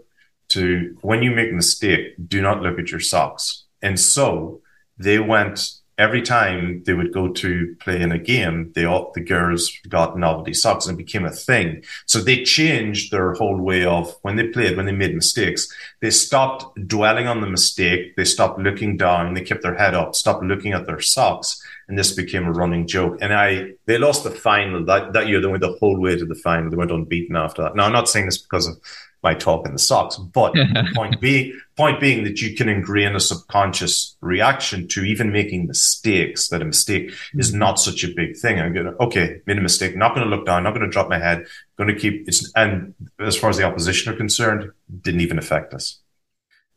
to 0.49 0.97
when 1.01 1.23
you 1.23 1.31
make 1.31 1.51
a 1.51 1.55
mistake, 1.55 2.15
do 2.27 2.41
not 2.41 2.61
look 2.61 2.79
at 2.79 2.91
your 2.91 2.99
socks. 2.99 3.65
And 3.81 3.99
so 3.99 4.61
they 4.97 5.19
went 5.19 5.78
every 5.99 6.21
time 6.21 6.81
they 6.85 6.93
would 6.93 7.13
go 7.13 7.27
to 7.27 7.75
play 7.81 8.01
in 8.01 8.13
a 8.13 8.17
game, 8.17 8.71
they 8.73 8.85
all, 8.85 9.11
the 9.13 9.21
girls 9.21 9.69
got 9.89 10.17
novelty 10.17 10.53
socks 10.53 10.87
and 10.87 10.95
it 10.97 11.05
became 11.05 11.25
a 11.25 11.29
thing. 11.29 11.83
So 12.05 12.19
they 12.19 12.43
changed 12.43 13.11
their 13.11 13.33
whole 13.33 13.57
way 13.57 13.83
of 13.83 14.15
when 14.21 14.37
they 14.37 14.47
played, 14.47 14.77
when 14.77 14.85
they 14.85 14.93
made 14.93 15.13
mistakes, 15.13 15.67
they 16.01 16.09
stopped 16.09 16.63
dwelling 16.87 17.27
on 17.27 17.41
the 17.41 17.47
mistake. 17.47 18.15
They 18.15 18.23
stopped 18.23 18.59
looking 18.59 18.95
down. 18.95 19.33
They 19.33 19.41
kept 19.41 19.61
their 19.61 19.75
head 19.75 19.93
up, 19.93 20.15
stopped 20.15 20.43
looking 20.43 20.71
at 20.71 20.87
their 20.87 21.01
socks. 21.01 21.61
And 21.89 21.99
this 21.99 22.13
became 22.13 22.45
a 22.45 22.51
running 22.51 22.87
joke. 22.87 23.17
And 23.19 23.33
I, 23.33 23.73
they 23.85 23.97
lost 23.97 24.23
the 24.23 24.31
final 24.31 24.85
that, 24.85 25.11
that 25.13 25.27
year. 25.27 25.41
They 25.41 25.47
went 25.47 25.61
the 25.61 25.77
whole 25.79 25.99
way 25.99 26.15
to 26.15 26.25
the 26.25 26.35
final. 26.35 26.69
They 26.69 26.77
went 26.77 26.91
unbeaten 26.91 27.35
after 27.35 27.63
that. 27.63 27.75
Now, 27.75 27.85
I'm 27.85 27.91
not 27.91 28.07
saying 28.07 28.27
this 28.27 28.37
because 28.37 28.67
of 28.67 28.77
my 29.21 29.33
talk 29.33 29.65
in 29.65 29.73
the 29.73 29.79
socks. 29.79 30.17
But 30.17 30.55
point 30.95 31.19
being, 31.19 31.59
point 31.75 31.99
being 31.99 32.23
that 32.23 32.41
you 32.41 32.55
can 32.55 32.69
ingrain 32.69 33.15
a 33.15 33.19
subconscious 33.19 34.15
reaction 34.21 34.87
to 34.89 35.03
even 35.03 35.31
making 35.31 35.67
mistakes. 35.67 36.47
That 36.49 36.61
a 36.61 36.65
mistake 36.65 37.11
is 37.33 37.49
mm-hmm. 37.49 37.59
not 37.59 37.79
such 37.79 38.03
a 38.03 38.13
big 38.13 38.37
thing. 38.37 38.59
I'm 38.59 38.73
gonna 38.73 38.93
okay, 38.99 39.41
made 39.45 39.57
a 39.57 39.61
mistake. 39.61 39.95
Not 39.95 40.15
going 40.15 40.27
to 40.29 40.35
look 40.35 40.45
down. 40.45 40.63
Not 40.63 40.73
going 40.73 40.85
to 40.85 40.91
drop 40.91 41.09
my 41.09 41.19
head. 41.19 41.45
Going 41.77 41.93
to 41.93 41.99
keep 41.99 42.27
it's 42.27 42.51
and 42.55 42.93
as 43.19 43.35
far 43.35 43.49
as 43.49 43.57
the 43.57 43.63
opposition 43.63 44.13
are 44.13 44.17
concerned, 44.17 44.71
didn't 45.01 45.21
even 45.21 45.37
affect 45.37 45.73
us. 45.73 45.99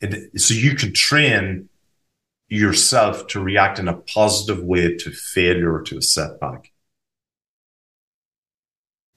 It, 0.01 0.41
so 0.41 0.55
you 0.55 0.75
could 0.75 0.95
train 0.95 1.69
yourself 2.49 3.29
to 3.29 3.41
react 3.41 3.79
in 3.79 3.89
a 3.89 3.95
positive 3.95 4.63
way 4.63 4.97
to 4.97 5.11
failure 5.11 5.73
or 5.73 5.83
to 5.83 5.97
a 5.97 6.03
setback. 6.03 6.73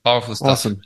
Powerful 0.06 0.36
stuff. 0.36 0.50
Awesome. 0.50 0.82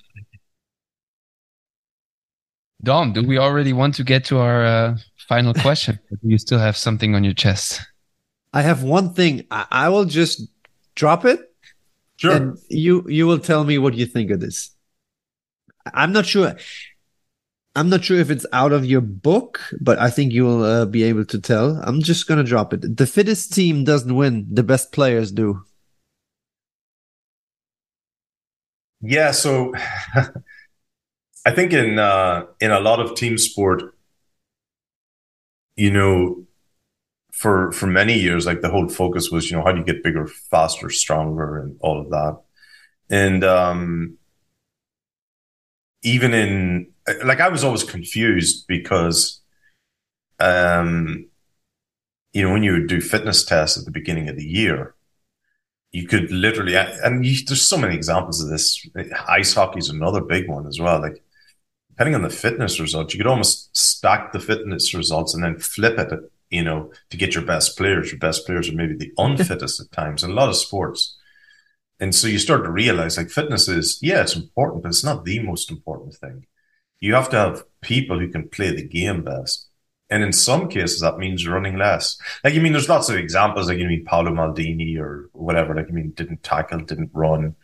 Dom, 2.82 3.14
do 3.14 3.24
we 3.24 3.38
already 3.38 3.74
want 3.74 3.96
to 3.96 4.04
get 4.04 4.24
to 4.26 4.38
our 4.40 4.66
uh, 4.66 4.98
final 5.28 5.54
question? 5.66 6.00
do 6.10 6.18
you 6.30 6.38
still 6.38 6.60
have 6.60 6.78
something 6.78 7.14
on 7.16 7.24
your 7.24 7.34
chest? 7.34 7.82
I 8.54 8.62
have 8.62 8.84
one 8.84 9.14
thing. 9.14 9.46
I, 9.52 9.66
I 9.70 9.90
will 9.90 10.06
just 10.06 10.42
drop 10.96 11.26
it, 11.26 11.40
Sure. 12.18 12.36
and 12.36 12.58
you 12.70 13.06
you 13.08 13.28
will 13.28 13.40
tell 13.40 13.64
me 13.64 13.78
what 13.78 13.94
you 13.94 14.06
think 14.06 14.32
of 14.32 14.40
this. 14.40 14.72
I'm 15.94 16.12
not 16.12 16.26
sure. 16.26 16.56
I'm 17.76 17.90
not 17.90 18.04
sure 18.04 18.18
if 18.20 18.30
it's 18.30 18.46
out 18.52 18.74
of 18.74 18.86
your 18.86 19.02
book, 19.02 19.62
but 19.80 20.00
I 20.00 20.10
think 20.10 20.34
you'll 20.34 20.64
uh, 20.64 20.86
be 20.86 21.04
able 21.04 21.26
to 21.26 21.40
tell. 21.40 21.80
I'm 21.84 22.02
just 22.02 22.28
gonna 22.28 22.44
drop 22.44 22.74
it. 22.74 22.98
The 22.98 23.06
fittest 23.08 23.54
team 23.54 23.84
doesn't 23.84 24.14
win; 24.16 24.48
the 24.52 24.64
best 24.64 24.92
players 24.92 25.32
do. 25.32 25.64
Yeah, 29.02 29.32
so 29.32 29.74
I 31.46 31.52
think 31.52 31.74
in 31.74 31.98
uh, 32.00 32.46
in 32.60 32.72
a 32.72 32.80
lot 32.80 33.00
of 33.00 33.16
team 33.16 33.38
sport, 33.38 33.96
you 35.76 35.92
know, 35.92 36.46
for 37.32 37.72
for 37.72 37.88
many 37.88 38.20
years, 38.20 38.46
like 38.46 38.62
the 38.62 38.70
whole 38.70 38.90
focus 38.90 39.32
was, 39.32 39.50
you 39.50 39.58
know, 39.58 39.64
how 39.64 39.72
do 39.72 39.80
you 39.80 39.86
get 39.86 40.04
bigger, 40.04 40.28
faster, 40.28 40.90
stronger, 40.90 41.60
and 41.60 41.78
all 41.80 42.00
of 42.00 42.10
that. 42.10 42.42
And 43.10 43.44
um, 43.44 44.18
even 46.04 46.34
in 46.34 46.92
like, 47.24 47.40
I 47.40 47.50
was 47.50 47.64
always 47.64 47.84
confused 47.84 48.68
because, 48.68 49.42
um, 50.40 51.28
you 52.34 52.44
know, 52.44 52.54
when 52.54 52.64
you 52.64 52.74
would 52.74 52.88
do 52.88 53.02
fitness 53.02 53.44
tests 53.44 53.78
at 53.78 53.86
the 53.86 53.92
beginning 53.92 54.30
of 54.30 54.36
the 54.36 54.46
year, 54.46 54.96
you 55.92 56.08
could 56.08 56.30
literally, 56.32 56.76
and 56.76 57.26
you, 57.26 57.44
there's 57.46 57.64
so 57.64 57.78
many 57.78 57.96
examples 57.96 58.44
of 58.44 58.50
this. 58.50 58.88
Ice 59.28 59.54
hockey 59.54 59.80
is 59.80 59.90
another 59.90 60.22
big 60.22 60.48
one 60.48 60.68
as 60.68 60.80
well. 60.80 61.02
Like, 61.02 61.24
depending 62.00 62.16
on 62.16 62.22
the 62.22 62.34
fitness 62.34 62.80
results, 62.80 63.14
you 63.14 63.18
could 63.18 63.30
almost 63.30 63.76
stack 63.76 64.32
the 64.32 64.40
fitness 64.40 64.94
results 64.94 65.34
and 65.34 65.44
then 65.44 65.60
flip 65.60 66.00
it, 66.00 66.18
you 66.50 66.64
know, 66.64 66.90
to 67.10 67.18
get 67.18 67.36
your 67.36 67.44
best 67.44 67.78
players. 67.78 68.10
Your 68.10 68.20
best 68.20 68.46
players 68.46 68.70
are 68.70 68.74
maybe 68.74 68.96
the 68.96 69.12
unfittest 69.18 69.82
at 69.82 69.92
times 69.92 70.24
in 70.24 70.32
a 70.32 70.34
lot 70.34 70.48
of 70.48 70.56
sports. 70.56 71.18
And 72.00 72.16
so 72.16 72.30
you 72.30 72.40
start 72.40 72.64
to 72.64 72.72
realize 72.72 73.18
like 73.18 73.30
fitness 73.30 73.68
is, 73.68 74.00
yeah, 74.02 74.22
it's 74.22 74.38
important, 74.38 74.82
but 74.82 74.90
it's 74.90 75.04
not 75.04 75.26
the 75.26 75.40
most 75.40 75.70
important 75.70 76.16
thing. 76.16 76.46
You 77.02 77.16
have 77.16 77.30
to 77.32 77.36
have 77.36 77.66
people 77.82 78.18
who 78.18 78.30
can 78.30 78.48
play 78.48 78.74
the 78.74 78.88
game 78.88 79.26
best. 79.26 79.68
And 80.10 80.24
in 80.24 80.32
some 80.32 80.70
cases, 80.70 81.02
that 81.02 81.18
means 81.18 81.46
running 81.46 81.76
less. 81.76 82.18
Like, 82.46 82.54
I 82.54 82.60
mean, 82.60 82.72
there's 82.72 82.88
lots 82.88 83.10
of 83.10 83.18
examples, 83.18 83.68
like, 83.68 83.78
you 83.78 83.86
mean, 83.86 84.06
Paolo 84.06 84.32
Maldini 84.32 84.98
or 84.98 85.30
whatever, 85.34 85.76
like, 85.76 85.88
I 85.90 85.92
mean, 85.92 86.12
didn't 86.12 86.44
tackle, 86.44 86.80
didn't 86.80 87.12
run 87.14 87.56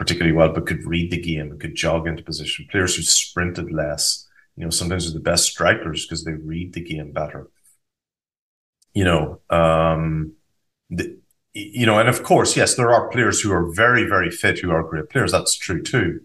particularly 0.00 0.34
well, 0.34 0.50
but 0.50 0.66
could 0.66 0.82
read 0.86 1.10
the 1.10 1.20
game 1.20 1.50
and 1.50 1.60
could 1.60 1.74
jog 1.74 2.06
into 2.06 2.22
position. 2.22 2.66
Players 2.70 2.96
who 2.96 3.02
sprinted 3.02 3.70
less, 3.70 4.26
you 4.56 4.64
know, 4.64 4.70
sometimes 4.70 5.06
are 5.06 5.12
the 5.12 5.20
best 5.20 5.44
strikers 5.44 6.06
because 6.06 6.24
they 6.24 6.32
read 6.32 6.72
the 6.72 6.80
game 6.80 7.12
better. 7.12 7.50
You 8.94 9.04
know, 9.04 9.40
um, 9.50 10.32
the, 10.88 11.18
you 11.52 11.84
know, 11.84 11.98
and 11.98 12.08
of 12.08 12.22
course, 12.22 12.56
yes, 12.56 12.76
there 12.76 12.90
are 12.90 13.10
players 13.10 13.42
who 13.42 13.52
are 13.52 13.70
very, 13.74 14.04
very 14.04 14.30
fit 14.30 14.58
who 14.60 14.70
are 14.70 14.82
great 14.82 15.10
players. 15.10 15.32
That's 15.32 15.54
true 15.54 15.82
too. 15.82 16.22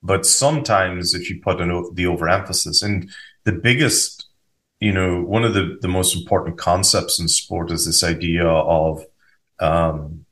But 0.00 0.24
sometimes 0.24 1.12
if 1.12 1.28
you 1.28 1.40
put 1.42 1.60
an, 1.60 1.70
the 1.94 2.06
overemphasis 2.06 2.82
and 2.82 3.10
the 3.42 3.52
biggest, 3.52 4.28
you 4.78 4.92
know, 4.92 5.22
one 5.24 5.42
of 5.42 5.54
the, 5.54 5.76
the 5.80 5.88
most 5.88 6.16
important 6.16 6.56
concepts 6.56 7.18
in 7.18 7.26
sport 7.26 7.72
is 7.72 7.84
this 7.84 8.04
idea 8.04 8.46
of, 8.46 9.04
um, 9.58 10.24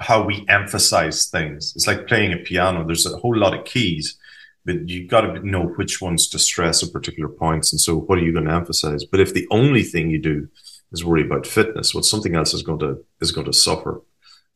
how 0.00 0.24
we 0.24 0.46
emphasize 0.48 1.26
things. 1.26 1.74
It's 1.76 1.86
like 1.86 2.06
playing 2.06 2.32
a 2.32 2.38
piano. 2.38 2.86
There's 2.86 3.06
a 3.06 3.18
whole 3.18 3.36
lot 3.36 3.56
of 3.56 3.66
keys, 3.66 4.18
but 4.64 4.88
you've 4.88 5.10
got 5.10 5.22
to 5.22 5.46
know 5.46 5.64
which 5.64 6.00
ones 6.00 6.26
to 6.28 6.38
stress 6.38 6.82
at 6.82 6.92
particular 6.92 7.28
points. 7.28 7.70
And 7.72 7.80
so 7.80 7.96
what 7.96 8.18
are 8.18 8.22
you 8.22 8.32
going 8.32 8.46
to 8.46 8.54
emphasize? 8.54 9.04
But 9.04 9.20
if 9.20 9.34
the 9.34 9.46
only 9.50 9.82
thing 9.82 10.10
you 10.10 10.18
do 10.18 10.48
is 10.90 11.04
worry 11.04 11.22
about 11.22 11.46
fitness, 11.46 11.94
well, 11.94 12.02
something 12.02 12.34
else 12.34 12.54
is 12.54 12.62
going 12.62 12.78
to, 12.80 13.04
is 13.20 13.30
going 13.30 13.46
to 13.46 13.52
suffer. 13.52 14.00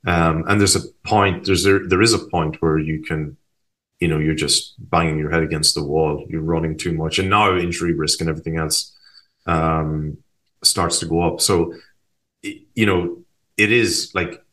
Um, 0.07 0.45
and 0.49 0.59
there's 0.59 0.77
a 0.77 0.89
point, 1.05 1.45
there's, 1.45 1.65
there, 1.65 1.87
there 1.87 2.03
is 2.03 2.15
a 2.15 2.27
point 2.27 2.61
where 2.61 2.79
you 2.79 3.03
can, 3.03 3.37
you 4.01 4.09
know, 4.09 4.19
you're 4.19 4.35
just 4.35 4.75
banging 4.79 5.19
your 5.19 5.31
head 5.31 5.43
against 5.43 5.75
the 5.75 5.85
wall. 5.85 6.27
You're 6.29 6.43
running 6.43 6.79
too 6.79 6.95
much 6.95 7.19
and 7.19 7.29
now 7.29 7.57
injury 7.57 7.93
risk 7.93 8.21
and 8.21 8.31
everything 8.31 8.57
else, 8.57 8.97
um, 9.47 10.19
starts 10.63 11.01
to 11.01 11.07
go 11.07 11.23
up. 11.23 11.41
So, 11.41 11.75
you 12.43 12.87
know, 12.87 13.23
it 13.57 13.71
is 13.71 14.11
like, 14.15 14.44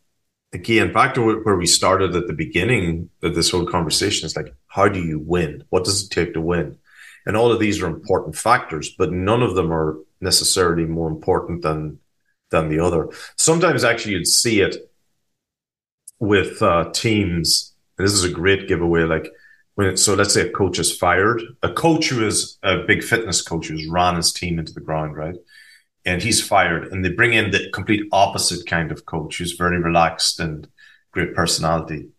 again, 0.53 0.91
back 0.91 1.14
to 1.14 1.22
where 1.22 1.56
we 1.56 1.65
started 1.65 2.15
at 2.15 2.28
the 2.28 2.34
beginning 2.34 3.10
of 3.23 3.36
this 3.36 3.49
whole 3.52 3.65
conversation, 3.65 4.26
is 4.26 4.36
like, 4.36 4.53
how 4.68 4.88
do 4.88 5.02
you 5.02 5.19
win? 5.19 5.64
What 5.69 5.86
does 5.86 6.03
it 6.03 6.10
take 6.10 6.34
to 6.34 6.41
win? 6.41 6.78
And 7.26 7.38
all 7.38 7.52
of 7.52 7.60
these 7.60 7.82
are 7.82 7.88
important 7.88 8.36
factors, 8.36 8.94
but 8.98 9.11
none 9.11 9.44
of 9.44 9.56
them 9.56 9.72
are 9.72 9.98
necessarily 10.19 10.86
more 10.86 11.10
important 11.10 11.61
than 11.61 11.99
than 12.49 12.68
the 12.68 12.80
other. 12.80 13.07
Sometimes 13.38 13.84
actually 13.84 14.14
you'd 14.14 14.28
see 14.28 14.60
it 14.60 14.76
with 16.19 16.61
uh, 16.61 16.91
teams. 16.94 17.73
And 17.98 18.06
this 18.06 18.14
is 18.14 18.26
a 18.26 18.30
great 18.30 18.68
giveaway. 18.68 19.03
Like 19.03 19.32
when 19.76 19.88
it, 19.88 19.98
so, 19.98 20.15
let's 20.15 20.34
say 20.34 20.48
a 20.48 20.52
coach 20.52 20.80
is 20.80 20.95
fired, 20.95 21.41
a 21.64 21.72
coach 21.73 22.10
who 22.10 22.26
is 22.26 22.57
a 22.61 22.80
big 22.80 23.03
fitness 23.03 23.41
coach 23.41 23.68
who's 23.68 23.88
ran 23.88 24.15
his 24.15 24.34
team 24.34 24.60
into 24.60 24.73
the 24.73 24.82
ground, 24.82 25.15
right? 25.15 25.36
And 26.06 26.22
he's 26.22 26.45
fired 26.45 26.91
and 26.91 27.06
they 27.06 27.10
bring 27.10 27.34
in 27.34 27.52
the 27.52 27.69
complete 27.72 28.03
opposite 28.11 28.65
kind 28.65 28.91
of 28.91 29.06
coach 29.06 29.38
who's 29.38 29.53
very 29.53 29.80
relaxed 29.80 30.40
and 30.40 30.68
great 31.11 31.36
personality. 31.36 32.10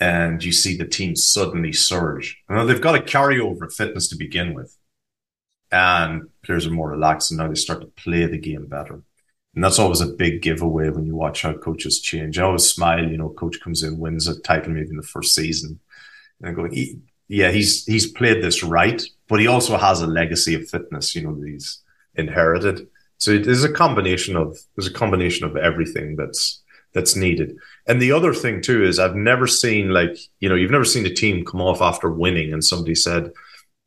And 0.00 0.42
you 0.42 0.50
see 0.50 0.76
the 0.76 0.86
team 0.86 1.14
suddenly 1.14 1.72
surge. 1.72 2.42
Now 2.48 2.64
they've 2.64 2.80
got 2.80 2.96
a 2.96 3.02
carryover 3.02 3.62
of 3.62 3.74
fitness 3.74 4.08
to 4.08 4.16
begin 4.16 4.54
with. 4.54 4.76
And 5.70 6.28
players 6.44 6.66
are 6.66 6.72
more 6.72 6.90
relaxed 6.90 7.30
and 7.30 7.38
now 7.38 7.48
they 7.48 7.54
start 7.54 7.80
to 7.82 7.86
play 7.86 8.26
the 8.26 8.38
game 8.38 8.66
better. 8.66 9.02
And 9.54 9.62
that's 9.62 9.78
always 9.78 10.00
a 10.00 10.06
big 10.06 10.42
giveaway 10.42 10.88
when 10.88 11.06
you 11.06 11.14
watch 11.14 11.42
how 11.42 11.52
coaches 11.52 12.00
change. 12.00 12.38
I 12.38 12.42
always 12.42 12.68
smile 12.68 13.08
you 13.08 13.16
know 13.16 13.28
coach 13.28 13.60
comes 13.60 13.82
in 13.82 13.98
wins 13.98 14.26
a 14.26 14.40
title 14.40 14.72
maybe 14.72 14.90
in 14.90 14.96
the 14.96 15.02
first 15.02 15.34
season. 15.34 15.78
And 16.40 16.48
i'm 16.48 16.54
going 16.54 16.72
he, 16.72 16.98
yeah 17.28 17.50
he's 17.50 17.84
he's 17.86 18.10
played 18.10 18.42
this 18.42 18.62
right 18.62 19.02
but 19.28 19.40
he 19.40 19.46
also 19.46 19.76
has 19.76 20.00
a 20.00 20.06
legacy 20.06 20.54
of 20.54 20.68
fitness 20.68 21.14
you 21.14 21.22
know 21.22 21.34
that 21.34 21.48
he's 21.48 21.80
inherited 22.14 22.88
so 23.22 23.38
there's 23.38 23.62
a 23.62 23.72
combination 23.72 24.36
of 24.36 24.58
there's 24.74 24.88
a 24.88 24.92
combination 24.92 25.46
of 25.46 25.56
everything 25.56 26.16
that's 26.16 26.60
that's 26.92 27.14
needed. 27.14 27.56
And 27.86 28.02
the 28.02 28.10
other 28.10 28.34
thing 28.34 28.60
too 28.60 28.82
is 28.82 28.98
I've 28.98 29.14
never 29.14 29.46
seen 29.46 29.90
like 29.90 30.18
you 30.40 30.48
know 30.48 30.56
you've 30.56 30.72
never 30.72 30.84
seen 30.84 31.06
a 31.06 31.14
team 31.14 31.44
come 31.44 31.60
off 31.60 31.80
after 31.80 32.10
winning 32.10 32.52
and 32.52 32.64
somebody 32.64 32.96
said, 32.96 33.30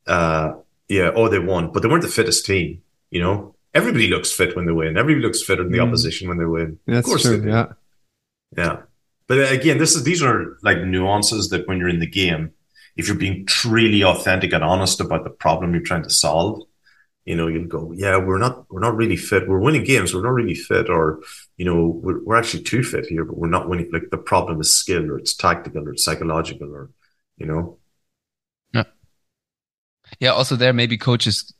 uh, 0.06 0.54
yeah, 0.88 1.10
oh 1.14 1.28
they 1.28 1.38
won, 1.38 1.70
but 1.70 1.82
they 1.82 1.88
weren't 1.90 2.00
the 2.02 2.08
fittest 2.08 2.46
team. 2.46 2.80
You 3.10 3.20
know, 3.20 3.54
everybody 3.74 4.08
looks 4.08 4.32
fit 4.32 4.56
when 4.56 4.64
they 4.64 4.72
win. 4.72 4.96
Everybody 4.96 5.26
looks 5.26 5.42
fitter 5.42 5.64
than 5.64 5.72
the 5.72 5.80
mm. 5.80 5.86
opposition 5.86 6.28
when 6.28 6.38
they 6.38 6.46
win. 6.46 6.78
That's 6.86 7.00
of 7.00 7.04
course 7.04 7.22
true. 7.24 7.46
Yeah, 7.46 7.66
yeah. 8.56 8.78
But 9.26 9.52
again, 9.52 9.76
this 9.76 9.94
is 9.94 10.04
these 10.04 10.22
are 10.22 10.56
like 10.62 10.78
nuances 10.78 11.50
that 11.50 11.68
when 11.68 11.76
you're 11.76 11.90
in 11.90 12.00
the 12.00 12.06
game, 12.06 12.52
if 12.96 13.06
you're 13.06 13.18
being 13.18 13.44
truly 13.44 14.02
authentic 14.02 14.54
and 14.54 14.64
honest 14.64 14.98
about 14.98 15.24
the 15.24 15.30
problem 15.44 15.74
you're 15.74 15.82
trying 15.82 16.04
to 16.04 16.10
solve, 16.24 16.62
you 17.26 17.34
know, 17.34 17.48
you'll 17.48 17.66
go, 17.66 17.92
yeah, 17.92 18.16
we're 18.16 18.38
not, 18.38 18.64
we're 18.70 18.80
not 18.80 18.96
really 18.96 19.16
fit. 19.16 19.48
We're 19.48 19.58
winning 19.58 19.82
games. 19.82 20.14
We're 20.14 20.22
not 20.22 20.32
really 20.32 20.54
fit 20.54 20.88
or, 20.88 21.20
you 21.56 21.64
know, 21.64 22.00
we're, 22.02 22.22
we're 22.24 22.36
actually 22.36 22.62
too 22.62 22.84
fit 22.84 23.04
here, 23.06 23.24
but 23.24 23.36
we're 23.36 23.48
not 23.48 23.68
winning. 23.68 23.90
Like 23.92 24.10
the 24.10 24.16
problem 24.16 24.60
is 24.60 24.74
skill 24.74 25.10
or 25.10 25.18
it's 25.18 25.34
tactical 25.34 25.86
or 25.86 25.92
it's 25.92 26.04
psychological 26.04 26.72
or, 26.72 26.90
you 27.36 27.46
know. 27.46 27.78
Yeah. 28.72 28.84
Yeah. 30.20 30.30
Also 30.30 30.54
there, 30.54 30.72
maybe 30.72 30.96
coaches 30.96 31.52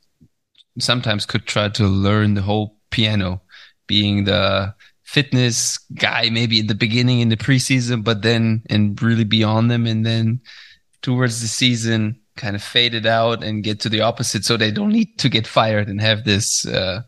sometimes 0.79 1.25
could 1.25 1.45
try 1.45 1.67
to 1.67 1.83
learn 1.83 2.33
the 2.35 2.41
whole 2.41 2.77
piano 2.89 3.41
being 3.87 4.23
the 4.23 4.73
fitness 5.03 5.79
guy, 5.95 6.29
maybe 6.29 6.59
in 6.59 6.67
the 6.67 6.75
beginning 6.75 7.19
in 7.19 7.29
the 7.29 7.37
preseason, 7.37 8.05
but 8.05 8.21
then 8.21 8.63
and 8.69 9.01
really 9.01 9.25
beyond 9.25 9.69
them. 9.69 9.85
And 9.85 10.05
then 10.05 10.39
towards 11.01 11.41
the 11.41 11.47
season, 11.47 12.21
kind 12.37 12.55
of 12.55 12.63
fade 12.63 12.93
it 12.93 13.05
out 13.05 13.43
and 13.43 13.63
get 13.63 13.79
to 13.81 13.89
the 13.89 14.01
opposite. 14.01 14.45
So 14.45 14.57
they 14.57 14.71
don't 14.71 14.91
need 14.91 15.17
to 15.19 15.29
get 15.29 15.47
fired 15.47 15.87
and 15.87 15.99
have 16.01 16.23
this 16.23 16.65
uh 16.65 17.01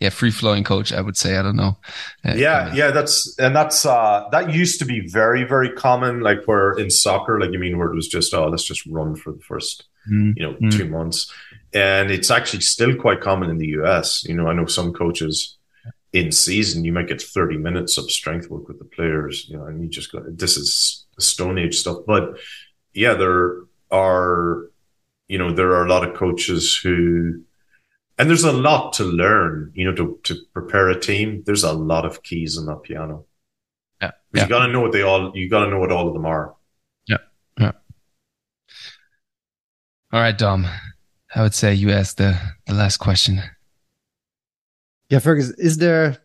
yeah 0.00 0.10
free 0.10 0.30
flowing 0.30 0.64
coach 0.64 0.92
i 0.92 1.00
would 1.00 1.16
say. 1.16 1.36
I 1.36 1.42
don't 1.42 1.56
know. 1.56 1.78
Uh, 2.24 2.34
yeah 2.36 2.72
yeah 2.74 2.90
that's 2.90 3.36
and 3.38 3.54
that's 3.54 3.84
uh 3.86 4.28
that 4.30 4.52
used 4.52 4.78
to 4.80 4.84
be 4.84 5.08
very 5.08 5.44
very 5.44 5.72
common 5.72 6.20
like 6.20 6.44
where 6.44 6.72
in 6.72 6.90
soccer 6.90 7.40
like 7.40 7.52
you 7.52 7.58
mean 7.58 7.78
where 7.78 7.90
it 7.90 7.94
was 7.94 8.08
just 8.08 8.34
oh 8.34 8.48
let's 8.48 8.64
just 8.64 8.86
run 8.86 9.16
for 9.16 9.32
the 9.32 9.40
first 9.40 9.84
mm. 10.10 10.32
you 10.36 10.42
know 10.42 10.54
mm. 10.54 10.70
two 10.70 10.88
months. 10.88 11.32
And 11.72 12.12
it's 12.12 12.30
actually 12.30 12.60
still 12.60 12.94
quite 12.94 13.20
common 13.20 13.50
in 13.50 13.58
the 13.58 13.66
us 13.72 14.24
you 14.24 14.34
know 14.34 14.46
i 14.46 14.52
know 14.52 14.66
some 14.66 14.92
coaches 14.92 15.56
in 16.12 16.30
season 16.30 16.84
you 16.84 16.92
might 16.92 17.08
get 17.08 17.20
30 17.20 17.56
minutes 17.56 17.98
of 17.98 18.08
strength 18.08 18.48
work 18.48 18.68
with 18.68 18.78
the 18.78 18.84
players 18.84 19.48
you 19.48 19.56
know 19.56 19.64
and 19.64 19.82
you 19.82 19.88
just 19.88 20.12
go 20.12 20.22
this 20.28 20.56
is 20.56 21.04
stone 21.18 21.58
age 21.58 21.76
stuff. 21.76 21.98
But 22.06 22.38
yeah 22.92 23.14
there 23.14 23.62
are 23.90 24.70
you 25.28 25.38
know, 25.38 25.52
there 25.52 25.70
are 25.72 25.86
a 25.86 25.88
lot 25.88 26.06
of 26.06 26.14
coaches 26.14 26.76
who 26.76 27.42
and 28.18 28.28
there's 28.28 28.44
a 28.44 28.52
lot 28.52 28.92
to 28.94 29.04
learn, 29.04 29.72
you 29.74 29.84
know, 29.84 29.94
to, 29.94 30.18
to 30.22 30.36
prepare 30.52 30.88
a 30.88 30.98
team. 30.98 31.42
There's 31.46 31.64
a 31.64 31.72
lot 31.72 32.04
of 32.04 32.22
keys 32.22 32.56
on 32.56 32.66
that 32.66 32.82
piano. 32.82 33.24
Yeah. 34.00 34.12
But 34.30 34.38
yeah. 34.38 34.42
you 34.44 34.48
gotta 34.48 34.72
know 34.72 34.80
what 34.80 34.92
they 34.92 35.02
all, 35.02 35.36
you 35.36 35.48
gotta 35.48 35.70
know 35.70 35.78
what 35.78 35.90
all 35.90 36.06
of 36.06 36.14
them 36.14 36.26
are. 36.26 36.54
Yeah. 37.08 37.18
Yeah. 37.58 37.72
All 40.12 40.20
right, 40.20 40.36
Dom. 40.36 40.66
I 41.34 41.42
would 41.42 41.54
say 41.54 41.74
you 41.74 41.90
asked 41.90 42.18
the, 42.18 42.38
the 42.66 42.74
last 42.74 42.98
question. 42.98 43.42
Yeah, 45.10 45.18
Fergus, 45.18 45.50
is 45.50 45.78
there 45.78 46.18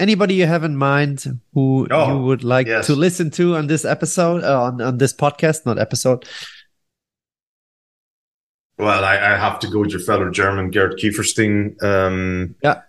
anybody 0.00 0.34
you 0.34 0.46
have 0.46 0.64
in 0.64 0.76
mind 0.76 1.40
who 1.52 1.86
Oh, 1.90 2.16
you 2.16 2.22
would 2.24 2.42
like 2.42 2.66
yes. 2.66 2.86
to 2.86 2.94
listen 2.94 3.30
to 3.32 3.56
on 3.56 3.66
this 3.66 3.84
episode, 3.84 4.42
uh, 4.42 4.62
on, 4.62 4.80
on 4.80 4.96
this 4.96 5.12
podcast, 5.12 5.66
not 5.66 5.78
episode? 5.78 6.24
Well, 8.78 9.04
I, 9.04 9.14
I 9.16 9.36
have 9.36 9.58
to 9.60 9.68
go 9.68 9.80
with 9.80 9.90
your 9.90 10.00
fellow 10.00 10.30
German, 10.30 10.70
Gerd 10.70 10.98
Kieferstein. 10.98 11.82
Um, 11.82 12.54
Yeah. 12.62 12.82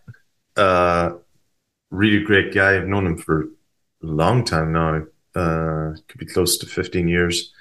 Uh, 0.56 1.14
really 1.90 2.24
great 2.24 2.54
guy. 2.54 2.76
I've 2.76 2.88
known 2.88 3.08
him 3.08 3.18
for 3.18 3.42
a 3.44 3.48
long 4.06 4.44
time 4.44 4.72
now. 4.72 5.04
Uh, 5.36 5.96
could 6.08 6.20
be 6.20 6.26
close 6.26 6.58
to 6.60 6.66
15 6.66 7.08
years. 7.08 7.52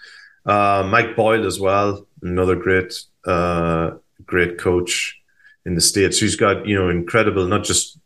Uh, 0.44 0.86
Mike 0.90 1.14
Boyle 1.16 1.46
as 1.46 1.60
well, 1.60 2.06
another 2.22 2.56
great, 2.56 2.92
uh, 3.26 3.92
great 4.24 4.58
coach 4.58 5.20
in 5.64 5.74
the 5.74 5.80
States 5.80 6.18
who's 6.18 6.36
got, 6.36 6.66
you 6.66 6.74
know, 6.74 6.88
incredible, 6.88 7.46
not 7.46 7.64
just, 7.64 7.98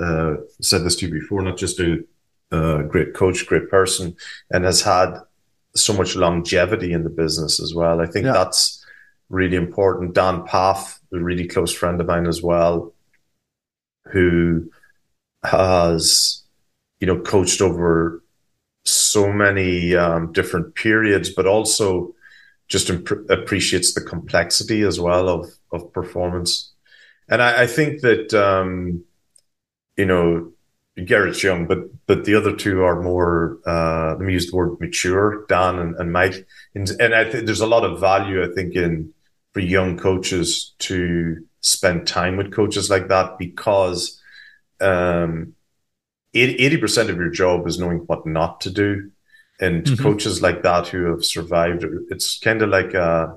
uh, 0.00 0.34
said 0.60 0.84
this 0.84 0.96
to 0.96 1.06
you 1.06 1.12
before, 1.12 1.42
not 1.42 1.56
just 1.56 1.80
a, 1.80 1.98
uh, 2.52 2.82
great 2.82 3.14
coach, 3.14 3.46
great 3.46 3.68
person, 3.68 4.16
and 4.50 4.64
has 4.64 4.82
had 4.82 5.18
so 5.74 5.92
much 5.92 6.14
longevity 6.16 6.92
in 6.92 7.02
the 7.04 7.10
business 7.10 7.60
as 7.60 7.74
well. 7.74 8.00
I 8.00 8.06
think 8.06 8.26
Yeah. 8.26 8.32
that's 8.32 8.77
really 9.28 9.56
important. 9.56 10.14
Dan 10.14 10.46
Pfaff, 10.46 10.98
a 11.12 11.18
really 11.18 11.46
close 11.46 11.72
friend 11.72 12.00
of 12.00 12.06
mine 12.06 12.26
as 12.26 12.42
well, 12.42 12.94
who 14.12 14.70
has, 15.44 16.42
you 17.00 17.06
know, 17.06 17.20
coached 17.20 17.60
over 17.60 18.22
so 18.84 19.32
many 19.32 19.94
um, 19.94 20.32
different 20.32 20.74
periods, 20.74 21.30
but 21.30 21.46
also 21.46 22.14
just 22.68 22.90
imp- 22.90 23.30
appreciates 23.30 23.94
the 23.94 24.00
complexity 24.00 24.82
as 24.82 25.00
well 25.00 25.28
of 25.28 25.50
of 25.72 25.92
performance. 25.92 26.72
And 27.28 27.42
I, 27.42 27.62
I 27.62 27.66
think 27.66 28.00
that 28.02 28.32
um, 28.34 29.04
you 29.96 30.06
know 30.06 30.52
Garrett's 31.04 31.42
young, 31.42 31.66
but 31.66 31.78
but 32.06 32.24
the 32.24 32.34
other 32.34 32.54
two 32.56 32.82
are 32.82 33.02
more. 33.02 33.58
Uh, 33.66 34.10
let 34.12 34.20
me 34.20 34.32
use 34.32 34.50
the 34.50 34.56
word 34.56 34.80
mature, 34.80 35.44
Dan 35.48 35.78
and, 35.78 35.94
and 35.96 36.12
Mike. 36.12 36.46
And, 36.74 36.90
and 37.00 37.14
I 37.14 37.30
think 37.30 37.46
there's 37.46 37.60
a 37.60 37.66
lot 37.66 37.84
of 37.84 38.00
value 38.00 38.42
I 38.42 38.52
think 38.54 38.74
in 38.74 39.12
for 39.58 39.64
young 39.64 39.98
coaches 39.98 40.74
to 40.78 41.44
spend 41.60 42.06
time 42.06 42.36
with 42.36 42.52
coaches 42.52 42.88
like 42.88 43.08
that 43.08 43.38
because 43.38 44.20
um, 44.80 45.54
80 46.34 46.76
percent 46.76 47.10
of 47.10 47.16
your 47.16 47.30
job 47.30 47.66
is 47.66 47.78
knowing 47.78 47.98
what 48.06 48.26
not 48.26 48.60
to 48.62 48.70
do, 48.70 49.10
and 49.60 49.84
Mhm. 49.84 49.98
coaches 49.98 50.40
like 50.42 50.62
that 50.62 50.88
who 50.88 51.06
have 51.06 51.24
survived, 51.24 51.84
it's 52.10 52.38
kind 52.38 52.62
of 52.62 52.68
like 52.68 52.94
uh, 52.94 53.28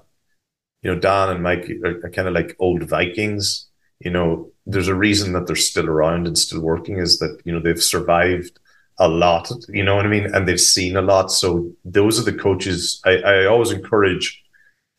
you 0.84 0.94
know 0.94 1.00
Dan 1.00 1.30
and 1.30 1.44
Mike 1.44 1.70
are, 1.84 2.06
are 2.06 2.10
kind 2.12 2.28
of 2.28 2.34
like 2.34 2.56
old 2.60 2.84
Vikings. 2.84 3.68
You 4.00 4.12
know, 4.12 4.52
there's 4.66 4.88
a 4.88 4.96
reason 4.96 5.34
that 5.34 5.48
they're 5.48 5.56
still 5.56 5.88
around 5.88 6.28
and 6.28 6.38
still 6.38 6.62
working 6.62 6.98
is 7.00 7.20
that 7.20 7.42
you 7.46 7.54
know 7.54 7.62
they've 7.62 7.82
survived 7.82 8.60
a 9.00 9.08
lot. 9.08 9.52
You 9.70 9.84
know 9.84 9.96
what 9.96 10.06
I 10.06 10.10
mean, 10.10 10.26
and 10.34 10.48
they've 10.48 10.60
seen 10.62 10.98
a 10.98 11.02
lot. 11.02 11.32
So 11.32 11.72
those 11.86 12.20
are 12.20 12.32
the 12.32 12.38
coaches. 12.38 13.02
I, 13.06 13.18
I 13.18 13.46
always 13.46 13.72
encourage 13.72 14.41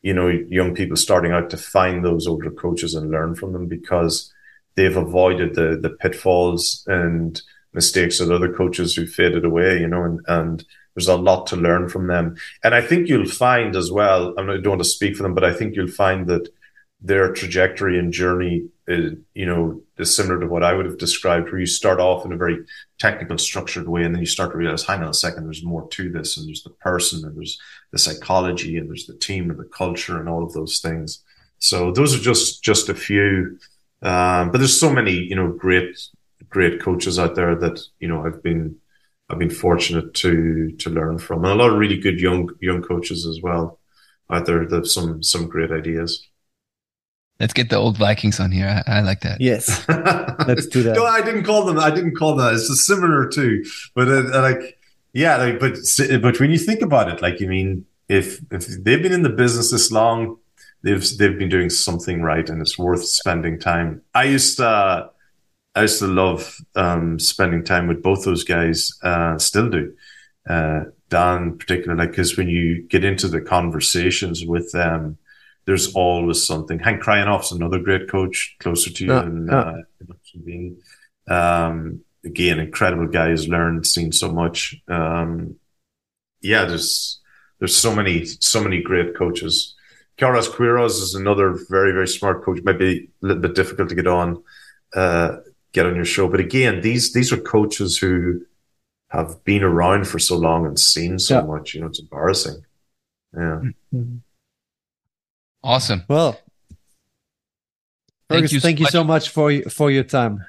you 0.02 0.12
know 0.12 0.28
young 0.28 0.74
people 0.74 0.96
starting 0.96 1.32
out 1.32 1.50
to 1.50 1.56
find 1.56 2.04
those 2.04 2.26
older 2.26 2.50
coaches 2.50 2.94
and 2.94 3.10
learn 3.10 3.34
from 3.34 3.52
them 3.52 3.66
because 3.66 4.32
they've 4.74 4.96
avoided 4.96 5.54
the 5.54 5.78
the 5.80 5.90
pitfalls 5.90 6.84
and 6.86 7.42
mistakes 7.72 8.20
of 8.20 8.30
other 8.30 8.52
coaches 8.52 8.94
who 8.94 9.06
faded 9.06 9.44
away, 9.44 9.80
you 9.80 9.88
know, 9.88 10.04
and, 10.04 10.20
and 10.28 10.64
there's 10.94 11.08
a 11.08 11.16
lot 11.16 11.46
to 11.46 11.56
learn 11.56 11.88
from 11.88 12.06
them. 12.06 12.36
And 12.62 12.74
I 12.74 12.82
think 12.82 13.08
you'll 13.08 13.26
find 13.26 13.74
as 13.76 13.90
well, 13.90 14.34
I 14.38 14.42
don't 14.44 14.66
want 14.66 14.82
to 14.82 14.88
speak 14.88 15.16
for 15.16 15.22
them, 15.22 15.34
but 15.34 15.44
I 15.44 15.52
think 15.52 15.74
you'll 15.74 15.88
find 15.88 16.26
that 16.26 16.48
their 17.02 17.32
trajectory 17.32 17.98
and 17.98 18.12
journey, 18.12 18.68
is, 18.86 19.14
you 19.34 19.46
know, 19.46 19.82
is 19.98 20.14
similar 20.14 20.40
to 20.40 20.46
what 20.46 20.62
I 20.62 20.72
would 20.72 20.86
have 20.86 20.98
described, 20.98 21.50
where 21.50 21.60
you 21.60 21.66
start 21.66 22.00
off 22.00 22.24
in 22.24 22.32
a 22.32 22.36
very 22.36 22.58
technical, 22.98 23.38
structured 23.38 23.88
way, 23.88 24.04
and 24.04 24.14
then 24.14 24.20
you 24.20 24.26
start 24.26 24.52
to 24.52 24.58
realize, 24.58 24.84
hang 24.84 25.02
on 25.02 25.08
a 25.08 25.14
second, 25.14 25.44
there's 25.44 25.64
more 25.64 25.88
to 25.88 26.10
this, 26.10 26.36
and 26.36 26.46
there's 26.46 26.62
the 26.62 26.70
person, 26.70 27.24
and 27.24 27.36
there's 27.36 27.58
the 27.90 27.98
psychology, 27.98 28.76
and 28.76 28.88
there's 28.88 29.06
the 29.06 29.16
team, 29.16 29.50
and 29.50 29.58
the 29.58 29.64
culture, 29.64 30.18
and 30.18 30.28
all 30.28 30.44
of 30.44 30.52
those 30.52 30.78
things. 30.78 31.22
So 31.58 31.92
those 31.92 32.14
are 32.14 32.22
just 32.22 32.62
just 32.62 32.88
a 32.88 32.94
few, 32.94 33.58
um, 34.02 34.50
but 34.50 34.58
there's 34.58 34.78
so 34.78 34.92
many, 34.92 35.12
you 35.12 35.36
know, 35.36 35.48
great 35.48 35.96
great 36.48 36.80
coaches 36.80 37.18
out 37.18 37.34
there 37.34 37.54
that 37.54 37.80
you 37.98 38.08
know 38.08 38.26
I've 38.26 38.42
been 38.42 38.76
I've 39.28 39.38
been 39.38 39.50
fortunate 39.50 40.14
to 40.14 40.72
to 40.72 40.90
learn 40.90 41.18
from, 41.18 41.44
and 41.44 41.52
a 41.52 41.56
lot 41.56 41.70
of 41.70 41.78
really 41.78 41.98
good 41.98 42.20
young 42.20 42.50
young 42.60 42.82
coaches 42.82 43.26
as 43.26 43.40
well 43.42 43.78
out 44.30 44.46
there 44.46 44.66
that 44.66 44.74
have 44.74 44.88
some 44.88 45.22
some 45.22 45.48
great 45.48 45.70
ideas. 45.70 46.28
Let's 47.40 47.52
get 47.52 47.70
the 47.70 47.76
old 47.76 47.98
Vikings 47.98 48.38
on 48.38 48.52
here. 48.52 48.82
I, 48.86 48.98
I 48.98 49.00
like 49.00 49.20
that. 49.20 49.40
Yes. 49.40 49.84
Let's 49.88 50.66
do 50.66 50.82
that. 50.84 50.94
no, 50.94 51.04
I 51.04 51.22
didn't 51.22 51.44
call 51.44 51.64
them. 51.64 51.78
I 51.78 51.90
didn't 51.90 52.14
call 52.14 52.36
them. 52.36 52.54
It's 52.54 52.70
a 52.70 52.76
similar 52.76 53.28
too, 53.28 53.64
but 53.94 54.09
uh, 54.09 54.40
like, 54.42 54.78
yeah, 55.12 55.36
like, 55.36 55.59
but 55.59 55.76
but 56.22 56.38
when 56.38 56.50
you 56.50 56.59
think 56.59 56.82
about 56.82 57.10
it, 57.10 57.20
like, 57.20 57.40
you 57.40 57.48
mean 57.48 57.84
if 58.09 58.40
if 58.50 58.66
they've 58.82 59.02
been 59.02 59.12
in 59.12 59.22
the 59.22 59.28
business 59.30 59.70
this 59.70 59.90
long, 59.90 60.36
they've 60.82 61.04
they've 61.18 61.38
been 61.38 61.48
doing 61.48 61.70
something 61.70 62.22
right, 62.22 62.48
and 62.48 62.60
it's 62.60 62.78
worth 62.78 63.04
spending 63.04 63.59
time. 63.59 64.02
I 64.14 64.24
used 64.24 64.59
to. 64.59 64.66
Uh, 64.66 65.09
I 65.74 65.82
used 65.82 66.00
to 66.00 66.06
love 66.06 66.59
um, 66.76 67.18
spending 67.18 67.64
time 67.64 67.88
with 67.88 68.02
both 68.02 68.24
those 68.24 68.44
guys. 68.44 68.92
Uh, 69.02 69.38
still 69.38 69.70
do. 69.70 69.94
Uh, 70.46 70.84
Dan, 71.09 71.56
particularly, 71.56 71.98
like 71.98 72.10
because 72.10 72.36
when 72.36 72.48
you 72.48 72.82
get 72.82 73.04
into 73.04 73.26
the 73.28 73.40
conversations 73.40 74.44
with 74.44 74.70
them, 74.72 75.16
there's 75.64 75.94
always 75.94 76.44
something. 76.47 76.78
Henk 76.78 77.02
Kraaijenhof's 77.02 77.52
another 77.52 77.78
great 77.78 78.09
coach, 78.10 78.56
closer 78.60 78.90
to 78.90 79.05
you 79.05 79.12
Yeah, 79.12 79.22
than 79.22 79.47
yeah. 79.47 79.59
uh, 79.59 79.82
being. 80.44 80.76
Um, 81.28 82.01
again, 82.24 82.59
incredible 82.60 83.06
guy 83.06 83.28
has 83.28 83.48
learned, 83.48 83.86
seen 83.86 84.12
so 84.12 84.30
much. 84.32 84.76
Um, 84.89 85.56
yeah, 86.40 86.64
there's 86.64 87.20
there's 87.59 87.76
so 87.76 87.94
many 87.94 88.24
so 88.24 88.62
many 88.62 88.82
great 88.82 89.14
coaches. 89.16 89.74
Carlos 90.18 90.48
Queiroz 90.48 91.01
is 91.01 91.14
another 91.14 91.56
very 91.70 91.93
very 91.93 92.09
smart 92.09 92.44
coach. 92.44 92.60
Maybe 92.64 93.09
a 93.22 93.26
little 93.26 93.43
bit 93.43 93.55
difficult 93.55 93.89
to 93.90 93.94
get 93.94 94.06
on 94.09 94.43
uh, 94.94 95.36
get 95.72 95.86
on 95.86 95.94
your 95.94 96.05
show, 96.05 96.28
but 96.28 96.40
again, 96.40 96.80
these 96.80 97.12
these 97.12 97.32
are 97.32 97.39
coaches 97.39 97.97
who 97.98 98.43
have 99.10 99.43
been 99.44 99.62
around 99.62 100.09
for 100.09 100.18
so 100.18 100.36
long 100.36 100.66
and 100.66 100.78
seen 100.78 101.18
so 101.18 101.39
Yeah. 101.39 101.47
much. 101.47 101.74
You 101.74 101.82
know, 101.82 101.86
it's 101.86 102.01
embarrassing. 102.01 102.64
Yeah. 103.34 103.60
Mhm. 103.94 104.20
Awesome. 105.62 106.05
Well, 106.09 106.32
Thank 108.28 108.44
Fergus, 108.44 108.52
you 108.52 108.60
so 108.60 108.66
thank 108.68 108.78
you 108.78 108.84
much. 108.84 108.93
so 108.93 109.05
much 109.05 109.28
for 109.30 109.52
for 109.70 109.90
your 109.90 110.05
time. 110.05 110.44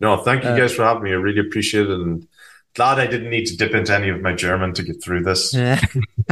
No, 0.00 0.16
thank 0.22 0.42
you 0.44 0.50
Uh, 0.50 0.56
guys 0.56 0.74
for 0.74 0.84
having 0.84 1.02
me. 1.02 1.10
I 1.10 1.14
really 1.14 1.40
appreciate 1.40 1.86
it, 1.86 1.90
and 2.00 2.26
glad 2.74 2.98
I 2.98 3.06
didn't 3.06 3.30
need 3.30 3.46
to 3.46 3.56
dip 3.56 3.72
into 3.74 3.94
any 3.94 4.08
of 4.08 4.20
my 4.22 4.32
German 4.32 4.72
to 4.74 4.82
get 4.82 5.02
through 5.02 5.22
this. 5.24 5.52
Yeah. 5.54 5.80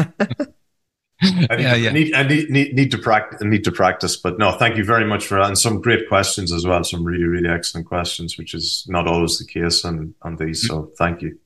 I 1.23 1.57
need, 1.57 1.61
yeah, 1.63 1.73
to, 1.75 1.79
yeah. 1.81 1.93
need, 1.93 2.15
I 2.15 2.23
need, 2.29 2.51
need, 2.51 2.75
need 2.75 2.91
to 2.91 2.99
practice, 2.99 3.41
need 3.43 3.65
to 3.65 3.73
practice, 3.73 4.17
but 4.19 4.39
no, 4.39 4.53
thank 4.53 4.77
you 4.77 4.85
very 4.85 5.07
much 5.07 5.27
for 5.27 5.39
that. 5.39 5.47
And 5.49 5.59
some 5.59 5.81
great 5.81 6.09
questions 6.09 6.53
as 6.53 6.67
well. 6.67 6.85
Some 6.85 7.05
really, 7.05 7.25
really 7.25 7.49
excellent 7.49 7.87
questions, 7.87 8.37
which 8.37 8.53
is 8.55 8.85
not 8.89 9.07
always 9.09 9.39
the 9.39 9.47
case 9.47 9.85
on, 9.87 10.15
on 10.23 10.37
these. 10.37 10.67
So 10.69 10.93
thank 10.99 11.23
you. 11.23 11.39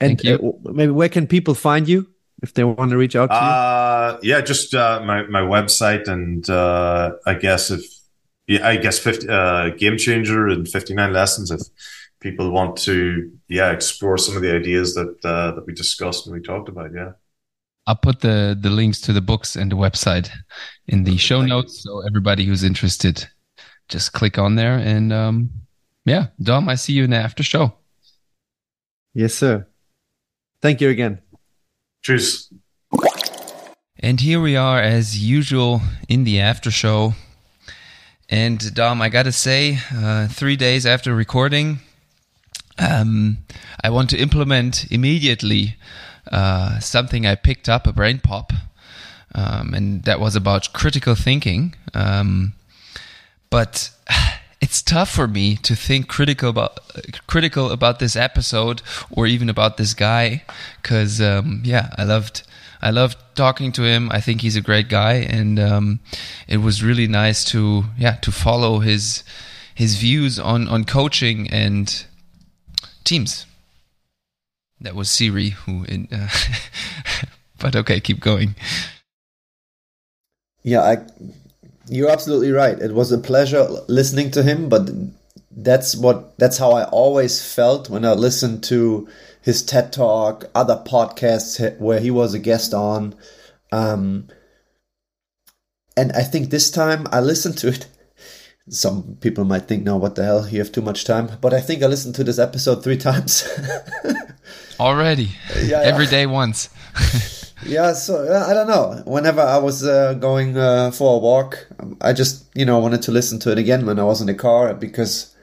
and 0.00 0.18
Thank 0.20 0.24
you. 0.24 0.58
uh, 0.66 0.72
maybe 0.72 0.90
where 0.92 1.10
can 1.10 1.26
people 1.26 1.54
find 1.54 1.86
you 1.86 2.08
if 2.44 2.54
they 2.54 2.64
want 2.64 2.90
to 2.90 2.96
reach 2.96 3.16
out 3.16 3.30
to 3.30 3.34
you? 3.34 3.40
Uh, 3.40 4.18
yeah, 4.22 4.40
just, 4.40 4.74
uh, 4.74 5.02
my, 5.04 5.22
my 5.26 5.40
website. 5.40 6.06
And, 6.08 6.48
uh, 6.48 7.12
I 7.26 7.34
guess 7.34 7.70
if, 7.70 7.84
yeah, 8.46 8.68
I 8.68 8.76
guess 8.76 8.98
50, 8.98 9.28
uh, 9.28 9.70
game 9.70 9.96
changer 9.96 10.48
and 10.48 10.68
59 10.68 11.12
lessons. 11.12 11.50
If 11.50 11.62
people 12.20 12.50
want 12.50 12.76
to, 12.88 13.32
yeah, 13.48 13.70
explore 13.72 14.18
some 14.18 14.36
of 14.36 14.42
the 14.42 14.54
ideas 14.54 14.94
that, 14.94 15.16
uh, 15.24 15.52
that 15.52 15.66
we 15.66 15.72
discussed 15.72 16.26
and 16.26 16.34
we 16.34 16.42
talked 16.42 16.68
about. 16.68 16.90
Yeah. 16.94 17.12
I'll 17.86 17.96
put 17.96 18.20
the 18.20 18.56
the 18.58 18.70
links 18.70 19.00
to 19.02 19.12
the 19.12 19.20
books 19.20 19.56
and 19.56 19.70
the 19.70 19.76
website 19.76 20.30
in 20.86 21.04
the 21.04 21.18
show 21.18 21.40
Thank 21.40 21.50
notes. 21.50 21.82
So 21.82 22.00
everybody 22.06 22.44
who's 22.44 22.64
interested, 22.64 23.26
just 23.88 24.12
click 24.12 24.38
on 24.38 24.54
there. 24.54 24.78
And 24.78 25.12
um, 25.12 25.50
yeah, 26.06 26.28
Dom, 26.42 26.68
I 26.68 26.76
see 26.76 26.94
you 26.94 27.04
in 27.04 27.10
the 27.10 27.16
after 27.16 27.42
show. 27.42 27.74
Yes, 29.12 29.34
sir. 29.34 29.66
Thank 30.62 30.80
you 30.80 30.88
again. 30.88 31.20
Cheers. 32.04 32.52
And 33.98 34.20
here 34.20 34.38
we 34.38 34.56
are, 34.56 34.78
as 34.78 35.18
usual, 35.18 35.80
in 36.06 36.24
the 36.24 36.38
after 36.38 36.70
show. 36.70 37.14
And 38.28 38.74
Dom, 38.74 39.00
I 39.00 39.08
gotta 39.08 39.32
say, 39.32 39.78
uh, 39.90 40.28
three 40.28 40.56
days 40.56 40.84
after 40.84 41.14
recording, 41.14 41.78
um, 42.78 43.38
I 43.82 43.88
want 43.88 44.10
to 44.10 44.18
implement 44.18 44.92
immediately 44.92 45.76
uh, 46.30 46.78
something 46.78 47.24
I 47.24 47.36
picked 47.36 47.70
up, 47.70 47.86
a 47.86 47.92
brain 47.92 48.18
pop, 48.18 48.52
um, 49.34 49.72
and 49.72 50.04
that 50.04 50.20
was 50.20 50.36
about 50.36 50.74
critical 50.74 51.14
thinking. 51.14 51.74
Um, 51.94 52.52
but 53.48 53.90
it's 54.64 54.82
tough 54.82 55.10
for 55.10 55.28
me 55.28 55.56
to 55.56 55.76
think 55.76 56.08
critical 56.08 56.48
about 56.48 56.80
critical 57.26 57.70
about 57.70 57.98
this 57.98 58.16
episode 58.16 58.80
or 59.10 59.26
even 59.26 59.48
about 59.48 59.76
this 59.76 59.92
guy 59.94 60.42
because 60.80 61.20
um, 61.20 61.60
yeah 61.64 61.90
i 61.98 62.04
loved 62.04 62.42
i 62.80 62.90
loved 62.90 63.18
talking 63.34 63.72
to 63.72 63.82
him. 63.82 64.10
I 64.10 64.20
think 64.20 64.40
he's 64.40 64.56
a 64.56 64.60
great 64.60 64.88
guy 64.88 65.14
and 65.14 65.58
um, 65.58 66.00
it 66.48 66.58
was 66.58 66.82
really 66.82 67.06
nice 67.06 67.44
to 67.46 67.84
yeah 67.98 68.16
to 68.16 68.32
follow 68.32 68.80
his 68.80 69.24
his 69.74 69.96
views 69.96 70.38
on 70.38 70.68
on 70.68 70.84
coaching 70.84 71.50
and 71.50 72.06
teams. 73.04 73.46
That 74.80 74.94
was 74.94 75.10
siri 75.10 75.50
who 75.50 75.84
in 75.84 76.08
uh, 76.12 76.28
but 77.58 77.76
okay 77.76 78.00
keep 78.00 78.20
going. 78.20 78.54
Yeah 80.62 80.82
i 80.82 80.96
you're 81.88 82.10
absolutely 82.10 82.50
right. 82.52 82.78
It 82.78 82.92
was 82.92 83.12
a 83.12 83.18
pleasure 83.18 83.66
listening 83.88 84.30
to 84.32 84.42
him, 84.42 84.68
but 84.68 84.88
that's 85.50 85.94
what 85.96 86.36
that's 86.38 86.58
how 86.58 86.72
I 86.72 86.84
always 86.84 87.54
felt 87.54 87.88
when 87.88 88.04
I 88.04 88.12
listened 88.12 88.64
to 88.64 89.08
his 89.40 89.62
TED 89.62 89.92
Talk, 89.92 90.46
other 90.54 90.82
podcasts 90.86 91.78
where 91.78 92.00
he 92.00 92.10
was 92.10 92.34
a 92.34 92.38
guest 92.38 92.72
on. 92.74 93.14
Um, 93.72 94.28
and 95.96 96.12
I 96.12 96.22
think 96.22 96.50
this 96.50 96.70
time 96.70 97.06
I 97.12 97.20
listened 97.20 97.58
to 97.58 97.68
it. 97.68 97.86
Some 98.70 99.18
people 99.20 99.44
might 99.44 99.68
think, 99.68 99.84
no, 99.84 99.98
what 99.98 100.14
the 100.14 100.24
hell? 100.24 100.48
You 100.48 100.60
have 100.60 100.72
too 100.72 100.80
much 100.80 101.04
time. 101.04 101.30
But 101.42 101.52
I 101.52 101.60
think 101.60 101.82
I 101.82 101.86
listened 101.86 102.14
to 102.14 102.24
this 102.24 102.38
episode 102.38 102.82
three 102.82 102.96
times. 103.10 103.46
Already. 104.80 105.30
Yeah, 105.62 105.80
Every 105.82 106.06
yeah. 106.06 106.10
day 106.10 106.26
once. 106.26 106.70
yeah, 107.66 107.92
so 107.92 108.22
I 108.22 108.52
don't 108.52 108.66
know. 108.66 109.02
Whenever 109.06 109.40
I 109.40 109.58
was 109.58 109.84
uh, 109.84 110.14
going 110.14 110.56
uh, 110.56 110.90
for 110.90 111.16
a 111.16 111.18
walk, 111.18 111.66
I 112.00 112.12
just 112.12 112.44
you 112.54 112.64
know 112.64 112.78
wanted 112.78 113.02
to 113.02 113.12
listen 113.12 113.38
to 113.40 113.52
it 113.52 113.58
again 113.58 113.86
when 113.86 113.98
I 113.98 114.04
was 114.04 114.20
in 114.20 114.26
the 114.26 114.34
car 114.34 114.74
because 114.74 115.34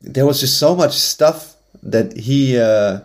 there 0.00 0.26
was 0.26 0.40
just 0.40 0.58
so 0.58 0.74
much 0.74 0.92
stuff 0.92 1.56
that 1.82 2.16
he 2.16 2.58
uh, 2.58 3.00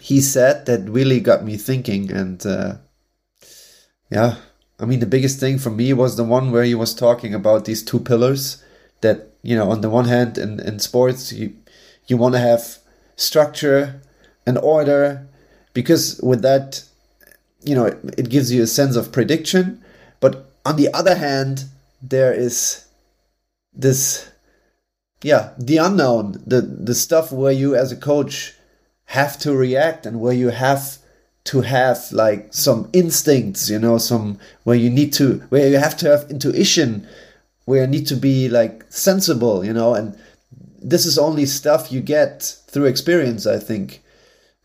he 0.00 0.20
said 0.20 0.66
that 0.66 0.88
really 0.88 1.20
got 1.20 1.44
me 1.44 1.56
thinking. 1.56 2.10
And 2.10 2.44
uh, 2.46 2.76
yeah, 4.10 4.36
I 4.78 4.84
mean 4.84 5.00
the 5.00 5.06
biggest 5.06 5.40
thing 5.40 5.58
for 5.58 5.70
me 5.70 5.92
was 5.92 6.16
the 6.16 6.24
one 6.24 6.50
where 6.50 6.64
he 6.64 6.74
was 6.74 6.94
talking 6.94 7.34
about 7.34 7.64
these 7.64 7.82
two 7.82 8.00
pillars. 8.00 8.62
That 9.00 9.34
you 9.42 9.56
know, 9.56 9.70
on 9.70 9.80
the 9.80 9.90
one 9.90 10.06
hand, 10.06 10.38
in 10.38 10.60
in 10.60 10.78
sports, 10.80 11.32
you 11.32 11.54
you 12.06 12.16
want 12.16 12.34
to 12.34 12.40
have 12.40 12.78
structure 13.16 14.00
and 14.46 14.58
order 14.58 15.26
because 15.74 16.20
with 16.22 16.42
that 16.42 16.87
you 17.62 17.74
know, 17.74 17.86
it, 17.86 17.98
it 18.16 18.28
gives 18.28 18.52
you 18.52 18.62
a 18.62 18.66
sense 18.66 18.96
of 18.96 19.12
prediction. 19.12 19.82
But 20.20 20.50
on 20.64 20.76
the 20.76 20.92
other 20.92 21.16
hand, 21.16 21.64
there 22.02 22.32
is 22.32 22.86
this, 23.72 24.30
yeah, 25.22 25.50
the 25.58 25.78
unknown, 25.78 26.42
the, 26.46 26.60
the 26.60 26.94
stuff 26.94 27.32
where 27.32 27.52
you 27.52 27.74
as 27.74 27.92
a 27.92 27.96
coach 27.96 28.54
have 29.06 29.38
to 29.38 29.54
react 29.54 30.06
and 30.06 30.20
where 30.20 30.34
you 30.34 30.48
have 30.48 30.98
to 31.44 31.62
have 31.62 31.98
like 32.12 32.52
some 32.52 32.90
instincts, 32.92 33.70
you 33.70 33.78
know, 33.78 33.96
some 33.96 34.38
where 34.64 34.76
you 34.76 34.90
need 34.90 35.12
to, 35.14 35.38
where 35.48 35.68
you 35.68 35.78
have 35.78 35.96
to 35.96 36.08
have 36.10 36.30
intuition, 36.30 37.06
where 37.64 37.82
you 37.82 37.86
need 37.86 38.06
to 38.06 38.16
be 38.16 38.48
like 38.48 38.84
sensible, 38.90 39.64
you 39.64 39.72
know, 39.72 39.94
and 39.94 40.18
this 40.80 41.06
is 41.06 41.18
only 41.18 41.46
stuff 41.46 41.90
you 41.90 42.00
get 42.00 42.42
through 42.68 42.84
experience, 42.84 43.46
I 43.46 43.58
think. 43.58 44.02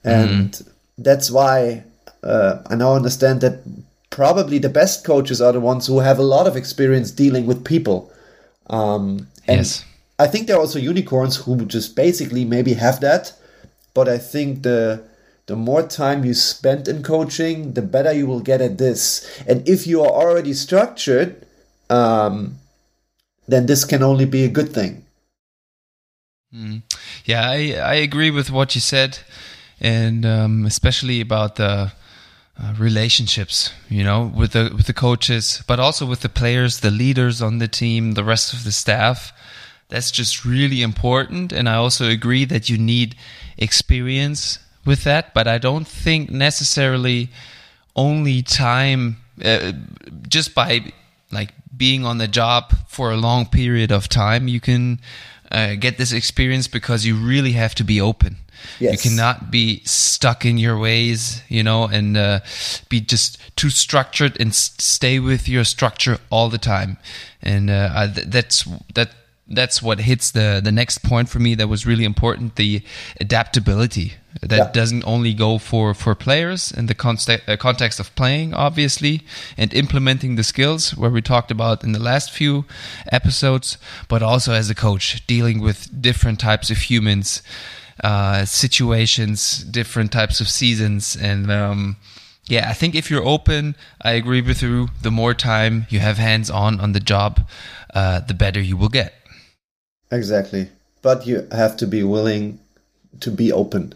And 0.04 0.52
mm. 0.52 0.68
that's 0.98 1.32
why 1.32 1.86
uh, 2.24 2.64
I 2.68 2.76
now 2.76 2.96
understand 2.96 3.42
that 3.42 3.62
probably 4.10 4.60
the 4.60 4.70
best 4.70 5.04
coaches 5.04 5.42
are 5.42 5.52
the 5.52 5.60
ones 5.60 5.88
who 5.88 6.00
have 6.00 6.20
a 6.20 6.24
lot 6.24 6.48
of 6.48 6.56
experience 6.56 7.12
dealing 7.12 7.46
with 7.46 7.66
people. 7.66 8.12
Um, 8.70 9.28
and 9.48 9.58
yes. 9.58 9.84
I 10.20 10.28
think 10.28 10.48
there 10.48 10.56
are 10.56 10.60
also 10.60 10.80
unicorns 10.80 11.36
who 11.36 11.66
just 11.66 11.96
basically 11.96 12.46
maybe 12.46 12.74
have 12.74 13.02
that, 13.02 13.34
but 13.94 14.08
I 14.08 14.18
think 14.18 14.64
the 14.64 15.04
the 15.46 15.56
more 15.58 15.84
time 15.84 16.24
you 16.24 16.34
spend 16.34 16.88
in 16.88 17.04
coaching, 17.04 17.74
the 17.74 17.82
better 17.82 18.14
you 18.14 18.26
will 18.26 18.40
get 18.40 18.62
at 18.62 18.78
this. 18.78 19.28
And 19.46 19.68
if 19.68 19.86
you 19.86 20.02
are 20.02 20.10
already 20.10 20.54
structured, 20.54 21.46
um, 21.90 22.60
then 23.46 23.66
this 23.66 23.84
can 23.84 24.02
only 24.04 24.26
be 24.26 24.46
a 24.46 24.50
good 24.50 24.72
thing. 24.74 25.06
Mm. 26.56 26.84
Yeah, 27.26 27.50
I, 27.50 27.74
I 27.74 27.96
agree 27.96 28.32
with 28.32 28.52
what 28.52 28.74
you 28.74 28.80
said, 28.80 29.20
and 29.82 30.26
um, 30.26 30.66
especially 30.66 31.20
about 31.20 31.56
the 31.56 31.92
uh, 32.62 32.74
relationships, 32.78 33.72
you 33.90 34.04
know, 34.04 34.32
with 34.36 34.52
the 34.52 34.72
with 34.76 34.86
the 34.86 34.94
coaches, 34.94 35.64
but 35.68 35.80
also 35.80 36.06
with 36.06 36.22
the 36.22 36.30
players, 36.30 36.80
the 36.80 36.92
leaders 36.92 37.42
on 37.42 37.58
the 37.58 37.68
team, 37.68 38.14
the 38.14 38.24
rest 38.24 38.54
of 38.54 38.64
the 38.64 38.72
staff. 38.72 39.34
That's 39.90 40.12
just 40.12 40.46
really 40.46 40.82
important, 40.82 41.52
and 41.52 41.68
I 41.68 41.76
also 41.76 42.10
agree 42.10 42.46
that 42.46 42.70
you 42.70 42.78
need 42.78 43.16
experience 43.58 44.60
with 44.86 45.04
that. 45.04 45.34
But 45.34 45.48
I 45.48 45.58
don't 45.58 45.88
think 45.88 46.30
necessarily 46.30 47.30
only 47.96 48.42
time, 48.42 49.18
uh, 49.44 49.74
just 50.28 50.54
by 50.54 50.94
like 51.32 51.54
being 51.76 52.06
on 52.06 52.20
the 52.20 52.28
job 52.28 52.74
for 52.88 53.12
a 53.12 53.18
long 53.18 53.48
period 53.48 53.92
of 53.92 54.10
time, 54.10 54.48
you 54.48 54.60
can 54.60 55.00
uh, 55.52 55.74
get 55.76 55.98
this 55.98 56.12
experience 56.12 56.68
because 56.68 57.06
you 57.06 57.16
really 57.16 57.54
have 57.54 57.74
to 57.76 57.84
be 57.84 58.00
open 58.00 58.38
Yes. 58.80 59.04
You 59.04 59.10
cannot 59.10 59.52
be 59.52 59.82
stuck 59.86 60.46
in 60.46 60.58
your 60.58 60.78
ways, 60.78 61.42
you 61.48 61.64
know, 61.64 61.86
and 61.86 62.18
uh, 62.18 62.40
be 62.90 63.02
just 63.02 63.38
too 63.56 63.70
structured 63.70 64.40
and 64.40 64.54
stay 64.54 65.20
with 65.20 65.48
your 65.48 65.64
structure 65.64 66.18
all 66.30 66.50
the 66.50 66.58
time. 66.58 66.98
And 67.42 67.70
uh, 67.70 68.08
th- 68.14 68.28
that's 68.28 68.68
that 68.96 69.12
that's 69.48 69.82
what 69.82 70.00
hits 70.00 70.32
the 70.32 70.62
the 70.64 70.72
next 70.72 71.00
point 71.00 71.30
for 71.30 71.40
me 71.40 71.56
that 71.56 71.68
was 71.68 71.86
really 71.86 72.06
important 72.06 72.56
the 72.56 72.82
adaptability 73.20 74.14
that 74.42 74.58
yeah. 74.58 74.72
doesn't 74.72 75.06
only 75.06 75.34
go 75.34 75.58
for 75.58 75.94
for 75.94 76.16
players 76.16 76.72
in 76.72 76.86
the 76.86 76.96
context 76.96 77.48
uh, 77.48 77.58
context 77.58 78.00
of 78.00 78.14
playing 78.16 78.54
obviously 78.54 79.22
and 79.58 79.74
implementing 79.74 80.36
the 80.36 80.44
skills 80.44 80.96
where 80.96 81.10
we 81.10 81.22
talked 81.22 81.52
about 81.52 81.84
in 81.84 81.92
the 81.92 82.00
last 82.00 82.32
few 82.32 82.66
episodes 83.12 83.78
but 84.08 84.24
also 84.24 84.54
as 84.54 84.70
a 84.70 84.76
coach 84.76 85.26
dealing 85.28 85.60
with 85.60 86.02
different 86.02 86.40
types 86.40 86.72
of 86.72 86.78
humans 86.78 87.44
uh, 88.04 88.46
situations, 88.46 89.64
different 89.64 90.12
types 90.12 90.40
of 90.40 90.48
seasons, 90.48 91.16
and 91.16 91.52
um, 91.52 91.98
yeah, 92.46 92.70
I 92.70 92.74
think 92.74 92.96
if 92.96 93.10
you're 93.10 93.26
open, 93.26 93.76
I 94.02 94.12
agree 94.12 94.42
with 94.42 94.62
you. 94.62 94.90
The 95.02 95.12
more 95.12 95.34
time 95.34 95.86
you 95.90 96.00
have 96.00 96.18
hands 96.18 96.50
on 96.50 96.80
on 96.80 96.94
the 96.94 97.00
job, 97.00 97.48
uh, 97.94 98.20
the 98.22 98.34
better 98.34 98.60
you 98.60 98.78
will 98.78 98.90
get. 98.90 99.14
Exactly, 100.12 100.70
but 101.02 101.26
you 101.26 101.48
have 101.52 101.78
to 101.78 101.88
be 101.88 102.04
willing 102.04 102.60
to 103.22 103.32
be 103.32 103.52
open. 103.52 103.94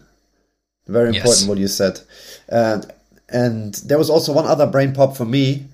Very 0.86 1.08
important 1.08 1.40
yes. 1.40 1.48
what 1.48 1.58
you 1.58 1.68
said, 1.68 2.00
and 2.48 2.90
and 3.28 3.74
there 3.74 3.98
was 3.98 4.08
also 4.08 4.32
one 4.32 4.46
other 4.46 4.66
brain 4.66 4.94
pop 4.94 5.16
for 5.16 5.26
me. 5.26 5.66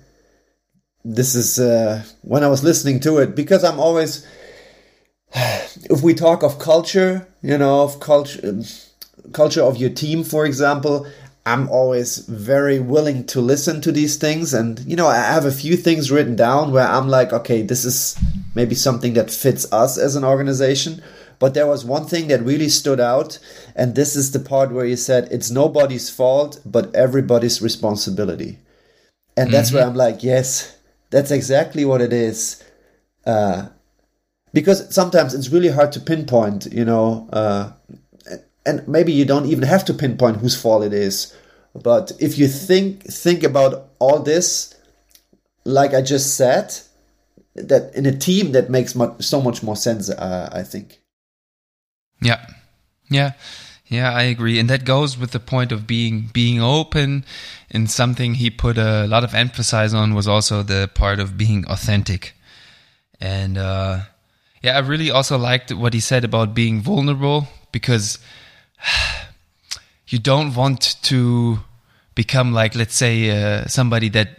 This 1.05 1.35
is 1.35 1.59
uh, 1.59 2.03
when 2.21 2.43
I 2.43 2.47
was 2.47 2.63
listening 2.63 2.99
to 3.01 3.19
it 3.19 3.35
because 3.35 3.63
I'm 3.63 3.79
always 3.79 4.25
if 5.35 6.01
we 6.01 6.13
talk 6.13 6.43
of 6.43 6.59
culture, 6.59 7.27
you 7.41 7.57
know, 7.57 7.83
of 7.83 7.99
culture, 7.99 8.61
culture 9.33 9.61
of 9.61 9.77
your 9.77 9.89
team, 9.89 10.23
for 10.23 10.45
example, 10.45 11.05
I'm 11.45 11.69
always 11.69 12.19
very 12.19 12.79
willing 12.79 13.25
to 13.27 13.41
listen 13.41 13.81
to 13.81 13.91
these 13.91 14.15
things. 14.15 14.53
And, 14.53 14.79
you 14.79 14.95
know, 14.95 15.07
I 15.07 15.17
have 15.17 15.45
a 15.45 15.51
few 15.51 15.75
things 15.75 16.09
written 16.09 16.35
down 16.35 16.71
where 16.71 16.87
I'm 16.87 17.07
like, 17.07 17.33
okay, 17.33 17.61
this 17.61 17.85
is 17.85 18.17
maybe 18.55 18.75
something 18.75 19.13
that 19.13 19.29
fits 19.29 19.71
us 19.71 19.97
as 19.97 20.15
an 20.15 20.23
organization. 20.23 21.03
But 21.37 21.53
there 21.53 21.67
was 21.67 21.83
one 21.83 22.05
thing 22.05 22.29
that 22.29 22.41
really 22.41 22.69
stood 22.69 22.99
out. 22.99 23.37
And 23.75 23.93
this 23.93 24.15
is 24.15 24.31
the 24.31 24.39
part 24.39 24.71
where 24.71 24.85
you 24.85 24.95
said 24.95 25.27
it's 25.31 25.51
nobody's 25.51 26.09
fault, 26.09 26.61
but 26.65 26.95
everybody's 26.95 27.61
responsibility. 27.61 28.57
And 29.37 29.51
that's 29.51 29.69
mm-hmm. 29.69 29.77
where 29.77 29.85
I'm 29.85 29.95
like, 29.95 30.23
yes, 30.23 30.75
that's 31.09 31.29
exactly 31.29 31.83
what 31.83 32.01
it 32.01 32.13
is. 32.13 32.63
Uh, 33.25 33.67
because 34.55 34.95
sometimes 34.95 35.33
it's 35.33 35.49
really 35.49 35.67
hard 35.67 35.91
to 35.91 35.99
pinpoint, 35.99 36.71
you 36.71 36.85
know, 36.85 37.27
uh, 37.33 37.73
and 38.65 38.87
maybe 38.87 39.11
you 39.11 39.25
don't 39.25 39.47
even 39.47 39.65
have 39.65 39.83
to 39.83 39.93
pinpoint 39.93 40.37
whose 40.37 40.59
fault 40.59 40.85
it 40.85 40.93
is. 40.93 41.35
But 41.73 42.13
if 42.19 42.37
you 42.37 42.47
think 42.47 43.03
think 43.03 43.43
about 43.43 43.89
all 43.99 44.19
this, 44.19 44.73
like 45.65 45.93
I 45.93 46.01
just 46.01 46.35
said, 46.35 46.73
that 47.55 47.93
in 47.95 48.05
a 48.05 48.17
team 48.17 48.53
that 48.53 48.69
makes 48.69 48.95
much, 48.95 49.21
so 49.23 49.41
much 49.41 49.61
more 49.61 49.75
sense. 49.75 50.09
Uh, 50.09 50.49
I 50.53 50.63
think. 50.63 51.01
Yeah, 52.21 52.39
yeah, 53.09 53.33
yeah. 53.87 54.13
I 54.13 54.23
agree, 54.23 54.57
and 54.57 54.69
that 54.69 54.85
goes 54.85 55.17
with 55.17 55.31
the 55.31 55.39
point 55.41 55.73
of 55.73 55.85
being 55.85 56.29
being 56.31 56.61
open. 56.61 57.25
And 57.71 57.91
something 57.91 58.35
he 58.35 58.49
put 58.49 58.77
a 58.77 59.05
lot 59.05 59.25
of 59.25 59.35
emphasis 59.35 59.93
on 59.93 60.15
was 60.15 60.29
also 60.29 60.63
the 60.63 60.89
part 60.95 61.19
of 61.19 61.37
being 61.37 61.65
authentic, 61.67 62.35
and. 63.19 63.57
uh 63.57 63.99
yeah, 64.65 64.77
I 64.77 64.79
really 64.79 65.11
also 65.11 65.37
liked 65.37 65.71
what 65.71 65.93
he 65.93 65.99
said 65.99 66.23
about 66.23 66.53
being 66.53 66.81
vulnerable 66.81 67.47
because 67.71 68.17
you 70.07 70.19
don't 70.19 70.55
want 70.55 70.97
to 71.03 71.59
become 72.15 72.53
like, 72.53 72.75
let's 72.75 72.95
say, 72.95 73.29
uh, 73.29 73.65
somebody 73.67 74.09
that 74.09 74.29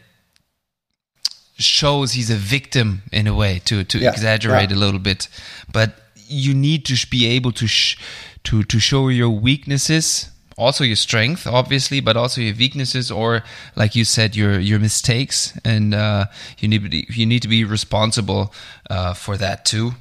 shows 1.58 2.12
he's 2.12 2.30
a 2.30 2.36
victim 2.36 3.02
in 3.12 3.26
a 3.26 3.34
way 3.34 3.60
to 3.64 3.84
to 3.84 3.98
Yeah, 3.98 4.10
exaggerate 4.10 4.70
yeah. 4.70 4.76
a 4.76 4.80
little 4.84 5.00
bit, 5.00 5.28
but 5.72 5.90
you 6.28 6.54
need 6.54 6.84
to 6.86 6.94
be 7.10 7.26
able 7.36 7.52
to 7.52 7.66
sh- 7.66 7.96
to 8.44 8.62
to 8.64 8.78
show 8.78 9.08
your 9.08 9.30
weaknesses, 9.30 10.30
also 10.56 10.84
your 10.84 10.96
strength, 10.96 11.46
obviously, 11.46 12.00
but 12.00 12.16
also 12.16 12.40
your 12.40 12.54
weaknesses, 12.56 13.10
or 13.10 13.42
like 13.74 13.94
you 13.98 14.04
said, 14.04 14.36
your 14.36 14.60
your 14.60 14.78
mistakes, 14.78 15.52
and 15.64 15.94
uh, 15.94 16.26
you 16.58 16.68
need 16.68 16.82
to 16.82 16.88
be, 16.90 17.06
you 17.08 17.26
need 17.26 17.42
to 17.42 17.48
be 17.48 17.64
responsible 17.64 18.52
uh, 18.90 19.14
for 19.14 19.36
that 19.38 19.64
too. 19.64 19.92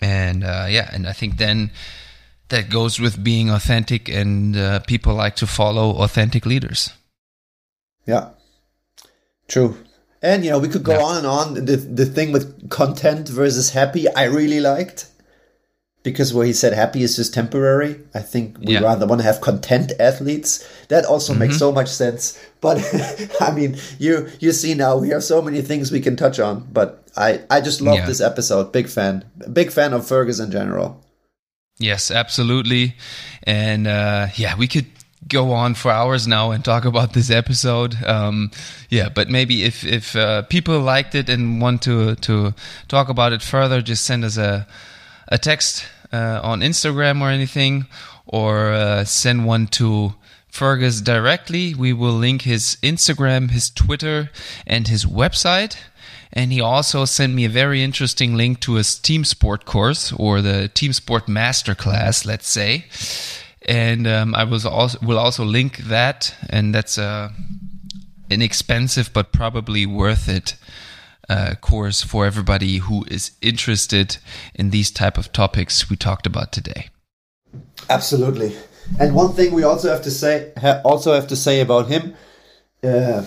And 0.00 0.44
uh, 0.44 0.66
yeah, 0.68 0.88
and 0.92 1.06
I 1.06 1.12
think 1.12 1.38
then 1.38 1.70
that 2.48 2.70
goes 2.70 3.00
with 3.00 3.22
being 3.22 3.50
authentic, 3.50 4.08
and 4.08 4.56
uh, 4.56 4.80
people 4.80 5.14
like 5.14 5.36
to 5.36 5.46
follow 5.46 5.90
authentic 6.02 6.46
leaders. 6.46 6.92
Yeah, 8.06 8.30
true. 9.48 9.76
And 10.22 10.44
you 10.44 10.50
know, 10.50 10.58
we 10.58 10.68
could 10.68 10.82
go 10.82 10.92
Yeah. 10.92 11.04
on 11.04 11.16
and 11.18 11.26
on. 11.26 11.54
The 11.66 11.76
the 11.76 12.06
thing 12.06 12.32
with 12.32 12.70
content 12.70 13.28
versus 13.28 13.70
happy, 13.70 14.08
I 14.08 14.24
really 14.24 14.60
liked 14.60 15.06
because 16.02 16.32
where 16.32 16.46
he 16.46 16.52
said 16.52 16.72
happy 16.72 17.02
is 17.02 17.16
just 17.16 17.34
temporary. 17.34 18.00
I 18.14 18.20
think 18.20 18.58
we 18.58 18.74
Yeah. 18.74 18.80
rather 18.80 19.06
want 19.06 19.20
to 19.20 19.26
have 19.26 19.40
content 19.40 19.92
athletes. 20.00 20.64
That 20.88 21.04
also 21.04 21.34
makes 21.34 21.58
so 21.58 21.72
much 21.72 21.88
sense. 21.88 22.38
But 22.60 22.78
I 23.40 23.50
mean, 23.52 23.76
you 23.98 24.28
you 24.40 24.52
see 24.52 24.74
now 24.74 24.96
we 24.96 25.10
have 25.10 25.22
so 25.24 25.42
many 25.42 25.60
things 25.62 25.90
we 25.92 26.00
can 26.00 26.16
touch 26.16 26.38
on. 26.40 26.66
But 26.72 27.02
I 27.16 27.40
I 27.50 27.60
just 27.60 27.80
love 27.80 27.96
Yeah. 27.98 28.06
this 28.06 28.20
episode. 28.20 28.72
Big 28.72 28.88
fan. 28.88 29.24
Big 29.52 29.70
fan 29.72 29.92
of 29.92 30.06
Fergus 30.06 30.38
in 30.40 30.50
general. 30.50 31.04
Yes, 31.80 32.10
absolutely. 32.10 32.94
And 33.44 33.86
uh, 33.86 34.28
yeah, 34.36 34.56
we 34.58 34.66
could 34.66 34.86
go 35.28 35.52
on 35.52 35.74
for 35.74 35.90
hours 35.92 36.26
now 36.26 36.50
and 36.52 36.64
talk 36.64 36.84
about 36.84 37.12
this 37.12 37.30
episode. 37.30 37.96
Um, 38.04 38.50
yeah, 38.88 39.08
but 39.14 39.28
maybe 39.28 39.62
if 39.64 39.84
if 39.84 40.14
uh, 40.16 40.42
people 40.42 40.80
liked 40.80 41.14
it 41.14 41.28
and 41.28 41.60
want 41.62 41.82
to 41.82 42.14
to 42.16 42.54
talk 42.88 43.08
about 43.08 43.32
it 43.32 43.42
further, 43.42 43.82
just 43.82 44.04
send 44.04 44.24
us 44.24 44.36
a 44.38 44.66
a 45.28 45.38
text 45.38 45.84
uh, 46.12 46.40
on 46.42 46.60
Instagram 46.60 47.20
or 47.20 47.30
anything, 47.30 47.86
or 48.26 48.72
uh, 48.72 49.04
send 49.04 49.46
one 49.46 49.66
to 49.68 50.14
Fergus 50.48 51.00
directly. 51.00 51.74
We 51.74 51.92
will 51.92 52.14
link 52.14 52.42
his 52.42 52.76
Instagram, 52.82 53.50
his 53.50 53.70
Twitter, 53.70 54.30
and 54.66 54.88
his 54.88 55.04
website. 55.04 55.76
And 56.32 56.52
he 56.52 56.60
also 56.60 57.04
sent 57.04 57.34
me 57.34 57.44
a 57.44 57.48
very 57.48 57.82
interesting 57.82 58.36
link 58.36 58.60
to 58.60 58.74
his 58.74 58.98
team 58.98 59.24
sport 59.24 59.64
course 59.64 60.12
or 60.12 60.42
the 60.42 60.68
team 60.68 60.92
sport 60.92 61.26
masterclass, 61.26 62.26
let's 62.26 62.48
say. 62.48 62.84
And 63.66 64.06
um, 64.06 64.34
I 64.34 64.44
was 64.44 64.64
also 64.64 64.98
will 65.00 65.18
also 65.18 65.44
link 65.44 65.78
that, 65.78 66.34
and 66.48 66.74
that's 66.74 66.96
a 66.98 67.32
inexpensive 68.30 69.10
but 69.12 69.32
probably 69.32 69.86
worth 69.86 70.28
it 70.28 70.56
uh, 71.28 71.54
course 71.60 72.02
for 72.02 72.26
everybody 72.26 72.78
who 72.78 73.04
is 73.10 73.32
interested 73.40 74.16
in 74.54 74.70
these 74.70 74.90
type 74.90 75.18
of 75.18 75.32
topics 75.32 75.90
we 75.90 75.96
talked 75.96 76.26
about 76.26 76.52
today. 76.52 76.88
Absolutely. 77.90 78.56
And 78.98 79.14
one 79.14 79.32
thing 79.34 79.52
we 79.52 79.62
also 79.64 79.90
have 79.90 80.02
to 80.02 80.10
say, 80.10 80.52
ha- 80.58 80.80
also 80.84 81.12
have 81.14 81.26
to 81.28 81.36
say 81.36 81.60
about 81.60 81.88
him, 81.88 82.14
uh, 82.82 83.24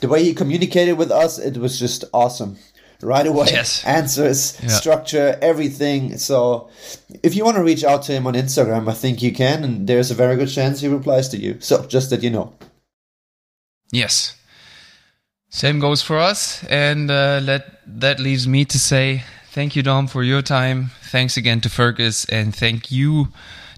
the 0.00 0.08
way 0.08 0.24
he 0.24 0.34
communicated 0.34 0.94
with 0.94 1.10
us, 1.10 1.38
it 1.38 1.56
was 1.58 1.78
just 1.78 2.04
awesome. 2.12 2.56
Right 3.02 3.26
away, 3.26 3.46
Yes. 3.50 3.82
answers, 3.84 4.58
Yeah. 4.62 4.68
structure, 4.68 5.38
everything. 5.40 6.18
So, 6.18 6.68
if 7.22 7.34
you 7.34 7.44
want 7.46 7.56
to 7.56 7.62
reach 7.64 7.82
out 7.82 8.02
to 8.04 8.12
him 8.12 8.26
on 8.26 8.34
Instagram, 8.34 8.90
I 8.90 8.94
think 8.94 9.22
you 9.22 9.32
can, 9.32 9.64
and 9.64 9.86
there's 9.86 10.10
a 10.10 10.14
very 10.14 10.36
good 10.36 10.50
chance 10.50 10.80
he 10.80 10.88
replies 10.88 11.28
to 11.30 11.38
you. 11.38 11.56
So, 11.60 11.86
just 11.86 12.10
that 12.10 12.22
you 12.22 12.28
know. 12.30 12.52
Yes. 13.90 14.34
Same 15.50 15.80
goes 15.80 16.00
for 16.00 16.18
us. 16.18 16.64
And 16.64 17.10
uh, 17.10 17.40
let, 17.42 17.80
that 17.86 18.20
leaves 18.20 18.46
me 18.46 18.64
to 18.64 18.78
say 18.78 19.24
thank 19.50 19.76
you, 19.76 19.82
Dom, 19.82 20.06
for 20.06 20.22
your 20.22 20.42
time. 20.42 20.90
Thanks 21.02 21.36
again 21.36 21.60
to 21.62 21.68
Fergus. 21.68 22.24
And 22.26 22.54
thank 22.54 22.90
you, 22.90 23.28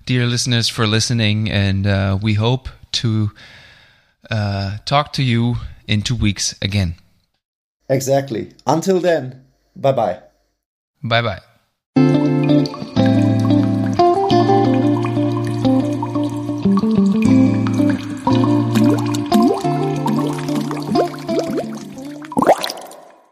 dear 0.06 0.26
listeners, 0.26 0.68
for 0.68 0.86
listening. 0.86 1.50
And 1.50 1.86
uh, 1.86 2.18
we 2.20 2.34
hope 2.34 2.68
to 2.92 3.32
uh, 4.30 4.78
talk 4.84 5.12
to 5.14 5.22
you 5.22 5.56
in 5.88 6.02
two 6.02 6.14
weeks 6.14 6.54
again. 6.62 6.94
Exactly. 7.88 8.52
Until 8.66 9.00
then, 9.00 9.44
bye 9.74 9.92
bye. 9.92 10.20
Bye 11.02 11.22
bye. 11.96 12.41